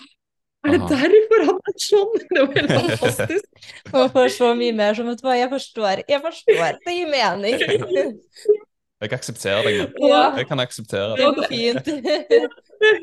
Er 0.64 0.72
det 0.72 0.78
derfor 0.88 1.42
han 1.46 1.58
er 1.68 1.74
sånn? 1.84 2.14
Det 2.34 2.40
var 2.40 2.54
helt 2.56 2.72
fantastisk. 2.80 3.44
Og 3.92 4.08
for 4.14 4.28
så 4.32 4.54
mye 4.56 4.72
mer 4.74 4.94
som 4.96 5.06
vet 5.06 5.20
du 5.20 5.26
hva, 5.28 5.36
jeg 5.36 5.50
forstår, 5.52 6.00
jeg 6.08 6.22
forstår, 6.24 6.78
det 6.86 6.94
gir 6.96 7.12
mening. 7.12 7.60
Jeg 8.96 9.12
aksepterer 9.12 9.66
deg 9.68 9.74
nå. 10.00 10.08
Ja, 10.08 10.22
Jeg 10.40 10.46
kan 10.48 10.60
akseptere 10.64 11.18
det 11.18 11.20
det. 11.20 11.26
går 11.36 11.48
fint. 11.52 11.88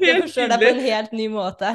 Jeg 0.01 0.21
forstår 0.23 0.47
deg 0.49 0.63
på 0.63 0.69
en 0.71 0.79
helt 0.81 1.12
ny 1.13 1.27
måte. 1.29 1.69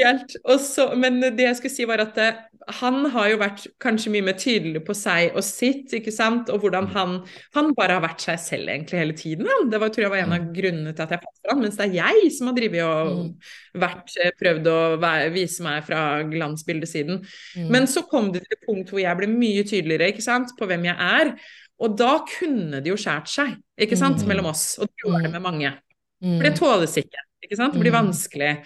Helt. 0.00 0.32
Så, 0.64 0.86
men 0.96 1.20
det 1.20 1.44
jeg 1.44 1.56
skulle 1.58 1.74
si 1.74 1.84
var 1.84 2.00
at 2.00 2.16
eh, 2.18 2.38
han 2.78 3.04
har 3.12 3.26
jo 3.28 3.36
vært 3.42 3.66
kanskje 3.82 4.10
mye 4.14 4.24
mer 4.24 4.36
tydelig 4.40 4.80
på 4.86 4.94
seg 4.96 5.34
og 5.36 5.42
sitt, 5.44 5.92
ikke 5.98 6.12
sant, 6.14 6.48
og 6.48 6.62
hvordan 6.62 6.86
han 6.94 7.12
Han 7.54 7.74
bare 7.76 7.98
har 7.98 8.04
vært 8.04 8.22
seg 8.24 8.38
selv 8.40 8.70
egentlig 8.72 8.98
hele 9.02 9.12
tiden. 9.18 9.46
Ja. 9.50 9.58
Det 9.68 9.80
var, 9.82 9.90
tror 9.92 10.06
jeg 10.06 10.12
var 10.14 10.22
en 10.22 10.32
av 10.38 10.46
grunnene 10.56 10.94
til 10.96 11.02
at 11.04 11.10
jeg 11.12 11.20
for 11.26 11.52
han, 11.52 11.60
mens 11.60 11.76
det 11.76 11.88
er 11.90 11.96
jeg 11.98 12.30
som 12.32 12.48
har 12.48 12.56
drevet 12.56 12.84
og 12.86 13.10
Mm. 13.12 13.34
vært, 13.82 14.14
eh, 14.24 14.30
prøvd 14.40 14.66
å 14.72 14.78
være, 15.02 15.32
vise 15.34 15.62
meg 15.62 15.84
fra 15.84 16.22
glansbildesiden. 16.24 17.20
Mm. 17.56 17.68
Men 17.70 17.86
så 17.86 18.02
kom 18.08 18.32
det 18.32 18.42
til 18.46 18.56
et 18.56 18.66
punkt 18.66 18.90
hvor 18.90 19.00
jeg 19.02 19.16
ble 19.20 19.26
mye 19.28 19.62
tydeligere 19.68 20.08
ikke 20.14 20.22
sant, 20.24 20.54
på 20.58 20.66
hvem 20.66 20.84
jeg 20.88 20.96
er. 20.98 21.34
Og 21.82 21.96
da 21.98 22.14
kunne 22.38 22.80
det 22.80 22.88
jo 22.88 22.96
skjært 22.96 23.28
seg 23.28 23.56
ikke 23.78 23.96
sant, 23.98 24.22
Mm. 24.22 24.28
mellom 24.28 24.46
oss. 24.46 24.78
Og 24.78 24.86
det 24.88 25.04
gjorde 25.04 25.22
det 25.24 25.32
med 25.32 25.42
mange. 25.42 25.74
Mm. 26.22 26.38
For 26.38 26.42
det 26.48 26.56
tåles 26.56 26.96
ikke. 26.96 27.18
ikke 27.42 27.56
sant? 27.58 27.72
Det 27.74 27.80
blir 27.82 27.90
Mm. 27.90 28.06
vanskelig. 28.06 28.64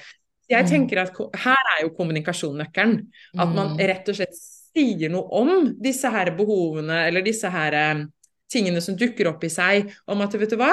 Jeg 0.49 0.65
Mm. 0.65 0.71
tenker 0.71 0.99
at 1.03 1.17
Her 1.35 1.57
er 1.79 1.83
jo 1.83 1.91
kommunikasjon 1.91 2.57
nøkkelen. 2.63 3.07
At 3.39 3.49
man 3.55 3.77
Mm. 3.77 3.79
rett 3.79 4.09
og 4.09 4.15
slett 4.15 4.35
sier 4.77 5.09
noe 5.11 5.29
om 5.33 5.75
disse 5.81 6.05
her 6.11 6.31
behovene, 6.37 7.07
eller 7.09 7.23
disse 7.23 7.51
her 7.51 7.73
eh, 7.75 8.05
tingene 8.53 8.81
som 8.81 8.95
dukker 8.97 9.27
opp 9.29 9.43
i 9.45 9.49
seg, 9.49 9.91
om 10.07 10.21
at 10.23 10.33
vet 10.33 10.51
du 10.51 10.57
hva, 10.57 10.71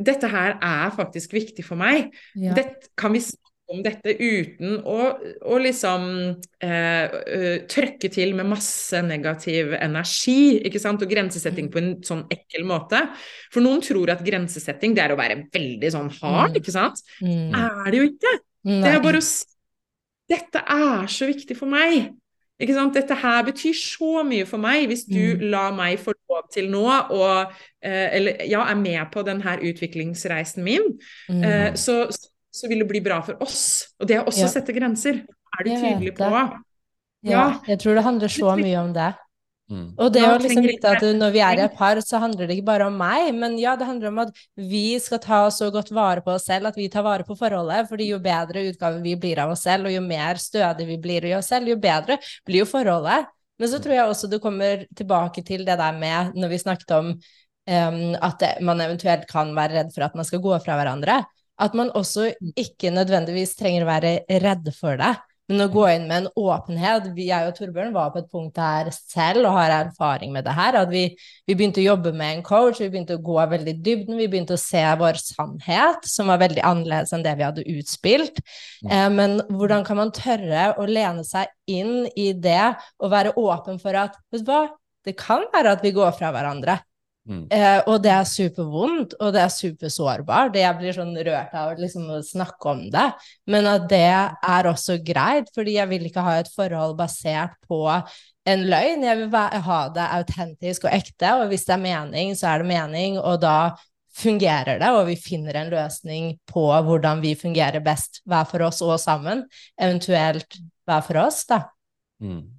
dette 0.00 0.28
her 0.28 0.58
er 0.60 0.90
faktisk 0.90 1.32
viktig 1.32 1.64
for 1.64 1.76
meg. 1.76 2.12
Ja. 2.36 2.52
Dette, 2.54 2.88
kan 2.96 3.12
vi 3.12 3.20
snakke 3.20 3.44
om 3.70 3.82
dette 3.82 4.14
uten 4.18 4.82
å, 4.84 5.18
å 5.44 5.58
liksom 5.60 6.36
eh, 6.60 7.08
trøkke 7.68 8.10
til 8.10 8.34
med 8.34 8.46
masse 8.46 9.00
negativ 9.04 9.72
energi, 9.74 10.60
ikke 10.64 10.80
sant, 10.80 11.02
og 11.02 11.08
grensesetting 11.10 11.68
på 11.70 11.78
en 11.78 11.90
sånn 12.02 12.26
ekkel 12.30 12.64
måte. 12.64 13.08
For 13.52 13.60
noen 13.60 13.80
tror 13.84 14.10
at 14.10 14.24
grensesetting 14.24 14.94
det 14.94 15.04
er 15.04 15.14
å 15.14 15.18
være 15.18 15.48
veldig 15.52 15.90
sånn 15.92 16.10
hard, 16.20 16.52
Mm. 16.52 16.56
ikke 16.62 16.72
sant? 16.72 17.02
Mm. 17.22 17.54
Er 17.54 17.90
det 17.90 17.98
jo 18.00 18.08
ikke. 18.10 18.38
Det 18.64 18.84
er 18.94 19.00
bare 19.02 19.18
å 19.20 19.22
si 19.22 19.44
Dette 20.28 20.60
er 20.60 21.06
så 21.08 21.24
viktig 21.24 21.54
for 21.56 21.66
meg. 21.72 22.10
Ikke 22.60 22.74
sant? 22.74 22.92
Dette 22.92 23.14
her 23.16 23.44
betyr 23.46 23.72
så 23.72 24.24
mye 24.28 24.44
for 24.44 24.58
meg 24.60 24.88
hvis 24.90 25.06
du 25.08 25.36
Mm. 25.38 25.50
lar 25.50 25.72
meg 25.72 25.98
få 25.98 26.12
lov 26.28 26.50
til 26.52 26.68
nå 26.68 26.82
og 27.10 27.52
eh, 27.82 28.10
Eller 28.16 28.42
ja, 28.44 28.64
er 28.68 28.74
med 28.74 29.10
på 29.12 29.22
denne 29.24 29.56
utviklingsreisen 29.62 30.62
min, 30.62 30.98
Mm. 31.30 31.44
eh, 31.44 31.72
så, 31.74 32.10
så 32.52 32.68
vil 32.68 32.80
det 32.80 32.88
bli 32.88 33.00
bra 33.00 33.20
for 33.22 33.40
oss. 33.40 33.86
Og 34.00 34.06
det 34.08 34.16
er 34.16 34.24
også 34.24 34.40
Ja. 34.40 34.46
å 34.46 34.52
sette 34.52 34.74
grenser. 34.74 35.24
Er 35.58 35.64
du 35.64 35.70
tydelig 35.70 36.12
på 36.18 36.28
det. 36.28 36.60
ja, 37.22 37.30
ja. 37.30 37.60
jeg 37.66 37.78
tror 37.78 37.94
det 37.94 38.04
handler 38.04 38.28
så 38.28 38.56
mye 38.58 38.76
om 38.84 38.92
det. 38.92 39.14
Mm. 39.68 39.88
Og 40.00 40.12
det 40.14 40.22
er 40.24 40.30
å 40.32 40.40
liksom 40.40 40.64
vite 40.64 40.90
at 40.96 41.02
når 41.18 41.32
vi 41.34 41.40
er 41.44 41.60
i 41.60 41.64
et 41.66 41.74
par, 41.76 41.98
så 42.00 42.20
handler 42.22 42.48
det 42.48 42.56
ikke 42.56 42.70
bare 42.70 42.86
om 42.88 42.94
meg, 42.96 43.28
men 43.36 43.58
ja, 43.60 43.74
det 43.76 43.88
handler 43.88 44.08
om 44.08 44.20
at 44.22 44.44
vi 44.56 44.96
skal 45.02 45.20
ta 45.20 45.40
så 45.52 45.68
godt 45.74 45.90
vare 45.92 46.24
på 46.24 46.32
oss 46.32 46.46
selv, 46.48 46.70
at 46.70 46.78
vi 46.78 46.88
tar 46.92 47.04
vare 47.04 47.26
på 47.28 47.36
forholdet. 47.36 47.88
fordi 47.90 48.08
jo 48.08 48.20
bedre 48.24 48.64
utgave 48.70 49.02
vi 49.04 49.16
blir 49.20 49.42
av 49.44 49.52
oss 49.52 49.66
selv, 49.68 49.88
og 49.88 49.92
jo 49.92 50.04
mer 50.04 50.40
stødig 50.40 50.88
vi 50.88 51.00
blir 51.04 51.28
i 51.28 51.34
oss 51.36 51.50
selv, 51.52 51.68
jo 51.68 51.76
bedre 51.80 52.16
blir 52.48 52.64
jo 52.64 52.70
forholdet. 52.70 53.28
Men 53.58 53.72
så 53.72 53.80
tror 53.82 53.96
jeg 53.96 54.08
også 54.08 54.30
du 54.30 54.38
kommer 54.40 54.86
tilbake 54.96 55.42
til 55.44 55.66
det 55.66 55.76
der 55.80 55.96
med, 55.98 56.32
når 56.38 56.52
vi 56.52 56.62
snakket 56.62 56.94
om 56.94 57.10
um, 57.12 58.02
at 58.14 58.38
det, 58.40 58.52
man 58.64 58.80
eventuelt 58.80 59.26
kan 59.28 59.50
være 59.56 59.82
redd 59.82 59.94
for 59.94 60.06
at 60.06 60.14
man 60.16 60.28
skal 60.28 60.42
gå 60.44 60.54
fra 60.64 60.78
hverandre, 60.78 61.22
at 61.58 61.74
man 61.74 61.90
også 61.98 62.30
ikke 62.56 62.92
nødvendigvis 62.94 63.56
trenger 63.58 63.84
å 63.84 63.90
være 63.90 64.12
redd 64.44 64.70
for 64.78 64.96
det. 65.00 65.16
Men 65.48 65.64
å 65.64 65.68
gå 65.72 65.84
inn 65.88 66.04
med 66.08 66.22
en 66.22 66.30
åpenhet 66.36 67.06
Jeg 67.16 67.48
og 67.48 67.54
Torbjørn 67.56 67.94
var 67.94 68.10
på 68.12 68.20
et 68.20 68.28
punkt 68.32 68.58
her 68.60 68.90
selv 68.92 69.48
og 69.48 69.56
har 69.56 69.72
erfaring 69.78 70.32
med 70.34 70.44
det 70.44 70.52
her. 70.56 70.76
At 70.82 70.90
vi, 70.92 71.06
vi 71.48 71.56
begynte 71.56 71.80
å 71.80 71.86
jobbe 71.86 72.12
med 72.16 72.34
en 72.36 72.42
coach, 72.44 72.82
vi 72.82 72.90
begynte 72.92 73.16
å 73.16 73.22
gå 73.24 73.38
veldig 73.54 73.72
i 73.72 73.78
dybden. 73.86 74.18
Vi 74.20 74.28
begynte 74.28 74.58
å 74.58 74.60
se 74.60 74.82
vår 75.00 75.20
sannhet, 75.22 76.04
som 76.08 76.28
var 76.28 76.42
veldig 76.44 76.64
annerledes 76.68 77.14
enn 77.16 77.24
det 77.24 77.36
vi 77.38 77.46
hadde 77.46 77.64
utspilt. 77.78 78.42
Eh, 78.84 79.08
men 79.14 79.38
hvordan 79.48 79.86
kan 79.88 80.00
man 80.02 80.12
tørre 80.12 80.74
å 80.76 80.84
lene 80.88 81.24
seg 81.24 81.48
inn 81.68 82.04
i 82.12 82.34
det 82.36 82.74
og 83.00 83.12
være 83.14 83.36
åpen 83.40 83.80
for 83.80 83.96
at 83.96 84.20
Vet 84.28 84.44
du 84.44 84.50
hva, 84.52 84.66
det 85.08 85.16
kan 85.16 85.46
være 85.54 85.72
at 85.78 85.84
vi 85.84 85.94
går 85.96 86.12
fra 86.18 86.28
hverandre. 86.34 86.76
Mm. 87.28 87.42
Eh, 87.52 87.82
og 87.90 87.98
det 88.04 88.12
er 88.14 88.24
supervondt, 88.24 89.12
og 89.20 89.34
det 89.36 89.42
er 89.42 89.52
supersårbart. 89.52 90.54
Det 90.54 90.62
jeg 90.62 90.78
blir 90.78 90.96
sånn 90.96 91.12
rørt 91.12 91.52
av 91.60 91.74
liksom, 91.76 92.06
å 92.16 92.22
snakke 92.24 92.72
om 92.72 92.86
det. 92.92 93.04
Men 93.52 93.68
at 93.68 93.84
det 93.90 94.06
er 94.08 94.70
også 94.70 94.96
greit, 95.04 95.50
fordi 95.54 95.76
jeg 95.76 95.90
vil 95.90 96.08
ikke 96.08 96.24
ha 96.24 96.38
et 96.40 96.48
forhold 96.54 96.96
basert 96.98 97.58
på 97.68 97.82
en 98.48 98.64
løgn. 98.72 99.04
Jeg 99.04 99.20
vil 99.20 99.62
ha 99.68 99.82
det 99.92 100.08
autentisk 100.22 100.88
og 100.88 100.96
ekte, 100.96 101.36
og 101.36 101.52
hvis 101.52 101.68
det 101.68 101.76
er 101.76 101.84
mening, 101.84 102.34
så 102.38 102.54
er 102.54 102.64
det 102.64 102.72
mening, 102.72 103.20
og 103.20 103.42
da 103.44 103.58
fungerer 104.18 104.80
det, 104.80 104.88
og 104.96 105.04
vi 105.06 105.14
finner 105.20 105.60
en 105.60 105.70
løsning 105.70 106.32
på 106.48 106.64
hvordan 106.88 107.20
vi 107.22 107.36
fungerer 107.38 107.84
best 107.84 108.22
hver 108.26 108.48
for 108.50 108.66
oss 108.66 108.80
og 108.82 108.96
sammen, 109.02 109.44
eventuelt 109.78 110.58
hver 110.88 111.04
for 111.06 111.20
oss, 111.28 111.44
da. 111.46 111.66
Mm. 112.24 112.57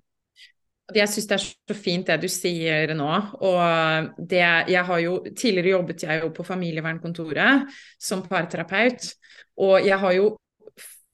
Jeg 0.95 1.11
syns 1.11 1.27
det 1.29 1.35
er 1.35 1.43
så 1.45 1.75
fint 1.77 2.09
det 2.09 2.17
du 2.23 2.27
sier 2.31 2.93
nå. 2.97 3.09
Og 3.45 4.09
det 4.17 4.43
jeg 4.73 4.83
har 4.89 5.01
jo 5.03 5.19
Tidligere 5.29 5.75
jobbet 5.75 6.05
jeg 6.07 6.23
jo 6.23 6.31
på 6.35 6.45
familievernkontoret 6.47 7.69
som 8.01 8.23
parterapeut. 8.25 9.11
Og 9.59 9.85
jeg 9.85 9.99
har 10.01 10.15
jo 10.15 10.31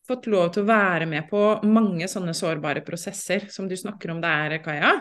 fått 0.05 0.27
lov 0.29 0.51
til 0.53 0.63
å 0.63 0.69
være 0.69 1.07
med 1.09 1.27
på 1.29 1.41
mange 1.65 2.07
sånne 2.09 2.35
sårbare 2.37 2.83
prosesser 2.85 3.47
som 3.49 3.69
du 3.69 3.75
snakker 3.77 4.13
om 4.13 4.21
der, 4.21 4.59
Kaja. 4.63 4.91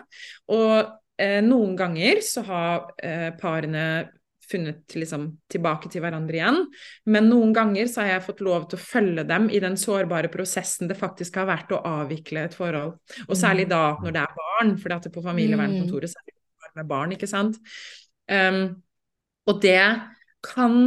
Og 0.55 0.77
eh, 1.20 1.41
noen 1.45 1.75
ganger 1.77 2.22
så 2.25 2.45
har 2.49 2.87
eh, 3.05 3.31
parene 3.41 3.85
funnet 4.51 4.95
liksom 4.99 5.26
tilbake 5.53 5.90
til 5.92 6.03
hverandre 6.05 6.38
igjen. 6.38 6.61
Men 7.11 7.28
noen 7.30 7.55
ganger 7.57 7.88
så 7.90 8.03
har 8.03 8.14
jeg 8.14 8.26
fått 8.26 8.42
lov 8.45 8.68
til 8.70 8.78
å 8.78 8.84
følge 8.84 9.24
dem 9.28 9.49
i 9.51 9.61
den 9.62 9.76
sårbare 9.80 10.30
prosessen 10.32 10.90
det 10.90 10.99
faktisk 11.01 11.40
har 11.40 11.49
vært 11.51 11.74
å 11.74 11.82
avvikle 11.90 12.47
et 12.49 12.57
forhold. 12.57 12.97
Og 13.28 13.36
særlig 13.38 13.68
da 13.72 13.97
når 14.03 14.16
det 14.16 14.24
er 14.24 14.38
barn, 14.40 14.74
for 14.80 14.90
det 14.90 14.99
er 15.01 15.16
på 15.16 15.24
familievernkontoret 15.24 16.12
så 16.12 16.20
er 16.22 16.28
det 16.30 16.82
med 16.82 16.90
barn, 16.90 17.14
ikke 17.14 17.30
sant. 17.30 17.61
Um, 18.30 18.62
og 19.47 19.61
det 19.62 19.80
kan 20.45 20.78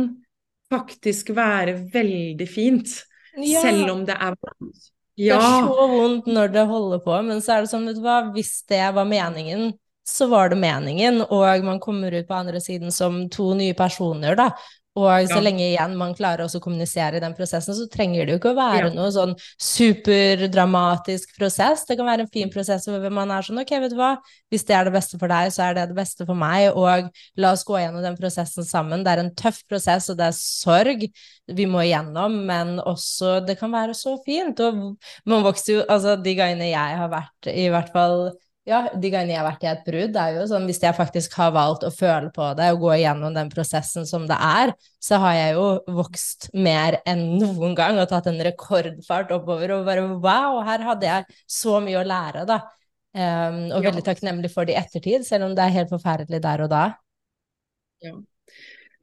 faktisk 0.71 1.31
være 1.37 1.77
veldig 1.93 2.47
fint, 2.49 3.03
Ja. 3.37 3.61
selv 3.61 3.91
om 3.91 4.05
det 4.05 4.15
er 4.19 4.35
vondt. 4.35 4.91
Det 5.17 5.29
er 5.33 5.41
så 5.41 5.87
vondt 5.89 6.27
når 6.29 6.51
det 6.53 6.67
holder 6.69 6.99
på, 7.01 7.13
men 7.25 7.41
så 7.41 7.55
er 7.55 7.61
det 7.61 7.69
sånn, 7.71 7.85
vet 7.89 7.97
du 7.97 8.03
hva, 8.05 8.17
hvis 8.33 8.63
det 8.69 8.83
var 8.93 9.05
meningen, 9.05 9.71
så 10.07 10.29
var 10.31 10.49
det 10.53 10.57
meningen, 10.61 11.21
og 11.27 11.63
man 11.67 11.79
kommer 11.83 12.15
ut 12.15 12.27
på 12.29 12.35
andre 12.37 12.61
siden 12.63 12.93
som 12.95 13.25
to 13.29 13.53
nye 13.59 13.75
personer, 13.77 14.35
da. 14.39 14.51
Og 14.97 15.27
så 15.29 15.35
Ja. 15.35 15.41
lenge 15.45 15.61
igjen 15.61 15.95
man 15.95 16.15
klarer 16.15 16.47
å 16.47 16.59
kommunisere 16.59 17.17
i 17.17 17.19
den 17.21 17.35
prosessen, 17.35 17.75
så 17.75 17.85
trenger 17.87 18.25
det 18.25 18.31
jo 18.33 18.39
ikke 18.39 18.55
å 18.55 18.57
være 18.57 18.87
Ja. 18.87 18.93
noe 18.95 19.11
sånn 19.13 19.35
superdramatisk 19.59 21.35
prosess. 21.37 21.85
Det 21.85 21.97
kan 21.97 22.07
være 22.07 22.21
en 22.21 22.31
fin 22.33 22.49
prosess 22.49 22.87
hvor 22.87 23.11
man 23.11 23.29
er 23.29 23.41
sånn, 23.45 23.61
ok, 23.61 23.69
vet 23.79 23.91
du 23.91 23.97
hva, 23.99 24.17
hvis 24.51 24.65
det 24.65 24.75
er 24.75 24.85
det 24.85 24.93
beste 24.93 25.19
for 25.19 25.27
deg, 25.27 25.51
så 25.53 25.69
er 25.69 25.75
det 25.75 25.89
det 25.89 25.97
beste 25.99 26.25
for 26.25 26.33
meg, 26.33 26.71
og 26.75 27.11
la 27.37 27.51
oss 27.51 27.63
gå 27.67 27.77
gjennom 27.77 28.01
den 28.01 28.17
prosessen 28.17 28.65
sammen. 28.65 29.03
Det 29.03 29.13
er 29.13 29.19
en 29.19 29.35
tøff 29.35 29.61
prosess, 29.69 30.09
og 30.09 30.17
det 30.17 30.31
er 30.31 30.37
sorg 30.39 31.05
vi 31.47 31.65
må 31.69 31.79
igjennom, 31.85 32.41
men 32.45 32.79
også, 32.79 33.45
det 33.45 33.59
kan 33.59 33.71
være 33.71 33.93
så 33.93 34.17
fint, 34.25 34.59
og 34.59 34.97
man 35.25 35.43
vokser 35.45 35.77
jo, 35.77 35.85
altså 35.87 36.17
de 36.21 36.35
gangene 36.35 36.71
jeg 36.71 36.97
har 36.97 37.09
vært, 37.09 37.53
i 37.53 37.69
hvert 37.69 37.93
fall, 37.93 38.31
ja, 38.67 38.81
de 38.91 39.09
gangene 39.13 39.31
jeg 39.31 39.39
har 39.39 39.47
vært 39.47 39.63
i 39.63 39.69
et 39.71 39.83
brudd, 39.87 40.17
er 40.19 40.33
jo 40.35 40.45
sånn, 40.49 40.65
hvis 40.67 40.81
jeg 40.83 40.95
faktisk 40.97 41.37
har 41.39 41.53
valgt 41.55 41.85
å 41.87 41.91
føle 41.93 42.31
på 42.35 42.49
det, 42.59 42.67
og 42.75 42.81
gå 42.83 42.93
igjennom 42.97 43.35
den 43.35 43.51
prosessen 43.53 44.07
som 44.09 44.25
det 44.27 44.35
er, 44.43 44.73
så 45.03 45.21
har 45.23 45.37
jeg 45.37 45.53
jo 45.55 45.67
vokst 45.95 46.49
mer 46.57 46.99
enn 47.07 47.23
noen 47.39 47.77
gang, 47.79 47.99
og 48.01 48.09
tatt 48.11 48.27
en 48.27 48.41
rekordfart 48.43 49.31
oppover, 49.37 49.77
og 49.77 49.87
bare, 49.87 50.03
wow, 50.19 50.59
her 50.67 50.83
hadde 50.89 51.07
jeg 51.07 51.39
så 51.59 51.79
mye 51.83 52.01
å 52.01 52.07
lære, 52.07 52.43
da. 52.49 52.59
Um, 53.17 53.71
og 53.71 53.81
Ja. 53.81 53.89
veldig 53.89 54.03
takknemlig 54.05 54.51
for 54.53 54.67
det 54.67 54.75
i 54.75 54.81
ettertid, 54.81 55.23
selv 55.25 55.47
om 55.47 55.55
det 55.55 55.63
er 55.63 55.77
helt 55.79 55.93
forferdelig 55.95 56.43
der 56.43 56.67
og 56.67 56.69
da. 56.75 56.83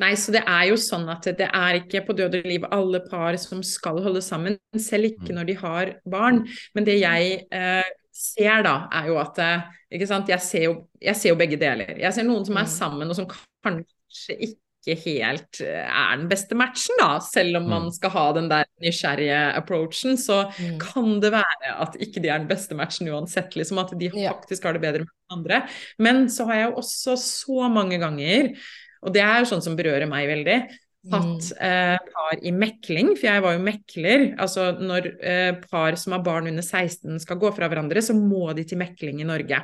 Nei, 0.03 0.13
så 0.19 0.33
det 0.35 0.43
er 0.45 0.69
jo 0.69 0.77
sånn 0.79 1.09
at 1.09 1.25
det 1.39 1.49
er 1.49 1.81
ikke 1.81 2.05
på 2.05 2.15
død 2.19 2.41
og 2.41 2.47
liv 2.51 2.65
alle 2.75 3.01
par 3.09 3.37
som 3.39 3.63
skal 3.63 4.01
holde 4.03 4.21
sammen, 4.27 4.59
selv 4.77 5.13
ikke 5.13 5.35
når 5.35 5.49
de 5.51 5.55
har 5.61 5.93
barn. 6.05 6.43
Men 6.75 6.87
det 6.87 6.99
jeg 6.99 7.45
eh, 7.55 7.93
ser 8.15 8.63
da, 8.67 8.75
er 8.95 9.09
jo 9.11 9.17
at 9.19 9.39
eh, 9.43 9.71
ikke 9.99 10.07
sant? 10.11 10.29
Jeg, 10.31 10.41
ser 10.45 10.69
jo, 10.69 10.75
jeg 11.03 11.17
ser 11.19 11.33
jo 11.35 11.39
begge 11.41 11.59
deler. 11.61 11.97
Jeg 11.99 12.15
ser 12.15 12.27
noen 12.29 12.45
som 12.47 12.57
er 12.61 12.69
Mm. 12.69 12.75
sammen, 12.79 13.11
og 13.11 13.17
som 13.19 13.27
kanskje 13.65 14.37
ikke 14.41 14.95
helt 15.01 15.61
eh, 15.65 15.89
er 15.89 16.17
den 16.21 16.29
beste 16.29 16.55
matchen, 16.55 16.95
da. 17.01 17.19
Selv 17.25 17.57
om 17.57 17.69
man 17.69 17.83
Mm. 17.89 17.93
skal 17.97 18.11
ha 18.11 18.25
den 18.37 18.49
der 18.51 18.65
nysgjerrige 18.85 19.39
approachen, 19.57 20.17
så 20.21 20.45
Mm. 20.61 20.79
kan 20.79 21.21
det 21.21 21.33
være 21.33 21.75
at 21.81 21.97
ikke 21.99 22.21
de 22.23 22.29
er 22.29 22.39
den 22.39 22.49
beste 22.49 22.75
matchen 22.75 23.09
uansett, 23.09 23.57
liksom 23.57 23.79
at 23.81 23.99
de 23.99 24.11
faktisk 24.11 24.63
har 24.63 24.73
det 24.75 24.83
bedre 24.83 24.99
med 25.01 25.09
andre. 25.33 25.69
Men 25.99 26.27
så 26.29 26.45
har 26.47 26.55
jeg 26.55 26.71
jo 26.71 26.77
også 26.77 27.17
så 27.17 27.69
mange 27.73 27.99
ganger, 27.99 28.55
og 29.03 29.13
det 29.13 29.23
er 29.23 29.39
jo 29.41 29.45
sånn 29.57 29.63
som 29.63 29.77
berører 29.77 30.07
meg 30.09 30.29
veldig, 30.29 30.69
hatt 31.13 31.51
eh, 31.61 31.97
par 32.15 32.41
i 32.41 32.53
mekling, 32.55 33.13
for 33.19 33.29
jeg 33.29 33.43
var 33.45 33.57
jo 33.57 33.65
mekler. 33.65 34.25
Altså 34.41 34.71
når 34.79 35.11
eh, 35.21 35.51
par 35.67 35.99
som 36.01 36.17
har 36.17 36.25
barn 36.25 36.49
under 36.49 36.65
16 36.65 37.21
skal 37.23 37.41
gå 37.43 37.51
fra 37.57 37.69
hverandre, 37.69 38.03
så 38.05 38.17
må 38.17 38.47
de 38.57 38.65
til 38.69 38.81
mekling 38.81 39.21
i 39.21 39.29
Norge. 39.29 39.61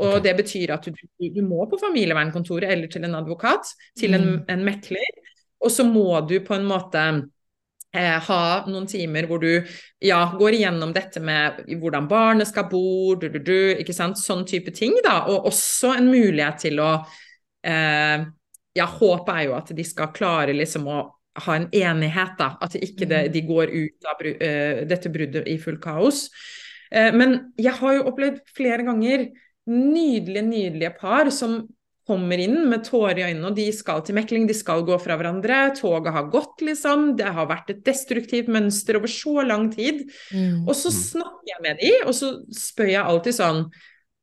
Og 0.00 0.14
okay. 0.14 0.22
det 0.24 0.36
betyr 0.38 0.72
at 0.72 0.86
du, 0.88 1.02
du 1.20 1.42
må 1.44 1.66
på 1.68 1.80
familievernkontoret 1.80 2.72
eller 2.72 2.88
til 2.88 3.04
en 3.04 3.18
advokat, 3.18 3.74
til 3.98 4.16
en, 4.16 4.30
Mm. 4.30 4.40
en 4.48 4.64
mekler. 4.64 5.20
Og 5.60 5.70
så 5.70 5.84
må 5.84 6.20
du 6.24 6.38
på 6.40 6.56
en 6.56 6.64
måte 6.64 7.02
eh, 7.92 8.16
ha 8.24 8.42
noen 8.70 8.86
timer 8.88 9.28
hvor 9.28 9.42
du 9.42 9.50
ja, 10.00 10.22
går 10.38 10.56
igjennom 10.56 10.94
dette 10.96 11.20
med 11.20 11.60
hvordan 11.82 12.08
barnet 12.08 12.48
skal 12.48 12.70
bo, 12.70 13.14
du, 13.20 13.28
du, 13.28 13.38
du, 13.44 13.56
ikke 13.76 13.92
sant? 13.96 14.16
sånn 14.16 14.46
type 14.48 14.72
ting. 14.72 14.96
da, 15.04 15.26
Og 15.28 15.50
også 15.52 15.92
en 15.98 16.08
mulighet 16.08 16.64
til 16.64 16.80
å 16.80 16.94
eh, 17.66 18.24
Ja, 18.76 18.86
håpet 18.86 19.34
er 19.34 19.44
jo 19.48 19.54
at 19.58 19.72
de 19.74 19.84
skal 19.84 20.12
klare 20.14 20.54
liksom 20.54 20.86
å 20.86 20.98
ha 21.44 21.54
en 21.56 21.68
enighet, 21.72 22.36
da. 22.38 22.56
At 22.62 22.74
ikke 22.78 23.06
det, 23.08 23.32
de 23.32 23.40
går 23.46 23.70
ut 23.72 24.06
av 24.10 24.18
bru- 24.20 24.36
eh, 24.42 24.84
dette 24.84 25.10
bruddet 25.10 25.46
i 25.48 25.56
full 25.58 25.78
kaos. 25.78 26.28
Eh, 26.92 27.10
men 27.12 27.52
jeg 27.58 27.72
har 27.72 27.94
jo 27.94 28.04
opplevd 28.10 28.40
flere 28.56 28.82
ganger 28.86 29.28
nydelige, 29.70 30.42
nydelige 30.46 30.94
par 30.98 31.30
som 31.30 31.68
kommer 32.10 32.40
inn 32.42 32.64
med 32.68 32.82
tårer 32.82 33.20
i 33.20 33.26
øynene, 33.28 33.46
og 33.52 33.54
de 33.54 33.68
skal 33.72 34.00
til 34.02 34.16
mekling, 34.16 34.48
de 34.48 34.54
skal 34.54 34.82
gå 34.82 34.96
fra 34.98 35.14
hverandre. 35.20 35.60
Toget 35.78 36.10
har 36.12 36.24
gått, 36.32 36.58
liksom. 36.66 37.12
Det 37.16 37.28
har 37.30 37.46
vært 37.46 37.70
et 37.70 37.84
destruktivt 37.86 38.48
mønster 38.50 38.98
over 38.98 39.06
så 39.06 39.44
lang 39.46 39.68
tid. 39.70 40.10
Mm. 40.34 40.64
Og 40.66 40.74
så 40.74 40.90
Mm. 40.90 40.98
snakker 40.98 41.46
jeg 41.46 41.62
med 41.62 41.76
de, 41.78 41.92
og 42.06 42.12
så 42.14 42.32
spør 42.50 42.90
jeg 42.90 43.04
alltid 43.04 43.34
sånn 43.38 43.70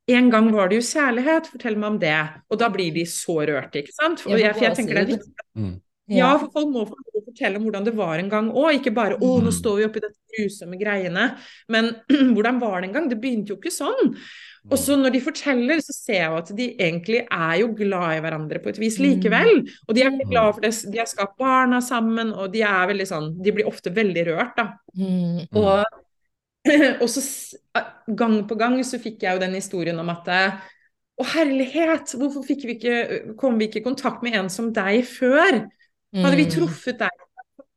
En 0.09 0.29
gang 0.31 0.51
var 0.53 0.69
det 0.69 0.77
jo 0.79 0.85
kjærlighet, 0.87 1.47
fortell 1.51 1.75
meg 1.75 1.89
om 1.91 1.99
det. 1.99 2.29
Og 2.49 2.57
da 2.61 2.69
blir 2.69 2.93
de 2.95 3.03
så 3.05 3.41
rørte, 3.47 3.81
ikke 3.83 3.93
sant? 3.93 4.19
For 4.23 4.37
jeg, 4.39 4.53
for 4.55 4.63
jeg 4.63 4.75
tenker 4.75 4.93
det 4.95 5.03
er 5.03 5.17
viktig 5.17 5.33
Mm. 5.57 5.81
ja, 6.15 6.37
for 6.37 6.47
folk 6.53 6.67
må 6.71 6.85
få 6.87 6.95
fortelle 7.25 7.57
om 7.57 7.63
hvordan 7.65 7.83
det 7.83 7.93
var 7.97 8.17
en 8.17 8.29
gang 8.29 8.49
òg, 8.51 8.79
ikke 8.79 8.93
bare 8.95 9.17
'å, 9.17 9.41
nå 9.43 9.49
Mm. 9.51 9.51
står 9.51 9.75
vi 9.77 9.83
oppi 9.85 9.99
dette 9.99 10.15
grusomme 10.37 10.79
greiene', 10.79 11.37
men 11.67 11.95
hvordan 12.33 12.59
var 12.61 12.79
det 12.81 12.87
en 12.89 12.93
gang? 12.93 13.09
Det 13.09 13.19
begynte 13.19 13.49
jo 13.49 13.57
ikke 13.57 13.71
sånn. 13.73 14.15
Og 14.71 14.77
så 14.77 14.95
når 14.97 15.11
de 15.11 15.19
forteller, 15.21 15.77
så 15.79 15.91
ser 15.93 16.13
jeg 16.13 16.29
jo 16.29 16.37
at 16.37 16.55
de 16.55 16.75
egentlig 16.77 17.27
er 17.31 17.59
jo 17.59 17.67
glad 17.73 18.17
i 18.17 18.21
hverandre 18.21 18.59
på 18.63 18.67
et 18.69 18.77
vis 18.79 18.97
Mm. 18.99 19.05
likevel. 19.05 19.69
Og 19.89 19.95
de 19.95 20.01
er 20.01 20.09
veldig 20.11 20.25
Mm. 20.27 20.31
glad 20.31 20.53
for 20.55 20.61
det, 20.61 20.91
de 20.91 20.97
har 20.97 21.05
skapt 21.05 21.37
barna 21.37 21.79
sammen, 21.81 22.33
og 22.33 22.51
de 22.53 22.61
er 22.61 22.87
veldig 22.87 23.07
sånn 23.07 23.43
De 23.43 23.51
blir 23.51 23.65
ofte 23.65 23.93
veldig 23.93 24.25
rørt, 24.27 24.55
da. 24.55 24.73
Mm. 24.97 25.47
Og 25.53 25.85
og 27.03 27.09
så 27.11 27.23
gang 28.07 28.39
på 28.49 28.57
gang 28.59 28.79
så 28.85 28.99
fikk 29.01 29.23
jeg 29.25 29.37
jo 29.37 29.43
den 29.43 29.55
historien 29.57 29.99
om 30.01 30.11
at 30.13 30.31
å 31.17 31.25
herlighet, 31.33 32.13
hvorfor 32.19 32.45
vi 32.45 32.75
ikke, 32.75 32.97
kom 33.39 33.57
vi 33.57 33.69
ikke 33.69 33.81
i 33.81 33.85
kontakt 33.87 34.25
med 34.25 34.37
en 34.37 34.51
som 34.53 34.69
deg 34.73 35.01
før? 35.09 35.63
Hadde 36.15 36.37
vi 36.37 36.45
mm. 36.45 36.53
truffet 36.53 36.99
deg 37.01 37.23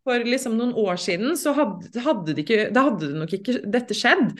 for 0.06 0.26
liksom 0.26 0.56
noen 0.58 0.74
år 0.80 0.98
siden, 1.00 1.36
så 1.36 1.54
hadde, 1.56 1.92
hadde, 2.04 2.34
det 2.34 2.44
ikke, 2.44 2.66
da 2.74 2.86
hadde 2.88 3.08
det 3.12 3.20
nok 3.20 3.32
ikke 3.36 3.60
dette 3.68 3.96
skjedd. 3.96 4.34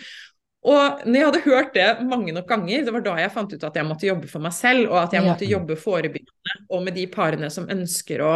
Og 0.69 1.07
når 1.07 1.17
jeg 1.17 1.27
hadde 1.27 1.43
hørt 1.47 1.71
det 1.77 1.87
mange 2.05 2.35
nok 2.37 2.49
ganger, 2.49 2.83
det 2.85 2.93
var 2.93 3.05
da 3.05 3.15
jeg 3.23 3.33
fant 3.33 3.53
ut 3.55 3.63
at 3.65 3.79
jeg 3.81 3.89
måtte 3.89 4.09
jobbe 4.09 4.29
for 4.29 4.45
meg 4.45 4.53
selv, 4.53 4.91
og 4.91 4.99
at 5.01 5.17
jeg 5.17 5.25
måtte 5.25 5.49
jobbe 5.49 5.77
forebyggende, 5.81 6.57
og 6.69 6.85
med 6.85 6.97
de 7.01 7.07
parene 7.13 7.49
som 7.53 7.69
ønsker 7.73 8.21
å 8.25 8.35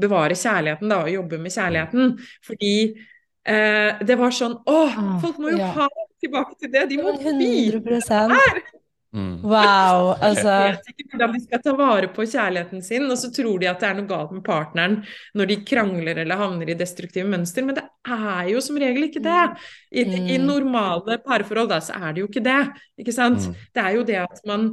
bevare 0.00 0.36
kjærligheten, 0.36 0.92
da, 0.92 1.00
og 1.06 1.14
jobbe 1.14 1.40
med 1.40 1.54
kjærligheten. 1.54 2.12
Fordi 2.44 2.74
eh, 3.48 4.02
det 4.06 4.18
var 4.20 4.34
sånn 4.34 4.58
Å, 4.60 4.78
ah, 4.86 5.16
folk 5.22 5.40
må 5.42 5.52
jo 5.54 5.60
ja. 5.62 5.72
ha 5.80 5.88
tilbake 6.22 6.56
til 6.60 6.72
det! 6.72 6.86
De 6.92 7.00
må 7.02 7.16
vite 7.18 7.82
det 7.82 8.04
her! 8.10 8.62
Mm. 9.12 9.42
Wow, 9.44 10.14
altså 10.24 10.48
De 10.48 10.68
vet 10.70 10.86
ikke 10.88 11.10
hvordan 11.10 11.34
de 11.36 11.40
skal 11.42 11.60
ta 11.60 11.72
vare 11.76 12.08
på 12.16 12.24
kjærligheten 12.24 12.80
sin, 12.84 13.04
og 13.12 13.18
så 13.20 13.28
tror 13.34 13.58
de 13.60 13.68
at 13.68 13.82
det 13.82 13.90
er 13.90 13.98
noe 13.98 14.08
galt 14.08 14.32
med 14.32 14.40
partneren 14.46 14.94
når 15.36 15.50
de 15.50 15.58
krangler 15.68 16.22
eller 16.22 16.40
havner 16.40 16.72
i 16.72 16.78
destruktive 16.80 17.28
mønster, 17.28 17.66
men 17.68 17.76
det 17.76 17.84
er 18.08 18.48
jo 18.54 18.62
som 18.64 18.80
regel 18.80 19.10
ikke 19.10 19.20
det. 19.24 19.42
I, 19.92 20.06
mm. 20.08 20.30
i 20.32 20.40
normale 20.40 21.20
parforhold 21.26 21.68
da, 21.74 21.82
så 21.84 22.00
er 22.00 22.08
det 22.16 22.24
jo 22.24 22.30
ikke 22.30 22.44
det, 22.46 22.62
ikke 23.04 23.16
sant. 23.18 23.44
Mm. 23.44 23.62
Det 23.76 23.84
er 23.84 23.98
jo 23.98 24.08
det 24.14 24.20
at 24.24 24.44
man 24.48 24.70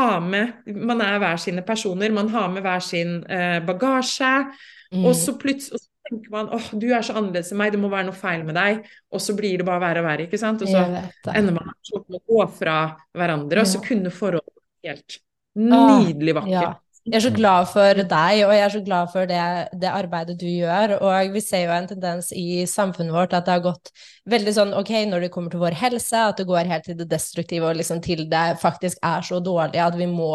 har 0.00 0.22
med 0.24 0.72
Man 0.72 1.02
er 1.04 1.18
hver 1.20 1.36
sine 1.36 1.60
personer, 1.60 2.08
man 2.16 2.30
har 2.32 2.48
med 2.48 2.64
hver 2.64 2.80
sin 2.80 3.18
eh, 3.28 3.58
bagasje, 3.60 4.46
og 5.04 5.12
så 5.16 5.36
plutselig 5.36 5.80
tenker 6.08 6.34
man 6.34 6.52
åh, 6.54 6.68
du 6.78 6.88
er 6.90 7.04
så 7.06 7.16
annerledes 7.18 7.52
enn 7.52 7.60
meg, 7.60 7.72
det 7.74 7.80
må 7.82 7.90
være 7.92 8.08
noe 8.10 8.18
feil 8.18 8.46
med 8.46 8.58
deg. 8.58 8.86
Og 9.12 9.22
så 9.22 9.36
blir 9.38 9.60
det 9.60 9.68
bare 9.68 9.82
verre 9.82 10.04
og 10.04 10.08
verre, 10.10 10.28
ikke 10.28 10.40
sant. 10.40 10.64
Og 10.64 10.70
så 10.70 10.84
ender 11.34 11.58
man 11.58 11.72
med 11.72 12.18
å 12.18 12.22
gå 12.34 12.46
fra 12.58 12.78
hverandre, 13.16 13.62
ja. 13.62 13.66
og 13.66 13.72
så 13.74 13.82
kunne 13.84 14.14
forholdet 14.14 14.88
helt 14.88 15.20
nydelig 15.58 16.38
vakkert. 16.40 16.56
Ja. 16.56 16.78
Jeg 17.02 17.16
er 17.18 17.22
så 17.24 17.30
glad 17.34 17.64
for 17.66 17.98
deg, 17.98 18.40
og 18.46 18.52
jeg 18.54 18.62
er 18.62 18.70
så 18.70 18.80
glad 18.86 19.08
for 19.10 19.26
det, 19.26 19.38
det, 19.74 19.88
arbeidet 19.90 20.36
du 20.38 20.46
gjør. 20.46 20.92
Og 21.02 21.32
vi 21.34 21.40
ser 21.42 21.64
jo 21.64 21.72
en 21.74 21.88
tendens 21.90 22.28
i 22.30 22.62
samfunnet 22.70 23.10
vårt 23.10 23.34
at 23.34 23.48
det 23.48 23.56
har 23.56 23.64
gått 23.64 23.90
veldig 24.30 24.54
sånn 24.54 24.74
ok, 24.78 24.92
når 25.10 25.26
det 25.26 25.32
kommer 25.34 25.50
til 25.50 25.64
vår 25.64 25.74
helse, 25.80 26.20
at 26.30 26.38
det 26.38 26.46
går 26.46 26.70
helt 26.70 26.86
til 26.86 27.00
det 27.00 27.08
destruktive 27.10 27.72
og 27.72 27.80
liksom 27.80 27.98
til 28.06 28.22
det 28.30 28.44
faktisk 28.62 29.02
er 29.02 29.26
så 29.26 29.42
dårlig 29.42 29.82
at 29.82 29.98
vi 29.98 30.06
må 30.06 30.30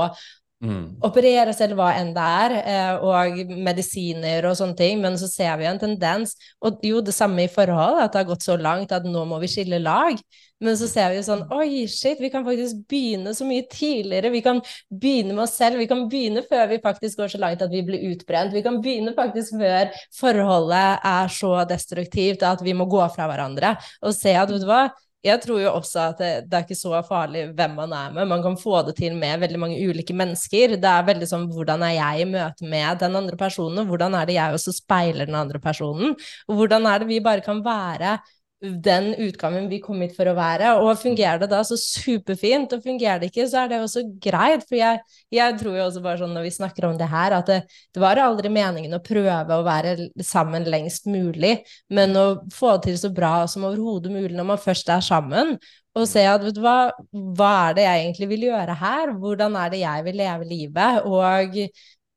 Mm. 0.57 0.97
Opereres 1.05 1.59
eller 1.61 1.77
hva 1.77 1.91
enn 1.99 2.15
det 2.15 2.27
er, 2.41 2.53
eh, 2.57 3.03
og 3.05 3.53
medisiner 3.61 4.47
og 4.49 4.55
sånne 4.57 4.77
ting, 4.79 5.01
men 5.03 5.17
så 5.21 5.29
ser 5.29 5.53
vi 5.59 5.67
en 5.69 5.77
tendens, 5.77 6.33
og 6.65 6.81
jo 6.81 7.03
det 7.05 7.13
samme 7.13 7.45
i 7.45 7.51
forhold, 7.51 8.01
at 8.01 8.15
det 8.15 8.23
har 8.23 8.31
gått 8.31 8.47
så 8.47 8.57
langt 8.57 8.95
at 8.95 9.05
nå 9.05 9.21
må 9.29 9.37
vi 9.43 9.51
skille 9.51 9.77
lag. 9.83 10.17
Men 10.57 10.73
så 10.73 10.87
ser 10.89 11.11
vi 11.13 11.21
sånn 11.21 11.43
Oi, 11.53 11.85
shit, 11.91 12.17
vi 12.17 12.31
kan 12.33 12.41
faktisk 12.45 12.79
begynne 12.89 13.29
så 13.37 13.45
mye 13.45 13.67
tidligere. 13.69 14.31
Vi 14.33 14.41
kan 14.41 14.61
begynne 14.89 15.35
med 15.35 15.43
oss 15.43 15.53
selv. 15.59 15.77
Vi 15.77 15.85
kan 15.89 16.07
begynne 16.09 16.41
før 16.47 16.65
vi 16.71 16.79
faktisk 16.81 17.21
går 17.21 17.29
så 17.35 17.41
langt 17.43 17.61
at 17.61 17.69
vi 17.69 17.83
blir 17.85 18.07
utbrent. 18.09 18.55
Vi 18.55 18.63
kan 18.65 18.79
begynne 18.81 19.13
faktisk 19.17 19.59
før 19.61 19.91
forholdet 20.17 21.05
er 21.05 21.29
så 21.33 21.51
destruktivt 21.69 22.45
at 22.47 22.63
vi 22.65 22.73
må 22.73 22.89
gå 22.89 23.03
fra 23.13 23.29
hverandre. 23.29 23.75
Og 24.01 24.17
se 24.17 24.33
at, 24.33 24.49
vet 24.49 24.65
du 24.65 24.71
hva, 24.71 24.87
jeg 25.26 25.41
tror 25.41 25.59
jo 25.59 25.72
også 25.74 26.03
at 26.11 26.20
det, 26.22 26.30
det, 26.45 26.53
er 26.53 26.65
ikke 26.65 26.78
så 26.78 26.99
farlig 27.07 27.47
hvem 27.57 27.74
man 27.80 27.93
er 27.95 28.13
med. 28.13 28.30
Man 28.30 28.43
kan 28.45 28.57
få 28.59 28.82
det 28.88 28.95
til 28.99 29.15
med 29.18 29.41
veldig 29.41 29.59
mange 29.59 29.80
ulike 29.89 30.13
mennesker. 30.15 30.76
Det 30.78 30.91
er 30.91 31.07
veldig 31.07 31.30
sånn 31.30 31.47
hvordan 31.51 31.84
er 31.88 31.95
jeg 31.97 32.24
i 32.24 32.30
møte 32.30 32.70
med 32.70 33.01
den 33.01 33.18
andre 33.20 33.39
personen, 33.39 33.82
og 33.82 33.91
hvordan 33.91 34.15
er 34.18 34.30
det 34.30 34.38
jeg 34.38 34.57
også 34.57 34.76
speiler 34.78 35.28
den 35.28 35.39
andre 35.39 35.61
personen? 35.63 36.13
Og 36.47 36.61
hvordan 36.61 36.86
er 36.88 37.01
det 37.01 37.09
vi 37.09 37.22
bare 37.24 37.43
kan 37.45 37.63
være 37.65 38.18
den 38.61 39.11
utgaven 39.21 39.67
vi 39.69 39.77
kom 39.81 39.99
hit 40.01 40.15
for 40.17 40.29
å 40.29 40.35
være. 40.37 40.71
Og 40.81 40.97
fungerer 40.97 41.41
det 41.41 41.49
da 41.51 41.59
så 41.65 41.77
superfint, 41.77 42.73
og 42.73 42.83
fungerer 42.85 43.21
det 43.21 43.29
ikke, 43.29 43.45
så 43.49 43.63
er 43.63 43.71
det 43.71 43.81
også 43.83 44.03
greit. 44.23 44.65
For 44.65 44.79
jeg, 44.79 45.01
jeg 45.33 45.57
tror 45.59 45.77
jo 45.77 45.85
også 45.85 46.03
bare 46.05 46.21
sånn 46.23 46.33
når 46.33 46.47
vi 46.47 46.53
snakker 46.57 46.87
om 46.89 46.97
det 46.97 47.09
her, 47.11 47.37
at 47.37 47.51
det, 47.51 47.59
det, 47.93 48.01
var 48.01 48.21
aldri 48.23 48.51
meningen 48.53 48.97
å 48.97 49.03
prøve 49.05 49.59
å 49.59 49.65
være 49.67 50.09
sammen 50.25 50.65
lengst 50.69 51.09
mulig, 51.09 51.59
men 51.93 52.17
å 52.17 52.27
få 52.53 52.77
det 52.77 52.89
til 52.89 53.01
så 53.05 53.13
bra 53.13 53.33
som 53.49 53.67
overhodet 53.67 54.13
mulig 54.13 54.33
når 54.37 54.49
man 54.55 54.63
først 54.63 54.89
er 54.93 55.05
sammen. 55.05 55.57
Og 55.97 56.05
se 56.05 56.21
at 56.29 56.43
vet 56.45 56.53
du 56.53 56.61
hva, 56.61 56.91
hva 57.37 57.51
er 57.67 57.77
det 57.77 57.85
jeg 57.87 58.01
egentlig 58.03 58.27
vil 58.29 58.43
gjøre 58.51 58.73
her? 58.77 59.13
Hvordan 59.17 59.55
er 59.57 59.71
det 59.73 59.79
jeg 59.81 60.03
vil 60.05 60.19
leve 60.19 60.45
livet? 60.45 61.07
Og 61.09 61.57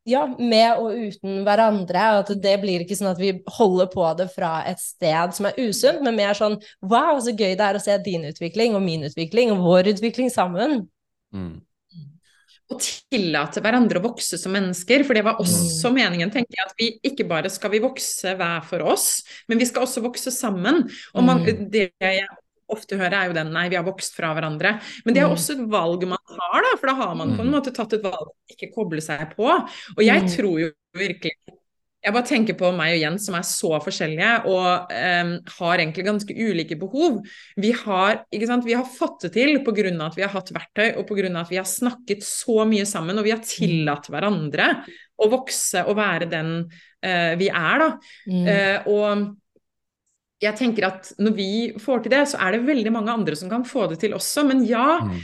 ja, 0.08 0.24
med 0.38 0.80
og 0.80 0.94
uten 0.96 1.40
hverandre. 1.46 2.04
At 2.22 2.32
det 2.42 2.56
blir 2.62 2.84
ikke 2.84 2.98
sånn 2.98 3.12
at 3.12 3.20
vi 3.20 3.32
holder 3.58 3.90
på 3.92 4.06
det 4.18 4.30
fra 4.34 4.60
et 4.68 4.80
sted 4.82 5.36
som 5.36 5.50
er 5.50 5.58
usunt, 5.60 6.02
men 6.04 6.18
mer 6.18 6.36
sånn 6.36 6.58
wow, 6.80 7.18
så 7.22 7.34
gøy 7.34 7.56
det 7.58 7.66
er 7.66 7.78
å 7.78 7.82
se 7.82 7.96
din 8.04 8.28
utvikling 8.30 8.76
og 8.78 8.84
min 8.84 9.04
utvikling 9.08 9.52
og 9.54 9.64
vår 9.66 9.92
utvikling 9.94 10.32
sammen. 10.32 10.84
Mm. 11.34 11.58
Og 12.70 12.84
tillate 13.10 13.58
hverandre 13.64 13.98
å 13.98 14.04
vokse 14.04 14.38
som 14.38 14.52
mennesker, 14.54 15.02
for 15.06 15.18
det 15.18 15.24
var 15.26 15.40
også 15.42 15.90
mm. 15.90 15.96
meningen, 15.96 16.30
tenker 16.30 16.54
jeg, 16.54 16.68
at 16.68 16.76
vi 16.78 16.90
ikke 17.10 17.26
bare 17.30 17.50
skal 17.50 17.72
vi 17.72 17.82
vokse 17.82 18.36
hver 18.38 18.62
for 18.68 18.86
oss, 18.92 19.08
men 19.50 19.58
vi 19.58 19.66
skal 19.66 19.88
også 19.88 20.04
vokse 20.04 20.30
sammen. 20.34 20.84
Og 21.16 21.26
man, 21.26 21.42
mm. 21.42 21.66
det 21.72 21.88
jeg 21.98 22.28
ofte 22.74 22.98
hører, 23.00 23.16
er 23.18 23.30
jo 23.30 23.38
den 23.38 23.52
nei, 23.54 23.68
vi 23.72 23.78
har 23.78 23.86
vokst 23.86 24.18
fra 24.18 24.32
hverandre. 24.36 24.76
Men 25.06 25.16
det 25.16 25.24
er 25.24 25.30
mm. 25.30 25.36
også 25.36 25.56
et 25.56 25.64
valg 25.72 26.04
man 26.10 26.36
har, 26.36 26.58
da, 26.66 26.74
for 26.76 26.92
da 26.92 26.98
har 27.04 27.16
man 27.18 27.34
på 27.36 27.44
en 27.44 27.50
mm. 27.50 27.56
måte 27.58 27.74
tatt 27.76 27.96
et 27.96 28.04
valg 28.06 28.28
om 28.28 28.54
ikke 28.54 28.72
koble 28.74 29.02
seg 29.04 29.32
på. 29.36 29.48
Og 29.96 30.04
jeg 30.04 30.26
mm. 30.26 30.30
tror 30.36 30.62
jo 30.64 30.70
virkelig 30.98 31.36
jeg 32.00 32.14
bare 32.14 32.24
tenker 32.24 32.56
på 32.56 32.70
meg 32.72 32.94
og 32.94 33.02
Jens 33.02 33.26
som 33.28 33.34
er 33.36 33.44
så 33.44 33.70
forskjellige 33.84 34.28
og 34.48 34.92
um, 34.94 35.32
har 35.58 35.82
egentlig 35.82 36.06
ganske 36.06 36.32
ulike 36.32 36.78
behov. 36.80 37.18
Vi 37.60 37.74
har, 37.76 38.22
vi 38.32 38.76
har 38.76 38.86
fått 38.88 39.26
det 39.26 39.34
til 39.34 39.58
pga. 39.66 39.90
at 40.06 40.16
vi 40.16 40.24
har 40.24 40.32
hatt 40.32 40.52
verktøy 40.54 40.96
og 40.96 41.04
pga. 41.10 41.28
at 41.42 41.52
vi 41.52 41.60
har 41.60 41.68
snakket 41.68 42.24
så 42.24 42.64
mye 42.64 42.86
sammen 42.88 43.20
og 43.20 43.28
vi 43.28 43.34
har 43.34 43.44
tillatt 43.44 44.08
hverandre 44.08 44.70
å 45.20 45.28
vokse 45.28 45.84
og 45.84 45.98
være 46.00 46.30
den 46.32 46.54
uh, 47.04 47.34
vi 47.36 47.50
er. 47.52 47.84
da. 47.84 47.90
Mm. 48.32 48.48
Uh, 48.48 48.88
og 48.88 49.28
jeg 50.40 50.56
tenker 50.56 50.86
at 50.88 51.10
når 51.20 51.34
vi 51.36 51.50
får 51.80 52.04
til 52.04 52.14
det, 52.14 52.20
så 52.30 52.38
er 52.40 52.54
det 52.54 52.62
veldig 52.64 52.92
mange 52.94 53.12
andre 53.12 53.36
som 53.36 53.50
kan 53.50 53.64
få 53.68 53.84
det 53.90 53.98
til 54.00 54.14
også. 54.16 54.46
Men 54.48 54.62
ja, 54.64 54.96
mm. 55.04 55.18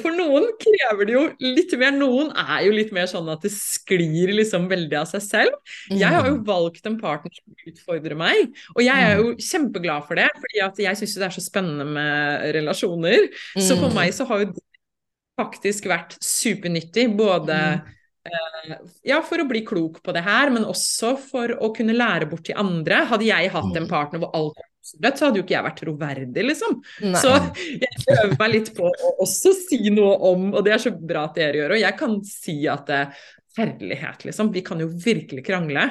for 0.00 0.16
noen 0.16 0.48
krever 0.62 1.08
det 1.08 1.16
jo 1.16 1.24
litt 1.44 1.74
mer. 1.80 1.92
Noen 1.98 2.30
er 2.40 2.64
jo 2.64 2.72
litt 2.72 2.94
mer 2.96 3.10
sånn 3.10 3.28
at 3.32 3.44
det 3.44 3.52
sklir 3.52 4.32
liksom 4.32 4.70
veldig 4.72 4.98
av 5.02 5.10
seg 5.10 5.24
selv. 5.26 5.76
Jeg 5.92 6.08
har 6.08 6.24
jo 6.30 6.38
mm. 6.38 6.44
valgt 6.48 6.88
en 6.88 6.96
partner 7.00 7.36
som 7.36 7.68
utfordrer 7.68 8.16
meg, 8.16 8.56
og 8.72 8.80
jeg 8.86 9.08
er 9.08 9.20
jo 9.20 9.30
mm. 9.34 9.46
kjempeglad 9.50 10.08
for 10.08 10.22
det. 10.22 10.28
fordi 10.40 10.64
at 10.64 10.84
jeg 10.86 11.02
syns 11.02 11.18
det 11.20 11.28
er 11.28 11.36
så 11.36 11.44
spennende 11.44 11.88
med 11.98 12.52
relasjoner. 12.56 13.28
Så 13.60 13.76
for 13.76 13.92
meg 13.92 14.16
så 14.16 14.24
har 14.30 14.46
jo 14.46 14.52
det 14.54 14.68
faktisk 15.36 15.92
vært 15.92 16.16
supernyttig. 16.24 17.10
både 17.18 17.58
ja, 19.02 19.18
for 19.26 19.42
å 19.42 19.46
bli 19.48 19.64
klok 19.66 19.98
på 20.04 20.14
det 20.14 20.22
her, 20.26 20.52
men 20.54 20.66
også 20.68 21.16
for 21.18 21.54
å 21.58 21.72
kunne 21.74 21.96
lære 21.96 22.28
bort 22.30 22.44
til 22.46 22.58
andre. 22.60 23.02
Hadde 23.10 23.26
jeg 23.26 23.50
hatt 23.54 23.72
en 23.72 23.86
mm. 23.86 23.90
partner 23.90 24.22
hvor 24.22 24.32
alt 24.38 24.60
var 24.60 24.68
absolutt, 24.82 25.18
så 25.18 25.26
hadde 25.26 25.40
jo 25.40 25.46
ikke 25.46 25.56
jeg 25.56 25.66
vært 25.66 25.82
troverdig, 25.82 26.46
liksom. 26.46 26.78
Nei. 27.06 27.22
Så 27.22 27.34
jeg 27.82 28.16
øver 28.16 28.34
meg 28.38 28.54
litt 28.54 28.72
på 28.76 28.88
å 28.88 29.12
også 29.24 29.54
si 29.58 29.82
noe 29.94 30.16
om, 30.30 30.48
og 30.52 30.66
det 30.66 30.76
er 30.76 30.84
så 30.86 30.94
bra 30.94 31.26
at 31.28 31.38
dere 31.38 31.62
gjør, 31.62 31.76
og 31.76 31.82
jeg 31.82 31.98
kan 31.98 32.18
si 32.28 32.56
at 32.70 32.90
det, 32.90 33.04
eh, 33.06 33.22
herlighet, 33.52 34.22
liksom. 34.24 34.48
Vi 34.54 34.62
kan 34.64 34.80
jo 34.80 34.88
virkelig 34.88 35.42
krangle. 35.44 35.84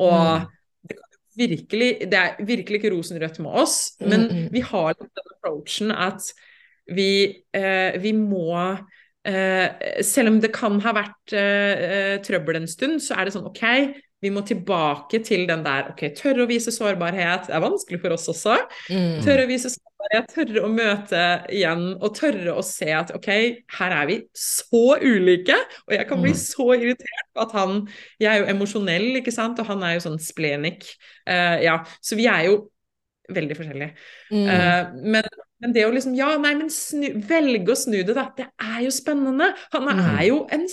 Og 0.00 0.14
mm. 0.16 0.46
det, 0.88 0.96
virkelig, 1.36 1.90
det, 2.08 2.22
er 2.22 2.46
virkelig 2.48 2.80
ikke 2.80 2.94
rosenrødt 2.94 3.42
med 3.44 3.58
oss, 3.64 3.76
men 4.00 4.24
mm, 4.24 4.38
mm. 4.38 4.48
vi 4.54 4.64
har 4.70 4.94
den 4.96 5.10
approachen 5.26 5.92
at 5.92 6.30
vi, 6.92 7.10
eh, 7.54 8.00
vi 8.02 8.14
må 8.16 8.56
selv 9.22 10.32
om 10.32 10.40
det 10.42 10.50
kan 10.54 10.80
ha 10.82 10.92
vært 10.96 11.34
uh, 11.36 12.16
trøbbel 12.26 12.58
en 12.58 12.70
stund, 12.70 12.98
så 13.04 13.14
er 13.14 13.28
det 13.28 13.36
sånn 13.36 13.46
OK, 13.46 13.62
vi 14.22 14.30
må 14.30 14.44
tilbake 14.46 15.18
til 15.26 15.48
den 15.48 15.64
der 15.66 15.88
OK, 15.90 16.04
tørre 16.14 16.44
å 16.44 16.50
vise 16.50 16.72
sårbarhet. 16.74 17.48
Det 17.48 17.56
er 17.56 17.64
vanskelig 17.64 17.98
for 18.04 18.14
oss 18.14 18.28
også. 18.30 18.54
Mm. 18.86 19.16
Tørre 19.24 19.46
å 19.46 19.50
vise 19.50 19.72
sårbarhet, 19.72 20.28
tørre 20.30 20.62
å 20.62 20.70
møte 20.70 21.22
igjen, 21.50 21.88
og 21.98 22.14
tørre 22.14 22.54
å 22.54 22.62
se 22.66 22.86
at 22.94 23.10
OK, 23.16 23.30
her 23.78 23.96
er 23.96 24.10
vi 24.10 24.20
så 24.38 24.84
ulike, 25.02 25.58
og 25.88 25.96
jeg 25.96 26.06
kan 26.10 26.22
bli 26.22 26.34
mm. 26.36 26.42
så 26.42 26.68
irritert 26.76 27.32
på 27.34 27.42
at 27.42 27.56
han 27.58 27.80
Jeg 28.22 28.30
er 28.30 28.44
jo 28.44 28.50
emosjonell, 28.54 29.08
ikke 29.18 29.34
sant, 29.34 29.58
og 29.58 29.66
han 29.72 29.82
er 29.88 29.96
jo 29.96 30.04
sånn 30.06 30.22
splenik. 30.22 30.86
Uh, 31.26 31.58
ja, 31.66 31.80
så 31.98 32.18
vi 32.18 32.30
er 32.30 32.46
jo 32.52 32.60
veldig 33.32 33.58
forskjellige. 33.58 33.94
Mm. 34.34 35.02
men 35.14 35.26
men 35.62 35.76
det 35.76 35.86
å 35.86 35.92
liksom 35.94 36.16
Ja, 36.18 36.34
nei, 36.42 36.56
men 36.58 36.72
snu, 36.72 37.08
velge 37.28 37.72
å 37.74 37.78
snu 37.78 38.00
det, 38.02 38.16
da. 38.18 38.26
Det 38.36 38.48
er 38.58 38.82
jo 38.86 38.92
spennende. 38.94 39.52
Han 39.74 39.88
er 39.92 40.02
mm. 40.02 40.20
jo 40.28 40.42
en 40.52 40.66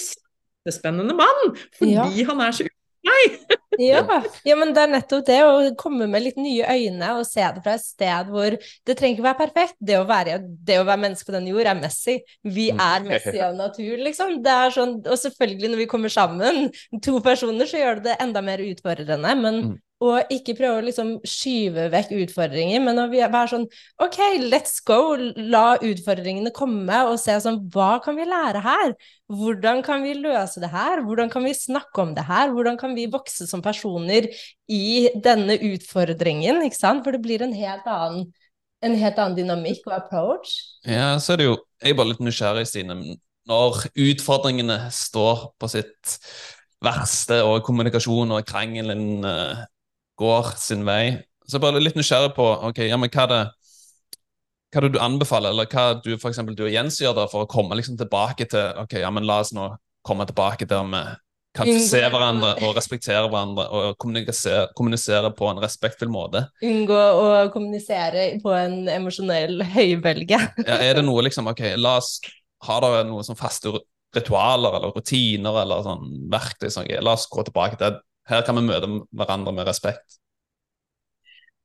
spennende 0.70 1.16
mann 1.18 1.56
fordi 1.78 1.96
ja. 1.96 2.04
han 2.30 2.44
er 2.44 2.54
så 2.54 2.68
Nei! 3.08 3.26
ja. 3.90 4.02
ja, 4.44 4.56
men 4.60 4.74
det 4.76 4.82
er 4.84 4.92
nettopp 4.92 5.24
det 5.30 5.38
å 5.46 5.54
komme 5.80 6.08
med 6.12 6.24
litt 6.26 6.40
nye 6.40 6.68
øyne 6.68 7.14
og 7.16 7.24
se 7.28 7.46
det 7.56 7.64
fra 7.64 7.78
et 7.78 7.84
sted 7.86 8.32
hvor 8.34 8.58
det 8.60 8.96
trenger 9.00 9.16
ikke 9.16 9.28
være 9.30 9.40
perfekt. 9.40 9.78
Det 9.80 9.96
å 9.96 10.06
være, 10.10 10.40
det 10.44 10.82
å 10.82 10.86
være 10.88 11.04
menneske 11.06 11.30
på 11.30 11.36
den 11.38 11.48
jord 11.48 11.70
er 11.72 11.80
Messi. 11.80 12.18
Vi 12.44 12.70
mm. 12.76 12.82
er 12.84 13.06
Messi 13.08 13.38
av 13.46 13.56
natur, 13.56 13.94
liksom. 14.04 14.40
Det 14.44 14.56
er 14.66 14.76
sånn, 14.76 14.98
og 15.00 15.22
selvfølgelig 15.22 15.72
når 15.72 15.84
vi 15.86 15.90
kommer 15.96 16.14
sammen, 16.14 16.68
to 17.06 17.22
personer, 17.24 17.70
så 17.70 17.80
gjør 17.80 18.02
det 18.02 18.10
det 18.10 18.18
enda 18.26 18.44
mer 18.44 18.66
utfordrende. 18.68 19.36
Men 19.46 19.62
mm. 19.64 19.78
Og 20.00 20.32
ikke 20.32 20.56
prøve 20.56 20.80
å 20.80 20.84
liksom 20.86 21.12
skyve 21.28 21.90
vekk 21.92 22.14
utfordringer, 22.24 22.80
men 22.84 23.02
å 23.02 23.08
være 23.12 23.50
sånn 23.52 23.66
OK, 24.04 24.20
let's 24.48 24.80
go, 24.86 25.16
la 25.36 25.76
utfordringene 25.84 26.54
komme, 26.56 27.02
og 27.10 27.20
se 27.20 27.36
sånn 27.44 27.62
Hva 27.74 27.98
kan 28.04 28.16
vi 28.20 28.28
lære 28.30 28.64
her? 28.64 28.94
Hvordan 29.30 29.84
kan 29.86 30.06
vi 30.06 30.16
løse 30.16 30.64
det 30.64 30.72
her? 30.72 31.04
Hvordan 31.06 31.32
kan 31.32 31.44
vi 31.46 31.54
snakke 31.58 32.06
om 32.06 32.14
det 32.16 32.24
her? 32.30 32.54
Hvordan 32.56 32.80
kan 32.80 32.96
vi 32.96 33.10
vokse 33.12 33.48
som 33.50 33.64
personer 33.66 34.30
i 34.72 35.10
denne 35.20 35.60
utfordringen, 35.74 36.64
ikke 36.64 36.80
sant? 36.80 37.04
For 37.04 37.16
det 37.16 37.24
blir 37.26 37.44
en 37.44 37.56
helt 37.56 37.90
annen 37.90 38.30
en 38.80 38.96
helt 38.96 39.18
annen 39.20 39.36
dynamikk 39.36 39.88
og 39.90 39.96
approach. 39.98 40.54
Ja, 40.88 41.18
så 41.20 41.34
er 41.34 41.42
det 41.42 41.50
jo 41.50 41.58
Jeg 41.84 41.94
er 41.94 41.96
bare 41.96 42.12
litt 42.12 42.24
nysgjerrig, 42.24 42.66
Stine. 42.68 42.96
Når 43.48 43.86
utfordringene 43.96 44.90
står 44.92 45.46
på 45.60 45.70
sitt 45.72 46.16
verste, 46.84 47.38
og 47.44 47.64
kommunikasjon 47.68 48.34
og 48.36 48.48
krangelen 48.48 49.24
uh, 49.24 49.64
går 50.20 50.52
sin 50.60 50.84
vei, 50.88 51.18
så 51.46 51.56
er 51.56 51.60
jeg 51.60 51.66
bare 51.66 51.82
litt 51.82 51.98
nysgjerrig 51.98 52.36
på 52.36 52.46
ok, 52.70 52.84
ja, 52.90 53.00
men 53.00 53.12
hva 53.14 53.26
er 53.26 53.32
det 53.34 53.46
hva 54.70 54.82
er 54.82 54.86
det 54.86 54.92
du 54.94 55.00
anbefaler, 55.02 55.54
eller 55.56 55.70
hva 55.72 55.86
du 55.98 56.12
for 56.20 56.30
eksempel, 56.30 56.54
du 56.58 56.68
og 56.68 56.74
Jens 56.74 57.00
gjør 57.02 57.16
da 57.18 57.26
for 57.32 57.46
å 57.46 57.50
komme 57.50 57.78
liksom 57.80 57.98
tilbake 57.98 58.46
til 58.52 58.84
ok, 58.84 59.00
ja, 59.02 59.10
men 59.14 59.26
la 59.26 59.40
oss 59.42 59.54
nå 59.56 59.72
komme 60.06 60.28
tilbake 60.30 60.68
der 60.70 60.86
vi 60.86 61.02
kan 61.58 61.70
se 61.82 62.02
hverandre 62.06 62.52
og 62.62 62.76
respektere 62.78 63.26
hverandre 63.26 63.66
og 63.74 63.96
kommunisere, 64.02 64.68
kommunisere, 64.78 65.32
på 65.36 65.48
en 65.50 65.62
respektfull 65.64 66.12
måte. 66.14 66.44
Unngå 66.66 66.98
å 66.98 67.32
kommunisere 67.54 68.28
på 68.44 68.54
en 68.54 68.84
emosjonell 68.94 69.64
høybølge. 69.74 70.40
ja, 70.70 70.78
er 70.78 71.00
det 71.00 71.06
noe 71.08 71.26
liksom 71.26 71.50
Ok, 71.50 71.64
la 71.82 71.98
oss 72.00 72.20
ha 72.68 72.78
det 72.84 73.08
noe 73.10 73.26
sånn 73.26 73.40
faste 73.40 73.74
ritualer 74.16 74.78
eller 74.78 74.94
rutiner 74.94 75.62
eller 75.64 75.84
sånn 75.86 76.06
verktøy 76.32 76.70
som 76.74 76.86
La 77.06 77.16
oss 77.18 77.28
gå 77.32 77.46
tilbake 77.48 77.80
til 77.82 77.98
Her 78.30 78.46
kan 78.46 78.60
vi 78.60 78.66
møte 78.68 78.90
hverandre 79.16 79.54
med 79.58 79.70
respekt. 79.70 80.20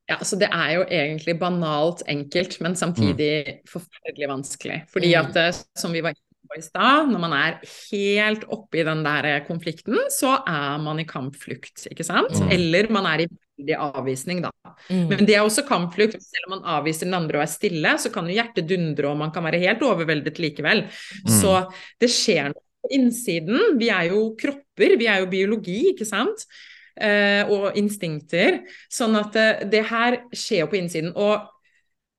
Ja, 0.09 0.19
så 0.21 0.37
Det 0.37 0.51
er 0.53 0.71
jo 0.77 0.85
egentlig 0.85 1.39
banalt 1.41 2.03
enkelt, 2.09 2.59
men 2.61 2.77
samtidig 2.77 3.33
mm. 3.47 3.61
forferdelig 3.69 4.29
vanskelig. 4.29 4.83
Fordi 4.93 5.15
at, 5.17 5.37
eh, 5.41 5.63
som 5.81 5.95
vi 5.97 6.03
var 6.05 6.13
inne 6.13 6.51
på 6.51 6.59
i 6.59 6.65
stad, 6.65 7.09
når 7.09 7.23
man 7.23 7.37
er 7.39 7.57
helt 7.65 8.45
oppe 8.53 8.83
i 8.83 8.85
den 8.85 9.01
der 9.07 9.47
konflikten, 9.47 9.97
så 10.13 10.37
er 10.45 10.77
man 10.85 11.01
i 11.01 11.09
kampflukt, 11.09 11.87
ikke 11.89 12.05
sant? 12.05 12.37
Mm. 12.37 12.53
Eller 12.53 12.91
man 12.93 13.09
er 13.09 13.25
i 13.25 13.31
veldig 13.33 13.79
avvisning, 13.81 14.43
da. 14.45 14.53
Mm. 14.91 15.07
Men 15.09 15.25
det 15.25 15.39
er 15.39 15.47
også 15.47 15.65
kampflukt. 15.69 16.21
Selv 16.21 16.51
om 16.51 16.59
man 16.59 16.69
avviser 16.77 17.09
den 17.09 17.17
andre 17.17 17.41
og 17.41 17.47
er 17.47 17.55
stille, 17.55 17.97
så 18.01 18.13
kan 18.13 18.29
jo 18.29 18.37
hjertet 18.37 18.69
dundre, 18.69 19.09
og 19.09 19.19
man 19.21 19.33
kan 19.33 19.47
være 19.47 19.63
helt 19.63 19.89
overveldet 19.89 20.41
likevel. 20.43 20.85
Mm. 21.25 21.33
Så 21.41 21.57
det 22.03 22.13
skjer 22.13 22.53
noe 22.53 22.64
på 22.85 22.93
innsiden. 22.99 23.79
Vi 23.81 23.91
er 23.93 24.13
jo 24.13 24.29
kropper, 24.39 24.97
vi 25.01 25.09
er 25.11 25.25
jo 25.25 25.33
biologi, 25.33 25.81
ikke 25.95 26.09
sant? 26.09 26.47
Eh, 26.95 27.43
og 27.51 27.75
instinkter. 27.81 28.61
Sånn 28.93 29.17
at 29.19 29.35
det, 29.35 29.49
eh, 29.49 29.67
det 29.73 29.83
her 29.89 30.21
skjer 30.31 30.63
jo 30.63 30.71
på 30.71 30.79
innsiden. 30.79 31.11
Og 31.19 31.51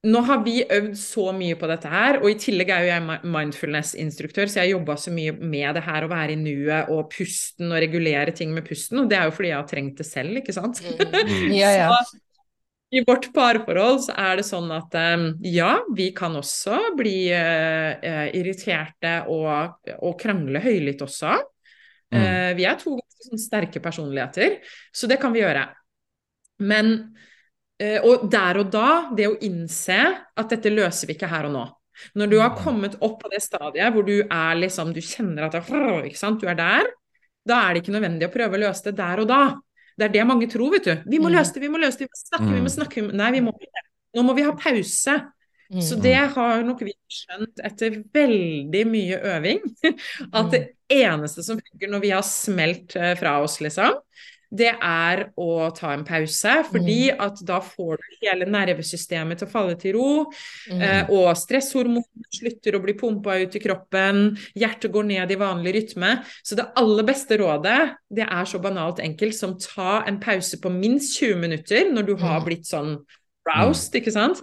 nå 0.06 0.22
har 0.28 0.44
vi 0.46 0.60
øvd 0.62 0.94
så 1.00 1.32
mye 1.34 1.56
på 1.58 1.68
dette 1.70 1.90
her, 1.90 2.20
og 2.22 2.30
i 2.30 2.38
tillegg 2.38 2.70
er 2.70 2.84
jo 2.84 2.92
jeg 2.92 3.22
mindfulness-instruktør, 3.36 4.52
så 4.52 4.62
jeg 4.62 4.76
jobba 4.76 4.98
så 5.02 5.14
mye 5.14 5.34
med 5.34 5.80
det 5.80 5.86
her 5.88 6.06
å 6.06 6.12
være 6.12 6.36
i 6.36 6.38
nuet 6.38 6.92
og 6.94 7.10
pusten 7.14 7.72
og 7.72 7.82
regulere 7.82 8.36
ting 8.36 8.54
med 8.54 8.68
pusten, 8.68 9.02
og 9.02 9.10
det 9.10 9.18
er 9.18 9.30
jo 9.30 9.34
fordi 9.34 9.50
jeg 9.50 9.58
har 9.58 9.72
trengt 9.72 9.98
det 10.02 10.06
selv, 10.06 10.38
ikke 10.42 10.54
sant? 10.54 10.84
Mm. 10.86 11.56
Ja, 11.62 11.72
ja. 11.74 11.90
så, 12.06 12.22
i 12.96 13.04
vårt 13.08 13.28
parforhold 13.36 14.06
så 14.06 14.16
er 14.20 14.40
det 14.40 14.46
sånn 14.48 14.70
at 14.74 14.96
um, 14.96 15.26
ja, 15.44 15.72
vi 15.96 16.10
kan 16.16 16.36
også 16.40 16.96
bli 16.98 17.28
uh, 17.34 18.28
irriterte 18.36 19.18
og, 19.32 19.82
og, 19.98 20.14
krangle 20.22 20.62
høylytt 20.64 21.04
også. 21.04 21.34
Mm. 22.14 22.20
Uh, 22.20 22.52
vi 22.56 22.68
er 22.70 22.80
to 22.80 22.96
sånn, 23.28 23.42
sterke 23.42 23.82
personligheter, 23.84 24.60
så 24.96 25.10
det 25.12 25.20
kan 25.22 25.36
vi 25.36 25.44
gjøre. 25.44 25.66
Men 26.64 26.94
uh, 27.84 28.00
Og 28.08 28.30
der 28.32 28.62
og 28.64 28.72
da, 28.72 28.90
det 29.18 29.28
å 29.28 29.40
innse 29.44 30.00
at 30.16 30.54
dette 30.56 30.72
løser 30.72 31.12
vi 31.12 31.18
ikke 31.18 31.32
her 31.32 31.50
og 31.50 31.58
nå. 31.58 31.66
Når 32.16 32.32
du 32.32 32.38
har 32.40 32.54
mm. 32.54 32.60
kommet 32.64 32.96
opp 33.04 33.22
på 33.24 33.32
det 33.32 33.44
stadiet 33.44 33.94
hvor 33.96 34.04
du 34.04 34.18
er 34.20 34.58
liksom 34.60 34.90
Du 34.92 35.00
kjenner 35.00 35.46
at 35.46 35.54
det, 35.56 35.62
du 35.72 36.48
er 36.52 36.58
der, 36.60 36.90
da 37.48 37.62
er 37.62 37.76
det 37.76 37.84
ikke 37.84 37.94
nødvendig 37.96 38.28
å 38.28 38.34
prøve 38.34 38.58
å 38.58 38.64
løse 38.66 38.90
det 38.90 38.98
der 39.00 39.22
og 39.22 39.30
da. 39.30 39.44
Det 39.96 40.10
er 40.10 40.12
det 40.12 40.26
mange 40.28 40.48
tror, 40.52 40.74
vet 40.76 40.88
du. 40.88 40.94
Vi 41.08 41.20
må 41.22 41.30
mm. 41.30 41.36
løse 41.38 41.56
det, 41.56 41.64
vi 41.64 41.72
må 41.72 41.80
løse 41.80 42.02
det, 42.02 42.10
vi 42.10 42.12
må 42.12 42.22
snakke, 42.22 42.50
vi 42.50 42.60
må 42.60 42.68
mm. 42.68 42.76
snakke. 42.76 43.06
Nei, 43.16 43.32
vi 43.38 43.42
må 43.46 43.56
ikke. 43.56 43.84
Nå 44.16 44.24
må 44.28 44.36
vi 44.36 44.46
ha 44.48 44.54
pause. 44.60 45.16
Så 45.82 45.98
det 45.98 46.14
har 46.36 46.62
nok 46.62 46.84
vi 46.86 46.94
skjønt 47.10 47.62
etter 47.66 47.98
veldig 48.14 48.84
mye 48.88 49.18
øving. 49.34 49.64
At 50.38 50.52
det 50.54 50.62
eneste 50.94 51.44
som 51.46 51.60
funker 51.60 51.92
når 51.92 52.04
vi 52.04 52.12
har 52.14 52.26
smelt 52.28 52.96
eh, 53.00 53.16
fra 53.18 53.40
oss, 53.44 53.58
liksom, 53.64 53.98
det 54.56 54.72
er 54.74 55.22
å 55.42 55.68
ta 55.76 55.92
en 55.96 56.06
pause, 56.08 56.54
fordi 56.70 57.10
mm. 57.12 57.22
at 57.26 57.42
da 57.48 57.60
får 57.64 58.00
du 58.00 58.18
hele 58.22 58.48
nervesystemet 58.52 59.42
til 59.42 59.48
å 59.48 59.52
falle 59.52 59.76
til 59.82 59.96
ro, 59.98 60.12
mm. 60.72 60.82
eh, 60.82 61.12
og 61.14 61.32
stresshormonene 61.40 62.30
slutter 62.38 62.78
å 62.78 62.82
bli 62.84 62.96
pumpa 63.00 63.38
ut 63.42 63.58
i 63.58 63.64
kroppen, 63.64 64.24
hjertet 64.56 64.94
går 64.94 65.10
ned 65.12 65.36
i 65.36 65.40
vanlig 65.42 65.76
rytme. 65.80 66.16
Så 66.46 66.58
det 66.60 66.70
aller 66.80 67.08
beste 67.08 67.40
rådet, 67.42 67.80
det 68.16 68.26
er 68.28 68.50
så 68.50 68.62
banalt 68.64 69.04
enkelt 69.04 69.38
som 69.38 69.58
ta 69.60 70.02
en 70.08 70.20
pause 70.24 70.60
på 70.62 70.72
minst 70.74 71.20
20 71.20 71.42
minutter 71.42 71.92
når 71.92 72.10
du 72.10 72.16
har 72.22 72.40
mm. 72.40 72.48
blitt 72.48 72.70
sånn 72.70 72.98
roused, 73.50 73.96
ikke 74.00 74.14
sant? 74.16 74.42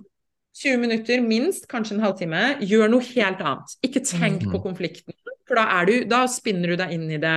20 0.58 0.82
minutter, 0.82 1.22
minst, 1.24 1.64
kanskje 1.70 1.96
en 1.96 2.04
halvtime. 2.04 2.42
Gjør 2.68 2.90
noe 2.92 3.04
helt 3.14 3.40
annet. 3.40 3.76
Ikke 3.86 4.04
tenk 4.04 4.44
på 4.52 4.60
konflikten, 4.60 5.16
for 5.48 5.56
da, 5.56 5.80
du, 5.88 6.02
da 6.08 6.26
spinner 6.28 6.74
du 6.74 6.80
deg 6.80 6.92
inn 6.98 7.08
i 7.08 7.20
det 7.20 7.36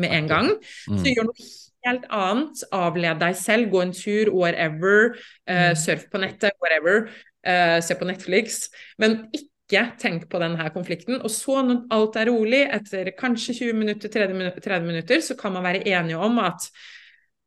med 0.00 0.14
en 0.16 0.30
gang. 0.30 0.48
Så 0.88 1.12
gjør 1.12 1.28
noe 1.28 1.48
helt 1.86 2.08
annet. 2.14 2.64
Avled 2.74 3.20
deg 3.22 3.36
selv, 3.38 3.70
gå 3.72 3.84
en 3.84 3.94
tur, 3.96 4.32
whatever. 4.34 5.14
Uh, 5.48 5.72
surf 5.78 6.08
på 6.12 6.22
nettet, 6.22 6.56
whatever. 6.62 7.08
Uh, 7.46 7.78
se 7.84 7.96
på 7.98 8.08
Netflix. 8.08 8.66
Men 9.00 9.22
ikke 9.32 9.84
tenk 10.00 10.28
på 10.32 10.40
denne 10.42 10.68
konflikten. 10.74 11.20
Og 11.22 11.32
så, 11.32 11.60
når 11.64 11.84
alt 11.94 12.20
er 12.20 12.30
rolig, 12.32 12.62
etter 12.78 13.12
kanskje 13.18 13.56
20 13.62 13.82
minutter, 13.82 14.12
30 14.12 14.38
minutter, 14.38 14.64
30 14.64 14.88
minutter 14.88 15.24
så 15.24 15.36
kan 15.38 15.54
man 15.56 15.66
være 15.66 15.84
enige 15.88 16.22
om 16.28 16.40
at 16.44 16.70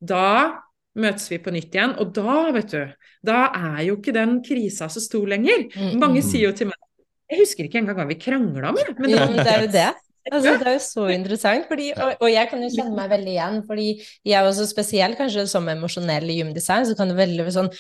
da 0.02 0.28
møtes 1.00 1.30
vi 1.32 1.40
på 1.42 1.54
nytt 1.56 1.76
igjen. 1.76 1.96
Og 2.02 2.14
da, 2.16 2.38
vet 2.56 2.76
du, 2.76 2.86
da 3.26 3.42
er 3.56 3.84
jo 3.88 3.98
ikke 4.00 4.16
den 4.16 4.40
krisa 4.46 4.90
så 4.92 5.04
stor 5.04 5.28
lenger. 5.30 5.68
Mm, 5.76 5.98
Mange 6.02 6.22
mm. 6.22 6.28
sier 6.28 6.50
jo 6.50 6.56
til 6.58 6.72
meg 6.72 6.78
Jeg 7.32 7.46
husker 7.46 7.64
ikke 7.64 7.80
engang 7.80 7.96
hva 7.96 8.10
vi 8.10 8.18
krangla 8.20 8.74
om, 8.74 8.80
men 9.00 9.14
ja, 9.14 9.28
det 9.32 9.48
er 9.48 9.62
jo 9.64 9.68
det. 9.72 9.92
Altså, 10.30 10.54
det 10.60 10.68
er 10.70 10.76
jo 10.76 10.82
så 10.86 11.08
interessant, 11.10 11.66
fordi, 11.66 11.88
og, 11.96 12.12
og, 12.20 12.28
jeg 12.30 12.50
kan 12.52 12.62
jo 12.62 12.70
kjenne 12.70 12.94
meg 12.94 13.10
veldig 13.10 13.32
igjen, 13.32 13.56
fordi 13.66 13.88
jeg 14.28 14.36
er 14.38 14.46
også 14.46 14.68
spesielt 14.70 15.18
kanskje 15.18 15.48
som 15.50 15.70
emosjonell 15.72 16.30
i 16.30 16.36
gymdesign, 16.38 16.86
så 16.86 16.94
kan 16.98 17.10
det 17.10 17.18
veldig 17.18 17.48
sånn 17.56 17.72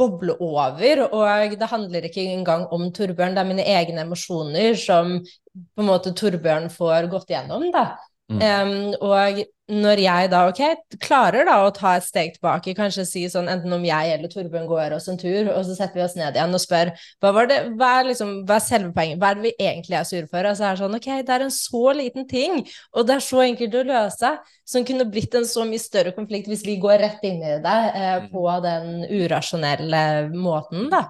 boble 0.00 0.36
over, 0.40 1.02
og 1.10 1.56
det 1.60 1.68
handler 1.68 2.06
ikke 2.08 2.24
engang 2.32 2.64
om 2.72 2.86
Torbjørn, 2.94 3.34
det 3.36 3.42
er 3.42 3.50
mine 3.50 3.66
egne 3.68 4.06
emosjoner 4.06 4.78
som 4.80 5.18
på 5.20 5.82
en 5.82 5.90
måte 5.90 6.14
Torbjørn 6.16 6.70
får 6.72 7.10
gått 7.12 7.34
gjennom, 7.34 7.68
da. 7.74 7.90
Mm. 8.30 8.42
Um, 8.42 8.92
og 9.02 9.40
når 9.70 10.00
jeg 10.02 10.28
da, 10.30 10.40
ok, 10.50 10.60
klarer 11.02 11.46
da 11.46 11.56
å 11.64 11.70
ta 11.74 11.96
et 11.98 12.04
steg 12.06 12.32
tilbake, 12.36 12.74
kanskje 12.78 13.04
si 13.06 13.22
sånn 13.30 13.50
enten 13.50 13.74
om 13.74 13.84
jeg 13.86 14.12
eller 14.14 14.30
Torbjørn 14.30 14.68
går 14.70 14.94
oss 14.96 15.08
en 15.10 15.18
tur, 15.18 15.50
og 15.50 15.64
så 15.66 15.76
setter 15.76 15.98
vi 15.98 16.04
oss 16.04 16.16
ned 16.18 16.38
igjen 16.38 16.54
og 16.54 16.62
spør 16.62 16.92
hva 17.22 17.32
var 17.34 17.50
det, 17.50 17.58
hva 17.78 17.90
er, 18.00 18.08
liksom, 18.10 18.32
hva 18.46 18.58
er 18.58 18.64
selve 18.66 18.92
poenget, 18.94 19.20
hva 19.22 19.32
er 19.32 19.38
det 19.38 19.46
vi 19.48 19.54
egentlig 19.66 19.98
er 19.98 20.08
sure 20.08 20.30
for? 20.30 20.46
Og 20.46 20.58
så 20.58 20.66
er 20.66 20.76
det 20.78 20.82
sånn, 20.84 20.96
ok, 20.98 21.10
det 21.26 21.36
er 21.36 21.46
en 21.46 21.54
så 21.54 21.84
liten 22.00 22.28
ting, 22.30 22.58
og 22.94 23.06
det 23.08 23.16
er 23.16 23.26
så 23.26 23.44
enkelt 23.46 23.78
å 23.78 23.84
løse, 23.90 24.32
som 24.74 24.86
kunne 24.86 25.08
blitt 25.10 25.38
en 25.38 25.48
så 25.50 25.66
mye 25.66 25.82
større 25.82 26.14
konflikt 26.14 26.50
hvis 26.50 26.66
vi 26.66 26.78
går 26.82 27.02
rett 27.06 27.26
inn 27.26 27.42
i 27.42 27.56
det 27.62 27.78
eh, 27.90 28.16
mm. 28.24 28.28
på 28.34 28.46
den 28.66 28.92
urasjonelle 29.10 30.04
måten, 30.34 30.86
da. 30.92 31.08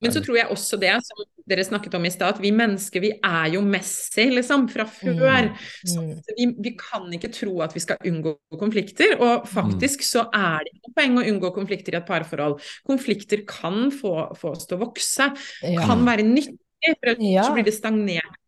Men 0.00 0.12
så 0.14 0.22
tror 0.24 0.38
jeg 0.38 0.52
også 0.52 0.78
det, 0.80 0.94
som 1.04 1.24
dere 1.50 1.66
snakket 1.66 1.96
om 1.98 2.06
i 2.06 2.12
stad, 2.12 2.36
at 2.36 2.42
vi 2.42 2.52
mennesker 2.54 3.02
vi 3.04 3.12
er 3.16 3.52
jo 3.54 3.62
Messi 3.66 4.28
liksom, 4.32 4.68
fra 4.72 4.86
før. 4.88 5.50
Mm. 5.50 5.60
Så 5.92 6.04
mm. 6.04 6.10
vi, 6.38 6.48
vi, 6.68 6.74
kan 6.78 7.06
ikke 7.16 7.32
tro 7.34 7.58
at 7.64 7.76
vi 7.76 7.84
skal 7.84 8.10
unngå 8.10 8.36
konflikter. 8.60 9.16
Og 9.20 9.46
faktisk 9.50 10.04
så 10.06 10.26
er 10.34 10.66
det 10.66 10.74
ikke 10.78 10.96
poeng 10.96 11.20
å 11.20 11.28
unngå 11.34 11.52
konflikter 11.56 11.96
i 11.96 12.00
et 12.00 12.08
parforhold. 12.08 12.58
Konflikter 12.88 13.44
kan 13.48 13.88
få, 13.94 14.14
få 14.38 14.54
oss 14.56 14.68
til 14.70 14.78
å 14.78 14.84
vokse, 14.86 15.30
kan 15.60 16.06
være 16.06 16.26
nyttig, 16.26 16.58
for 16.96 17.12
ellers 17.12 17.34
ja. 17.36 17.48
blir 17.52 17.66
det 17.66 17.76
stagnert 17.76 18.39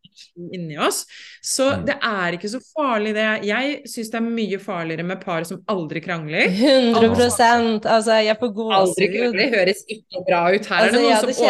inni 0.52 0.78
oss. 0.80 1.06
Så 1.44 1.76
det 1.86 1.96
er 1.98 2.32
ikke 2.36 2.48
så 2.52 2.60
farlig, 2.72 3.14
det. 3.16 3.26
Jeg 3.48 3.80
syns 3.90 4.10
det 4.12 4.18
er 4.20 4.26
mye 4.26 4.58
farligere 4.62 5.04
med 5.06 5.20
par 5.22 5.44
som 5.48 5.62
aldri 5.72 6.00
krangler. 6.04 6.44
100% 6.52 7.86
Altså, 7.92 8.12
jeg 8.22 8.36
får 8.40 8.50
gåsehud. 8.56 8.78
Aldri 8.78 9.06
krangler 9.16 9.48
høres 9.58 9.80
ikke 9.90 10.18
bra 10.28 10.40
ut. 10.52 10.66
Her 10.72 10.80
altså, 10.86 10.88
er 10.88 10.92
det 10.92 11.02
noen 11.02 11.34
som. 11.34 11.44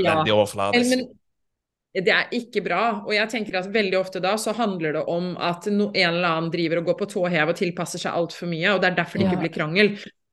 Veldig 0.00 0.32
overfladisk. 0.36 0.90
Det 1.96 2.12
er 2.12 2.32
ikke 2.36 2.60
bra. 2.60 2.80
Og 3.06 3.14
jeg 3.16 3.28
tenker 3.32 3.56
at 3.60 3.68
veldig 3.72 3.96
ofte 3.98 4.20
da 4.20 4.34
så 4.40 4.52
handler 4.56 4.98
det 4.98 5.04
om 5.08 5.30
at 5.40 5.66
no, 5.72 5.86
en 5.94 6.10
eller 6.10 6.28
annen 6.28 6.50
driver 6.52 6.76
og 6.82 6.86
går 6.90 6.96
på 7.00 7.08
tå 7.14 7.22
hev 7.32 7.48
og 7.54 7.56
tilpasser 7.56 8.02
seg 8.02 8.18
altfor 8.18 8.50
mye, 8.50 8.74
og 8.74 8.82
det 8.82 8.90
er 8.90 8.98
derfor 8.98 9.22
det 9.22 9.30
ikke 9.30 9.44
blir 9.44 9.54
krangel. 9.54 9.88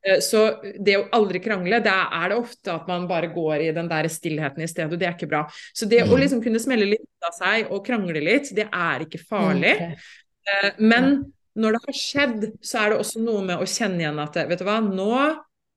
Eh, 0.05 0.19
så 0.19 0.43
det 0.83 0.97
å 0.99 1.05
aldri 1.15 1.39
krangle, 1.43 1.79
da 1.83 2.09
er 2.21 2.33
det 2.33 2.39
ofte 2.41 2.73
at 2.73 2.89
man 2.89 3.07
bare 3.07 3.31
går 3.33 3.67
i 3.67 3.71
den 3.75 3.87
der 3.91 4.09
stillheten 4.11 4.63
i 4.65 4.67
stedet, 4.67 4.91
og 4.91 4.99
det 4.99 5.07
er 5.07 5.15
ikke 5.15 5.31
bra. 5.31 5.45
Så 5.73 5.87
det 5.89 6.03
mm. 6.03 6.11
å 6.11 6.19
liksom 6.19 6.43
kunne 6.43 6.61
smelle 6.61 6.89
litt 6.91 7.27
av 7.27 7.37
seg 7.37 7.71
og 7.71 7.85
krangle 7.85 8.23
litt, 8.23 8.51
det 8.55 8.67
er 8.67 9.07
ikke 9.07 9.21
farlig. 9.23 9.77
Eh, 10.43 10.69
men 10.83 11.23
når 11.55 11.75
det 11.75 11.81
har 11.85 11.97
skjedd, 11.97 12.45
så 12.65 12.81
er 12.81 12.93
det 12.93 13.01
også 13.03 13.21
noe 13.23 13.43
med 13.45 13.61
å 13.61 13.67
kjenne 13.69 14.01
igjen 14.01 14.21
at 14.23 14.39
vet 14.49 14.59
du 14.59 14.65
hva, 14.67 14.79
nå 14.83 15.13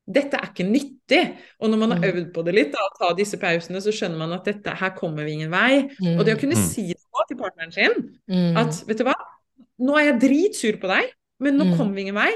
dette 0.07 0.39
er 0.39 0.51
ikke 0.53 0.67
nyttig. 0.67 1.23
Og 1.61 1.71
når 1.71 1.79
man 1.83 1.93
har 1.93 1.99
Mm. 1.99 2.07
øvd 2.11 2.33
på 2.33 2.45
det 2.47 2.55
litt, 2.55 2.73
da, 2.73 2.79
og 2.79 2.99
ta 2.99 3.15
disse 3.15 3.39
pausene, 3.43 3.81
så 3.83 3.91
skjønner 3.91 4.19
man 4.19 4.33
at 4.33 4.45
dette, 4.45 4.71
her 4.71 4.91
kommer 4.91 5.25
vi 5.27 5.33
ingen 5.33 5.51
vei. 5.51 5.89
Mm. 6.01 6.19
Og 6.19 6.25
det 6.25 6.37
å 6.37 6.41
kunne 6.41 6.55
Mm. 6.55 6.63
si 6.63 6.87
det 6.89 6.97
til 7.29 7.37
partneren 7.37 7.73
sin, 7.73 8.19
Mm. 8.31 8.57
at 8.57 8.87
vet 8.87 8.99
du 8.99 9.05
hva, 9.05 9.15
nå 9.81 9.99
er 9.99 10.13
jeg 10.13 10.21
dritsur 10.21 10.81
på 10.81 10.87
deg, 10.87 11.11
men 11.41 11.57
nå 11.59 11.65
Mm. 11.65 11.77
kommer 11.79 11.95
vi 11.95 12.01
ingen 12.07 12.15
vei. 12.15 12.33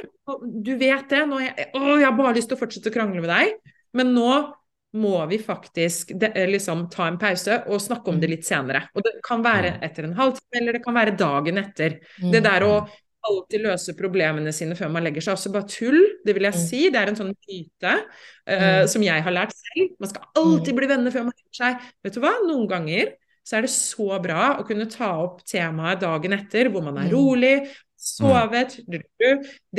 Du 0.63 0.77
vet 0.77 1.09
det. 1.09 1.27
Nå 1.29 1.41
jeg, 1.41 1.71
å, 1.75 1.99
jeg 1.99 2.05
har 2.05 2.17
bare 2.17 2.35
lyst 2.37 2.49
til 2.49 2.57
å 2.57 2.61
fortsette 2.61 2.91
å 2.91 2.95
krangle 2.95 3.21
med 3.21 3.31
deg, 3.31 3.53
men 3.95 4.15
nå 4.15 4.55
må 4.95 5.29
vi 5.31 5.39
faktisk 5.39 6.19
det, 6.19 6.33
eh, 6.37 6.49
liksom, 6.51 6.89
ta 6.91 7.07
en 7.07 7.17
pause 7.19 7.63
og 7.69 7.79
snakke 7.81 8.09
om 8.09 8.19
det 8.21 8.29
Mm. 8.29 8.35
litt 8.37 8.45
senere. 8.45 8.89
Og 8.95 9.03
det 9.05 9.23
kan 9.23 9.43
være 9.43 9.79
etter 9.83 10.05
en 10.05 10.15
halvtime, 10.15 10.57
eller 10.61 10.73
det 10.73 10.85
kan 10.85 10.95
være 10.95 11.17
dagen 11.17 11.59
etter. 11.59 12.01
Mm. 12.21 12.33
Det 12.33 12.43
der 12.43 12.61
å 12.63 12.89
alltid 13.23 13.61
løse 13.63 13.95
problemene 13.97 14.53
sine 14.53 14.75
før 14.75 14.91
man 14.91 15.05
legger 15.05 15.21
seg, 15.23 15.35
også 15.37 15.53
bare 15.53 15.69
tull. 15.69 16.01
Det 16.25 16.35
vil 16.35 16.43
jeg 16.43 16.55
Mm. 16.55 16.69
si. 16.69 16.91
Det 16.91 16.97
er 16.97 17.09
en 17.09 17.15
sånn 17.17 17.35
myte 17.49 18.03
Mm. 18.49 18.89
som 18.89 19.03
jeg 19.03 19.23
har 19.23 19.31
lært 19.33 19.53
selv. 19.53 19.91
Man 20.01 20.09
skal 20.09 20.23
alltid 20.35 20.75
bli 20.75 20.87
venner 20.89 21.11
før 21.13 21.25
man 21.25 21.33
legger 21.39 21.53
seg. 21.77 21.81
Vet 22.03 22.15
du 22.15 22.21
hva? 22.21 22.33
Noen 22.49 22.69
ganger 22.69 23.13
så 23.45 23.59
er 23.59 23.61
det 23.63 23.71
så 23.71 24.21
bra 24.23 24.57
å 24.59 24.67
kunne 24.67 24.91
ta 24.91 25.23
opp 25.23 25.45
temaet 25.45 26.01
dagen 26.01 26.33
etter, 26.33 26.69
hvor 26.71 26.83
man 26.83 26.99
er 26.99 27.09
Mm. 27.11 27.69
Sovet, 28.01 28.79
det 28.89 29.03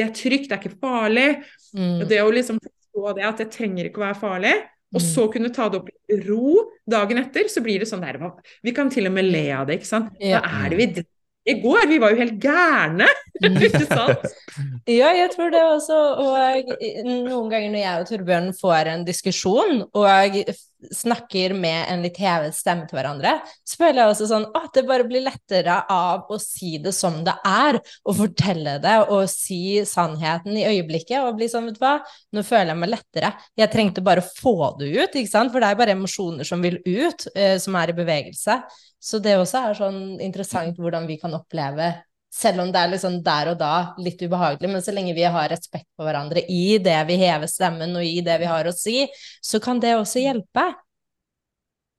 er 0.06 0.14
trygt, 0.16 0.50
det 0.50 0.56
er 0.56 0.62
ikke 0.62 0.78
farlig. 0.82 1.30
Mm. 1.78 2.04
Det 2.10 2.20
å 2.22 2.30
liksom 2.34 2.60
forstå 2.62 3.16
det 3.18 3.26
at 3.28 3.42
det 3.42 3.50
trenger 3.54 3.90
ikke 3.90 4.02
å 4.04 4.08
være 4.10 4.22
farlig, 4.22 4.54
og 4.92 5.00
Mm. 5.00 5.08
så 5.08 5.24
kunne 5.32 5.54
ta 5.56 5.70
det 5.72 5.80
opp 5.80 5.90
i 6.12 6.18
ro 6.28 6.66
dagen 6.90 7.18
etter, 7.22 7.48
så 7.48 7.62
blir 7.64 7.80
det 7.80 7.88
sånn 7.88 8.02
der 8.04 8.20
Vi 8.62 8.74
kan 8.76 8.90
til 8.90 9.08
og 9.08 9.14
med 9.14 9.26
le 9.26 9.50
av 9.56 9.68
det, 9.68 9.80
ikke 9.80 9.88
sant. 9.88 10.12
Hva 10.20 10.42
er 10.44 10.70
det 10.70 10.78
vi 10.78 10.86
driver 10.98 11.08
i 11.48 11.54
går? 11.62 11.88
Vi 11.88 11.98
var 11.98 12.12
jo 12.12 12.18
helt 12.20 12.40
gærne! 12.44 13.08
Mm. 13.42 13.56
ikke 13.68 13.86
sant? 13.88 14.28
Ja, 14.88 15.14
jeg 15.16 15.32
tror 15.32 15.50
det 15.50 15.62
også. 15.64 15.96
Og 16.20 16.76
noen 17.08 17.50
ganger 17.50 17.72
når 17.72 17.80
jeg 17.82 18.02
og 18.02 18.10
Torbjørn 18.10 18.52
får 18.60 18.92
en 18.92 19.06
diskusjon 19.08 19.82
og 19.94 20.52
snakker 20.92 21.54
med 21.58 21.86
en 21.92 22.04
litt 22.06 22.18
hevet 22.22 22.56
stemme 22.56 22.88
til 22.90 22.98
hverandre, 22.98 23.38
så 23.68 23.80
føler 23.82 24.02
jeg 24.02 24.14
også 24.14 24.28
sånn 24.32 24.48
at 24.58 24.70
det 24.76 24.86
bare 24.90 25.08
blir 25.08 25.24
lettere 25.26 25.78
av 25.92 26.32
å 26.32 26.40
si 26.42 26.76
det 26.82 26.94
som 26.98 27.22
det 27.26 27.36
er, 27.48 27.80
og 28.06 28.18
fortelle 28.18 28.78
det 28.84 28.98
og 29.08 29.26
si 29.32 29.82
sannheten 29.88 30.58
i 30.58 30.68
øyeblikket, 30.70 31.20
og 31.22 31.38
bli 31.40 31.50
sånn, 31.52 31.70
vet 31.70 31.80
du 31.80 31.84
hva, 31.84 31.96
nå 32.36 32.46
føler 32.48 32.74
jeg 32.74 32.82
meg 32.84 32.94
lettere. 32.94 33.34
Jeg 33.60 33.74
trengte 33.74 34.06
bare 34.06 34.24
å 34.24 34.30
få 34.30 34.56
det 34.80 34.92
ut, 34.96 35.18
ikke 35.18 35.32
sant, 35.32 35.54
for 35.54 35.64
det 35.64 35.72
er 35.72 35.82
bare 35.82 35.98
emosjoner 35.98 36.48
som 36.48 36.64
vil 36.64 36.80
ut, 36.86 37.28
eh, 37.36 37.58
som 37.62 37.78
er 37.80 37.94
i 37.94 37.98
bevegelse. 37.98 38.62
Så 39.02 39.20
det 39.24 39.38
også 39.40 39.66
er 39.66 39.78
sånn 39.78 40.02
interessant 40.22 40.78
hvordan 40.78 41.08
vi 41.10 41.18
kan 41.22 41.34
oppleve 41.38 41.94
selv 42.32 42.62
om 42.64 42.72
det 42.72 42.80
er 42.80 42.92
liksom 42.94 43.18
der 43.26 43.52
og 43.52 43.58
da 43.60 43.72
litt 44.00 44.22
ubehagelig, 44.24 44.70
men 44.72 44.82
så 44.86 44.94
lenge 44.96 45.14
vi 45.18 45.26
har 45.28 45.50
respekt 45.52 45.90
for 45.98 46.08
hverandre 46.08 46.46
i 46.48 46.78
det 46.80 46.98
vi 47.10 47.18
hever 47.20 47.50
stemmen 47.52 47.96
og 48.00 48.06
i 48.08 48.22
det 48.24 48.38
vi 48.40 48.48
har 48.50 48.70
å 48.70 48.74
si, 48.76 49.04
så 49.44 49.60
kan 49.64 49.82
det 49.84 49.98
også 49.98 50.24
hjelpe. 50.24 50.64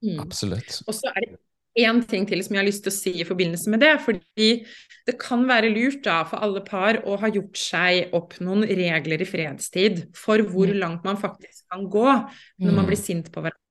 Mm. 0.03 0.18
Absolutt. 0.24 0.80
Og 0.89 0.97
så 0.99 1.12
er 1.14 1.26
det 1.28 1.39
én 1.87 2.01
ting 2.09 2.26
til 2.28 2.43
som 2.45 2.57
jeg 2.57 2.61
har 2.62 2.68
lyst 2.68 2.83
til 2.85 2.93
å 2.93 2.97
si 2.97 3.12
i 3.22 3.24
forbindelse 3.28 3.70
med 3.72 3.80
det. 3.85 3.93
Fordi 4.05 4.49
det 5.07 5.14
kan 5.20 5.45
være 5.49 5.70
lurt 5.72 6.03
da 6.05 6.18
for 6.28 6.43
alle 6.43 6.61
par 6.66 6.99
å 7.07 7.16
ha 7.22 7.30
gjort 7.33 7.57
seg 7.59 8.11
opp 8.16 8.35
noen 8.45 8.64
regler 8.66 9.22
i 9.22 9.28
fredstid 9.28 10.03
for 10.18 10.43
hvor 10.43 10.68
Mm. 10.72 10.78
langt 10.80 11.05
man 11.05 11.16
faktisk 11.16 11.64
kan 11.70 11.87
gå 11.89 12.09
når 12.61 12.72
man 12.72 12.85
Mm. 12.85 12.91
blir 12.91 12.97
sint 13.01 13.30
på 13.33 13.41
hverandre. 13.41 13.61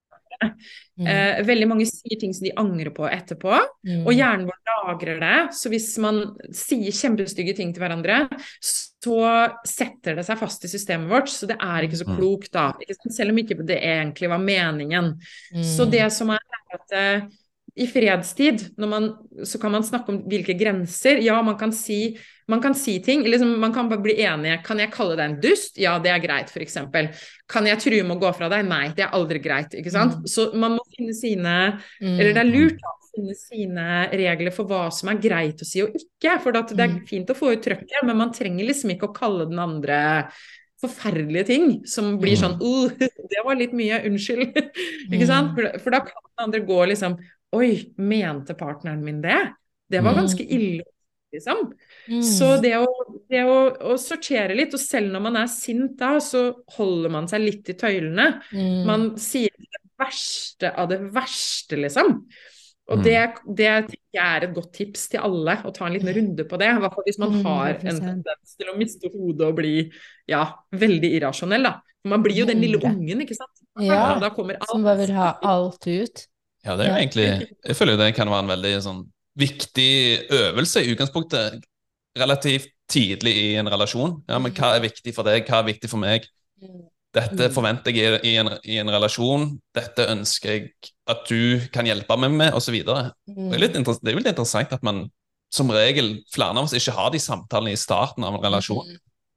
Mm. 0.99 1.07
Eh, 1.07 1.41
veldig 1.47 1.67
mange 1.71 1.85
sier 1.89 2.19
ting 2.19 2.33
som 2.35 2.45
de 2.45 2.51
angrer 2.61 2.91
på 2.93 3.07
etterpå, 3.09 3.55
Mm. 3.87 4.03
og 4.05 4.13
hjernen 4.13 4.45
vår 4.45 4.59
lagrer 4.71 5.19
det. 5.19 5.53
Så 5.57 5.69
hvis 5.71 5.97
man 6.03 6.35
sier 6.53 6.91
kjempestygge 6.91 7.55
ting 7.57 7.73
til 7.73 7.81
hverandre, 7.81 8.29
så 8.61 9.49
setter 9.65 10.15
det 10.19 10.25
seg 10.27 10.37
fast 10.37 10.65
i 10.65 10.71
systemet 10.71 11.09
vårt. 11.09 11.29
Så 11.31 11.47
det 11.49 11.57
er 11.59 11.87
ikke 11.87 11.97
så 12.03 12.07
Mm. 12.07 12.17
klokt 12.17 12.51
da. 12.51 12.73
Ikke 12.79 12.95
sant? 12.99 13.15
Selv 13.15 13.31
om 13.31 13.37
ikke 13.37 13.65
det 13.65 13.81
egentlig 13.81 14.29
var 14.29 14.37
meningen. 14.39 15.15
Så 15.63 15.85
Mm. 15.87 15.91
det 15.91 16.11
som 16.11 16.29
er 16.29 16.39
at 16.73 16.91
eh, 16.93 17.21
i 17.79 17.85
fredstid 17.87 18.65
når 18.79 18.89
man, 18.91 19.05
så 19.47 19.59
kan 19.61 19.71
man 19.71 19.83
snakke 19.87 20.11
om 20.11 20.21
hvilke 20.29 20.55
grenser. 20.59 21.21
Ja, 21.23 21.37
man 21.41 21.57
kan 21.59 21.71
si, 21.71 22.17
man 22.51 22.61
kan 22.63 22.75
si 22.75 22.97
ting. 23.03 23.23
Liksom, 23.23 23.53
man 23.61 23.73
kan 23.73 23.87
bare 23.89 24.03
bli 24.03 24.17
enige. 24.25 24.57
Kan 24.65 24.79
jeg 24.83 24.91
kalle 24.91 25.15
deg 25.15 25.25
en 25.29 25.37
dust? 25.43 25.77
Ja, 25.79 25.97
det 26.03 26.11
er 26.11 26.19
greit, 26.23 26.51
f.eks. 26.51 26.77
Kan 27.51 27.69
jeg 27.69 27.79
true 27.83 28.03
med 28.03 28.17
å 28.17 28.21
gå 28.25 28.31
fra 28.35 28.49
deg? 28.51 28.65
Nei, 28.67 28.89
det 28.97 29.05
er 29.07 29.15
aldri 29.15 29.39
greit. 29.43 29.73
ikke 29.79 29.93
sant? 29.93 30.19
Mm. 30.19 30.27
Så 30.27 30.49
man 30.55 30.75
må 30.79 30.83
finne 30.95 31.15
sine 31.17 31.57
Mm. 32.01 32.17
Eller 32.19 32.33
det 32.33 32.41
er 32.41 32.49
lurt 32.49 32.81
å 32.87 32.91
finne 33.11 33.33
sine 33.35 33.85
regler 34.15 34.53
for 34.55 34.65
hva 34.69 34.85
som 34.93 35.09
er 35.11 35.19
greit 35.21 35.59
å 35.61 35.67
si 35.67 35.81
og 35.83 35.93
ikke. 35.97 36.37
For 36.41 36.55
at 36.57 36.71
det 36.75 36.79
er 36.83 36.93
Mm. 36.95 37.05
fint 37.07 37.29
å 37.29 37.35
få 37.37 37.51
ut 37.53 37.61
trøkket, 37.63 38.03
men 38.07 38.17
man 38.17 38.31
trenger 38.33 38.65
liksom 38.65 38.91
ikke 38.93 39.09
å 39.09 39.13
kalle 39.15 39.45
den 39.49 39.59
andre 39.59 39.99
forferdelige 40.81 41.45
ting 41.45 41.65
som 41.85 42.15
blir 42.21 42.35
sånn 42.39 42.55
uh, 42.57 42.89
det 43.31 43.43
var 43.45 43.59
litt 43.59 43.73
mye, 43.77 43.99
unnskyld. 44.09 44.55
ikke 45.13 45.27
sant? 45.29 45.51
Mm. 45.51 45.55
For, 45.55 45.79
for 45.83 45.95
da 45.95 45.99
kan 46.07 46.23
den 46.25 46.45
andre 46.47 46.63
gå 46.65 46.79
liksom 46.93 47.17
Oi, 47.53 47.93
mente 47.97 48.53
partneren 48.55 49.03
min 49.03 49.21
det? 49.21 49.39
Det 49.91 49.99
var 50.03 50.13
Mm. 50.15 50.21
ganske 50.21 50.43
ille, 50.47 50.83
liksom. 51.33 51.73
Mm. 52.07 52.21
Så 52.23 52.61
det, 52.61 52.77
å, 52.79 52.87
det 53.29 53.41
å, 53.43 53.57
å 53.91 53.97
sortere 53.99 54.55
litt, 54.55 54.73
og 54.73 54.79
selv 54.79 55.11
når 55.11 55.21
man 55.25 55.35
er 55.41 55.47
sint 55.51 55.97
da, 55.99 56.13
så 56.23 56.45
holder 56.77 57.09
man 57.11 57.27
seg 57.27 57.41
litt 57.43 57.69
i 57.69 57.75
tøylene. 57.75 58.41
Mm. 58.53 58.85
Man 58.87 59.05
sier 59.19 59.51
det 59.57 59.81
verste 59.99 60.71
av 60.79 60.87
det 60.89 61.01
verste, 61.13 61.75
liksom. 61.77 62.21
Og 62.91 62.97
Mm. 62.97 63.03
det, 63.05 63.19
det 63.55 63.67
er 64.19 64.43
et 64.43 64.53
godt 64.55 64.71
tips 64.73 65.05
til 65.13 65.21
alle, 65.23 65.53
å 65.63 65.71
ta 65.71 65.85
en 65.85 65.93
liten 65.93 66.11
runde 66.15 66.43
på 66.49 66.57
det. 66.59 66.67
I 66.71 66.79
hvert 66.81 66.95
fall 66.95 67.05
hvis 67.07 67.19
man 67.21 67.35
har 67.45 67.69
en 67.75 67.85
100%. 67.87 68.01
tendens 68.23 68.55
til 68.57 68.67
å 68.71 68.77
miste 68.79 69.11
hodet 69.13 69.47
og 69.47 69.55
bli 69.59 69.75
ja, 70.27 70.41
veldig 70.73 71.11
irrasjonell, 71.19 71.63
da. 71.63 71.75
Man 72.03 72.23
blir 72.23 72.33
jo 72.41 72.45
den 72.49 72.59
lille 72.59 72.79
ungen, 72.81 73.21
ikke 73.21 73.35
sant. 73.37 73.61
Ja, 73.79 74.17
da 74.19 74.31
kommer 74.33 74.55
alt. 74.57 74.67
som 74.71 74.83
bare 74.83 74.97
vil 75.05 75.13
ha 75.15 75.37
alt 75.43 75.85
ut. 75.87 76.25
Ja, 76.65 76.75
det 76.77 76.85
er 76.85 76.91
jo 76.91 76.99
egentlig 77.01 77.27
Jeg 77.65 77.75
føler 77.75 77.97
det 77.97 78.11
kan 78.15 78.29
være 78.29 78.43
en 78.45 78.51
veldig 78.53 78.73
sånn 78.85 79.01
viktig 79.39 79.91
øvelse 80.29 80.83
i 80.83 80.91
utgangspunktet. 80.93 81.61
Relativt 82.19 82.67
tidlig 82.91 83.31
i 83.39 83.55
en 83.55 83.69
relasjon. 83.71 84.17
Ja, 84.29 84.37
men 84.43 84.51
hva 84.51 84.75
er 84.75 84.83
viktig 84.83 85.13
for 85.15 85.23
deg, 85.23 85.45
hva 85.47 85.61
er 85.61 85.69
viktig 85.71 85.89
for 85.89 86.01
meg? 86.03 86.27
Dette 87.13 87.47
Mm. 87.49 87.53
forventer 87.53 87.91
jeg 87.95 88.19
i 88.23 88.35
en, 88.39 88.49
i 88.63 88.77
en 88.79 88.87
relasjon. 88.91 89.59
Dette 89.75 90.05
ønsker 90.07 90.49
jeg 90.51 90.69
at 91.07 91.25
du 91.27 91.59
kan 91.73 91.85
hjelpe 91.85 92.17
meg 92.19 92.31
med, 92.31 92.53
osv. 92.53 92.71
Det, 92.83 92.85
Mm. 93.27 93.49
det 93.49 93.55
er 93.55 94.13
jo 94.13 94.19
litt 94.19 94.27
interessant 94.27 94.71
at 94.73 94.83
man 94.83 95.09
som 95.51 95.69
regel, 95.69 96.21
flere 96.31 96.51
av 96.55 96.63
oss, 96.63 96.73
ikke 96.73 96.93
har 96.95 97.09
de 97.11 97.19
samtalene 97.19 97.73
i 97.73 97.75
starten 97.79 98.23
av 98.23 98.35
en 98.35 98.41
relasjon. 98.43 98.87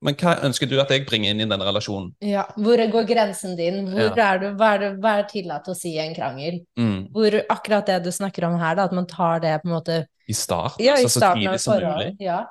Men 0.05 0.16
hva 0.20 0.34
ønsker 0.44 0.68
du 0.68 0.74
at 0.82 0.90
jeg 0.92 1.07
bringer 1.09 1.32
inn 1.32 1.40
i 1.40 1.46
denne 1.48 1.64
relasjonen? 1.64 2.11
Ja, 2.20 2.44
hvor 2.61 2.76
går 2.92 3.07
grensen 3.09 3.55
din? 3.57 3.86
Hvor 3.88 4.11
Ja. 4.12 4.34
er 4.34 4.38
du, 4.42 4.46
hva, 4.59 4.74
er 4.74 4.82
det, 4.82 4.90
hva 5.00 5.14
er 5.18 5.28
tillatt 5.30 5.70
å 5.72 5.74
si 5.76 5.94
i 5.96 6.02
en 6.02 6.12
krangel? 6.16 6.59
Mm. 6.76 7.07
Hvor 7.14 7.38
akkurat 7.48 7.86
det 7.88 8.02
du 8.05 8.11
snakker 8.12 8.44
om 8.50 8.59
her, 8.61 8.76
da, 8.76 8.84
at 8.84 8.92
man 8.92 9.07
tar 9.09 9.40
det 9.40 9.55
på 9.62 9.68
en 9.70 9.74
måte 9.78 9.96
I 10.28 10.36
start, 10.36 10.76
Ja, 10.80 10.92
i 10.98 11.05
altså 11.05 11.09
så 11.09 11.20
starten 11.24 11.46
av 11.48 11.55
tidlig 11.55 11.61
som 11.64 11.72
forhold. 11.74 11.96
mulig. 12.05 12.16
Ja. 12.20 12.42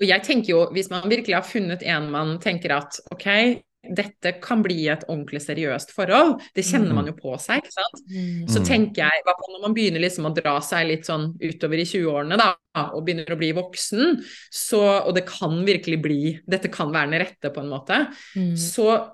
Og 0.00 0.06
jeg 0.08 0.22
tenker 0.26 0.50
jo, 0.54 0.60
hvis 0.74 0.88
man 0.90 1.04
virkelig 1.10 1.34
har 1.36 1.44
funnet 1.46 1.82
en 1.82 2.08
man 2.10 2.38
tenker 2.42 2.72
at 2.78 2.96
ok, 3.12 3.26
dette 3.82 4.40
kan 4.40 4.62
bli 4.62 4.86
et 4.88 5.02
ordentlig 5.08 5.40
seriøst 5.42 5.90
forhold, 5.90 6.36
det 6.54 6.64
kjenner 6.64 6.94
man 6.94 7.06
jo 7.10 7.12
på 7.18 7.34
seg, 7.42 7.62
ikke 7.64 7.72
sant. 7.74 8.02
Mm. 8.08 8.46
Så 8.48 8.60
Mm. 8.60 8.66
tenker 8.68 9.02
jeg, 9.02 9.22
når 9.26 9.60
man 9.62 9.74
begynner 9.74 10.00
liksom 10.00 10.26
å 10.30 10.34
dra 10.34 10.60
seg 10.60 10.86
litt 10.86 11.04
sånn 11.04 11.34
utover 11.40 11.78
i 11.82 11.84
20-årene 11.84 12.38
da, 12.38 12.54
og 12.94 13.04
begynner 13.04 13.26
å 13.34 13.38
bli 13.38 13.52
voksen, 13.52 14.22
så, 14.50 15.04
og 15.06 15.14
det 15.14 15.26
kan 15.26 15.64
virkelig 15.66 16.00
bli, 16.02 16.40
dette 16.48 16.70
kan 16.70 16.92
være 16.92 17.10
den 17.10 17.20
rette 17.26 17.50
på 17.52 17.60
en 17.60 17.68
måte, 17.70 18.14
Mm. 18.36 18.54
så 18.56 19.10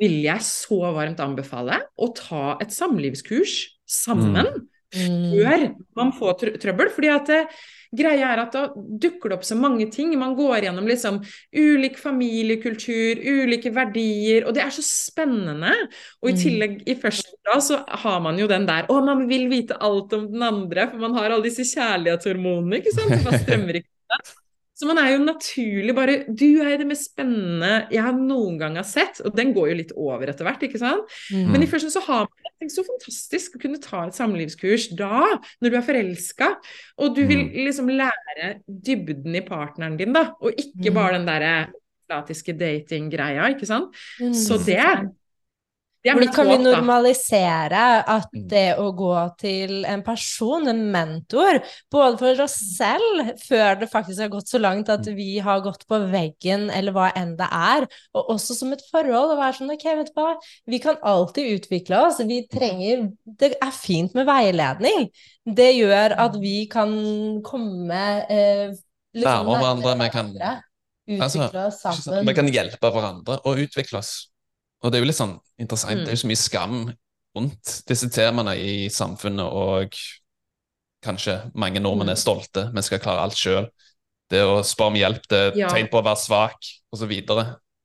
vil 0.00 0.22
jeg 0.22 0.38
så 0.40 0.78
varmt 0.94 1.18
anbefale 1.20 1.82
å 1.98 2.14
ta 2.14 2.56
et 2.60 2.68
samlivskurs 2.70 3.68
sammen 3.86 4.68
Mm. 4.94 5.32
før 5.32 5.74
man 5.96 6.12
får 6.12 6.58
trøbbel. 6.60 6.90
fordi 6.90 7.08
at 7.14 7.26
det, 7.26 7.46
greia 7.94 8.30
er 8.32 8.40
at 8.44 8.54
da 8.56 8.62
dukker 8.74 9.28
det 9.32 9.36
opp 9.38 9.44
så 9.44 9.56
mange 9.58 9.86
ting. 9.92 10.12
Man 10.18 10.34
går 10.38 10.64
gjennom 10.66 10.86
liksom 10.88 11.20
ulik 11.54 11.98
familiekultur, 12.00 13.20
ulike 13.20 13.72
verdier, 13.76 14.46
og 14.48 14.54
det 14.56 14.62
er 14.64 14.72
så 14.74 14.84
spennende. 14.86 15.72
Og 16.22 16.30
i 16.30 16.32
Mm. 16.32 16.40
tillegg, 16.42 16.76
i 16.88 16.94
første 16.94 17.36
da, 17.44 17.58
så 17.60 17.82
har 18.04 18.20
man 18.24 18.38
jo 18.38 18.46
den 18.48 18.66
der 18.66 18.86
Å, 18.88 19.00
man 19.04 19.26
vil 19.28 19.48
vite 19.52 19.76
alt 19.80 20.12
om 20.16 20.26
den 20.32 20.42
andre, 20.42 20.88
for 20.90 20.98
man 21.04 21.14
har 21.14 21.30
alle 21.30 21.44
disse 21.44 21.66
kjærlighetshormonene, 21.74 22.80
ikke 22.80 22.94
sant. 22.96 23.10
Det 23.12 23.24
bare 23.24 23.42
strømmer 23.44 23.80
ikke. 23.82 23.88
Så 24.74 24.86
man 24.88 24.98
er 24.98 25.10
jo 25.12 25.18
naturlig 25.24 25.92
bare 25.94 26.14
Du 26.32 26.62
er 26.64 26.78
det 26.80 26.86
mest 26.88 27.10
spennende 27.10 27.86
jeg 27.92 28.02
har 28.02 28.14
noen 28.16 28.56
gang 28.58 28.78
har 28.80 28.86
sett. 28.88 29.20
Og 29.24 29.34
den 29.36 29.52
går 29.54 29.68
jo 29.68 29.74
litt 29.82 29.92
over 29.96 30.26
etter 30.32 30.44
hvert, 30.48 30.62
ikke 30.64 30.80
sant. 30.80 31.04
Mm. 31.30 31.50
Men 31.52 31.62
i 31.62 31.68
første 31.70 31.90
så 31.92 32.00
har 32.06 32.24
man 32.24 32.56
det 32.62 32.70
så 32.72 32.84
fantastisk 32.86 33.56
å 33.56 33.60
kunne 33.60 33.80
ta 33.82 34.04
et 34.06 34.14
samlivskurs 34.16 34.88
da, 34.96 35.24
når 35.60 35.70
du 35.74 35.76
er 35.76 35.82
forelska, 35.86 36.48
og 37.02 37.14
du 37.16 37.24
vil 37.26 37.44
Mm. 37.48 37.52
liksom 37.66 37.88
lære 37.90 38.52
dybden 38.66 39.34
i 39.36 39.40
partneren 39.42 39.96
din, 39.98 40.12
da, 40.12 40.30
og 40.40 40.52
ikke 40.56 40.90
Mm. 40.90 40.94
bare 40.94 41.12
den 41.18 41.26
derre 41.26 41.54
flatiske 42.08 42.54
datinggreia, 42.56 43.50
ikke 43.54 43.66
sant. 43.66 43.90
Mm. 44.20 44.32
Så 44.32 44.58
det 44.64 45.10
Hvordan 46.02 46.32
kan 46.34 46.48
vi 46.48 46.56
normalisere 46.64 48.04
at 48.08 48.28
Mm. 48.34 48.48
det 48.48 48.76
å 48.76 48.88
gå 48.96 49.36
til 49.38 49.84
en 49.84 50.02
person, 50.02 50.66
en 50.66 50.90
mentor, 50.90 51.62
både 51.90 52.18
for 52.18 52.42
oss 52.42 52.56
selv, 52.76 53.38
før 53.38 53.78
det 53.80 53.88
faktisk 53.90 54.18
har 54.18 54.28
gått 54.28 54.48
så 54.48 54.58
langt 54.58 54.88
at 54.88 55.06
Mm. 55.06 55.14
vi 55.16 55.38
har 55.38 55.60
gått 55.60 55.86
på 55.86 56.10
veggen, 56.10 56.70
eller 56.70 56.92
hva 56.92 57.12
enn 57.14 57.36
det 57.36 57.46
er, 57.52 57.86
og 58.14 58.30
også 58.30 58.54
som 58.56 58.72
et 58.72 58.82
forhold, 58.90 59.30
å 59.30 59.38
være 59.38 59.54
sånn, 59.60 59.72
ok, 59.72 59.84
vet 59.96 60.06
du 60.06 60.20
hva, 60.20 60.34
vi 60.66 60.78
kan 60.80 60.96
alltid 61.04 61.60
utvikle 61.60 62.06
oss, 62.06 62.18
vi 62.18 62.46
trenger, 62.50 63.12
det 63.38 63.54
er 63.62 63.70
fint 63.70 64.12
med 64.14 64.26
veiledning. 64.26 65.08
Det 65.46 65.74
gjør 65.76 66.18
at 66.18 66.34
vi 66.34 66.66
kan 66.66 67.42
komme 67.42 68.26
eh, 68.28 68.74
liksom 69.14 69.46
Nærmere 69.46 69.60
hverandre, 69.60 69.98
vi 69.98 70.10
kan- 70.10 70.62
Altså, 71.20 71.48
utvikle 71.50 71.66
oss 71.66 71.82
sammen. 71.82 72.26
Vi 72.26 72.34
kan 72.34 72.46
hjelpe 72.46 72.78
hverandre 72.92 73.40
og 73.44 73.56
utvikle 73.58 73.98
oss. 73.98 74.28
Og 74.82 74.90
det 74.90 74.98
er 74.98 75.04
jo 75.04 75.08
litt 75.10 75.18
sånn 75.20 75.36
interessant. 75.62 76.00
Mm. 76.00 76.04
Det 76.04 76.10
er 76.12 76.16
jo 76.16 76.22
så 76.24 76.30
mye 76.30 76.40
skam 76.42 76.76
rundt 77.36 77.72
disse 77.88 78.08
temaene 78.12 78.56
i 78.58 78.88
samfunnet, 78.92 79.46
og 79.46 79.94
kanskje 81.02 81.36
mange 81.54 81.80
nordmenn 81.80 82.08
Mm. 82.10 82.12
er 82.16 82.20
stolte. 82.20 82.64
Vi 82.74 82.82
skal 82.82 82.98
klare 82.98 83.22
alt 83.22 83.34
sjøl. 83.38 83.68
Det 84.30 84.40
å 84.42 84.62
spørre 84.64 84.86
om 84.92 84.94
hjelp, 84.94 85.26
det 85.28 85.38
er 85.54 85.58
Ja. 85.58 85.68
tegn 85.68 85.88
på 85.88 86.00
å 86.00 86.04
være 86.04 86.16
svak, 86.16 86.58
osv. 86.92 87.12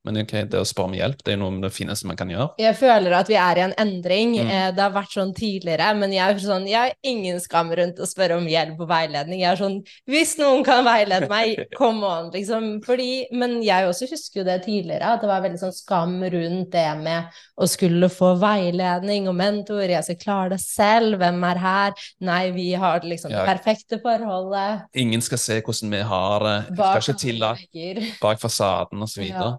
Men 0.06 0.16
ok, 0.22 0.30
det 0.48 0.60
å 0.60 0.64
spørre 0.64 0.88
om 0.88 0.94
hjelp, 0.94 1.18
det 1.24 1.32
er 1.32 1.36
jo 1.36 1.40
noe 1.42 1.60
det 1.64 1.72
fineste 1.74 2.06
man 2.08 2.16
kan 2.16 2.30
gjøre. 2.30 2.52
Jeg 2.62 2.76
føler 2.78 3.12
at 3.18 3.28
vi 3.28 3.34
er 3.36 3.58
i 3.58 3.64
en 3.66 3.74
endring. 3.82 4.36
Mm. 4.38 4.50
Eh, 4.54 4.68
Det 4.78 4.80
har 4.84 4.92
vært 4.94 5.12
sånn 5.12 5.34
tidligere, 5.36 5.88
men 5.98 6.12
jeg, 6.14 6.22
er 6.22 6.38
sånn, 6.38 6.68
jeg 6.70 6.78
har 6.78 6.94
ingen 7.02 7.40
skam 7.42 7.72
rundt 7.74 7.98
å 7.98 8.06
spørre 8.08 8.38
om 8.38 8.46
hjelp 8.48 8.78
og 8.80 8.88
veiledning. 8.88 9.42
Jeg 9.42 9.50
er 9.52 9.60
sånn 9.60 9.76
Hvis 10.08 10.36
noen 10.38 10.62
kan 10.64 10.84
veilede 10.86 11.28
meg, 11.28 11.64
come 11.80 12.06
on, 12.06 12.30
liksom. 12.32 12.70
Fordi, 12.86 13.26
men 13.32 13.58
jeg 13.66 13.88
også 13.90 14.08
husker 14.12 14.40
jo 14.42 14.46
det 14.48 14.62
tidligere, 14.64 15.12
at 15.16 15.20
det 15.24 15.28
var 15.32 15.42
veldig 15.44 15.60
sånn 15.66 15.76
skam 15.76 16.16
rundt 16.22 16.70
det 16.72 16.86
med 17.02 17.38
å 17.58 17.66
skulle 17.68 18.08
få 18.12 18.32
veiledning 18.40 19.28
og 19.28 19.36
mentor. 19.36 19.82
Jeg 19.90 20.04
skal 20.06 20.20
klare 20.22 20.54
det 20.54 20.60
selv. 20.62 21.18
Hvem 21.18 21.42
er 21.50 21.62
her? 21.66 21.92
Nei, 22.24 22.42
vi 22.54 22.72
har 22.78 23.00
liksom 23.02 23.32
det 23.34 23.38
Ja. 23.38 23.46
perfekte 23.46 24.00
forholdet. 24.00 24.86
Ingen 24.94 25.20
skal 25.20 25.38
se 25.38 25.60
hvordan 25.60 25.90
vi 25.90 26.02
har 26.02 26.40
det. 26.46 26.76
Bak 26.76 27.02
Skal 27.02 27.14
ikke 27.14 27.20
tillate 27.26 28.18
bak 28.22 28.40
fasaden 28.40 29.02
osv. 29.02 29.26
Ja. 29.28 29.56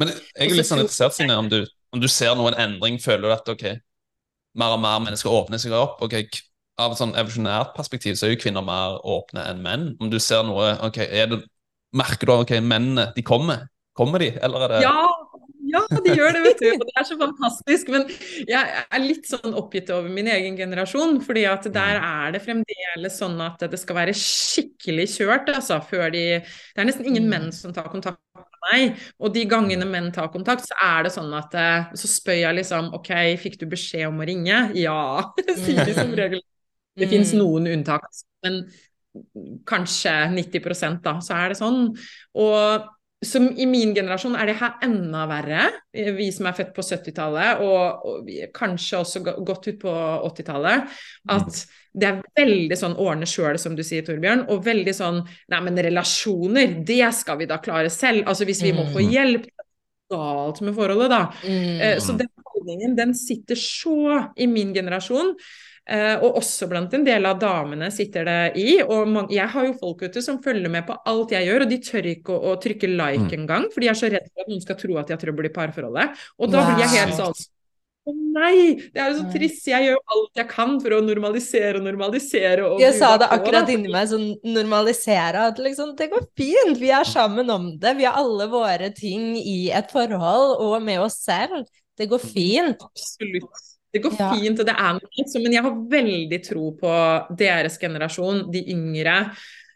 Men 0.00 0.12
jeg 0.14 0.48
er 0.50 0.56
litt 0.56 0.68
sånn 0.68 0.82
interessert, 0.82 1.14
Signe, 1.16 1.36
om 1.38 1.48
du, 1.52 1.60
om 1.94 2.00
du 2.02 2.08
ser 2.10 2.34
noen 2.38 2.56
endring, 2.60 2.98
føler 3.02 3.28
du 3.28 3.34
at 3.34 3.48
ok, 3.52 3.66
mer 4.60 4.74
og 4.76 4.82
mer 4.82 5.00
mennesker 5.04 5.32
åpner 5.34 5.60
seg 5.62 5.74
opp? 5.76 6.00
ok, 6.06 6.16
Av 6.80 6.94
et 6.94 7.00
sånn 7.02 7.12
evolusjonært 7.18 7.74
perspektiv 7.76 8.14
så 8.16 8.26
er 8.26 8.34
jo 8.34 8.40
kvinner 8.40 8.64
mer 8.64 8.94
åpne 9.04 9.42
enn 9.50 9.58
menn. 9.64 9.82
Om 10.00 10.08
du 10.12 10.16
ser 10.22 10.46
noe, 10.48 10.70
ok, 10.86 11.02
det, 11.28 11.42
merker 11.92 12.30
du 12.30 12.32
ok, 12.38 12.54
mennene, 12.64 13.10
de 13.16 13.24
kommer? 13.26 13.66
Kommer 13.98 14.22
de, 14.22 14.30
eller 14.40 14.64
er 14.64 14.72
det 14.72 14.78
Ja, 14.86 15.02
ja, 15.70 15.82
de 16.02 16.14
gjør 16.16 16.32
det, 16.34 16.40
vet 16.46 16.62
du. 16.62 16.68
Og 16.72 16.86
det 16.88 16.94
er 16.98 17.06
så 17.06 17.16
fantastisk. 17.20 17.90
Men 17.92 18.06
jeg 18.48 18.80
er 18.80 19.02
litt 19.04 19.28
sånn 19.28 19.52
oppgitt 19.58 19.90
over 19.94 20.08
min 20.10 20.30
egen 20.32 20.56
generasjon, 20.58 21.20
fordi 21.26 21.44
at 21.50 21.68
der 21.74 22.00
er 22.00 22.32
det 22.34 22.40
fremdeles 22.46 23.18
sånn 23.20 23.36
at 23.44 23.60
det 23.70 23.78
skal 23.82 23.98
være 24.00 24.14
skikkelig 24.16 25.06
kjørt, 25.18 25.52
altså, 25.52 25.78
før 25.90 26.08
de 26.14 26.24
Det 26.40 26.80
er 26.80 26.88
nesten 26.88 27.06
ingen 27.12 27.28
Mm. 27.28 27.30
menn 27.30 27.52
som 27.52 27.74
tar 27.76 27.90
kontakt 27.92 28.18
meg. 28.68 29.00
Og 29.20 29.32
de 29.34 29.44
gangene 29.50 29.86
menn 29.88 30.10
tar 30.14 30.28
kontakt, 30.34 30.66
så 30.68 30.76
er 30.84 31.06
det 31.06 31.12
sånn 31.14 31.32
at 31.38 31.54
eh, 31.58 31.90
Så 31.98 32.10
spør 32.10 32.38
jeg 32.42 32.58
liksom 32.60 32.92
OK, 32.98 33.10
fikk 33.42 33.58
du 33.62 33.66
beskjed 33.70 34.08
om 34.10 34.20
å 34.22 34.28
ringe? 34.28 34.60
Ja, 34.78 34.98
sier 35.64 35.84
de 35.88 35.96
som 35.96 36.12
regel. 36.18 36.42
Det 36.98 37.06
Mm. 37.06 37.12
finnes 37.14 37.30
noen 37.38 37.66
unntak, 37.70 38.04
men 38.44 38.64
kanskje 39.66 40.12
90% 40.34 41.00
da, 41.04 41.16
så 41.24 41.34
er 41.38 41.52
det 41.52 41.58
sånn. 41.60 41.84
Og 42.38 42.88
som 43.22 43.50
i 43.52 43.66
min 43.68 43.90
generasjon 43.94 44.36
er 44.40 44.48
det 44.48 44.54
her 44.56 44.78
enda 44.86 45.26
verre, 45.28 45.66
vi 45.92 46.30
som 46.32 46.46
er 46.48 46.54
født 46.56 46.70
på 46.76 46.80
70-tallet, 46.86 47.60
og, 47.60 48.06
og 48.08 48.30
kanskje 48.56 49.00
også 49.02 49.20
godt 49.26 49.42
gått 49.44 49.68
ut 49.68 49.78
på 49.82 49.92
80-tallet, 50.30 50.94
at 51.36 51.60
det 51.92 52.06
er 52.08 52.20
veldig 52.38 52.78
sånn 52.78 52.96
ordne 53.02 53.26
sjøl, 53.28 53.58
som 53.60 53.74
du 53.76 53.82
sier, 53.84 54.06
Torbjørn, 54.06 54.46
og 54.48 54.64
veldig 54.64 54.94
sånn 54.94 55.20
Nei, 55.52 55.60
men 55.66 55.76
relasjoner, 55.84 56.78
det 56.86 57.02
skal 57.18 57.40
vi 57.42 57.48
da 57.50 57.58
klare 57.60 57.90
selv. 57.92 58.24
Altså 58.30 58.46
hvis 58.48 58.62
vi 58.64 58.72
må 58.72 58.86
få 58.88 59.02
Mm. 59.02 59.10
hjelp, 59.10 59.48
galt 60.10 60.60
med 60.64 60.74
forholdet, 60.74 61.10
da. 61.10 61.20
Eh, 61.44 61.96
Mm. 61.96 62.00
Så 62.00 62.16
den 62.18 62.28
holdningen, 62.54 62.96
den 62.96 63.12
sitter 63.14 63.54
så 63.54 64.32
i 64.36 64.46
min 64.46 64.72
generasjon. 64.74 65.34
Eh, 65.90 66.16
Og 66.22 66.38
også 66.40 66.68
blant 66.70 66.94
en 66.96 67.04
del 67.06 67.26
av 67.26 67.38
damene 67.42 67.90
sitter 67.94 68.24
det 68.28 68.38
i. 68.62 68.80
Og 68.82 69.30
jeg 69.34 69.48
har 69.54 69.66
jo 69.68 69.76
folk 69.80 70.02
ute 70.06 70.22
som 70.24 70.40
følger 70.42 70.70
med 70.72 70.86
på 70.88 70.96
alt 71.10 71.34
jeg 71.36 71.46
gjør, 71.48 71.66
og 71.66 71.70
de 71.74 71.78
tør 71.84 72.10
ikke 72.14 72.34
å, 72.36 72.52
å 72.54 72.58
trykke 72.62 72.90
like 72.94 73.28
Mm. 73.30 73.40
engang, 73.42 73.70
for 73.74 73.80
de 73.84 73.88
er 73.92 73.98
så 73.98 74.10
redd 74.10 74.28
for 74.32 74.44
at 74.44 74.48
noen 74.52 74.62
skal 74.64 74.76
tro 74.80 74.98
at 75.00 75.08
de 75.10 75.16
har 75.16 75.22
trøbbel 75.22 75.50
i 75.50 75.54
parforholdet. 75.54 76.20
Og 76.38 76.52
da 76.52 76.66
blir 76.70 76.84
jeg 76.86 76.94
helt 77.00 77.18
sånn 77.18 77.34
Å 78.08 78.12
nei, 78.16 78.80
det 78.94 78.96
er 78.96 79.10
jo 79.12 79.18
så 79.18 79.26
trist. 79.30 79.66
Jeg 79.68 79.84
gjør 79.84 79.92
jo 79.92 80.00
alt 80.16 80.38
jeg 80.40 80.48
kan 80.48 80.70
for 80.80 80.94
å 80.96 81.00
normalisere 81.04 81.76
og 81.78 81.84
normalisere. 81.84 82.64
Og 82.64 82.80
Jeg 82.80 82.94
sa 82.96 83.10
det 83.20 83.28
på, 83.28 83.36
akkurat 83.36 83.68
inni 83.68 83.90
meg, 83.92 84.08
sånn 84.08 84.30
normalisere 84.56 85.42
at 85.50 85.60
liksom, 85.60 85.92
det 85.98 86.08
går 86.10 86.24
fint, 86.40 86.78
vi 86.80 86.88
er 86.96 87.04
sammen 87.04 87.50
om 87.52 87.68
det. 87.78 87.92
Vi 88.00 88.08
har 88.08 88.16
alle 88.18 88.48
våre 88.50 88.88
ting 88.96 89.36
i 89.36 89.68
et 89.76 89.92
forhold 89.92 90.56
og 90.64 90.78
med 90.82 91.02
oss 91.04 91.20
selv. 91.26 91.68
Det 92.00 92.08
går 92.08 92.24
fint. 92.24 92.80
Absolutt. 92.88 93.69
Det 93.92 94.02
går 94.04 94.12
Ja. 94.18 94.32
fint, 94.34 94.60
og 94.60 94.66
det 94.66 94.74
er 94.78 94.92
noe 94.94 95.42
men 95.42 95.52
jeg 95.52 95.62
har 95.62 95.74
veldig 95.90 96.40
tro 96.46 96.70
på 96.78 96.92
deres 97.36 97.78
generasjon, 97.78 98.44
de 98.52 98.64
yngre. 98.70 99.30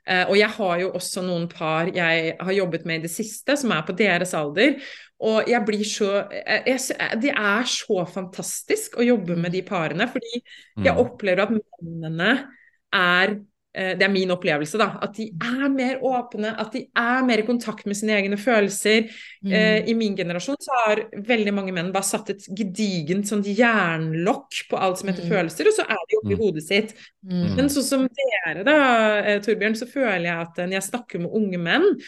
Uh, 0.04 0.28
og 0.28 0.36
jeg 0.36 0.50
har 0.50 0.78
jo 0.82 0.90
også 0.92 1.22
noen 1.24 1.48
par 1.48 1.86
jeg 1.88 2.36
har 2.38 2.52
jobbet 2.52 2.84
med 2.84 2.98
i 2.98 3.02
det 3.06 3.10
siste, 3.10 3.56
som 3.56 3.70
er 3.72 3.82
på 3.86 3.96
deres 3.96 4.34
alder. 4.34 4.76
Og 5.24 5.48
jeg 5.48 5.64
blir 5.64 5.84
så 5.88 6.10
jeg, 6.30 6.62
jeg, 6.66 7.20
Det 7.22 7.30
er 7.32 7.62
så 7.64 8.04
fantastisk 8.04 8.98
å 8.98 9.06
jobbe 9.06 9.36
med 9.40 9.52
de 9.52 9.62
parene, 9.62 10.06
fordi 10.10 10.42
jeg 10.76 10.92
Mm. 10.92 10.98
opplever 11.00 11.42
at 11.46 11.54
mennene 11.82 12.48
er 12.92 13.28
eh, 13.30 13.40
Det 13.74 14.02
er 14.06 14.08
min 14.12 14.30
opplevelse, 14.30 14.78
da. 14.78 14.86
At 15.02 15.16
de 15.16 15.24
er 15.42 15.68
mer 15.68 15.96
åpne, 16.06 16.52
at 16.62 16.70
de 16.72 16.84
er 16.94 17.24
mer 17.26 17.40
i 17.42 17.46
kontakt 17.46 17.86
med 17.90 17.96
sine 17.98 18.12
egne 18.14 18.36
følelser. 18.38 19.08
Eh, 19.44 19.82
Mm. 19.82 19.88
I 19.90 19.94
min 19.94 20.14
generasjon 20.16 20.56
så 20.62 20.70
har 20.86 21.00
veldig 21.12 21.52
mange 21.52 21.72
menn 21.74 21.90
bare 21.92 22.04
satt 22.06 22.30
et 22.30 22.46
gedigent 22.54 23.26
sånn 23.26 23.42
jernlokk 23.42 24.68
på 24.70 24.78
alt 24.78 24.98
som 24.98 25.08
heter 25.08 25.24
Mm. 25.24 25.30
følelser, 25.30 25.66
og 25.66 25.74
så 25.74 25.82
er 25.90 25.98
de 26.08 26.16
oppi 26.22 26.34
Mm. 26.36 26.38
hodet 26.38 26.62
sitt. 26.62 26.94
Mm. 27.26 27.56
Men 27.56 27.66
sånn 27.68 27.82
som 27.82 28.08
dere 28.08 28.64
da, 28.64 29.18
eh, 29.26 29.40
Torbjørn, 29.40 29.74
så 29.76 29.86
føler 29.90 30.22
jeg 30.22 30.38
at 30.46 30.58
eh, 30.58 30.66
når 30.66 30.72
jeg 30.80 30.90
snakker 30.90 31.20
med 31.20 31.30
unge 31.32 31.58
menn 31.58 32.00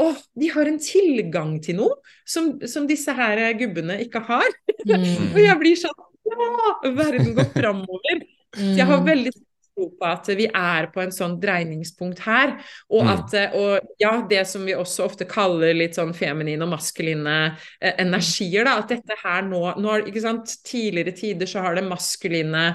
Åh, 0.00 0.14
de 0.38 0.46
har 0.54 0.64
en 0.64 0.78
tilgang 0.78 1.60
til 1.60 1.74
noe 1.74 1.90
som, 2.24 2.60
som 2.68 2.86
disse 2.86 3.08
her 3.12 3.36
eh, 3.36 3.52
gubbene 3.58 3.98
ikke 4.06 4.22
har. 4.24 4.46
Mm. 4.86 5.34
Og 5.34 5.40
jeg 5.42 5.58
blir 5.58 5.74
sånn 5.74 5.90
Ja! 6.30 6.90
Verden 6.94 7.34
går 7.34 7.50
framover. 7.52 8.22
Så 8.54 8.76
jeg 8.76 8.86
har 8.86 9.00
Mm. 9.00 9.06
veldig 9.06 9.32
tro 9.78 9.88
på 9.94 10.10
at 10.10 10.28
vi 10.38 10.50
er 10.50 10.90
på 10.92 11.02
en 11.04 11.14
sånn 11.14 11.38
dreiningspunkt 11.40 12.20
her. 12.26 12.56
Og 12.90 13.04
Mm. 13.06 13.10
at 13.14 13.34
eh, 13.38 13.56
og 13.56 13.80
ja, 14.02 14.26
det 14.28 14.44
som 14.50 14.66
vi 14.66 14.74
også 14.74 15.06
ofte 15.06 15.24
kaller 15.24 15.74
litt 15.74 15.94
sånn 15.94 16.14
feminine 16.14 16.62
og 16.66 16.74
maskuline 16.74 17.56
eh, 17.80 17.94
energier, 17.98 18.64
da. 18.66 18.78
At 18.82 18.88
dette 18.88 19.16
her 19.22 19.42
nå, 19.46 19.62
nå 19.78 20.00
ikke 20.06 20.24
sant, 20.24 20.56
Tidligere 20.68 21.14
tider 21.16 21.46
så 21.46 21.62
har 21.62 21.76
det 21.78 21.86
maskuline 21.86 22.74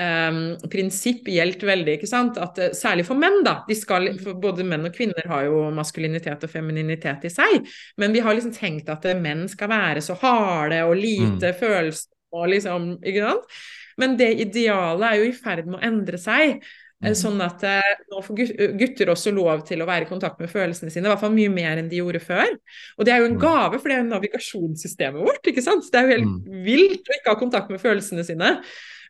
um, 0.00 0.40
prinsipp 0.70 1.28
gjeldt 1.28 1.62
veldig, 1.66 1.96
ikke 1.98 2.08
sant. 2.10 2.38
At, 2.40 2.58
eh, 2.58 2.74
særlig 2.76 3.06
for 3.08 3.18
menn, 3.20 3.42
da. 3.46 3.60
De 3.68 3.76
skal, 3.78 4.10
for 4.20 4.38
både 4.40 4.64
menn 4.66 4.88
og 4.88 4.94
kvinner 4.96 5.26
har 5.30 5.46
jo 5.48 5.66
maskulinitet 5.76 6.46
og 6.46 6.52
femininitet 6.52 7.26
i 7.28 7.32
seg. 7.32 7.68
Men 8.00 8.12
vi 8.12 8.22
har 8.24 8.36
liksom 8.36 8.54
tenkt 8.56 8.90
at 8.92 9.04
eh, 9.08 9.18
menn 9.18 9.46
skal 9.48 9.70
være 9.72 10.04
så 10.04 10.16
harde 10.20 10.82
og 10.86 10.96
lite 10.98 11.54
følsomme 11.60 12.16
og 12.32 12.46
liksom 12.46 12.90
Ikke 13.02 13.24
sant. 13.26 13.54
Men 14.00 14.16
det 14.20 14.30
idealet 14.46 15.06
er 15.12 15.18
jo 15.20 15.26
i 15.30 15.34
ferd 15.36 15.66
med 15.68 15.78
å 15.80 15.84
endre 15.90 16.18
seg. 16.20 16.56
Eh, 16.62 16.68
Mm. 17.00 17.14
Sånn 17.16 17.38
at 17.40 17.62
eh, 17.64 17.94
nå 18.12 18.18
får 18.20 18.36
gutter 18.76 19.08
også 19.08 19.30
lov 19.32 19.62
til 19.64 19.80
å 19.80 19.86
være 19.88 20.04
i 20.04 20.08
kontakt 20.10 20.38
med 20.38 20.50
følelsene 20.52 20.90
sine, 20.92 21.06
i 21.08 21.08
hvert 21.08 21.22
fall 21.22 21.32
mye 21.32 21.48
mer 21.48 21.78
enn 21.80 21.88
de 21.88 21.96
gjorde 21.96 22.20
før. 22.20 22.50
Og 22.98 23.06
det 23.08 23.14
er 23.14 23.22
jo 23.22 23.28
en 23.30 23.38
Mm. 23.38 23.40
gave, 23.40 23.78
for 23.80 23.88
det 23.88 23.94
er 23.96 24.02
jo 24.02 24.10
navigasjonssystemet 24.10 25.24
vårt, 25.24 25.42
ikke 25.48 25.62
sant. 25.64 25.88
Det 25.90 25.96
er 25.96 26.02
jo 26.02 26.12
helt 26.18 26.28
Mm. 26.28 26.64
vilt 26.66 27.08
å 27.08 27.16
ikke 27.16 27.32
ha 27.32 27.40
kontakt 27.40 27.70
med 27.70 27.80
følelsene 27.80 28.22
sine. 28.28 28.50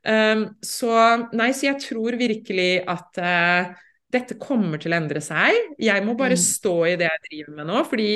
Um, 0.06 0.54
så 0.62 1.28
nei, 1.34 1.50
så 1.50 1.62
jeg 1.66 1.80
tror 1.82 2.12
virkelig 2.16 2.84
at 2.86 3.18
uh, 3.18 3.74
dette 4.12 4.38
kommer 4.38 4.78
til 4.78 4.92
å 4.92 4.96
endre 5.02 5.20
seg. 5.20 5.52
Jeg 5.80 6.04
må 6.06 6.14
bare 6.16 6.38
Mm. 6.38 6.46
stå 6.46 6.76
i 6.92 6.94
det 6.96 7.10
jeg 7.10 7.26
driver 7.26 7.56
med 7.56 7.66
nå, 7.66 7.84
fordi, 7.90 8.08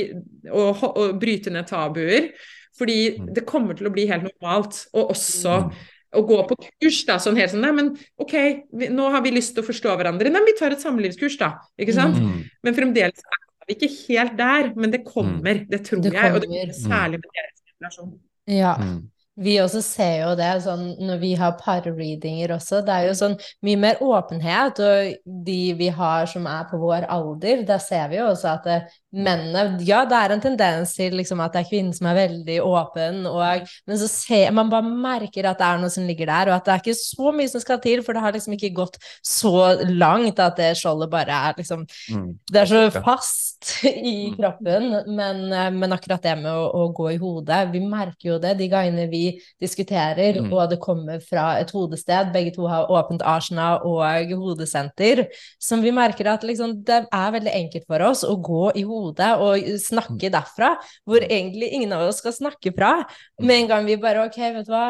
og, 0.53 0.85
og 0.97 1.19
bryte 1.21 1.51
ned 1.51 1.67
tabuer. 1.67 2.31
Fordi 2.79 3.19
Mm. 3.19 3.35
det 3.35 3.45
kommer 3.47 3.75
til 3.77 3.87
å 3.89 3.93
bli 3.93 4.07
helt 4.07 4.23
normalt. 4.23 4.87
Og 4.95 5.11
også. 5.11 5.73
Å 6.15 6.25
gå 6.27 6.41
på 6.49 6.59
kurs, 6.63 7.01
da, 7.09 7.19
sånn 7.23 7.39
helt 7.39 7.53
sånn 7.53 7.65
Nei, 7.65 7.73
men 7.77 7.91
OK, 8.21 8.35
vi, 8.75 8.91
nå 8.93 9.09
har 9.15 9.25
vi 9.25 9.35
lyst 9.35 9.55
til 9.57 9.65
å 9.65 9.69
forstå 9.69 9.95
hverandre. 9.99 10.33
Nei, 10.33 10.45
vi 10.47 10.57
tar 10.59 10.75
et 10.75 10.85
samlivskurs, 10.85 11.39
da. 11.41 11.55
Ikke 11.81 11.97
sant? 11.97 12.21
Mm. 12.21 12.45
Men 12.67 12.77
fremdeles 12.77 13.25
er 13.25 13.41
vi 13.69 13.79
ikke 13.79 13.91
helt 14.09 14.37
der. 14.39 14.71
Men 14.77 14.93
det 14.95 15.03
kommer, 15.07 15.65
det 15.71 15.85
tror 15.89 16.05
Det 16.05 16.15
jeg. 16.15 16.35
Og 16.35 16.45
det 16.45 16.51
kommer. 16.51 16.71
kommer 16.71 16.79
særlig 16.83 17.21
med 17.23 17.29
deres 17.41 17.59
generasjon. 17.73 18.15
Ja. 18.51 18.77
Mm. 18.81 19.03
Vi 19.35 19.57
også 19.59 19.81
ser 19.83 20.21
jo 20.21 20.35
det 20.39 20.51
sånn 20.63 20.85
når 21.03 21.19
vi 21.23 21.33
har 21.39 21.57
parreadinger 21.59 22.55
også. 22.55 22.85
Det 22.87 22.95
er 22.95 23.09
jo 23.09 23.17
sånn 23.19 23.35
mye 23.67 23.81
mer 23.83 24.03
åpenhet, 24.05 24.79
og 24.79 25.33
de 25.47 25.61
vi 25.79 25.89
har 25.95 26.29
som 26.31 26.47
er 26.51 26.69
på 26.71 26.79
vår 26.79 27.09
alder, 27.11 27.65
der 27.67 27.83
ser 27.83 28.13
vi 28.13 28.21
jo 28.21 28.29
også 28.31 28.53
at 28.53 28.69
det, 28.69 28.79
mennene 29.15 29.79
Ja, 29.87 30.03
det 30.09 30.19
er 30.19 30.35
en 30.35 30.43
tendens 30.43 30.95
til 30.97 31.15
liksom, 31.19 31.41
at 31.45 31.55
det 31.55 31.63
er 31.63 31.69
kvinnen 31.69 31.95
som 31.95 32.09
er 32.11 32.19
veldig 32.19 32.59
åpen, 32.65 33.23
og, 33.31 33.69
men 33.89 34.01
så 34.01 34.09
ser 34.11 34.55
man 34.55 34.71
bare 34.73 34.87
merker 34.87 35.49
at 35.49 35.61
det 35.61 35.69
er 35.69 35.83
noe 35.83 35.93
som 35.93 36.07
ligger 36.09 36.31
der, 36.31 36.51
og 36.51 36.57
at 36.57 36.67
det 36.67 36.75
er 36.75 36.83
ikke 36.83 36.97
så 36.99 37.35
mye 37.35 37.51
som 37.51 37.63
skal 37.63 37.81
til, 37.85 38.03
for 38.05 38.17
det 38.17 38.25
har 38.25 38.35
liksom 38.35 38.57
ikke 38.57 38.73
gått 38.77 38.99
så 39.25 39.75
langt 39.91 40.43
at 40.43 40.59
det 40.59 40.73
skjoldet 40.81 41.13
bare 41.13 41.41
er 41.51 41.59
liksom 41.61 41.85
mm. 41.87 42.31
Det 42.51 42.63
er 42.63 42.71
så 42.71 42.83
fast 42.95 43.75
i 43.89 44.31
mm. 44.31 44.37
kroppen, 44.39 44.89
men, 45.15 45.45
men 45.79 45.97
akkurat 45.97 46.25
det 46.25 46.37
med 46.43 46.51
å, 46.51 46.67
å, 46.75 46.89
gå 46.95 47.11
i 47.15 47.21
hodet 47.21 47.63
Vi 47.73 47.81
merker 47.83 48.35
jo 48.35 48.41
det 48.43 48.55
de 48.59 48.69
gangene 48.71 49.07
vi 49.11 49.24
diskuterer, 49.63 50.41
mm. 50.41 50.53
og 50.53 50.71
det 50.73 50.81
kommer 50.83 51.23
fra 51.25 51.47
et 51.61 51.73
hodested. 51.75 52.33
Begge 52.35 52.55
to 52.57 52.69
har 52.71 52.91
åpent 52.93 53.25
Arsena 53.25 53.75
og 53.87 54.35
hodesenter, 54.35 55.27
som 55.63 55.85
vi 55.85 55.95
merker 55.95 56.31
at 56.33 56.47
liksom, 56.47 56.79
det 56.87 57.05
er 57.07 57.35
veldig 57.39 57.55
enkelt 57.55 57.89
for 57.91 58.07
oss 58.11 58.25
å 58.27 58.37
gå 58.37 58.69
i 58.81 58.85
hodet 58.89 59.35
og 59.41 59.73
snakke 59.83 60.29
mm. 60.29 60.35
derfra, 60.37 60.75
hvor 61.09 61.25
mm. 61.25 61.31
egentlig 61.31 61.73
ingen 61.73 61.97
av 61.97 62.09
oss 62.09 62.23
skal 62.23 62.37
snakke 62.37 62.75
fra. 62.77 62.97
Med 63.43 63.65
en 63.65 63.75
gang 63.75 63.91
vi 63.91 64.01
bare 64.01 64.29
OK, 64.29 64.41
vet 64.59 64.69
du 64.69 64.73
hva, 64.75 64.87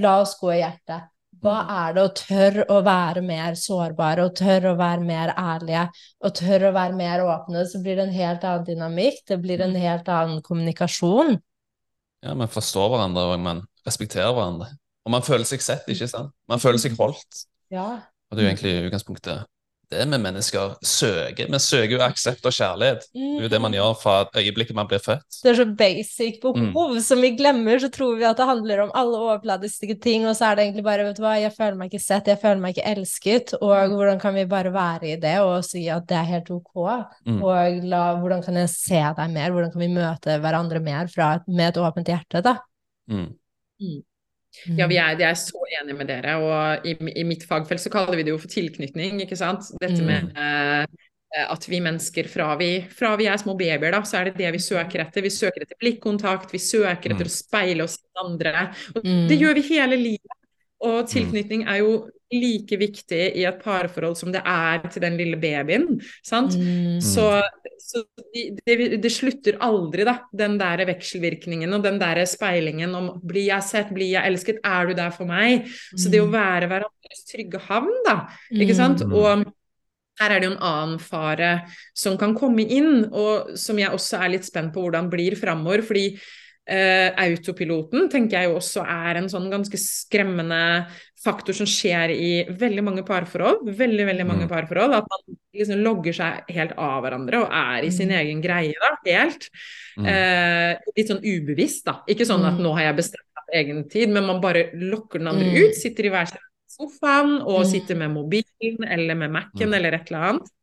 la 0.00 0.20
oss 0.24 0.36
gå 0.40 0.54
i 0.54 0.60
hjertet. 0.62 1.10
Hva 1.40 1.56
mm. 1.64 1.70
er 1.82 1.92
det 1.96 2.02
å 2.02 2.14
tørre 2.16 2.64
å 2.68 2.80
være 2.84 3.22
mer 3.24 3.56
sårbare 3.58 4.26
og 4.26 4.34
tørre 4.38 4.74
å 4.74 4.78
være 4.80 5.04
mer 5.06 5.32
ærlige 5.38 5.86
og 6.20 6.34
tørre 6.36 6.70
å 6.70 6.76
være 6.76 6.98
mer 6.98 7.24
åpne? 7.24 7.64
Så 7.68 7.80
blir 7.84 7.96
det 7.96 8.08
en 8.08 8.16
helt 8.16 8.44
annen 8.44 8.66
dynamikk, 8.66 9.22
det 9.28 9.40
blir 9.42 9.62
en 9.64 9.76
helt 9.78 10.10
annen 10.12 10.42
kommunikasjon. 10.44 11.38
Ja, 12.24 12.34
man 12.36 12.50
forstår 12.52 12.90
hverandre, 12.92 13.26
og 13.32 13.40
man 13.40 13.62
respekterer 13.86 14.32
hverandre. 14.36 14.68
Og 15.08 15.14
man 15.14 15.24
føler 15.24 15.46
seg 15.48 15.62
sett, 15.64 15.86
ikke 15.88 16.08
sant? 16.10 16.34
Man 16.50 16.60
føler 16.60 16.80
seg 16.82 16.98
holdt. 16.98 17.44
Ja. 17.72 17.86
Og 18.28 18.36
det 18.36 18.42
er 18.42 18.46
jo 18.46 18.52
egentlig 18.52 18.74
utgangspunktet 18.90 19.46
det 19.90 20.04
vi 20.06 20.18
mennesker 20.22 20.76
søker. 20.86 21.48
Vi 21.50 21.58
søker 21.58 21.96
jo 21.96 22.02
aksept 22.04 22.44
og 22.46 22.54
kjærlighet. 22.54 23.06
Det 23.10 23.40
er 23.40 23.46
jo 23.46 23.50
det 23.50 23.60
man 23.62 23.72
mm. 23.72 23.76
gjør 23.78 23.96
fra 23.98 24.14
øyeblikket 24.38 24.76
man 24.78 24.86
blir 24.90 25.02
født. 25.02 25.40
Det 25.42 25.50
er 25.50 25.58
så 25.58 25.66
basic 25.66 26.38
behov 26.42 26.94
mm. 26.94 27.00
som 27.02 27.22
vi 27.24 27.32
glemmer. 27.38 27.80
Så 27.82 27.90
tror 27.90 28.14
vi 28.20 28.28
at 28.28 28.38
det 28.38 28.46
handler 28.46 28.84
om 28.84 28.92
alle 28.94 29.18
overfladiske 29.18 29.96
ting, 30.02 30.28
og 30.30 30.36
så 30.38 30.50
er 30.50 30.58
det 30.58 30.66
egentlig 30.68 30.86
bare 30.86 31.08
vet 31.08 31.18
du 31.18 31.24
hva, 31.24 31.34
jeg 31.42 31.54
føler 31.56 31.78
meg 31.80 31.90
ikke 31.90 32.04
sett, 32.04 32.30
jeg 32.30 32.38
føler 32.42 32.62
meg 32.62 32.76
ikke 32.76 32.92
elsket, 32.92 33.54
og 33.58 33.74
mm. 33.74 33.96
hvordan 33.96 34.22
kan 34.22 34.36
vi 34.36 34.46
bare 34.50 34.74
være 34.74 35.10
i 35.10 35.18
det 35.20 35.36
og 35.42 35.66
si 35.66 35.86
at 35.90 36.06
det 36.10 36.18
er 36.20 36.28
helt 36.28 36.52
ok? 36.54 36.84
Mm. 37.26 37.40
Og 37.42 37.82
la, 37.90 38.04
hvordan 38.20 38.44
kan 38.46 38.60
jeg 38.62 38.70
se 38.72 39.02
deg 39.18 39.34
mer, 39.34 39.50
hvordan 39.54 39.74
kan 39.74 39.82
vi 39.82 39.90
møte 39.94 40.38
hverandre 40.44 40.84
mer 40.84 41.10
fra, 41.10 41.32
med 41.50 41.72
et 41.72 41.82
åpent 41.82 42.14
hjerte, 42.14 42.44
da? 42.46 42.56
Mm. 43.10 43.32
Mm. 44.66 44.78
Ja, 44.78 44.88
vi 44.90 44.98
er, 45.00 45.14
jeg 45.18 45.28
er 45.30 45.38
så 45.38 45.62
enig 45.80 45.96
med 45.98 46.10
dere. 46.10 46.36
Og 46.40 46.88
i, 46.88 46.96
i, 47.14 47.26
mitt 47.28 47.46
fagfelt 47.48 47.82
så 47.82 47.92
kaller 47.92 48.18
vi 48.18 48.26
det 48.26 48.34
jo 48.34 48.40
for 48.40 48.52
tilknytning, 48.52 49.22
ikke 49.24 49.38
sant. 49.38 49.70
Dette 49.82 50.00
med 50.02 50.30
mm. 50.30 50.40
eh, 50.40 51.46
at 51.46 51.68
vi 51.70 51.78
mennesker 51.84 52.26
fra 52.26 52.56
vi, 52.58 52.72
fra 52.90 53.14
vi, 53.20 53.28
er 53.30 53.38
små 53.38 53.54
babyer, 53.58 53.92
da, 53.94 54.02
så 54.06 54.20
er 54.20 54.30
det 54.30 54.40
det 54.40 54.50
vi 54.56 54.62
søker 54.62 55.04
etter. 55.04 55.24
Vi 55.26 55.32
søker 55.34 55.64
etter 55.66 55.78
blikkontakt, 55.80 56.50
vi 56.54 56.62
søker 56.62 57.14
etter 57.14 57.28
mm. 57.28 57.32
å 57.32 57.36
speile 57.36 57.86
oss 57.86 58.00
i 58.00 58.24
andre. 58.24 58.68
Og 58.96 59.06
mm. 59.06 59.24
det 59.30 59.40
gjør 59.40 59.58
vi 59.60 59.66
hele 59.72 60.00
livet. 60.00 60.39
Og 60.86 61.04
tilknytning 61.10 61.66
er 61.68 61.82
jo 61.82 61.92
like 62.30 62.78
viktig 62.78 63.22
i 63.40 63.44
et 63.48 63.58
parforhold 63.62 64.14
som 64.18 64.30
det 64.30 64.42
er 64.46 64.84
til 64.86 65.02
den 65.02 65.16
lille 65.18 65.38
babyen. 65.40 65.98
Sant? 66.26 66.54
Mm. 66.54 67.00
Så, 67.02 67.26
så 67.82 68.04
det, 68.66 68.76
de 69.02 69.10
slutter 69.10 69.58
aldri, 69.66 70.06
da, 70.06 70.20
den 70.30 70.56
der 70.60 70.84
vekselvirkningen 70.92 71.74
og 71.74 71.84
den 71.84 71.98
der 72.00 72.22
speilingen 72.30 72.94
om 72.96 73.12
blir 73.26 73.48
jeg 73.48 73.66
sett, 73.66 73.94
blir 73.94 74.14
jeg 74.14 74.30
elsket, 74.30 74.62
er 74.64 74.90
du 74.90 74.96
der 74.98 75.14
for 75.14 75.28
meg? 75.30 75.66
Mm. 75.66 76.02
Så 76.04 76.12
det 76.12 76.22
å 76.22 76.28
mm. 76.28 76.36
være 76.36 76.70
hverandres 76.70 77.24
trygge 77.32 77.64
havn, 77.66 77.96
da, 78.06 78.20
ikke 78.54 78.78
sant. 78.78 79.02
Mm. 79.02 79.16
Og 79.18 79.48
her 80.20 80.34
er 80.34 80.42
det 80.42 80.50
jo 80.50 80.54
en 80.54 80.68
annen 80.68 80.98
fare 81.02 81.50
som 81.96 82.18
kan 82.20 82.36
komme 82.36 82.62
inn, 82.62 83.08
og 83.10 83.56
som 83.58 83.78
jeg 83.80 83.90
også 83.96 84.20
er 84.20 84.36
litt 84.36 84.46
spent 84.46 84.74
på 84.74 84.84
hvordan 84.84 85.10
blir 85.12 85.36
framover. 85.40 85.82
fordi 85.82 86.12
Uh, 86.70 87.08
autopiloten 87.18 88.04
tenker 88.12 88.38
jeg 88.38 88.46
jo 88.46 88.58
også 88.60 88.84
er 88.86 89.18
en 89.18 89.24
sånn 89.32 89.48
ganske 89.50 89.78
skremmende 89.80 90.60
faktor 91.18 91.56
som 91.56 91.66
skjer 91.68 92.12
i 92.14 92.28
veldig 92.60 92.84
mange 92.86 93.02
parforhold. 93.06 93.64
Veldig, 93.66 94.04
veldig 94.06 94.26
mange 94.28 94.46
mm. 94.46 94.50
parforhold. 94.52 94.94
At 95.00 95.08
man 95.10 95.38
liksom 95.56 95.82
logger 95.82 96.14
seg 96.16 96.52
helt 96.54 96.76
av 96.78 97.00
hverandre 97.04 97.40
og 97.42 97.56
er 97.60 97.88
i 97.88 97.90
sin 97.94 98.12
mm. 98.12 98.18
egen 98.20 98.44
greie, 98.44 98.76
da. 98.78 98.92
Helt. 99.08 99.48
Mm. 99.98 100.06
Uh, 100.06 100.92
litt 100.94 101.10
sånn 101.10 101.24
ubevisst, 101.24 101.82
da. 101.90 101.98
Ikke 102.10 102.28
sånn 102.28 102.46
at 102.46 102.60
mm. 102.60 102.62
nå 102.68 102.76
har 102.78 102.88
jeg 102.90 103.00
bestemt 103.00 103.26
meg 103.40 103.58
egen 103.64 103.82
tid, 103.90 104.14
men 104.14 104.28
man 104.30 104.38
bare 104.44 104.68
lokker 104.78 105.18
den 105.18 105.32
andre 105.32 105.50
ut. 105.58 105.74
Sitter 105.80 106.06
i 106.06 106.14
hver 106.14 106.30
sin 106.30 106.46
sofaen 106.70 107.40
og 107.42 107.64
sitter 107.66 107.98
med 107.98 108.14
mobilen 108.14 108.86
eller 108.86 109.18
med 109.18 109.34
Mac-en 109.34 109.74
eller 109.74 109.98
et 109.98 110.12
eller 110.12 110.28
annet. 110.28 110.54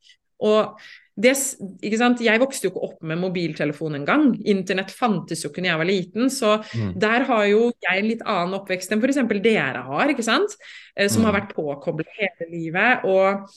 Og 0.47 0.77
det, 1.17 1.33
jeg 1.81 2.41
vokste 2.41 2.67
jo 2.67 2.71
ikke 2.71 2.83
opp 2.85 3.05
med 3.09 3.17
mobiltelefon 3.17 3.97
engang. 3.97 4.27
Internett 4.45 4.91
fantes 4.93 5.41
jo 5.41 5.49
ikke 5.49 5.63
da 5.65 5.71
jeg 5.71 5.81
var 5.81 5.89
liten. 5.89 6.29
Så 6.33 6.51
mm. 6.61 6.91
der 7.01 7.25
har 7.25 7.47
jo 7.49 7.63
jeg 7.73 8.03
en 8.03 8.09
litt 8.11 8.21
annen 8.21 8.53
oppvekst 8.59 8.93
enn 8.93 9.01
f.eks. 9.01 9.23
dere 9.41 9.81
har, 9.87 10.13
ikke 10.13 10.25
sant? 10.25 10.53
Eh, 10.93 11.09
som 11.09 11.23
mm. 11.23 11.29
har 11.29 11.37
vært 11.39 11.57
påkoblet 11.57 12.13
hele 12.19 12.49
livet. 12.53 13.09
Og 13.09 13.49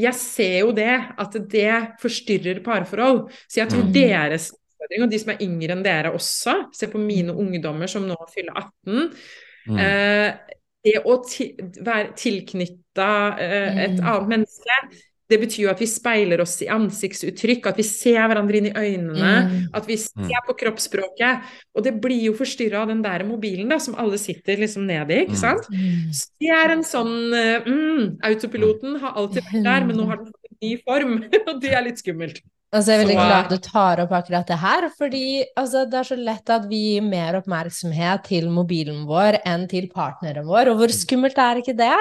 jeg 0.00 0.16
ser 0.16 0.58
jo 0.62 0.72
det, 0.76 0.96
at 1.20 1.38
det 1.52 1.76
forstyrrer 2.00 2.64
parforhold. 2.64 3.26
Så 3.44 3.60
jeg 3.60 3.74
tror 3.74 3.84
mm. 3.84 3.94
deres 4.00 4.50
utfordring, 4.56 5.04
og 5.04 5.12
de 5.12 5.22
som 5.26 5.36
er 5.36 5.44
yngre 5.44 5.76
enn 5.76 5.84
dere 5.84 6.16
også, 6.16 6.58
se 6.72 6.88
på 6.88 7.04
mine 7.04 7.36
mm. 7.36 7.40
ungdommer 7.44 7.90
som 7.90 8.08
nå 8.08 8.16
fyller 8.32 8.64
18 8.64 8.96
mm. 9.68 9.76
eh, 9.76 10.60
Det 10.84 11.00
å 11.04 11.20
ti 11.28 11.52
være 11.84 12.14
tilknytta 12.16 13.10
eh, 13.40 13.84
et 13.90 14.00
mm. 14.00 14.06
annet 14.08 14.38
menneske 14.38 14.86
det 15.30 15.38
betyr 15.40 15.62
jo 15.64 15.70
at 15.72 15.80
vi 15.80 15.88
speiler 15.88 16.42
oss 16.44 16.58
i 16.60 16.68
ansiktsuttrykk, 16.72 17.70
at 17.70 17.78
vi 17.80 17.86
ser 17.88 18.20
hverandre 18.28 18.60
inn 18.60 18.68
i 18.68 18.74
øynene, 18.76 19.32
mm. 19.48 19.60
at 19.76 19.86
vi 19.88 19.96
ser 20.00 20.26
mm. 20.28 20.48
på 20.48 20.56
kroppsspråket. 20.60 21.52
Og 21.72 21.86
det 21.86 21.94
blir 22.04 22.26
jo 22.26 22.34
forstyrra 22.36 22.82
av 22.84 22.92
den 22.92 23.00
der 23.04 23.24
mobilen 23.28 23.72
da, 23.72 23.80
som 23.80 23.96
alle 24.00 24.20
sitter 24.20 24.60
liksom 24.60 24.84
nedi, 24.88 25.22
ikke 25.24 25.38
mm. 25.38 25.40
sant. 25.40 25.70
Mm. 25.72 26.10
Så 26.12 26.44
det 26.44 26.50
er 26.52 26.74
en 26.74 26.84
sånn 26.86 27.14
uh, 27.32 27.68
mm, 27.68 28.18
Autopiloten 28.28 28.98
har 29.00 29.16
alltid 29.20 29.46
vært 29.48 29.70
der, 29.70 29.86
men 29.88 30.00
nå 30.00 30.10
har 30.10 30.20
den 30.20 30.28
fått 30.28 30.50
en 30.50 30.60
ny 30.66 30.74
form, 30.84 31.16
og 31.48 31.54
det 31.64 31.72
er 31.72 31.86
litt 31.88 32.04
skummelt. 32.04 32.44
Altså, 32.74 32.90
jeg 32.90 32.98
er 32.98 33.04
veldig 33.04 33.16
glad 33.20 33.52
du 33.52 33.58
tar 33.62 34.00
opp 34.02 34.12
akkurat 34.18 34.48
det 34.50 34.56
her, 34.58 34.88
fordi 34.98 35.26
altså, 35.54 35.84
det 35.86 35.98
er 36.00 36.08
så 36.08 36.16
lett 36.18 36.50
at 36.50 36.64
vi 36.66 36.80
gir 36.88 37.04
mer 37.06 37.38
oppmerksomhet 37.38 38.24
til 38.26 38.48
mobilen 38.50 39.04
vår 39.06 39.38
enn 39.46 39.68
til 39.70 39.86
partneren 39.94 40.48
vår, 40.48 40.72
og 40.72 40.82
hvor 40.82 40.90
mm. 40.92 40.96
skummelt 40.98 41.38
er 41.38 41.62
ikke 41.62 41.76
det? 41.78 41.94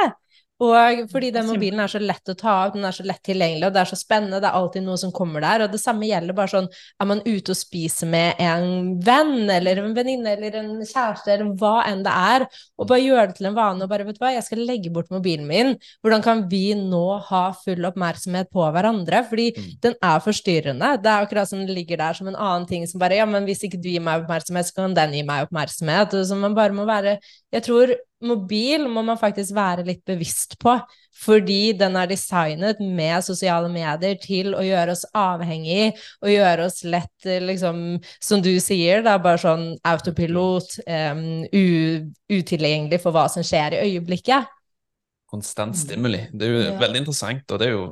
Og 0.63 1.03
fordi 1.11 1.31
den 1.35 1.47
mobilen 1.49 1.81
er 1.83 1.91
så 1.91 1.99
lett 1.99 2.29
å 2.31 2.35
ta 2.39 2.53
av, 2.63 2.73
den 2.75 2.85
er 2.87 2.95
så 2.95 3.03
lett 3.07 3.19
tilgjengelig, 3.25 3.67
og 3.67 3.73
det 3.75 3.81
er 3.81 3.89
så 3.89 3.97
spennende, 3.99 4.39
det 4.39 4.47
er 4.47 4.59
alltid 4.59 4.85
noe 4.85 4.99
som 5.01 5.11
kommer 5.15 5.43
der. 5.43 5.65
Og 5.65 5.73
det 5.73 5.81
samme 5.81 6.07
gjelder 6.07 6.37
bare 6.37 6.51
sånn 6.53 6.69
er 6.71 7.09
man 7.09 7.23
ute 7.25 7.51
og 7.51 7.59
spiser 7.59 8.09
med 8.09 8.39
en 8.43 8.93
venn 9.03 9.49
eller 9.51 9.81
en 9.81 9.95
venninne 9.97 10.35
eller 10.37 10.59
en 10.61 10.71
kjæreste 10.79 11.33
eller 11.33 11.51
hva 11.59 11.73
enn 11.89 12.05
det 12.05 12.13
er, 12.33 12.47
og 12.79 12.89
bare 12.89 13.03
gjøre 13.03 13.25
det 13.31 13.37
til 13.39 13.49
en 13.49 13.57
vane 13.57 13.83
og 13.83 13.91
bare 13.91 14.07
vet 14.07 14.19
du 14.19 14.23
hva, 14.23 14.31
jeg 14.37 14.45
skal 14.47 14.63
legge 14.67 14.93
bort 14.93 15.11
mobilen 15.13 15.49
min. 15.49 15.73
Hvordan 16.05 16.23
kan 16.25 16.45
vi 16.51 16.63
nå 16.79 17.03
ha 17.27 17.43
full 17.57 17.89
oppmerksomhet 17.89 18.51
på 18.53 18.69
hverandre? 18.75 19.23
Fordi 19.27 19.49
mm. 19.57 19.69
den 19.83 19.97
er 19.99 20.23
forstyrrende. 20.23 20.93
Det 21.03 21.11
er 21.11 21.27
akkurat 21.27 21.49
som 21.49 21.61
den 21.63 21.75
ligger 21.75 21.99
der 21.99 22.17
som 22.17 22.31
en 22.31 22.39
annen 22.39 22.69
ting 22.69 22.87
som 22.87 23.01
bare 23.03 23.19
ja, 23.19 23.27
men 23.29 23.47
hvis 23.49 23.65
ikke 23.67 23.81
du 23.81 23.91
gir 23.91 24.03
meg 24.03 24.23
oppmerksomhet, 24.23 24.69
så 24.69 24.79
kan 24.79 24.95
den 24.95 25.17
gi 25.17 25.27
meg 25.27 25.49
oppmerksomhet. 25.49 26.15
Så 26.23 26.39
man 26.39 26.55
bare 26.57 26.75
må 26.75 26.87
være 26.87 27.17
Jeg 27.53 27.63
tror 27.67 27.91
mobil 28.25 28.87
må 28.91 29.03
man 29.05 29.19
faktisk 29.19 29.53
være 29.55 29.85
litt 29.87 30.03
bevisst 30.07 30.55
på, 30.61 30.75
fordi 31.23 31.73
den 31.77 31.95
er 31.99 32.09
designet 32.09 32.79
med 32.81 33.23
sosiale 33.25 33.69
medier 33.71 34.17
til 34.21 34.53
å 34.57 34.63
gjøre 34.65 34.95
oss 34.95 35.05
avhengig 35.17 35.91
og 36.23 36.31
gjøre 36.31 36.67
oss 36.67 36.81
lett, 36.87 37.27
liksom, 37.45 37.83
som 38.23 38.43
du 38.43 38.51
sier, 38.63 39.03
da, 39.05 39.17
bare 39.21 39.41
sånn 39.43 39.67
autopilot, 39.87 40.79
um, 40.87 41.23
utilgjengelig 42.33 43.01
for 43.03 43.15
hva 43.15 43.27
som 43.31 43.45
skjer 43.45 43.77
i 43.77 43.83
øyeblikket. 43.89 44.49
Konstant 45.33 45.77
stimuli. 45.77 46.27
Det 46.33 46.47
er 46.47 46.51
jo 46.53 46.65
ja. 46.67 46.73
veldig 46.81 47.05
interessant, 47.05 47.45
og 47.49 47.61
det 47.61 47.69
er 47.69 47.77
jo 47.77 47.85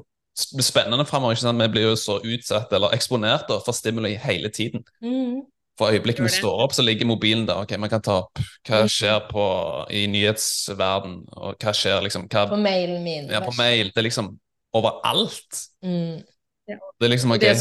spennende 0.61 1.05
framover. 1.05 1.39
Vi 1.63 1.71
blir 1.73 1.89
jo 1.89 1.95
så 1.99 2.19
utsatt 2.23 2.73
eller 2.73 2.93
eksponert 2.95 3.47
da, 3.49 3.59
for 3.65 3.75
stimuli 3.75 4.13
hele 4.21 4.51
tiden. 4.53 4.85
Mm. 5.03 5.41
For 5.81 5.89
øyeblikket 5.89 6.27
vi 6.27 6.29
står 6.29 6.59
opp, 6.61 6.75
så 6.77 6.83
ligger 6.85 7.09
mobilen 7.09 7.47
der. 7.47 7.63
ok, 7.63 7.73
Man 7.81 7.89
kan 7.89 8.03
ta 8.05 8.19
opp 8.21 8.37
hva 8.67 8.83
mm. 8.83 8.91
skjer 8.93 9.17
på, 9.31 9.45
i 9.89 10.05
nyhetsverden, 10.13 11.15
og 11.33 11.55
hva 11.57 11.73
skjer 11.73 12.03
liksom 12.05 12.27
hva, 12.29 12.45
På 12.51 12.59
mailen 12.61 13.01
min. 13.01 13.31
Ja, 13.33 13.41
på 13.41 13.55
mail. 13.57 13.89
Det 13.89 14.03
er 14.03 14.05
liksom 14.05 14.35
overalt. 14.77 15.63
Mm. 15.81 16.21
Ja. 16.69 16.77
Det 16.99 17.07
er 17.07 17.13
liksom 17.15 17.33
ok, 17.33 17.41
det 17.41 17.55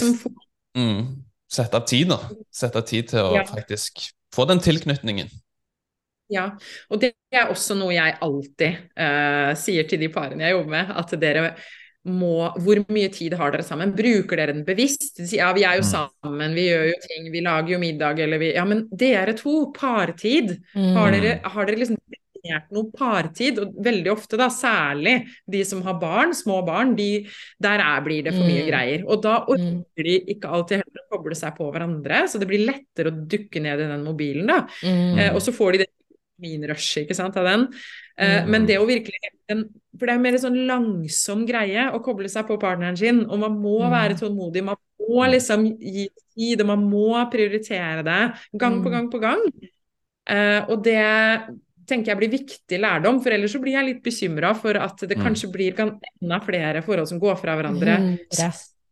mm, 0.77 1.05
Sette 1.51 1.81
av 1.81 1.87
tid, 1.89 2.13
da. 2.13 2.21
Sette 2.55 2.83
av 2.83 2.85
tid 2.87 3.09
til 3.11 3.25
å 3.25 3.33
ja. 3.39 3.47
faktisk 3.49 4.05
få 4.37 4.45
den 4.53 4.61
tilknytningen. 4.63 5.33
Ja, 6.31 6.45
og 6.93 7.01
det 7.03 7.15
er 7.35 7.49
også 7.51 7.75
noe 7.75 7.97
jeg 7.97 8.19
alltid 8.23 8.85
uh, 9.01 9.51
sier 9.59 9.89
til 9.91 10.05
de 10.05 10.13
parene 10.15 10.45
jeg 10.45 10.55
jobber 10.55 10.77
med, 10.77 10.93
at 11.01 11.17
dere 11.25 11.49
må, 12.09 12.49
hvor 12.65 12.81
mye 12.89 13.11
tid 13.13 13.35
har 13.37 13.51
dere 13.53 13.63
sammen? 13.67 13.93
Bruker 13.97 14.37
dere 14.41 14.55
den 14.55 14.65
bevisst? 14.65 15.17
De 15.19 15.27
sier, 15.29 15.43
ja, 15.43 15.53
vi 15.53 15.65
er 15.65 15.77
jo 15.77 15.85
Mm. 15.85 15.91
sammen, 15.93 16.55
vi 16.55 16.69
gjør 16.71 16.87
jo 16.89 16.95
ting, 17.09 17.33
vi 17.33 17.41
lager 17.45 17.69
jo 17.75 17.79
middag, 17.79 18.19
eller 18.21 18.39
vi 18.39 18.55
Ja, 18.55 18.65
men 18.65 18.89
dere 18.95 19.35
to, 19.37 19.73
partid. 19.77 20.59
Mm. 20.75 20.95
Har 20.97 21.11
dere, 21.13 21.41
har 21.45 21.67
dere 21.67 21.77
liksom 21.77 21.99
definert 22.09 22.71
noe 22.73 22.91
partid? 22.97 23.59
Og 23.59 23.75
veldig 23.85 24.11
ofte, 24.17 24.39
da, 24.39 24.49
særlig 24.49 25.27
de 25.47 25.63
som 25.63 25.83
har 25.83 26.01
barn, 26.01 26.31
små 26.33 26.65
barn, 26.65 26.97
de, 26.97 27.27
der 27.61 27.79
er, 27.85 28.01
blir 28.01 28.25
det 28.25 28.33
for 28.33 28.45
mye 28.49 28.65
Mm. 28.65 28.71
greier. 28.71 29.05
Og 29.07 29.21
da 29.23 29.45
orker 29.45 29.61
Mm. 29.61 29.85
de 29.97 30.21
ikke 30.25 30.49
alltid 30.49 30.81
heller 30.81 31.05
å 31.05 31.19
koble 31.19 31.35
seg 31.37 31.55
på 31.57 31.71
hverandre, 31.71 32.25
så 32.29 32.39
det 32.41 32.49
blir 32.49 32.65
lettere 32.67 33.13
å 33.13 33.29
dukke 33.29 33.61
ned 33.61 33.79
i 33.79 33.89
den 33.93 34.05
mobilen, 34.05 34.47
da. 34.47 34.67
Mm. 34.83 35.19
Eh, 35.19 35.35
og 35.35 35.41
så 35.43 35.53
får 35.53 35.73
de 35.73 35.79
det 35.79 35.89
minrushet, 36.41 37.05
ikke 37.07 37.15
sant, 37.17 37.37
av 37.37 37.45
den. 37.45 37.69
Eh, 38.19 38.43
Mm. 38.45 38.51
Men 38.51 38.67
det 38.67 38.79
å 38.79 38.87
virkelig 38.87 39.17
For 39.99 40.07
det 40.07 40.15
er 40.15 40.19
mer 40.19 40.33
en 40.35 40.39
sånn 40.39 40.67
langsom 40.69 41.47
greie 41.47 41.91
å 41.93 41.99
koble 42.03 42.29
seg 42.31 42.47
på 42.47 42.57
partneren 42.61 42.97
sin, 42.97 43.25
og 43.29 43.39
man 43.41 43.53
må 43.59 43.81
Mm. 43.81 43.91
være 43.91 44.15
tålmodig, 44.21 44.63
man 44.65 44.77
må 45.01 45.27
liksom 45.29 45.65
gi 45.81 46.09
tid, 46.37 46.61
og 46.61 46.67
man 46.69 46.85
må 46.89 47.31
prioritere 47.31 48.05
det 48.05 48.35
gang 48.57 48.81
på 48.83 48.87
Mm. 48.89 48.93
gang 48.93 49.11
på 49.11 49.21
gang. 49.21 49.41
Eh, 50.29 50.65
og 50.69 50.85
det 50.85 51.43
tenker 51.89 52.07
jeg 52.07 52.19
blir 52.19 52.31
viktig 52.39 52.79
lærdom, 52.81 53.21
for 53.21 53.31
ellers 53.33 53.53
så 53.53 53.61
blir 53.61 53.73
jeg 53.73 53.85
litt 53.85 54.03
bekymra 54.05 54.55
for 54.57 54.77
at 54.77 54.97
det 54.99 55.19
Mm. 55.19 55.25
kanskje 55.25 55.51
blir 55.53 55.75
kan, 55.75 55.99
enda 56.23 56.39
flere 56.41 56.83
forhold 56.85 57.09
som 57.09 57.19
går 57.19 57.37
fra 57.37 57.57
hverandre 57.57 57.99
Mm, 57.99 58.19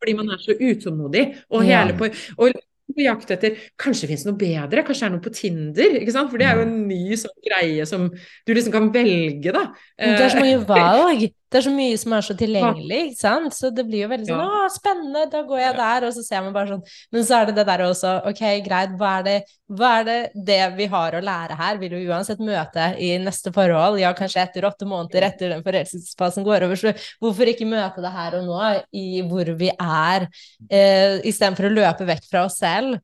fordi 0.03 0.17
man 0.17 0.31
er 0.31 0.39
så 0.39 0.59
utålmodig 0.59 1.37
og 1.51 1.65
Ja. 1.65 1.85
hele 1.87 1.97
på, 1.97 2.07
og 2.39 2.53
på 2.97 3.05
jakt 3.05 3.31
etter 3.35 3.57
Kanskje 3.81 4.07
det 4.07 4.11
finnes 4.13 4.27
noe 4.29 4.39
bedre? 4.41 4.85
Kanskje 4.87 5.05
det 5.05 5.09
er 5.11 5.15
noe 5.17 5.25
på 5.25 5.35
Tinder? 5.37 5.99
ikke 6.01 6.15
sant? 6.15 6.31
For 6.33 6.41
det 6.41 6.47
er 6.49 6.57
jo 6.61 6.67
en 6.67 6.77
ny 6.89 7.17
sånn 7.21 7.37
greie 7.45 7.87
som 7.89 8.09
du 8.11 8.55
liksom 8.55 8.75
kan 8.75 8.89
velge, 8.95 9.53
da. 9.55 9.67
Det 9.99 10.25
er 10.25 10.33
så 10.33 10.39
Eh, 10.39 10.43
mange 10.43 10.65
valg. 10.69 11.29
Det 11.49 11.59
er 11.59 11.65
så 11.65 11.71
mye 11.73 11.97
som 11.97 12.13
er 12.13 12.25
så 12.27 12.35
tilgjengelig, 12.37 12.99
ikke 13.09 13.19
sant. 13.19 13.55
Så 13.57 13.71
det 13.73 13.85
blir 13.89 14.03
jo 14.03 14.09
veldig 14.11 14.27
sånn 14.29 14.43
Ja. 14.43 14.59
å, 14.67 14.69
spennende, 14.73 15.23
da 15.33 15.41
går 15.49 15.61
jeg 15.63 15.77
der, 15.79 16.07
og 16.09 16.13
så 16.13 16.25
ser 16.27 16.43
man 16.45 16.53
bare 16.53 16.69
sånn 16.75 16.83
Men 17.13 17.25
så 17.25 17.39
er 17.39 17.47
det 17.49 17.55
det 17.57 17.65
der 17.71 17.85
også, 17.87 18.13
ok, 18.29 18.43
greit, 18.67 18.93
hva 19.01 19.13
er 19.21 19.25
det, 19.25 19.37
hva 19.73 19.93
er 20.01 20.05
det, 20.05 20.19
det 20.51 20.61
vi 20.77 20.87
har 20.93 21.17
å 21.17 21.23
lære 21.25 21.57
her? 21.57 21.81
Vil 21.81 21.97
jo 21.97 22.13
uansett 22.13 22.39
møte 22.45 22.91
i 23.01 23.15
neste 23.23 23.53
forhold, 23.53 23.99
ja, 24.03 24.13
kanskje 24.13 24.45
etter 24.45 24.69
åtte 24.69 24.89
måneder 24.89 25.29
etter 25.31 25.55
den 25.57 25.65
forelskelsesfasen 25.65 26.45
går 26.45 26.69
over, 26.69 26.77
så 26.77 26.93
hvorfor 27.23 27.49
ikke 27.49 27.69
møte 27.69 28.05
det 28.05 28.13
her 28.13 28.39
og 28.43 28.47
nå, 28.49 28.85
i 28.93 29.23
hvor 29.29 29.49
vi 29.57 29.73
er, 29.73 30.29
eh, 30.69 31.19
istedenfor 31.25 31.71
å 31.71 31.75
løpe 31.81 32.09
vekk 32.09 32.29
fra 32.31 32.45
oss 32.45 32.59
selv? 32.61 33.01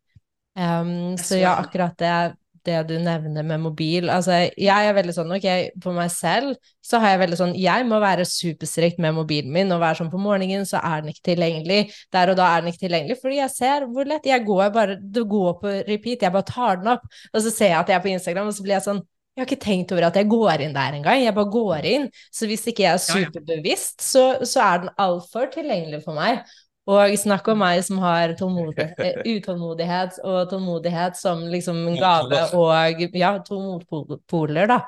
Um, 0.55 1.17
så 1.19 1.41
ja, 1.41 1.57
akkurat 1.59 1.97
det, 1.99 2.37
det 2.67 2.81
du 2.89 2.95
nevner 3.03 3.47
med 3.47 3.63
mobil. 3.63 4.09
Altså, 4.13 4.45
jeg 4.61 4.89
er 4.89 4.97
veldig 4.97 5.15
sånn, 5.17 5.33
ok, 5.37 5.47
på 5.85 5.95
meg 5.97 6.11
selv 6.13 6.55
så 6.85 7.01
har 7.01 7.15
jeg 7.15 7.23
veldig 7.23 7.39
sånn, 7.41 7.55
jeg 7.57 7.87
må 7.89 7.99
være 8.03 8.27
superstrikt 8.29 9.01
med 9.01 9.17
mobilen 9.17 9.53
min, 9.55 9.73
og 9.73 9.81
være 9.83 10.03
sånn 10.03 10.13
på 10.13 10.21
morgenen 10.21 10.67
så 10.69 10.83
er 10.85 11.05
den 11.05 11.15
ikke 11.15 11.31
tilgjengelig, 11.31 11.81
der 12.13 12.33
og 12.33 12.39
da 12.41 12.51
er 12.51 12.65
den 12.65 12.73
ikke 12.73 12.85
tilgjengelig, 12.85 13.19
fordi 13.23 13.41
jeg 13.41 13.55
ser 13.55 13.89
hvor 13.89 14.11
lett, 14.11 14.29
jeg 14.29 14.45
går 14.45 14.71
bare, 14.75 14.99
det 15.01 15.25
går 15.31 15.57
på 15.63 15.75
repeat, 15.89 16.27
jeg 16.27 16.35
bare 16.35 16.51
tar 16.51 16.81
den 16.83 16.93
opp, 16.97 17.09
og 17.33 17.41
så 17.41 17.53
ser 17.53 17.73
jeg 17.73 17.81
at 17.81 17.93
jeg 17.93 17.99
er 17.99 18.05
på 18.05 18.13
Instagram, 18.13 18.53
og 18.53 18.57
så 18.57 18.67
blir 18.67 18.77
jeg 18.77 18.87
sånn, 18.89 19.05
jeg 19.35 19.43
har 19.43 19.49
ikke 19.49 19.65
tenkt 19.65 19.91
over 19.91 20.07
at 20.07 20.17
jeg 20.21 20.31
går 20.31 20.63
inn 20.63 20.77
der 20.77 20.95
engang, 20.95 21.23
jeg 21.25 21.35
bare 21.35 21.51
går 21.51 21.89
inn, 21.91 22.05
så 22.31 22.47
hvis 22.47 22.69
ikke 22.71 22.85
jeg 22.85 22.93
er 22.93 23.03
superbevisst, 23.03 24.05
så, 24.05 24.23
så 24.47 24.63
er 24.63 24.85
den 24.85 24.93
altfor 25.03 25.49
tilgjengelig 25.51 26.05
for 26.05 26.15
meg. 26.15 26.45
Og 26.85 27.15
snakk 27.17 27.47
om 27.49 27.63
meg 27.63 27.81
som 27.87 27.99
har 28.03 28.35
eh, 28.35 29.21
utålmodighet 29.25 30.21
og 30.21 30.51
tålmodighet 30.51 31.17
som 31.17 31.47
liksom 31.49 31.81
en 31.89 31.99
gave, 32.01 32.43
og 32.59 33.05
ja, 33.17 33.35
to 33.47 33.61
motpoler, 33.63 34.69
da. 34.69 34.83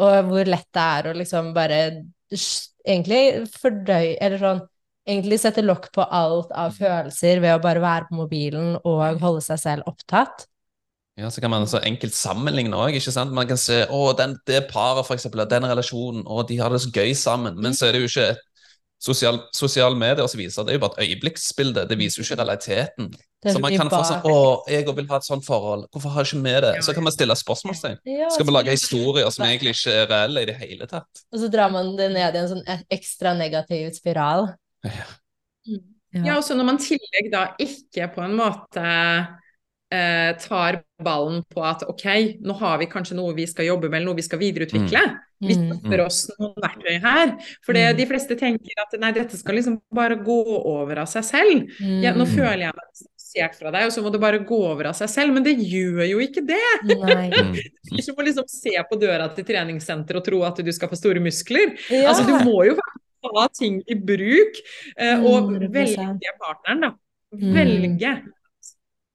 Og 0.00 0.30
hvor 0.30 0.48
lett 0.48 0.70
det 0.72 0.84
er 0.96 1.08
å 1.10 1.16
liksom 1.18 1.50
bare 1.52 1.80
egentlig 2.32 3.42
fordøye 3.52 4.14
Eller 4.16 4.40
sånn 4.40 4.62
egentlig 5.04 5.40
sette 5.42 5.64
lokk 5.64 5.90
på 5.94 6.04
alt 6.06 6.52
av 6.56 6.72
følelser 6.76 7.42
ved 7.42 7.56
å 7.56 7.62
bare 7.62 7.82
være 7.82 8.08
på 8.08 8.20
mobilen 8.22 8.76
og 8.78 9.20
holde 9.22 9.42
seg 9.44 9.60
selv 9.60 9.90
opptatt. 9.90 10.46
Ja, 11.18 11.28
så 11.28 11.42
kan 11.44 11.52
man 11.52 11.66
så 11.68 11.82
enkelt 11.84 12.14
sammenligne 12.16 12.78
òg, 12.78 12.94
ikke 12.96 13.12
sant. 13.12 13.34
Man 13.36 13.48
kan 13.50 13.58
se 13.60 13.82
å, 13.92 14.00
den, 14.16 14.38
det 14.48 14.62
paret, 14.70 15.04
for 15.04 15.18
eksempel, 15.18 15.42
den 15.50 15.66
relasjonen, 15.68 16.22
og 16.24 16.46
de 16.48 16.56
har 16.62 16.72
det 16.72 16.80
så 16.86 16.92
gøy 16.94 17.12
sammen. 17.18 17.58
Men 17.60 17.76
så 17.76 17.88
er 17.88 17.92
det 17.92 18.00
jo 18.00 18.08
ikke 18.08 18.28
et 18.30 18.40
sosial, 19.02 19.40
sosiale 19.54 19.98
medier 19.98 20.28
som 20.30 20.40
viser, 20.40 20.64
det 20.66 20.74
er 20.74 20.78
jo 20.78 20.82
bare 20.84 21.02
et 21.02 21.10
øyeblikksbilde. 21.10 21.86
Det 21.90 21.98
viser 21.98 22.20
jo 22.20 22.26
ikke 22.26 22.38
realiteten. 22.38 23.08
Så 23.42 23.58
man 23.58 23.74
kan 23.74 23.88
kan 23.88 23.90
få 23.90 24.02
sånn 24.06 24.26
Å, 24.30 24.34
jeg 24.70 24.86
òg 24.86 24.98
vil 25.00 25.08
ha 25.10 25.18
et 25.18 25.26
sånt 25.26 25.46
forhold. 25.46 25.88
Hvorfor 25.90 26.14
har 26.14 26.22
jeg 26.22 26.30
ikke 26.30 26.44
med 26.44 26.60
det? 26.62 26.74
Så 26.86 26.94
kan 26.94 27.02
man 27.02 27.14
stille 27.14 27.34
spørsmålstegn. 27.38 27.98
Ja, 28.06 28.28
Skal 28.30 28.46
vi 28.46 28.54
lage 28.54 28.76
historier 28.76 29.30
som 29.34 29.46
egentlig 29.48 29.74
ikke 29.74 29.96
er 30.04 30.06
reelle 30.12 30.44
i 30.44 30.48
det 30.52 30.54
hele 30.60 30.86
tatt? 30.90 31.24
Og 31.34 31.42
så 31.42 31.50
drar 31.50 31.72
man 31.74 31.90
det 31.98 32.12
ned 32.14 32.38
i 32.38 32.42
en 32.44 32.52
sånn 32.52 32.86
ekstra 32.94 33.34
negativ 33.38 33.90
spiral. 33.98 34.52
Ja, 36.12 36.36
og 36.36 36.44
så 36.46 36.54
når 36.54 36.68
man 36.68 36.78
i 36.78 36.86
tillegg 36.86 37.30
da 37.32 37.46
ikke 37.62 38.10
på 38.14 38.22
en 38.22 38.36
måte 38.38 38.86
eh, 39.92 40.32
tar 40.40 40.80
ballen 41.02 41.42
på 41.52 41.60
at 41.66 41.82
ok, 41.88 42.04
nå 42.40 42.54
har 42.58 42.78
vi 42.80 42.86
kanskje 42.90 43.16
noe 43.18 43.34
vi 43.36 43.44
skal 43.50 43.66
jobbe 43.68 43.90
med, 43.90 43.98
eller 44.00 44.12
noe 44.12 44.18
vi 44.20 44.24
skal 44.26 44.40
videreutvikle. 44.40 45.02
Vi 45.42 45.54
Mm. 45.58 45.62
skaffer 45.68 46.00
oss 46.06 46.20
noen 46.38 46.54
verktøy 46.62 47.00
her. 47.02 47.32
For 47.66 47.72
det, 47.74 47.84
Mm. 47.92 47.96
de 47.98 48.06
fleste 48.06 48.36
tenker 48.38 48.78
at 48.80 48.98
nei, 49.00 49.10
dette 49.12 49.36
skal 49.36 49.56
liksom 49.56 49.80
bare 49.92 50.16
gå 50.16 50.38
over 50.64 51.00
av 51.02 51.08
seg 51.08 51.24
selv. 51.24 51.68
Ja, 52.02 52.12
nå 52.14 52.24
Mm. 52.26 52.34
føler 52.36 52.58
jeg 52.58 52.72
meg 52.76 53.54
fra 53.58 53.70
deg, 53.72 53.86
og 53.86 53.92
så 53.92 54.02
må 54.04 54.12
det 54.12 54.20
bare 54.20 54.38
gå 54.44 54.58
over 54.70 54.86
av 54.86 54.94
seg 54.94 55.08
selv. 55.08 55.32
Men 55.34 55.42
det 55.42 55.56
gjør 55.58 56.04
jo 56.08 56.18
ikke 56.20 56.46
det! 56.46 56.60
Mm. 56.84 57.52
Du 57.90 57.96
ikke 57.98 58.14
må 58.16 58.24
liksom 58.24 58.44
se 58.48 58.70
på 58.90 58.98
døra 59.00 59.34
til 59.34 59.44
treningssenter 59.44 60.16
og 60.16 60.24
tro 60.24 60.42
at 60.44 60.56
du 60.56 60.70
skal 60.72 60.88
få 60.88 60.96
store 60.96 61.18
muskler. 61.20 61.74
Ja. 61.90 62.08
Altså, 62.12 62.24
du 62.26 62.44
må 62.44 62.64
jo 62.66 62.76
ha 63.34 63.48
ting 63.48 63.82
i 63.88 63.94
bruk, 63.94 64.54
eh, 64.98 65.18
og 65.18 65.50
100%. 65.50 65.72
velge 65.72 66.32
partneren, 66.40 66.80
da. 66.80 66.90
Mm. 67.34 67.52
Velge. 67.54 68.22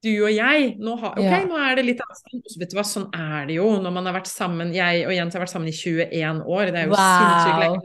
Du 0.04 0.10
og 0.24 0.30
jeg, 0.30 0.76
nå, 0.78 0.92
har, 1.00 1.10
ok, 1.18 1.24
Ja. 1.24 1.38
nå 1.44 1.56
er 1.58 1.74
det 1.76 1.84
litt 1.84 2.00
avstand. 2.00 2.42
Så 2.46 2.58
vet 2.60 2.70
du 2.70 2.76
hva, 2.76 2.84
sånn 2.86 3.08
er 3.14 3.46
det 3.46 3.56
jo 3.56 3.68
når 3.82 3.90
man 3.92 4.06
har 4.06 4.14
vært 4.14 4.28
sammen. 4.30 4.72
Jeg 4.72 5.06
og 5.08 5.12
Jens 5.12 5.34
har 5.34 5.42
vært 5.42 5.50
sammen 5.50 5.68
i 5.68 5.72
21 5.74 6.42
år. 6.46 6.66
Det 6.70 6.76
er 6.84 6.86
jo 6.86 6.94
sinnssykt 6.94 7.58
lenge. 7.64 7.80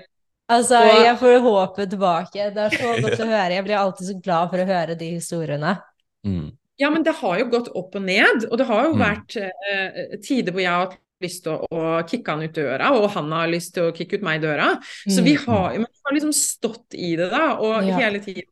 Altså, 0.49 0.77
Og- 0.77 1.05
jeg 1.05 1.17
får 1.17 1.39
håpet 1.41 1.89
tilbake. 1.89 2.53
Det 2.53 2.57
er 2.57 2.69
så 2.69 2.91
godt 3.01 3.19
å 3.19 3.25
høre. 3.25 3.49
Jeg 3.55 3.63
blir 3.65 3.77
alltid 3.79 4.07
så 4.11 4.21
glad 4.21 4.49
for 4.51 4.57
å 4.61 4.67
høre 4.67 4.95
de 4.99 5.09
historiene. 5.17 5.79
Mm. 6.25 6.51
Ja, 6.79 6.89
men 6.89 7.03
det 7.03 7.15
har 7.15 7.39
jo 7.39 7.45
gått 7.49 7.69
opp 7.75 7.95
og 7.95 8.01
ned. 8.01 8.45
Og 8.51 8.57
det 8.57 8.67
har 8.67 8.83
jo 8.85 8.93
Mm. 8.93 8.99
vært 9.01 9.37
eh, 9.41 10.17
tider 10.21 10.51
hvor 10.51 10.61
jeg 10.61 10.69
har 10.69 10.85
hatt 10.87 10.97
lyst 11.23 11.43
til 11.43 11.53
å, 11.53 11.65
å 11.71 12.03
kicke 12.05 12.27
han 12.29 12.43
ut 12.43 12.53
døra, 12.53 12.91
og 12.91 13.09
han 13.11 13.31
har 13.31 13.47
lyst 13.47 13.73
til 13.73 13.83
å 13.89 13.93
kicke 13.95 14.15
ut 14.19 14.21
meg 14.21 14.41
døra. 14.41 14.77
Så 15.07 15.23
vi 15.23 15.33
Mm. 15.37 15.45
har, 15.45 15.71
vi 15.71 15.85
har 16.05 16.13
liksom 16.13 16.33
stått 16.33 16.93
i 16.93 17.15
det, 17.15 17.29
da, 17.31 17.55
og 17.57 17.85
Ja. 17.87 17.97
hele 17.97 18.19
tiden 18.19 18.43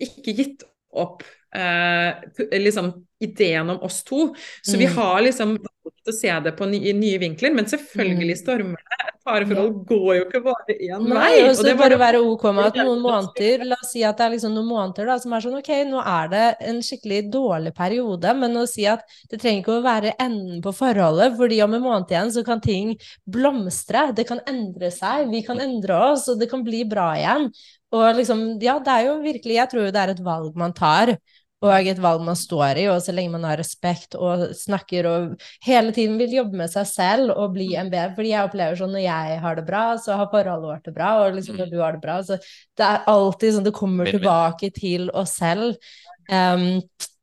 ikke 0.00 0.34
gitt 0.36 0.62
opp 0.92 1.22
eh, 1.54 2.14
liksom 2.58 2.92
ideen 3.22 3.70
om 3.70 3.78
oss 3.86 4.02
to. 4.02 4.34
Så 4.62 4.76
vi 4.76 4.86
Mm. 4.86 4.94
har 4.96 5.20
liksom 5.22 5.50
valgt 5.58 6.08
å 6.08 6.12
se 6.12 6.28
det 6.40 6.56
på 6.56 6.66
nye, 6.68 6.92
nye 6.92 7.18
vinkler, 7.18 7.54
men 7.54 7.64
selvfølgelig 7.66 8.34
Mm. 8.34 8.40
stormer 8.42 8.76
det. 8.82 8.98
Et 9.12 9.24
parforhold 9.24 9.86
går 9.86 10.16
jo 10.16 10.24
ikke 10.24 10.42
bare 10.42 10.74
én 10.80 11.06
Nei, 11.08 11.14
vei. 11.14 11.42
og 11.44 11.50
og 11.50 11.56
så 11.56 11.62
det 11.62 11.78
bare 11.78 11.98
være 11.98 12.18
ok 12.26 12.42
med 12.52 12.64
at 12.66 12.74
noen 12.74 13.00
måneder 13.00 13.64
La 13.64 13.76
oss 13.80 13.92
si 13.92 14.02
at 14.02 14.16
det 14.16 14.24
er 14.26 14.30
liksom 14.34 14.52
noen 14.54 14.66
måneder 14.66 15.06
da, 15.06 15.18
som 15.18 15.32
er 15.32 15.40
sånn 15.40 15.58
Ok, 15.58 15.68
nå 15.86 16.02
er 16.04 16.28
det 16.28 16.56
en 16.66 16.80
skikkelig 16.82 17.30
dårlig 17.30 17.72
periode, 17.76 18.34
men 18.36 18.50
å 18.56 18.66
si 18.66 18.84
at 18.84 19.02
det 19.30 19.38
trenger 19.40 19.62
ikke 19.62 19.78
å 19.78 19.84
være 19.84 20.14
enden 20.18 20.60
på 20.60 20.74
forholdet, 20.74 21.36
fordi 21.36 21.62
om 21.62 21.74
en 21.74 21.82
måned 21.82 22.08
igjen 22.10 22.32
så 22.32 22.44
kan 22.44 22.60
ting 22.60 22.96
blomstre. 23.30 24.12
Det 24.14 24.26
kan 24.26 24.40
endre 24.48 24.90
seg. 24.90 25.30
Vi 25.30 25.42
kan 25.46 25.60
endre 25.60 25.94
oss, 26.12 26.26
og 26.28 26.40
det 26.40 26.50
kan 26.50 26.64
bli 26.64 26.82
bra 26.88 27.12
igjen. 27.14 27.52
Og 27.92 28.16
liksom, 28.16 28.60
ja, 28.60 28.78
det 28.80 28.88
er 28.88 29.04
jo 29.06 29.18
virkelig 29.22 29.54
Jeg 29.60 29.68
tror 29.70 29.84
jo 29.86 29.90
det 29.92 30.02
er 30.02 30.10
et 30.14 30.24
valg 30.24 30.56
man 30.56 30.72
tar. 30.72 31.16
Og 31.62 31.88
et 31.88 32.00
valg 32.02 32.24
man 32.26 32.38
står 32.38 32.80
i, 32.82 32.86
og 32.90 32.98
så 33.04 33.14
lenge 33.14 33.34
man 33.36 33.46
har 33.46 33.60
respekt 33.60 34.16
og 34.18 34.48
snakker 34.58 35.06
og 35.06 35.44
hele 35.62 35.94
tiden 35.94 36.18
vil 36.18 36.34
jobbe 36.40 36.58
med 36.58 36.72
seg 36.72 36.88
selv 36.90 37.34
og 37.36 37.54
bli 37.54 37.68
en 37.78 37.90
bedre 37.92 38.16
Fordi 38.16 38.32
jeg 38.32 38.48
opplever 38.48 38.80
sånn 38.80 38.94
når 38.96 39.04
jeg 39.04 39.38
har 39.44 39.58
det 39.58 39.66
bra, 39.68 39.84
så 40.02 40.18
har 40.18 40.30
forholdet 40.32 40.72
vårt 40.72 40.88
det 40.88 40.96
bra, 40.96 41.12
og 41.22 41.38
liksom 41.38 41.60
når 41.60 41.70
du 41.70 41.78
har 41.78 41.94
det 41.94 42.02
bra, 42.02 42.18
så 42.26 42.38
det 42.78 42.88
er 42.88 43.06
alltid 43.12 43.56
sånn 43.56 43.68
Det 43.68 43.76
kommer 43.76 44.10
tilbake 44.10 44.72
til 44.74 45.08
oss 45.14 45.36
selv. 45.38 45.78
Um, 46.26 46.82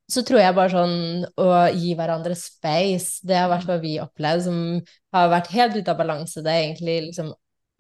så 0.10 0.24
tror 0.26 0.42
jeg 0.42 0.56
bare 0.58 0.74
sånn 0.74 0.96
å 1.38 1.50
gi 1.76 1.92
hverandre 1.98 2.38
space, 2.38 3.20
det 3.28 3.38
har 3.38 3.52
vært 3.52 3.68
hva 3.70 3.78
vi 3.82 4.00
opplevd, 4.02 4.46
som 4.48 4.58
har 5.14 5.30
vært 5.36 5.52
helt 5.54 5.78
ute 5.78 5.94
av 5.94 6.00
balanse. 6.00 6.42
Det 6.46 6.54
er 6.54 6.64
egentlig 6.64 6.96
liksom 7.12 7.30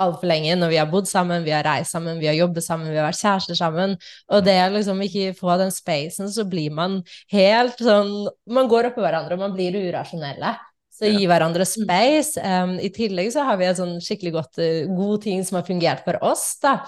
altfor 0.02 0.30
lenge 0.32 0.56
når 0.60 0.72
vi 0.74 0.80
har 0.82 0.90
bodd 0.92 1.10
sammen, 1.10 1.44
vi 1.46 1.54
har 1.54 1.66
reist 1.68 1.96
sammen, 1.96 2.20
vi 2.22 2.30
har 2.30 2.38
jobbet 2.38 2.66
sammen, 2.66 2.90
vi 2.92 3.00
har 3.00 3.10
vært 3.10 3.22
kjærester 3.22 3.60
sammen. 3.60 3.98
Og 4.32 4.46
det 4.46 4.56
å 4.64 4.72
liksom 4.74 5.04
ikke 5.06 5.34
få 5.38 5.58
den 5.62 5.74
spacen, 5.76 6.32
så 6.32 6.48
blir 6.50 6.74
man 6.76 7.02
helt 7.34 7.80
sånn 7.84 8.16
Man 8.50 8.70
går 8.72 8.90
oppå 8.90 9.04
hverandre, 9.04 9.36
og 9.38 9.44
man 9.44 9.54
blir 9.56 9.78
urasjonelle. 9.78 10.56
Så 11.00 11.08
gi 11.08 11.28
hverandre 11.30 11.64
space. 11.68 12.42
Um, 12.44 12.74
I 12.84 12.90
tillegg 12.92 13.30
så 13.32 13.46
har 13.48 13.60
vi 13.60 13.70
en 13.70 13.78
sånn 13.78 13.94
skikkelig 14.04 14.34
godt, 14.36 14.60
eh, 14.60 14.90
god 14.92 15.22
ting 15.24 15.46
som 15.48 15.60
har 15.60 15.68
fungert 15.68 16.04
for 16.04 16.20
oss, 16.28 16.58
da. 16.64 16.82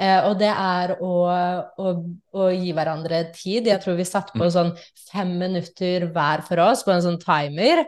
Eh, 0.00 0.24
og 0.26 0.38
det 0.40 0.50
er 0.50 0.94
å, 1.04 1.12
å, 1.78 1.92
å 2.34 2.48
gi 2.50 2.72
hverandre 2.74 3.26
tid. 3.36 3.68
Jeg 3.70 3.82
tror 3.82 3.98
vi 3.98 4.08
satte 4.08 4.34
på 4.38 4.48
sånn 4.50 4.72
fem 5.12 5.36
minutter 5.38 6.08
hver 6.14 6.42
for 6.48 6.62
oss 6.64 6.82
på 6.86 6.94
en 6.94 7.04
sånn 7.04 7.20
timer, 7.22 7.84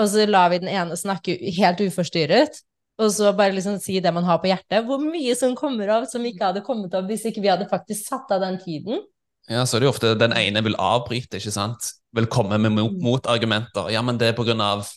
og 0.00 0.08
så 0.08 0.26
la 0.26 0.46
vi 0.50 0.62
den 0.62 0.72
ene 0.72 0.96
snakke 0.98 1.36
helt 1.58 1.82
uforstyrret. 1.84 2.62
Og 3.02 3.10
så 3.14 3.32
bare 3.36 3.54
liksom 3.56 3.78
si 3.82 3.98
det 4.00 4.12
man 4.14 4.24
har 4.24 4.38
på 4.42 4.48
hjertet. 4.50 4.84
Hvor 4.86 5.00
mye 5.02 5.34
som 5.38 5.54
kommer 5.58 5.90
av 5.98 6.06
som 6.10 6.24
ikke 6.24 6.48
hadde 6.50 6.62
kommet 6.66 6.94
av 6.94 7.04
hvis 7.10 7.26
ikke 7.28 7.42
vi 7.44 7.50
hadde 7.52 7.68
faktisk 7.70 8.06
satt 8.08 8.30
av 8.34 8.40
den 8.44 8.58
tiden. 8.62 9.02
Ja, 9.50 9.64
så 9.66 9.76
er 9.76 9.82
det 9.82 9.88
jo 9.88 9.92
ofte 9.92 10.14
den 10.18 10.32
ene 10.38 10.62
vil 10.62 10.76
avbryte, 10.78 11.40
ikke 11.40 11.52
sant? 11.54 11.92
Vil 12.14 12.26
komme 12.30 12.58
med 12.60 12.72
Mm. 12.72 13.00
motargumenter. 13.02 13.90
Ja, 13.90 14.02
men 14.02 14.18
det 14.18 14.28
er 14.28 14.38
på 14.38 14.44
grunn 14.46 14.60
av 14.60 14.88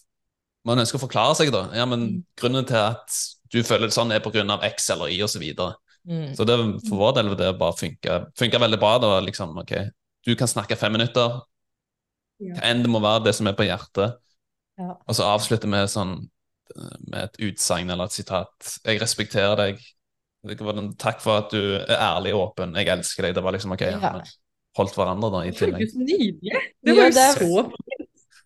Man 0.66 0.80
ønsker 0.80 0.98
å 0.98 1.08
forklare 1.08 1.36
seg, 1.36 1.52
da. 1.52 1.70
Ja, 1.76 1.86
men 1.86 2.00
Mm. 2.00 2.24
grunnen 2.38 2.66
til 2.66 2.76
at 2.76 3.08
du 3.52 3.62
føler 3.62 3.86
det 3.86 3.94
sånn, 3.94 4.12
er 4.12 4.20
på 4.20 4.32
grunn 4.34 4.50
av 4.50 4.64
X 4.64 4.90
eller 4.90 5.06
Y, 5.14 5.22
og 5.22 5.30
så 5.30 5.38
videre. 5.40 5.76
Mm. 6.08 6.36
Så 6.36 6.44
det, 6.44 6.58
for 6.90 6.98
vår 6.98 7.14
del 7.14 7.36
det 7.36 7.60
bare 7.60 7.74
funke, 7.74 8.32
funker 8.36 8.60
veldig 8.60 8.80
bra. 8.80 8.98
da, 8.98 9.20
liksom, 9.22 9.56
ok, 9.60 9.92
Du 10.26 10.36
kan 10.36 10.48
snakke 10.48 10.76
fem 10.76 10.92
minutter, 10.92 11.42
hva 12.42 12.62
enn 12.64 12.82
det 12.82 12.90
må 12.90 13.00
være, 13.00 13.26
det 13.26 13.36
som 13.36 13.46
er 13.48 13.54
på 13.54 13.64
hjertet. 13.68 14.16
Ja. 14.78 14.96
Og 15.08 15.16
så 15.16 15.24
avslutte 15.24 15.68
med 15.68 15.88
sånn 15.88 16.28
med 17.08 17.24
et 17.24 17.40
utsagn 17.50 17.90
eller 17.90 18.06
et 18.10 18.12
sitat. 18.16 18.72
Jeg 18.86 19.02
respekterer 19.02 19.56
deg. 19.56 19.84
Det 20.46 20.60
var 20.62 20.74
den, 20.78 20.92
Takk 21.02 21.22
for 21.22 21.38
at 21.42 21.52
du 21.52 21.58
er 21.76 21.98
ærlig 21.98 22.34
og 22.36 22.52
åpen. 22.52 22.76
Jeg 22.78 22.88
elsker 22.94 23.24
deg. 23.28 23.36
Det 23.36 23.44
var 23.44 23.52
liksom 23.56 23.72
ok, 23.74 23.82
ja. 23.82 24.00
Ja. 24.02 24.12
men 24.20 24.22
holdt 24.78 24.96
hverandre 24.98 25.32
da 25.32 25.42
i 25.46 25.50
Det 25.52 25.58
tillegg. 25.62 25.80
føltes 25.80 25.96
nydelig. 25.96 26.62
Det 26.86 26.96
var 26.96 27.06
jo 27.10 27.16
det 27.16 27.24
er- 27.24 27.40
så 27.40 27.72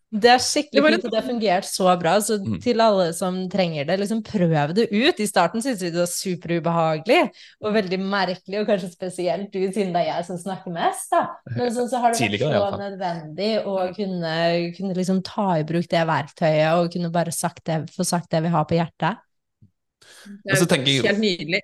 Det 0.09 0.25
er 0.25 0.39
skikkelig 0.41 0.81
fint, 0.81 1.03
og 1.05 1.11
det 1.13 1.19
har 1.19 1.25
fungert 1.27 1.65
så 1.69 1.91
bra. 2.01 2.15
Så 2.19 2.39
Mm. 2.41 2.55
til 2.63 2.81
alle 2.81 3.13
som 3.13 3.35
trenger 3.49 3.85
det, 3.85 3.99
liksom 3.99 4.23
prøv 4.25 4.73
det 4.73 4.87
ut. 4.89 5.19
I 5.19 5.27
starten 5.29 5.61
syntes 5.61 5.83
vi 5.83 5.91
det 5.91 6.01
var 6.01 6.09
superubehagelig 6.09 7.19
og 7.61 7.73
veldig 7.75 7.99
merkelig, 8.01 8.59
og 8.59 8.67
kanskje 8.71 8.89
spesielt 8.91 9.51
du, 9.53 9.59
siden 9.71 9.93
det 9.93 10.01
er 10.01 10.15
jeg 10.15 10.25
som 10.25 10.37
snakker 10.41 10.73
mest, 10.73 11.11
da. 11.11 11.27
Men 11.55 11.69
så, 11.75 11.85
så 11.91 12.01
har 12.01 12.13
det 12.13 12.19
vært 12.25 12.39
så 12.41 12.79
nødvendig 12.81 13.51
å 13.65 13.75
kunne, 13.93 14.33
kunne 14.79 14.97
liksom 14.97 15.21
ta 15.21 15.59
i 15.59 15.63
bruk 15.63 15.87
det 15.87 16.07
verktøyet 16.09 16.73
og 16.73 16.91
kunne 16.91 17.11
bare 17.13 17.31
sagt 17.31 17.63
det, 17.65 17.89
få 17.93 18.03
sagt 18.03 18.31
det 18.31 18.41
vi 18.41 18.49
har 18.49 18.65
på 18.65 18.79
hjertet. 18.79 19.21
Det 20.43 20.57
er 20.57 21.05
helt 21.05 21.21
nydelig. 21.21 21.61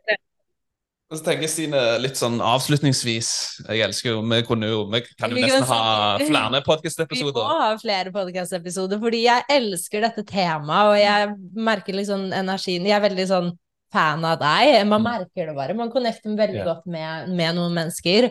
Og 1.05 1.19
så 1.19 1.21
tenker 1.27 1.45
jeg, 1.45 1.51
Stine, 1.53 1.81
litt 2.01 2.17
sånn 2.17 2.39
avslutningsvis 2.41 3.27
Jeg 3.67 3.83
elsker 3.85 4.09
jo 4.09 4.23
Vi, 4.25 4.39
kunne 4.47 4.71
jo, 4.71 4.79
vi 4.89 5.03
kan 5.19 5.29
jo 5.29 5.37
nesten 5.37 5.67
ha 5.69 5.81
Flere 6.17 6.61
flere 6.65 7.05
Vi 7.11 7.21
må 7.29 7.43
ha 7.45 7.67
flere 7.77 8.13
podkastepisoder, 8.15 9.01
fordi 9.03 9.19
jeg 9.27 9.45
elsker 9.53 10.01
dette 10.07 10.25
temaet, 10.25 10.89
og 10.89 10.97
jeg 10.97 11.29
merker 11.67 11.99
liksom 11.99 12.31
energien 12.33 12.89
Jeg 12.89 12.97
er 12.97 13.05
veldig 13.05 13.27
sånn 13.29 13.53
fan 13.95 14.25
av 14.27 14.39
deg. 14.41 14.81
Man 14.89 15.03
merker 15.05 15.49
det 15.49 15.55
bare. 15.55 15.75
Man 15.77 15.91
connecter 15.93 16.33
veldig 16.35 16.57
yeah. 16.57 16.67
godt 16.67 16.87
med, 16.89 17.29
med 17.37 17.55
noen 17.55 17.75
mennesker. 17.77 18.27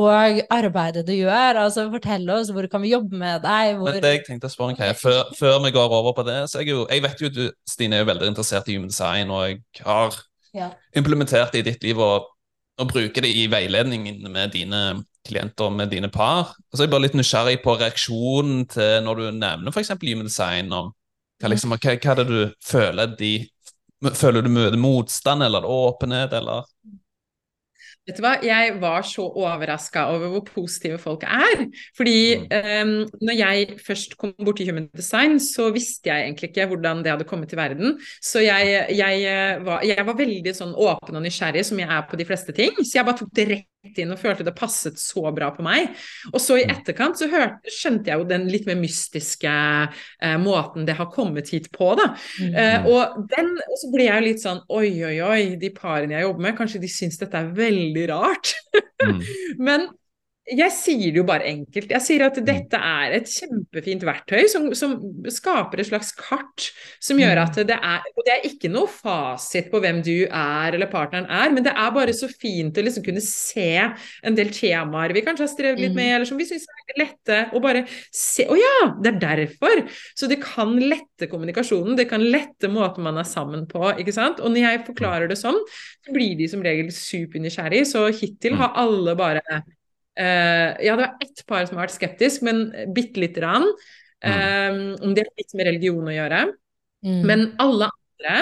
Og 0.00 0.40
arbeidet 0.50 1.04
du 1.06 1.12
gjør, 1.14 1.60
altså 1.60 1.86
fortell 1.92 2.26
oss, 2.34 2.50
hvor 2.50 2.66
kan 2.72 2.82
vi 2.82 2.94
jobbe 2.96 3.14
med 3.20 3.44
deg? 3.44 3.76
Hvor... 3.78 3.92
Men 3.92 4.02
det 4.02 4.14
jeg 4.16 4.24
tenkte 4.26 4.50
å 4.50 4.54
spørre 4.54 4.74
okay, 4.74 4.96
før, 4.98 5.20
før 5.38 5.60
vi 5.62 5.74
går 5.76 5.98
over 6.00 6.16
på 6.16 6.24
det 6.26 6.40
så 6.50 6.64
jeg, 6.64 6.72
jo, 6.72 6.82
jeg 6.90 7.04
vet 7.04 7.22
jo 7.22 7.30
du, 7.30 7.44
Stine, 7.68 8.00
er 8.00 8.02
jo 8.02 8.10
veldig 8.10 8.32
interessert 8.32 8.70
i 8.70 8.74
human 8.74 8.90
design, 8.90 9.30
og 9.30 9.46
jeg 9.46 9.60
har 9.86 10.18
Ja. 10.54 10.70
implementert 10.94 11.52
det 11.52 11.64
i 11.64 11.66
ditt 11.66 11.82
liv 11.82 11.98
og, 11.98 12.28
og 12.78 12.90
bruker 12.90 13.24
det 13.24 13.32
i 13.34 13.48
veiledningen 13.50 14.22
med 14.30 14.52
dine 14.54 14.82
klienter, 15.26 15.70
med 15.70 15.90
dine 15.90 16.10
par. 16.12 16.52
Og 16.54 16.76
så 16.76 16.82
er 16.82 16.86
jeg 16.86 16.92
bare 16.92 17.06
litt 17.06 17.16
nysgjerrig 17.18 17.56
på 17.64 17.74
reaksjonen 17.80 18.66
til 18.70 19.00
når 19.06 19.20
du 19.20 19.24
nevner 19.38 19.74
f.eks. 19.74 19.94
human 20.02 20.28
design. 20.28 20.72
og 20.72 20.92
hva, 21.40 21.50
liksom, 21.50 21.74
hva, 21.74 21.96
hva 21.96 22.12
er 22.12 22.22
det 22.22 22.28
du 22.30 22.40
føler 22.64 23.18
de 23.18 23.34
Føler 24.04 24.44
du 24.44 24.50
møter 24.52 24.76
motstand 24.76 25.40
eller 25.46 25.64
åpenhet, 25.64 26.34
eller 26.36 26.66
Vet 28.04 28.18
du 28.18 28.20
hva, 28.20 28.34
jeg 28.44 28.74
var 28.82 29.04
så 29.08 29.24
overraska 29.24 30.02
over 30.12 30.28
hvor 30.34 30.42
positive 30.44 30.98
folk 31.00 31.22
er. 31.24 31.62
Fordi 31.96 32.16
eh, 32.52 32.82
når 32.84 33.38
jeg 33.38 33.78
først 33.86 34.18
kom 34.20 34.34
borti 34.44 34.66
Human 34.68 34.90
Design, 34.92 35.38
så 35.40 35.70
visste 35.72 36.12
jeg 36.12 36.26
egentlig 36.26 36.50
ikke 36.52 36.68
hvordan 36.68 37.00
det 37.04 37.14
hadde 37.14 37.28
kommet 37.28 37.48
til 37.48 37.60
verden. 37.60 37.96
Så 38.20 38.44
jeg, 38.44 38.86
jeg, 38.92 39.22
eh, 39.24 39.64
var, 39.64 39.86
jeg 39.88 40.04
var 40.06 40.20
veldig 40.20 40.56
sånn 40.56 40.76
åpen 40.76 41.16
og 41.16 41.24
nysgjerrig, 41.24 41.64
som 41.64 41.80
jeg 41.80 41.88
er 41.88 42.04
på 42.10 42.20
de 42.20 42.28
fleste 42.28 42.52
ting. 42.52 42.76
Så 42.82 42.98
jeg 42.98 43.08
bare 43.08 43.22
tok 43.22 43.32
det 43.40 43.48
rett 43.54 43.70
inn 43.84 44.12
og 44.14 44.18
følte 44.20 44.44
det 44.46 44.54
passet 44.56 44.98
så 45.00 45.22
bra 45.34 45.50
på 45.54 45.64
meg. 45.66 45.90
Og 46.32 46.40
så 46.42 46.58
i 46.60 46.64
Mm. 46.64 46.72
etterkant 46.76 47.18
så 47.20 47.28
hørte, 47.30 47.70
skjønte 47.70 48.10
jeg 48.10 48.18
jo 48.18 48.24
den 48.28 48.48
litt 48.48 48.66
mer 48.66 48.78
mystiske 48.80 49.50
eh, 49.50 50.36
måten 50.40 50.86
det 50.86 50.96
har 50.96 51.10
kommet 51.12 51.50
hit 51.52 51.70
på, 51.72 51.94
da. 51.98 52.14
Mm. 52.40 52.54
Eh, 52.54 52.86
og, 52.86 53.26
den, 53.30 53.50
og 53.68 53.76
så 53.82 53.90
ble 53.92 54.08
jeg 54.08 54.14
jo 54.16 54.28
litt 54.28 54.42
sånn 54.44 54.62
oi, 54.68 54.88
oi, 55.04 55.18
oi, 55.22 55.42
de 55.60 55.70
parene 55.70 56.16
jeg 56.16 56.26
jobber 56.28 56.46
med, 56.48 56.56
kanskje 56.56 56.80
de 56.80 56.88
syns 56.88 57.20
dette 57.20 57.36
er 57.36 57.52
veldig 57.54 58.08
rart. 58.10 58.54
mm. 59.04 59.20
Men 59.68 59.88
jeg 60.44 60.72
sier 60.76 61.08
det 61.08 61.20
jo 61.22 61.24
bare 61.24 61.46
enkelt. 61.48 61.92
Jeg 61.94 62.04
sier 62.04 62.22
at 62.26 62.36
dette 62.44 62.76
er 62.76 63.14
et 63.16 63.28
kjempefint 63.30 64.02
verktøy 64.04 64.44
som, 64.52 64.66
som 64.76 64.92
skaper 65.32 65.80
et 65.80 65.88
slags 65.88 66.10
kart 66.18 66.66
som 67.02 67.20
gjør 67.20 67.40
at 67.46 67.60
det 67.64 67.76
er 67.78 68.04
Og 68.12 68.26
det 68.26 68.34
er 68.34 68.44
ikke 68.50 68.68
noe 68.72 68.90
fasit 68.90 69.70
på 69.72 69.80
hvem 69.80 70.02
du 70.04 70.26
er 70.26 70.76
eller 70.76 70.90
partneren 70.92 71.30
er, 71.32 71.52
men 71.54 71.64
det 71.64 71.72
er 71.72 71.94
bare 71.94 72.12
så 72.16 72.28
fint 72.28 72.76
å 72.76 72.84
liksom 72.84 73.06
kunne 73.06 73.22
se 73.24 73.70
en 73.80 74.36
del 74.36 74.52
temaer 74.54 75.14
vi 75.16 75.22
kanskje 75.24 75.46
har 75.46 75.52
strevd 75.52 75.80
litt 75.80 75.96
med, 75.96 76.10
eller 76.18 76.28
som 76.28 76.40
vi 76.40 76.46
syns 76.48 76.66
er 76.68 77.00
lette, 77.00 77.38
og 77.54 77.64
bare 77.64 77.84
se 78.12 78.44
Å 78.50 78.58
ja, 78.58 78.74
det 79.00 79.14
er 79.14 79.20
derfor! 79.22 79.84
Så 80.18 80.28
det 80.30 80.42
kan 80.42 80.74
lette 80.76 81.28
kommunikasjonen, 81.30 81.96
det 81.96 82.08
kan 82.10 82.22
lette 82.22 82.68
måten 82.72 83.06
man 83.06 83.20
er 83.20 83.28
sammen 83.28 83.64
på, 83.70 83.80
ikke 83.96 84.12
sant. 84.14 84.42
Og 84.44 84.52
når 84.52 84.66
jeg 84.66 84.84
forklarer 84.90 85.30
det 85.30 85.38
sånn, 85.40 85.56
så 86.04 86.14
blir 86.14 86.36
de 86.38 86.50
som 86.52 86.62
regel 86.64 86.92
supernysgjerrige, 86.92 87.88
så 87.88 88.04
hittil 88.12 88.58
har 88.60 88.76
alle 88.84 89.16
bare 89.18 89.62
ja, 90.14 90.94
det 90.94 91.00
var 91.00 91.16
ett 91.24 91.40
par 91.48 91.64
som 91.66 91.78
har 91.78 91.88
vært 91.88 91.96
skeptisk, 91.96 92.44
men 92.46 92.68
bitte 92.94 93.22
lite 93.22 93.42
grann. 93.42 93.66
Uh, 94.24 94.94
om 95.04 95.12
det 95.12 95.26
har 95.26 95.40
litt 95.40 95.56
med 95.58 95.66
religion 95.68 96.06
å 96.08 96.14
gjøre. 96.14 96.44
Mm. 97.04 97.18
Men 97.28 97.48
alle 97.60 97.90
andre 97.90 98.36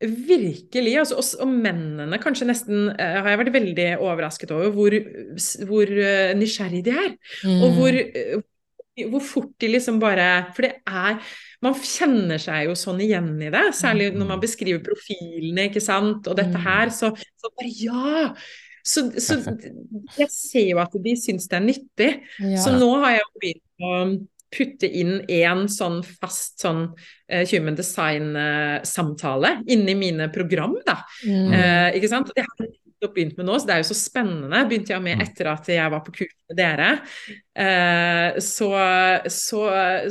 Virkelig. 0.00 0.94
Altså, 0.96 1.18
og, 1.20 1.26
og 1.44 1.50
mennene 1.52 2.18
kanskje 2.22 2.46
nesten 2.48 2.86
uh, 2.88 3.18
har 3.20 3.34
jeg 3.34 3.40
vært 3.42 3.56
veldig 3.58 3.88
overrasket 4.00 4.54
over 4.56 4.70
hvor, 4.72 4.94
hvor 5.68 5.92
uh, 5.92 6.30
nysgjerrig 6.40 6.80
de 6.86 6.94
er. 6.94 7.10
Mm. 7.44 7.58
Og 7.66 7.76
hvor, 7.76 7.98
uh, 8.00 9.04
hvor 9.12 9.24
fort 9.24 9.52
de 9.60 9.68
liksom 9.74 10.00
bare 10.00 10.30
For 10.56 10.64
det 10.66 10.72
er 10.88 11.20
Man 11.60 11.76
kjenner 11.76 12.40
seg 12.40 12.70
jo 12.70 12.78
sånn 12.78 13.02
igjen 13.04 13.34
i 13.44 13.52
det, 13.52 13.66
særlig 13.76 14.08
når 14.14 14.30
man 14.32 14.40
beskriver 14.40 14.80
profilene, 14.80 15.68
ikke 15.68 15.84
sant, 15.84 16.24
og 16.24 16.38
dette 16.38 16.62
her, 16.64 16.88
så, 16.96 17.10
så 17.36 17.50
bare 17.52 17.72
ja! 17.76 18.30
Så, 18.86 19.06
så 19.20 19.38
jeg 20.18 20.28
ser 20.32 20.68
jo 20.72 20.82
at 20.82 20.94
de 21.04 21.14
syns 21.18 21.48
det 21.50 21.58
er 21.58 21.64
nyttig. 21.64 22.10
ja. 22.40 22.60
Så 22.62 22.74
nå 22.76 22.90
har 23.02 23.18
jeg 23.18 23.32
begynt 23.40 23.86
å 23.86 23.96
putte 24.50 24.88
inn 24.88 25.20
en 25.30 25.66
sånn 25.70 26.00
fast 26.02 26.58
sånn 26.64 26.82
uh, 26.90 27.42
human 27.52 27.76
design-samtale 27.78 29.52
inni 29.70 29.94
mine 29.98 30.26
program, 30.34 30.74
da. 30.86 30.96
Mm. 31.22 31.52
Uh, 31.54 31.88
ikke 31.98 32.10
sant? 32.10 32.32
Det 32.34 32.42
jeg 32.42 32.72
nettopp 33.00 33.14
begynt 33.16 33.38
med 33.38 33.46
nå, 33.48 33.56
så 33.58 33.66
det 33.66 33.74
er 33.74 33.80
jo 33.80 33.88
så 33.88 33.96
spennende. 33.96 34.60
Begynte 34.68 34.92
jeg 34.92 35.02
med 35.02 35.22
etter 35.24 35.48
at 35.48 35.68
jeg 35.72 35.92
var 35.92 36.02
på 36.04 36.12
kurs 36.12 36.34
med 36.50 36.58
dere. 36.58 36.88
Eh, 37.56 38.38
så, 38.44 38.68
så, 39.32 39.62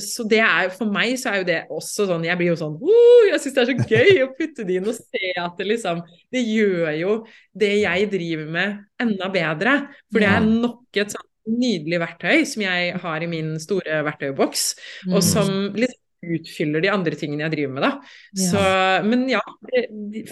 så 0.01 0.25
det 0.29 0.41
er 0.41 0.69
for 0.73 0.89
meg 0.91 1.13
så 1.21 1.31
er 1.31 1.41
jo 1.41 1.47
det 1.47 1.59
også 1.73 2.05
sånn 2.09 2.25
Jeg 2.27 2.37
blir 2.37 2.51
jo 2.51 2.57
sånn 2.59 2.75
oh, 2.77 3.23
Jeg 3.29 3.39
syns 3.41 3.55
det 3.55 3.61
er 3.63 3.69
så 3.69 3.87
gøy 3.93 4.19
å 4.25 4.27
putte 4.37 4.65
det 4.67 4.75
inn 4.77 4.89
og 4.91 4.97
se 4.97 5.31
at 5.39 5.55
det 5.57 5.65
liksom 5.71 6.01
Det 6.29 6.43
gjør 6.43 6.91
jo 6.99 7.15
det 7.59 7.71
jeg 7.79 8.09
driver 8.11 8.51
med, 8.53 8.75
enda 9.01 9.31
bedre. 9.33 9.73
For 10.11 10.21
det 10.23 10.29
er 10.29 10.45
nok 10.49 10.99
et 11.01 11.15
sånn 11.15 11.25
nydelig 11.49 11.97
verktøy 12.03 12.43
som 12.45 12.61
jeg 12.61 12.99
har 13.01 13.23
i 13.25 13.29
min 13.31 13.55
store 13.61 14.03
verktøyboks, 14.05 14.65
og 15.09 15.17
Mm. 15.19 15.25
som 15.25 15.49
liksom 15.73 15.97
utfyller 16.19 16.83
de 16.83 16.91
andre 16.91 17.15
tingene 17.19 17.45
jeg 17.45 17.53
driver 17.53 17.75
med, 17.75 17.85
da. 17.85 17.91
Ja. 18.35 18.47
Så, 18.49 18.63
men 19.07 19.25
ja, 19.31 19.41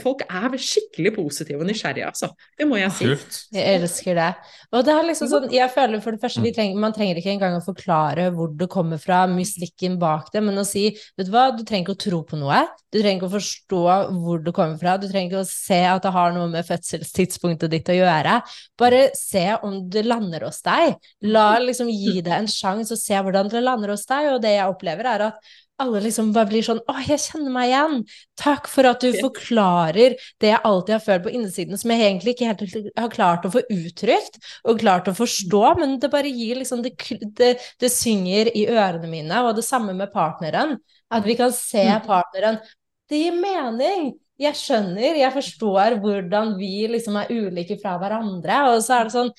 folk 0.02 0.24
er 0.28 0.58
skikkelig 0.60 1.14
positive 1.16 1.64
og 1.64 1.70
nysgjerrige, 1.70 2.10
altså. 2.10 2.32
Det 2.58 2.68
må 2.68 2.80
jeg 2.80 2.94
si. 2.98 3.08
Kult. 3.12 3.38
Jeg 3.56 3.82
elsker 3.82 4.18
det. 4.20 4.30
Og 4.74 4.84
det 4.88 4.96
er 4.96 5.08
liksom 5.08 5.32
sånn, 5.32 5.48
jeg 5.54 5.72
føler 5.74 6.04
for 6.04 6.16
det 6.16 6.24
første, 6.24 6.44
vi 6.44 6.54
trenger, 6.56 6.82
man 6.82 6.96
trenger 6.96 7.22
ikke 7.22 7.34
engang 7.36 7.58
å 7.60 7.64
forklare 7.64 8.30
hvor 8.36 8.52
det 8.58 8.70
kommer 8.72 9.02
fra, 9.02 9.24
mystikken 9.32 9.98
bak 10.02 10.32
det, 10.34 10.44
men 10.44 10.60
å 10.60 10.66
si, 10.68 10.90
vet 11.18 11.30
du 11.30 11.34
hva, 11.36 11.50
du 11.56 11.64
trenger 11.64 11.88
ikke 11.88 11.98
å 11.98 12.04
tro 12.08 12.22
på 12.28 12.40
noe, 12.42 12.64
du 12.92 13.00
trenger 13.00 13.22
ikke 13.22 13.30
å 13.30 13.36
forstå 13.38 13.84
hvor 14.24 14.44
det 14.44 14.56
kommer 14.56 14.82
fra, 14.82 14.98
du 15.00 15.08
trenger 15.08 15.32
ikke 15.32 15.46
å 15.46 15.50
se 15.50 15.80
at 15.88 16.04
det 16.04 16.14
har 16.16 16.36
noe 16.36 16.50
med 16.52 16.68
fødselstidspunktet 16.68 17.72
ditt 17.74 17.92
å 17.94 17.98
gjøre, 17.98 18.40
bare 18.80 19.06
se 19.18 19.46
om 19.64 19.80
det 19.92 20.04
lander 20.08 20.48
hos 20.48 20.60
deg. 20.66 20.98
La 21.28 21.50
liksom 21.64 21.92
gi 21.92 22.20
det 22.26 22.36
en 22.36 22.50
sjanse 22.52 22.96
og 22.96 23.02
se 23.02 23.24
hvordan 23.24 23.52
det 23.52 23.64
lander 23.64 23.96
hos 23.96 24.06
deg, 24.10 24.34
og 24.34 24.44
det 24.44 24.58
jeg 24.58 24.76
opplever 24.76 25.12
er 25.14 25.26
at 25.30 25.56
alle 25.82 26.02
liksom 26.02 26.32
bare 26.36 26.50
blir 26.50 26.66
sånn 26.66 26.82
Å, 26.90 26.96
jeg 27.06 27.22
kjenner 27.22 27.54
meg 27.54 27.70
igjen! 27.70 27.98
Takk 28.40 28.70
for 28.72 28.90
at 28.90 29.04
du 29.04 29.12
forklarer 29.18 30.16
det 30.42 30.52
jeg 30.52 30.62
alltid 30.66 30.96
har 30.96 31.04
følt 31.06 31.26
på 31.28 31.34
innsiden, 31.38 31.80
som 31.80 31.94
jeg 31.94 32.06
egentlig 32.06 32.36
ikke 32.36 32.50
helt 32.50 32.92
har 32.98 33.14
klart 33.14 33.46
å 33.48 33.54
få 33.54 33.64
uttrykt 33.74 34.40
og 34.66 34.82
klart 34.82 35.10
å 35.12 35.16
forstå, 35.18 35.64
men 35.82 35.98
det 36.02 36.12
bare 36.14 36.34
gir 36.34 36.62
liksom 36.62 36.84
Det, 36.86 36.94
det, 37.38 37.54
det 37.82 37.92
synger 37.94 38.52
i 38.54 38.68
ørene 38.72 39.10
mine, 39.12 39.42
og 39.46 39.58
det 39.58 39.66
samme 39.68 39.96
med 39.98 40.14
partneren. 40.14 40.78
At 41.14 41.26
vi 41.28 41.38
kan 41.40 41.54
se 41.56 41.86
partneren. 42.06 42.60
Det 43.08 43.22
gir 43.22 43.38
mening! 43.38 44.16
Jeg 44.38 44.54
skjønner, 44.54 45.18
jeg 45.18 45.34
forstår 45.34 45.96
hvordan 46.02 46.52
vi 46.60 46.86
liksom 46.92 47.16
er 47.18 47.32
ulike 47.34 47.78
fra 47.82 47.96
hverandre. 47.98 48.60
Og 48.70 48.84
så 48.86 49.00
er 49.00 49.08
det 49.08 49.14
sånn 49.16 49.32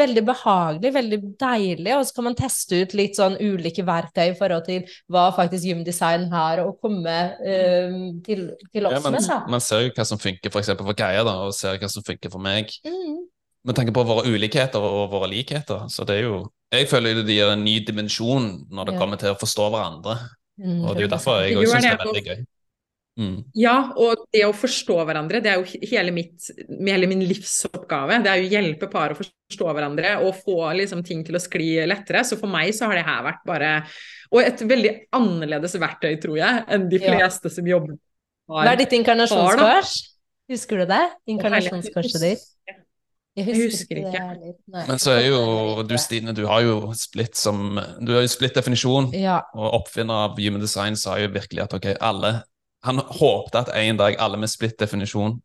veldig 0.00 0.22
behagelig, 0.30 0.92
veldig 0.96 1.18
deilig, 1.40 1.92
og 1.92 2.06
så 2.08 2.16
kan 2.16 2.28
man 2.30 2.38
teste 2.38 2.80
ut 2.80 2.96
litt 2.96 3.20
sånn 3.20 3.36
ulike 3.36 3.84
verktøy 3.86 4.30
i 4.30 4.36
forhold 4.38 4.64
til 4.68 4.96
hva 5.12 5.28
faktisk 5.36 5.68
gymdesign 5.68 6.28
har 6.32 6.64
å 6.64 6.72
komme 6.80 7.18
uh, 7.36 8.00
til, 8.26 8.48
til, 8.72 8.88
oss 8.88 8.96
ja, 8.96 9.04
man, 9.04 9.18
med. 9.18 9.28
Da. 9.28 9.38
Man 9.58 9.64
ser 9.64 9.86
jo 9.86 9.94
hva 9.98 10.08
som 10.08 10.22
funker 10.22 10.54
for 10.54 10.64
eksempel 10.64 10.88
for 10.88 11.04
Geir, 11.04 11.28
og 11.28 11.52
ser 11.56 11.76
hva 11.82 11.92
som 11.92 12.06
funker 12.06 12.32
for 12.32 12.48
meg. 12.48 12.72
Mm. 12.88 13.26
Med 13.66 13.76
tanke 13.76 13.92
på 13.92 14.08
våre 14.08 14.24
ulikheter 14.30 14.80
og 14.80 15.10
våre 15.12 15.28
likheter. 15.28 15.88
Så 15.92 16.06
det 16.08 16.20
er 16.20 16.28
jo 16.30 16.44
Jeg 16.72 16.88
føler 16.90 17.20
det 17.26 17.34
gir 17.34 17.52
en 17.52 17.64
ny 17.64 17.80
dimensjon 17.86 18.46
når 18.74 18.88
det 18.88 18.94
ja. 18.96 19.00
kommer 19.00 19.20
til 19.20 19.34
å 19.34 19.38
forstå 19.38 19.68
hverandre. 19.70 20.16
Mm, 20.56 20.84
og 20.86 20.94
det 20.94 21.02
er 21.02 21.06
jo 21.10 21.12
derfor 21.12 21.42
jeg 21.44 21.56
òg 21.60 21.66
syns 21.68 21.84
det 21.84 21.92
er 21.92 22.00
veldig 22.00 22.22
gøy. 22.24 22.46
Mm. 23.16 23.36
Ja, 23.56 23.94
og 23.96 24.26
det 24.34 24.42
å 24.44 24.52
forstå 24.52 24.98
hverandre, 25.08 25.40
det 25.40 25.48
er 25.48 25.62
jo 25.62 25.80
hele, 25.88 26.12
mitt, 26.12 26.50
hele 26.68 27.08
min 27.08 27.22
livsoppgave. 27.24 28.18
Det 28.24 28.32
er 28.32 28.42
jo 28.42 28.48
å 28.48 28.52
hjelpe 28.52 28.88
par 28.92 29.14
å 29.14 29.16
forstå 29.16 29.70
hverandre 29.70 30.16
og 30.26 30.36
få 30.42 30.58
liksom, 30.76 31.00
ting 31.06 31.22
til 31.24 31.38
å 31.38 31.40
skli 31.40 31.70
lettere. 31.88 32.26
Så 32.28 32.36
for 32.40 32.52
meg 32.52 32.74
så 32.76 32.90
har 32.90 33.00
det 33.00 33.06
her 33.08 33.24
vært 33.24 33.46
bare 33.48 33.70
Og 34.34 34.42
et 34.42 34.60
veldig 34.68 34.92
annerledes 35.16 35.78
verktøy, 35.80 36.16
tror 36.20 36.40
jeg, 36.42 36.66
enn 36.74 36.90
de 36.90 36.98
fleste 37.00 37.48
ja. 37.48 37.54
som 37.54 37.68
jobber 37.70 37.94
har. 37.94 38.02
Hva 38.66 38.74
er 38.74 38.80
ditt 38.82 38.92
inkarnasjonskors? 38.98 39.94
Husker 40.50 40.82
du 40.82 40.90
det? 40.90 41.04
Inkarnasjonskorset 41.30 42.22
ditt? 42.22 42.44
Jeg 43.36 43.44
husker, 43.50 43.60
jeg 43.60 43.70
husker 43.70 43.98
ikke. 44.00 44.20
Det, 44.40 44.82
Men 44.88 45.00
så 45.02 45.12
er 45.12 45.26
jo 45.28 45.40
du, 45.84 45.94
Stine, 46.00 46.32
du 46.32 46.46
har 46.48 46.62
jo 46.64 46.76
splitt 46.96 47.36
som 47.36 47.76
Du 48.00 48.14
har 48.14 48.24
jo 48.24 48.30
splitt 48.32 48.56
definisjon, 48.56 49.10
ja. 49.12 49.42
og 49.52 49.80
oppfinner 49.82 50.28
av 50.28 50.40
Human 50.40 50.62
Design 50.62 50.96
sa 50.96 51.18
jo 51.20 51.28
virkelig 51.34 51.66
at 51.66 51.76
ok, 51.76 51.90
alle 52.00 52.32
han 52.86 53.02
håpte 53.02 53.64
at 53.64 53.74
en 53.74 53.98
dag 53.98 54.16
alle 54.22 54.38
med 54.40 54.50
splitt 54.52 54.78
definisjon 54.80 55.36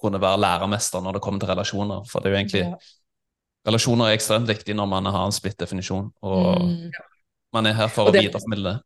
kunne 0.00 0.20
være 0.20 0.40
lærermester 0.44 1.00
når 1.00 1.16
det 1.16 1.22
kommer 1.24 1.40
til 1.40 1.50
relasjoner. 1.50 2.04
For 2.10 2.20
det 2.20 2.30
er 2.30 2.34
jo 2.34 2.40
egentlig 2.42 2.64
ja. 2.66 2.78
Relasjoner 3.66 4.06
er 4.06 4.14
ekstremt 4.14 4.46
viktig 4.46 4.76
når 4.78 4.86
man 4.86 5.08
har 5.10 5.24
en 5.26 5.34
splitt 5.34 5.58
definisjon, 5.58 6.12
og 6.22 6.60
mm. 6.62 6.98
man 7.56 7.66
er 7.66 7.74
her 7.74 7.88
for 7.90 8.12
det, 8.14 8.20
å 8.20 8.26
videreformidle 8.28 8.76
det. 8.76 8.82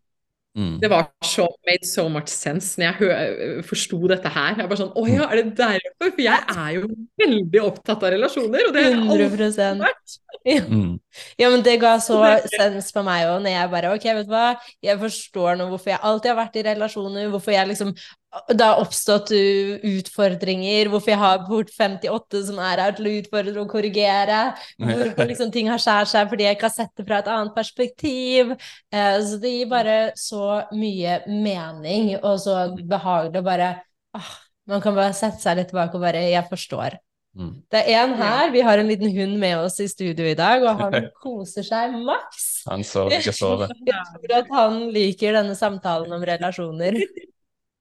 Mm. 0.59 0.81
Det 0.83 0.89
var 0.91 1.05
så 1.23 1.47
made 1.67 1.87
so 1.87 2.09
much 2.09 2.27
sense 2.27 2.81
når 2.81 2.99
jeg 3.05 3.65
forsto 3.69 4.01
dette 4.11 4.33
her. 4.35 4.57
Jeg 4.59 4.71
bare 4.71 4.81
sånn 4.81 4.97
Å 4.99 5.05
ja, 5.07 5.29
er 5.29 5.39
det 5.39 5.53
derfor? 5.61 6.11
For 6.11 6.25
jeg 6.25 6.57
er 6.57 6.73
jo 6.75 6.89
veldig 7.23 7.63
opptatt 7.69 8.03
av 8.03 8.15
relasjoner, 8.17 8.67
og 8.67 8.75
det 8.75 8.83
har 8.83 8.97
jeg 8.97 9.05
aldri 9.07 9.53
vært. 9.85 10.19
Ja. 10.47 10.63
Mm. 10.65 10.95
ja, 11.37 11.51
men 11.53 11.61
det 11.61 11.75
ga 11.83 11.91
så 12.01 12.17
sens 12.49 12.87
for 12.95 13.05
meg 13.05 13.27
òg, 13.29 13.43
når 13.45 13.53
jeg 13.53 13.71
bare 13.75 13.91
Ok, 13.93 14.07
vet 14.17 14.25
du 14.25 14.31
hva, 14.33 14.55
jeg 14.81 14.97
forstår 15.03 15.59
nå 15.59 15.67
hvorfor 15.69 15.93
jeg 15.93 16.01
alltid 16.01 16.31
har 16.31 16.39
vært 16.39 16.57
i 16.57 16.63
relasjoner, 16.65 17.27
hvorfor 17.29 17.53
jeg 17.53 17.69
liksom 17.69 17.91
det 18.31 18.63
har 18.63 18.79
oppstått 18.79 19.33
utfordringer, 19.35 20.89
hvorfor 20.91 21.11
jeg 21.11 21.19
har 21.19 21.41
port 21.49 21.71
58 21.75 22.43
som 22.47 22.61
er 22.63 22.83
her 22.85 22.95
til 22.95 23.09
å 23.11 23.15
utfordre 23.19 23.63
og 23.65 23.73
korrigere, 23.73 24.39
hvorfor 24.79 25.27
liksom 25.31 25.51
ting 25.55 25.71
har 25.71 25.83
skjært 25.83 26.13
seg 26.13 26.31
fordi 26.31 26.47
jeg 26.47 26.59
ikke 26.59 26.69
har 26.69 26.77
sett 26.77 26.93
det 27.01 27.07
fra 27.09 27.19
et 27.19 27.31
annet 27.35 27.57
perspektiv. 27.57 28.53
Eh, 28.95 29.17
så 29.27 29.41
det 29.43 29.55
gir 29.57 29.71
bare 29.73 29.97
så 30.19 30.61
mye 30.71 31.21
mening, 31.27 32.13
og 32.21 32.39
så 32.45 32.69
behagelig 32.79 33.43
å 33.43 33.47
bare 33.51 33.73
ah, 34.17 34.33
Man 34.71 34.83
kan 34.85 34.95
bare 34.95 35.17
sette 35.17 35.43
seg 35.43 35.57
litt 35.59 35.73
tilbake 35.73 35.99
og 35.99 36.05
bare 36.05 36.21
Jeg 36.31 36.47
forstår. 36.47 37.01
Mm. 37.35 37.51
Det 37.71 37.81
er 37.83 38.05
en 38.05 38.15
her, 38.19 38.51
vi 38.55 38.63
har 38.67 38.79
en 38.79 38.89
liten 38.91 39.11
hund 39.15 39.37
med 39.43 39.57
oss 39.59 39.81
i 39.83 39.89
studio 39.91 40.27
i 40.27 40.37
dag, 40.39 40.63
og 40.67 40.79
han 40.85 41.11
koser 41.25 41.67
seg 41.67 41.99
maks. 41.99 42.47
Han 42.71 42.87
sover 42.87 43.19
ikke 43.19 43.35
sove. 43.35 43.71
Jeg 43.91 44.23
tror 44.23 44.39
at 44.39 44.55
han 44.55 44.81
liker 44.95 45.35
denne 45.41 45.59
samtalen 45.59 46.15
om 46.15 46.27
relasjoner. 46.31 46.99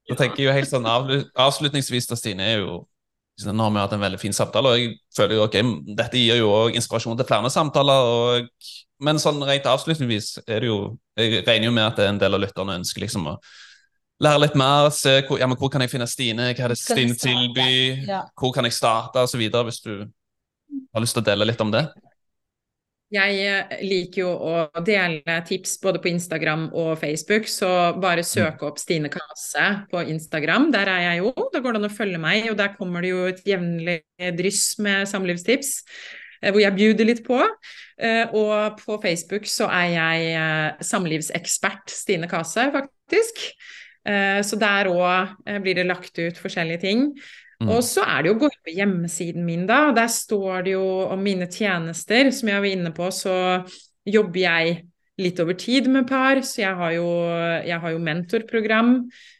Jeg 0.09 0.17
tenker 0.17 0.43
jo 0.43 0.53
helt 0.55 0.69
sånn 0.69 0.87
Avslutningsvis, 0.89 2.09
da, 2.09 2.17
Stine, 2.17 2.45
er 2.45 2.63
jo 2.63 2.79
nå 3.47 3.63
har 3.63 3.71
vi 3.71 3.79
hatt 3.79 3.93
en 3.95 4.01
veldig 4.03 4.19
fin 4.19 4.35
samtale, 4.35 4.67
og 4.67 4.81
jeg 4.81 4.95
føler 5.15 5.37
jo 5.37 5.45
ok, 5.45 5.57
dette 5.95 6.19
gir 6.19 6.41
jo 6.41 6.49
også 6.51 6.75
inspirasjon 6.75 7.19
til 7.19 7.27
flere 7.29 7.51
samtaler. 7.53 8.09
Og, 8.11 8.49
men 9.05 9.21
sånn 9.21 9.39
rent 9.47 9.69
avslutningsvis 9.69 10.41
er 10.43 10.65
det 10.65 10.67
jo 10.67 10.79
Jeg 11.15 11.45
regner 11.47 11.69
jo 11.69 11.75
med 11.75 11.85
at 11.85 11.95
det 11.99 12.05
er 12.05 12.13
en 12.13 12.19
del 12.19 12.35
av 12.35 12.43
lytterne 12.43 12.75
ønsker 12.81 13.03
liksom 13.05 13.29
å 13.31 13.37
lære 14.23 14.41
litt 14.43 14.55
mer, 14.59 14.89
se 14.91 15.21
hvor, 15.27 15.39
ja, 15.39 15.47
men 15.47 15.55
hvor 15.59 15.71
kan 15.71 15.83
jeg 15.83 15.91
finne 15.93 16.07
Stine, 16.07 16.49
hva 16.51 16.65
er 16.67 16.73
det 16.73 16.79
Stine 16.79 17.15
tilbyr, 17.15 18.03
hvor 18.39 18.51
kan 18.55 18.67
jeg 18.67 18.75
starte, 18.75 19.23
osv. 19.23 19.39
Hvis 19.39 19.81
du 19.85 19.93
har 20.03 21.03
lyst 21.03 21.15
til 21.15 21.23
å 21.23 21.29
dele 21.31 21.47
litt 21.47 21.63
om 21.63 21.71
det. 21.71 21.85
Jeg 23.09 23.37
eh, 23.41 23.79
liker 23.81 24.21
jo 24.21 24.29
å 24.29 24.81
dele 24.85 25.39
tips 25.47 25.79
både 25.81 26.01
på 26.01 26.11
Instagram 26.11 26.67
og 26.77 26.91
Facebook, 27.01 27.47
så 27.49 27.69
bare 27.97 28.21
mm. 28.21 28.27
søk 28.29 28.61
opp 28.67 28.77
Stine 28.77 29.09
Kase 29.09 29.65
på 29.89 30.03
Instagram. 30.13 30.67
Der 30.75 30.91
er 30.93 31.05
jeg 31.07 31.23
jo, 31.23 31.31
da 31.49 31.61
går 31.63 31.73
det 31.73 31.81
an 31.81 31.89
å 31.89 31.93
følge 31.93 32.21
meg, 32.21 32.51
og 32.51 32.59
der 32.59 32.75
kommer 32.75 33.01
det 33.01 33.13
jo 33.15 33.23
et 33.31 33.41
jevnlig 33.49 33.97
dryss 34.37 34.75
med 34.85 35.09
samlivstips. 35.09 35.73
Eh, 36.43 36.51
hvor 36.53 36.61
jeg 36.61 36.77
bjuder 36.77 37.09
litt 37.09 37.23
på. 37.25 37.41
Eh, 37.97 38.37
og 38.37 38.77
på 38.83 38.99
Facebook 39.01 39.49
så 39.49 39.71
er 39.73 39.89
jeg 39.95 40.87
samlivsekspert 40.91 41.89
Stine 41.89 42.29
Kase, 42.29 42.69
faktisk. 42.75 43.45
Så 44.09 44.57
der 44.57 44.87
òg 44.89 45.33
blir 45.61 45.75
det 45.77 45.83
lagt 45.85 46.15
ut 46.17 46.37
forskjellige 46.39 46.81
ting. 46.81 47.01
Mm. 47.59 47.71
Og 47.75 47.81
så 47.83 48.05
er 48.07 48.21
det 48.23 48.31
jo 48.31 48.35
å 48.37 48.39
gå 48.39 48.49
inn 48.49 48.61
på 48.63 48.75
hjemmesiden 48.77 49.43
min, 49.43 49.65
da. 49.67 49.89
og 49.89 49.97
Der 49.97 50.11
står 50.11 50.63
det 50.67 50.77
jo 50.77 50.85
om 51.11 51.23
mine 51.23 51.49
tjenester. 51.51 52.31
Som 52.35 52.51
jeg 52.53 52.63
var 52.63 52.69
inne 52.69 52.93
på, 52.95 53.09
så 53.11 53.33
jobber 54.07 54.39
jeg 54.45 54.77
litt 55.19 55.39
over 55.43 55.57
tid 55.59 55.89
med 55.91 56.07
par. 56.07 56.39
Så 56.47 56.63
jeg 56.63 56.77
har 56.79 56.93
jo, 56.95 57.09
jeg 57.67 57.83
har 57.83 57.95
jo 57.95 57.99
mentorprogram. 58.05 58.93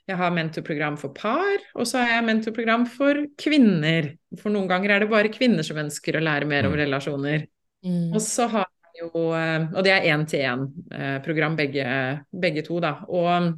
Jeg 0.09 0.17
har 0.17 0.33
mentorprogram 0.33 0.97
for 0.97 1.13
par, 1.13 1.61
og 1.77 1.85
så 1.85 2.01
har 2.01 2.15
jeg 2.15 2.25
mentorprogram 2.25 2.87
for 2.89 3.21
kvinner. 3.37 4.09
For 4.41 4.49
noen 4.49 4.65
ganger 4.71 4.95
er 4.95 5.03
det 5.03 5.11
bare 5.11 5.29
kvinner 5.29 5.65
som 5.65 5.77
ønsker 5.77 6.17
å 6.17 6.23
lære 6.25 6.49
mer 6.49 6.65
om 6.65 6.73
mm. 6.73 6.79
relasjoner. 6.81 7.45
Mm. 7.85 8.07
Og 8.17 8.23
så 8.25 8.49
har 8.49 8.65
jeg 8.65 9.05
jo 9.05 9.21
Og 9.29 9.83
det 9.85 9.93
er 9.93 10.07
én-til-én-program, 10.11 11.53
eh, 11.53 11.59
begge, 11.61 11.85
begge 12.33 12.65
to, 12.65 12.81
da. 12.83 12.97
Og 13.07 13.53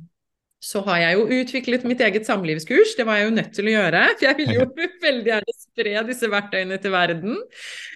så 0.61 0.83
har 0.85 0.99
jeg 1.01 1.17
jo 1.17 1.39
utviklet 1.41 1.85
mitt 1.89 2.01
eget 2.05 2.27
samlivskurs, 2.27 2.93
det 2.97 3.05
var 3.07 3.17
jeg 3.17 3.27
jo 3.27 3.33
nødt 3.33 3.55
til 3.57 3.65
å 3.65 3.71
gjøre. 3.73 4.01
For 4.13 4.27
jeg 4.27 4.37
vil 4.37 4.51
jo 4.59 4.67
veldig 5.07 5.31
gjerne 5.31 5.55
spre 5.57 6.03
disse 6.05 6.29
verktøyene 6.29 6.77
til 6.81 6.93
verden, 6.93 7.39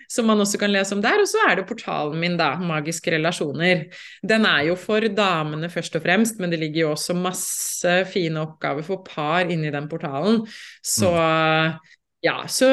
som 0.10 0.26
man 0.30 0.42
også 0.42 0.60
kan 0.62 0.74
lese 0.74 0.96
om 0.98 1.04
der. 1.06 1.22
Og 1.22 1.30
så 1.30 1.44
er 1.46 1.60
det 1.60 1.68
portalen 1.70 2.18
min, 2.22 2.40
da, 2.42 2.56
Magiske 2.58 3.14
relasjoner. 3.14 3.86
Den 4.26 4.50
er 4.50 4.72
jo 4.72 4.80
for 4.82 5.06
damene 5.14 5.70
først 5.70 6.00
og 6.00 6.06
fremst, 6.08 6.42
men 6.42 6.54
det 6.54 6.62
ligger 6.64 6.88
jo 6.88 6.94
også 6.96 7.18
masse 7.20 8.00
fine 8.10 8.42
oppgaver 8.48 8.88
for 8.88 9.06
par 9.06 9.46
inni 9.46 9.70
den 9.74 9.92
portalen. 9.92 10.42
Så 10.82 11.14
mm. 11.14 11.94
Ja, 12.26 12.48
så 12.50 12.66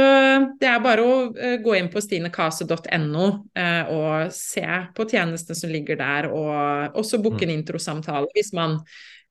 det 0.56 0.64
er 0.64 0.78
bare 0.80 1.02
å 1.04 1.16
uh, 1.28 1.56
gå 1.60 1.74
inn 1.76 1.90
på 1.92 2.00
stinekase.no 2.00 3.24
uh, 3.52 3.90
og 3.92 4.30
se 4.32 4.64
på 4.96 5.04
tjenestene 5.10 5.58
som 5.58 5.68
ligger 5.68 5.98
der, 6.00 6.30
og 6.32 6.96
også 6.96 7.20
booke 7.20 7.44
en 7.44 7.52
mm. 7.52 7.58
introsamtale 7.58 8.30
hvis 8.32 8.54
man 8.56 8.78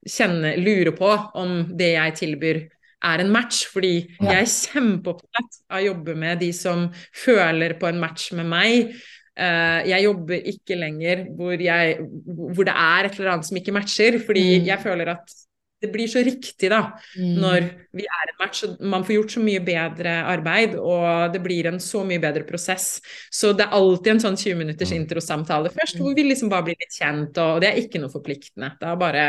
kjenne, 0.07 0.55
lurer 0.61 0.93
på 0.97 1.09
om 1.37 1.57
det 1.77 1.93
jeg 1.95 2.17
tilbyr 2.21 2.61
er 3.01 3.23
en 3.23 3.31
match, 3.33 3.65
fordi 3.71 3.95
ja. 4.19 4.35
jeg 4.35 4.43
er 4.43 4.51
kjempeopptatt 4.51 5.59
av 5.71 5.79
å 5.79 5.85
jobbe 5.87 6.15
med 6.19 6.41
de 6.43 6.51
som 6.55 6.87
føler 7.17 7.77
på 7.81 7.89
en 7.89 8.01
match 8.01 8.29
med 8.37 8.49
meg. 8.49 8.95
Uh, 9.31 9.81
jeg 9.87 10.05
jobber 10.05 10.49
ikke 10.51 10.75
lenger 10.77 11.23
hvor, 11.37 11.55
jeg, 11.55 12.01
hvor, 12.27 12.65
det 12.67 12.75
er 12.75 13.07
et 13.07 13.15
eller 13.17 13.33
annet 13.33 13.47
som 13.47 13.57
ikke 13.61 13.73
matcher, 13.75 14.19
fordi 14.25 14.45
mm. 14.59 14.67
jeg 14.69 14.83
føler 14.83 15.13
at 15.15 15.33
det 15.81 15.89
blir 15.89 16.07
så 16.07 16.21
riktig 16.21 16.69
da, 16.69 16.81
mm. 17.17 17.29
når 17.41 17.67
vi 17.97 18.05
er 18.05 18.31
en 18.31 18.37
match. 18.39 18.63
Man 18.79 19.05
får 19.05 19.15
gjort 19.15 19.35
så 19.35 19.43
mye 19.43 19.61
bedre 19.65 20.13
arbeid, 20.29 20.75
og 20.77 21.33
det 21.33 21.41
blir 21.41 21.69
en 21.71 21.79
så 21.81 22.03
mye 22.07 22.21
bedre 22.21 22.45
prosess. 22.47 22.99
Så 23.33 23.55
det 23.57 23.65
er 23.65 23.77
alltid 23.77 24.13
en 24.13 24.23
sånn 24.25 24.37
20 24.37 24.59
minutters 24.59 24.93
mm. 24.93 24.99
introsamtale 25.01 25.71
først, 25.73 25.97
hvor 26.01 26.13
vi 26.17 26.27
liksom 26.27 26.51
bare 26.53 26.67
blir 26.69 26.77
litt 26.77 26.93
kjent, 26.93 27.39
og 27.41 27.63
det 27.63 27.71
er 27.71 27.81
ikke 27.81 28.01
noe 28.03 28.13
forpliktende. 28.13 28.75
Da 28.81 28.93
bare 28.99 29.25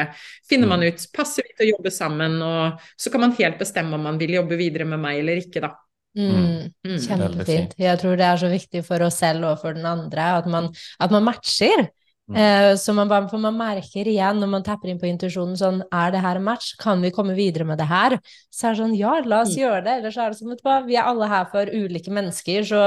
finner 0.48 0.68
man 0.68 0.84
mm. 0.84 0.92
ut 0.92 1.06
passer 1.16 1.48
vi 1.48 1.56
til 1.56 1.70
å 1.70 1.72
jobbe 1.78 1.94
sammen, 1.94 2.36
og 2.44 2.84
så 3.00 3.14
kan 3.14 3.24
man 3.24 3.38
helt 3.40 3.58
bestemme 3.62 3.96
om 3.96 4.04
man 4.10 4.20
vil 4.20 4.36
jobbe 4.36 4.60
videre 4.60 4.88
med 4.88 5.00
meg 5.00 5.22
eller 5.22 5.40
ikke, 5.40 5.64
da. 5.64 5.72
Mm, 6.12 6.68
mm. 6.84 7.00
Kjempefint. 7.00 7.74
Jeg 7.80 8.00
tror 8.02 8.18
det 8.20 8.28
er 8.28 8.40
så 8.40 8.52
viktig 8.52 8.84
for 8.84 9.00
oss 9.06 9.16
selv 9.22 9.48
og 9.48 9.62
for 9.62 9.76
den 9.76 9.88
andre 9.88 10.28
at 10.42 10.48
man, 10.50 10.68
at 11.00 11.14
man 11.14 11.24
matcher. 11.24 11.88
Eh, 12.30 12.76
så 12.78 12.92
man, 12.94 13.10
for 13.28 13.42
man 13.42 13.56
merker 13.58 14.06
igjen 14.08 14.38
når 14.40 14.50
man 14.52 14.62
tapper 14.64 14.88
inn 14.88 15.00
på 15.00 15.08
intuisjonen 15.08 15.56
sånn 15.58 15.80
Er 15.90 16.12
det 16.14 16.20
her 16.22 16.38
en 16.38 16.46
match? 16.46 16.70
Kan 16.80 17.02
vi 17.02 17.10
komme 17.12 17.34
videre 17.36 17.66
med 17.68 17.82
det 17.82 17.88
her? 17.90 18.14
Så 18.46 18.68
er 18.68 18.76
det 18.76 18.80
sånn 18.84 18.94
Ja, 18.96 19.16
la 19.26 19.42
oss 19.42 19.56
mm. 19.56 19.58
gjøre 19.60 19.80
det. 19.84 19.96
Ellers 19.98 20.16
er 20.16 20.30
det 20.30 20.38
sånn, 20.38 20.52
vet 20.54 20.62
du 20.62 20.68
hva, 20.68 20.78
vi 20.86 20.96
er 20.96 21.10
alle 21.10 21.28
her 21.28 21.48
for 21.52 21.68
ulike 21.68 22.14
mennesker, 22.14 22.62
så 22.68 22.82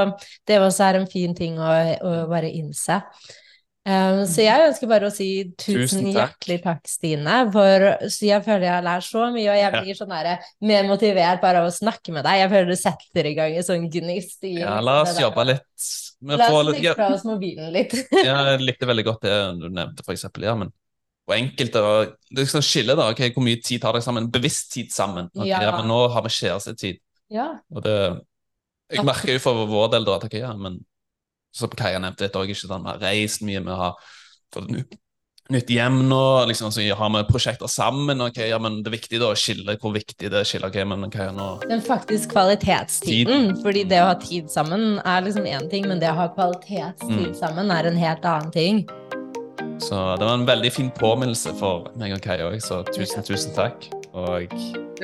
det 0.48 0.62
også 0.64 0.88
er 0.88 1.02
en 1.02 1.10
fin 1.12 1.36
ting 1.38 1.60
å, 1.60 1.74
å 2.00 2.14
bare 2.32 2.50
innse. 2.50 3.02
Um, 3.86 4.24
så 4.26 4.42
jeg 4.42 4.64
ønsker 4.66 4.90
bare 4.90 5.10
å 5.12 5.14
si 5.14 5.28
tusen, 5.62 5.76
tusen 5.84 6.06
takk. 6.08 6.16
hjertelig 6.18 6.56
takk, 6.64 6.88
Stine. 6.90 7.36
For 7.54 7.84
jeg 8.26 8.42
føler 8.48 8.66
jeg 8.66 8.74
har 8.74 8.88
lært 8.88 9.06
så 9.06 9.28
mye, 9.36 9.50
og 9.54 9.60
jeg 9.60 9.74
blir 9.76 10.00
sånn 10.00 10.14
der, 10.16 10.48
mer 10.66 10.88
motivert 10.90 11.44
bare 11.44 11.62
av 11.62 11.70
å 11.70 11.76
snakke 11.76 12.16
med 12.16 12.26
deg. 12.26 12.40
Jeg 12.42 12.52
føler 12.56 12.72
du 12.72 12.80
setter 12.82 13.30
i 13.30 13.36
gang 13.38 13.60
en 13.60 13.68
sånn 13.68 13.86
gnist 13.94 14.48
i 14.50 14.56
Ja, 14.64 14.80
la 14.82 15.04
oss 15.04 15.20
jobbe 15.22 15.46
litt. 15.52 15.68
la 16.26 16.48
oss 16.50 16.66
legge 16.72 16.96
fra 16.98 17.12
oss 17.14 17.28
mobilen 17.30 17.70
litt. 17.76 17.94
ja, 18.24 18.40
jeg 18.56 18.66
likte 18.66 18.90
veldig 18.90 19.06
godt 19.06 19.28
det 19.28 19.38
du 19.62 19.70
nevnte, 19.70 20.08
for 20.08 20.18
eksempel. 20.18 20.50
Ja, 20.50 20.58
men 20.58 20.74
og 21.26 21.34
enkelte 21.34 21.82
Det 22.38 22.44
skal 22.50 22.62
skille 22.66 22.94
da, 22.98 23.08
ok, 23.10 23.24
hvor 23.34 23.46
mye 23.46 23.58
tid 23.58 23.82
tar 23.82 23.96
dere 23.98 24.06
sammen? 24.06 24.28
Bevisst 24.34 24.72
tid 24.74 24.92
sammen. 24.94 25.30
Ok, 25.34 25.48
Ja. 25.50 25.62
ja. 25.62 25.72
men 25.78 25.90
nå 25.90 26.08
har 26.14 26.26
vi 26.26 26.34
kjærestetid. 26.34 27.00
Ja. 27.34 27.48
Og 27.74 27.82
det 27.86 27.96
Jeg 28.94 29.06
merker 29.06 29.34
jo 29.34 29.40
for 29.42 29.66
vår 29.66 29.90
del 29.96 30.06
da 30.06 30.20
at 30.20 30.26
okay, 30.28 30.44
ja, 30.44 30.52
men 30.54 30.78
som 31.56 31.72
Kaja 31.72 32.00
nevnte, 32.04 32.28
er 32.28 32.36
også 32.36 32.52
ikke 32.52 32.68
sånn 32.68 32.84
vi 32.86 32.92
har 32.94 33.02
reist 33.06 33.42
mye, 33.48 33.64
vi 33.64 33.80
har 33.82 33.94
fått 34.54 34.66
et 34.70 34.76
nytt- 34.76 34.98
nytt 35.54 35.68
hjem 35.70 36.00
nå, 36.10 36.22
liksom, 36.50 36.72
så 36.74 36.82
har 36.98 37.10
vi 37.14 37.22
prosjekter 37.32 37.70
sammen. 37.70 38.20
ok, 38.26 38.38
ja, 38.50 38.58
men 38.58 38.82
Det 38.84 38.92
er 38.92 38.98
viktig 38.98 39.20
da 39.22 39.28
å 39.32 39.36
skille 39.38 39.78
hvor 39.80 39.94
viktig 39.94 40.30
det 40.30 40.34
er 40.34 40.42
å 40.42 40.50
skille. 40.50 40.66
ok, 40.68 40.80
men 40.88 41.10
Kaja 41.12 41.32
nå 41.32 41.62
Den 41.70 41.82
faktisk 41.82 42.32
kvalitetstiden. 42.34 43.62
Fordi 43.62 43.84
det 43.88 44.02
å 44.02 44.08
ha 44.08 44.16
tid 44.16 44.50
sammen 44.50 45.00
er 45.06 45.22
liksom 45.22 45.46
én 45.46 45.70
ting, 45.70 45.88
men 45.88 46.00
det 46.00 46.10
å 46.10 46.16
ha 46.16 46.28
kvalitetstid 46.30 47.30
Mm. 47.32 47.36
sammen 47.40 47.72
er 47.72 47.86
en 47.88 47.98
helt 47.98 48.22
annen 48.26 48.52
ting. 48.52 48.86
Så 49.80 50.18
det 50.18 50.26
var 50.26 50.34
en 50.34 50.46
veldig 50.48 50.72
fin 50.72 50.90
påminnelse 50.90 51.54
for 51.60 51.92
meg 51.96 52.14
og 52.14 52.22
Kaja 52.22 52.50
òg, 52.50 52.58
så 52.62 52.84
tusen, 52.86 53.22
tusen 53.24 53.54
takk. 53.54 53.90
Og 54.16 54.48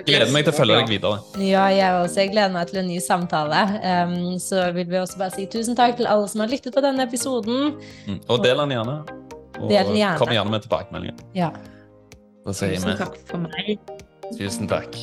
gleder 0.07 0.29
meg 0.31 0.45
til 0.45 0.53
å 0.53 0.55
følge 0.55 0.77
deg 0.79 0.91
videre. 0.93 1.17
Ja, 1.43 1.65
jeg 1.73 1.97
også. 1.99 2.21
Jeg 2.23 2.31
gleder 2.31 2.53
meg 2.53 2.69
til 2.69 2.79
en 2.79 2.87
ny 2.87 2.99
samtale. 3.03 3.63
Um, 3.83 4.37
så 4.39 4.69
vil 4.75 4.87
vi 4.87 5.01
også 5.01 5.19
bare 5.19 5.35
si 5.35 5.47
tusen 5.51 5.75
takk 5.75 5.97
til 5.99 6.07
alle 6.07 6.29
som 6.31 6.45
har 6.45 6.51
lyttet 6.51 6.71
på 6.75 6.83
denne 6.85 7.03
episoden. 7.09 7.75
Mm. 8.07 8.21
Og 8.31 8.45
del 8.45 8.63
den 8.63 8.77
gjerne. 8.77 9.01
Og 9.59 9.67
den 9.67 9.93
gjerne. 9.99 10.15
kom 10.21 10.31
gjerne 10.31 10.55
med 10.55 10.63
tilbakemeldinger. 10.67 11.27
Ja. 11.35 11.51
Tusen 12.47 12.95
takk 13.03 13.19
for 13.27 13.43
meg. 13.43 13.77
tusen 14.39 14.71
takk. 14.71 14.95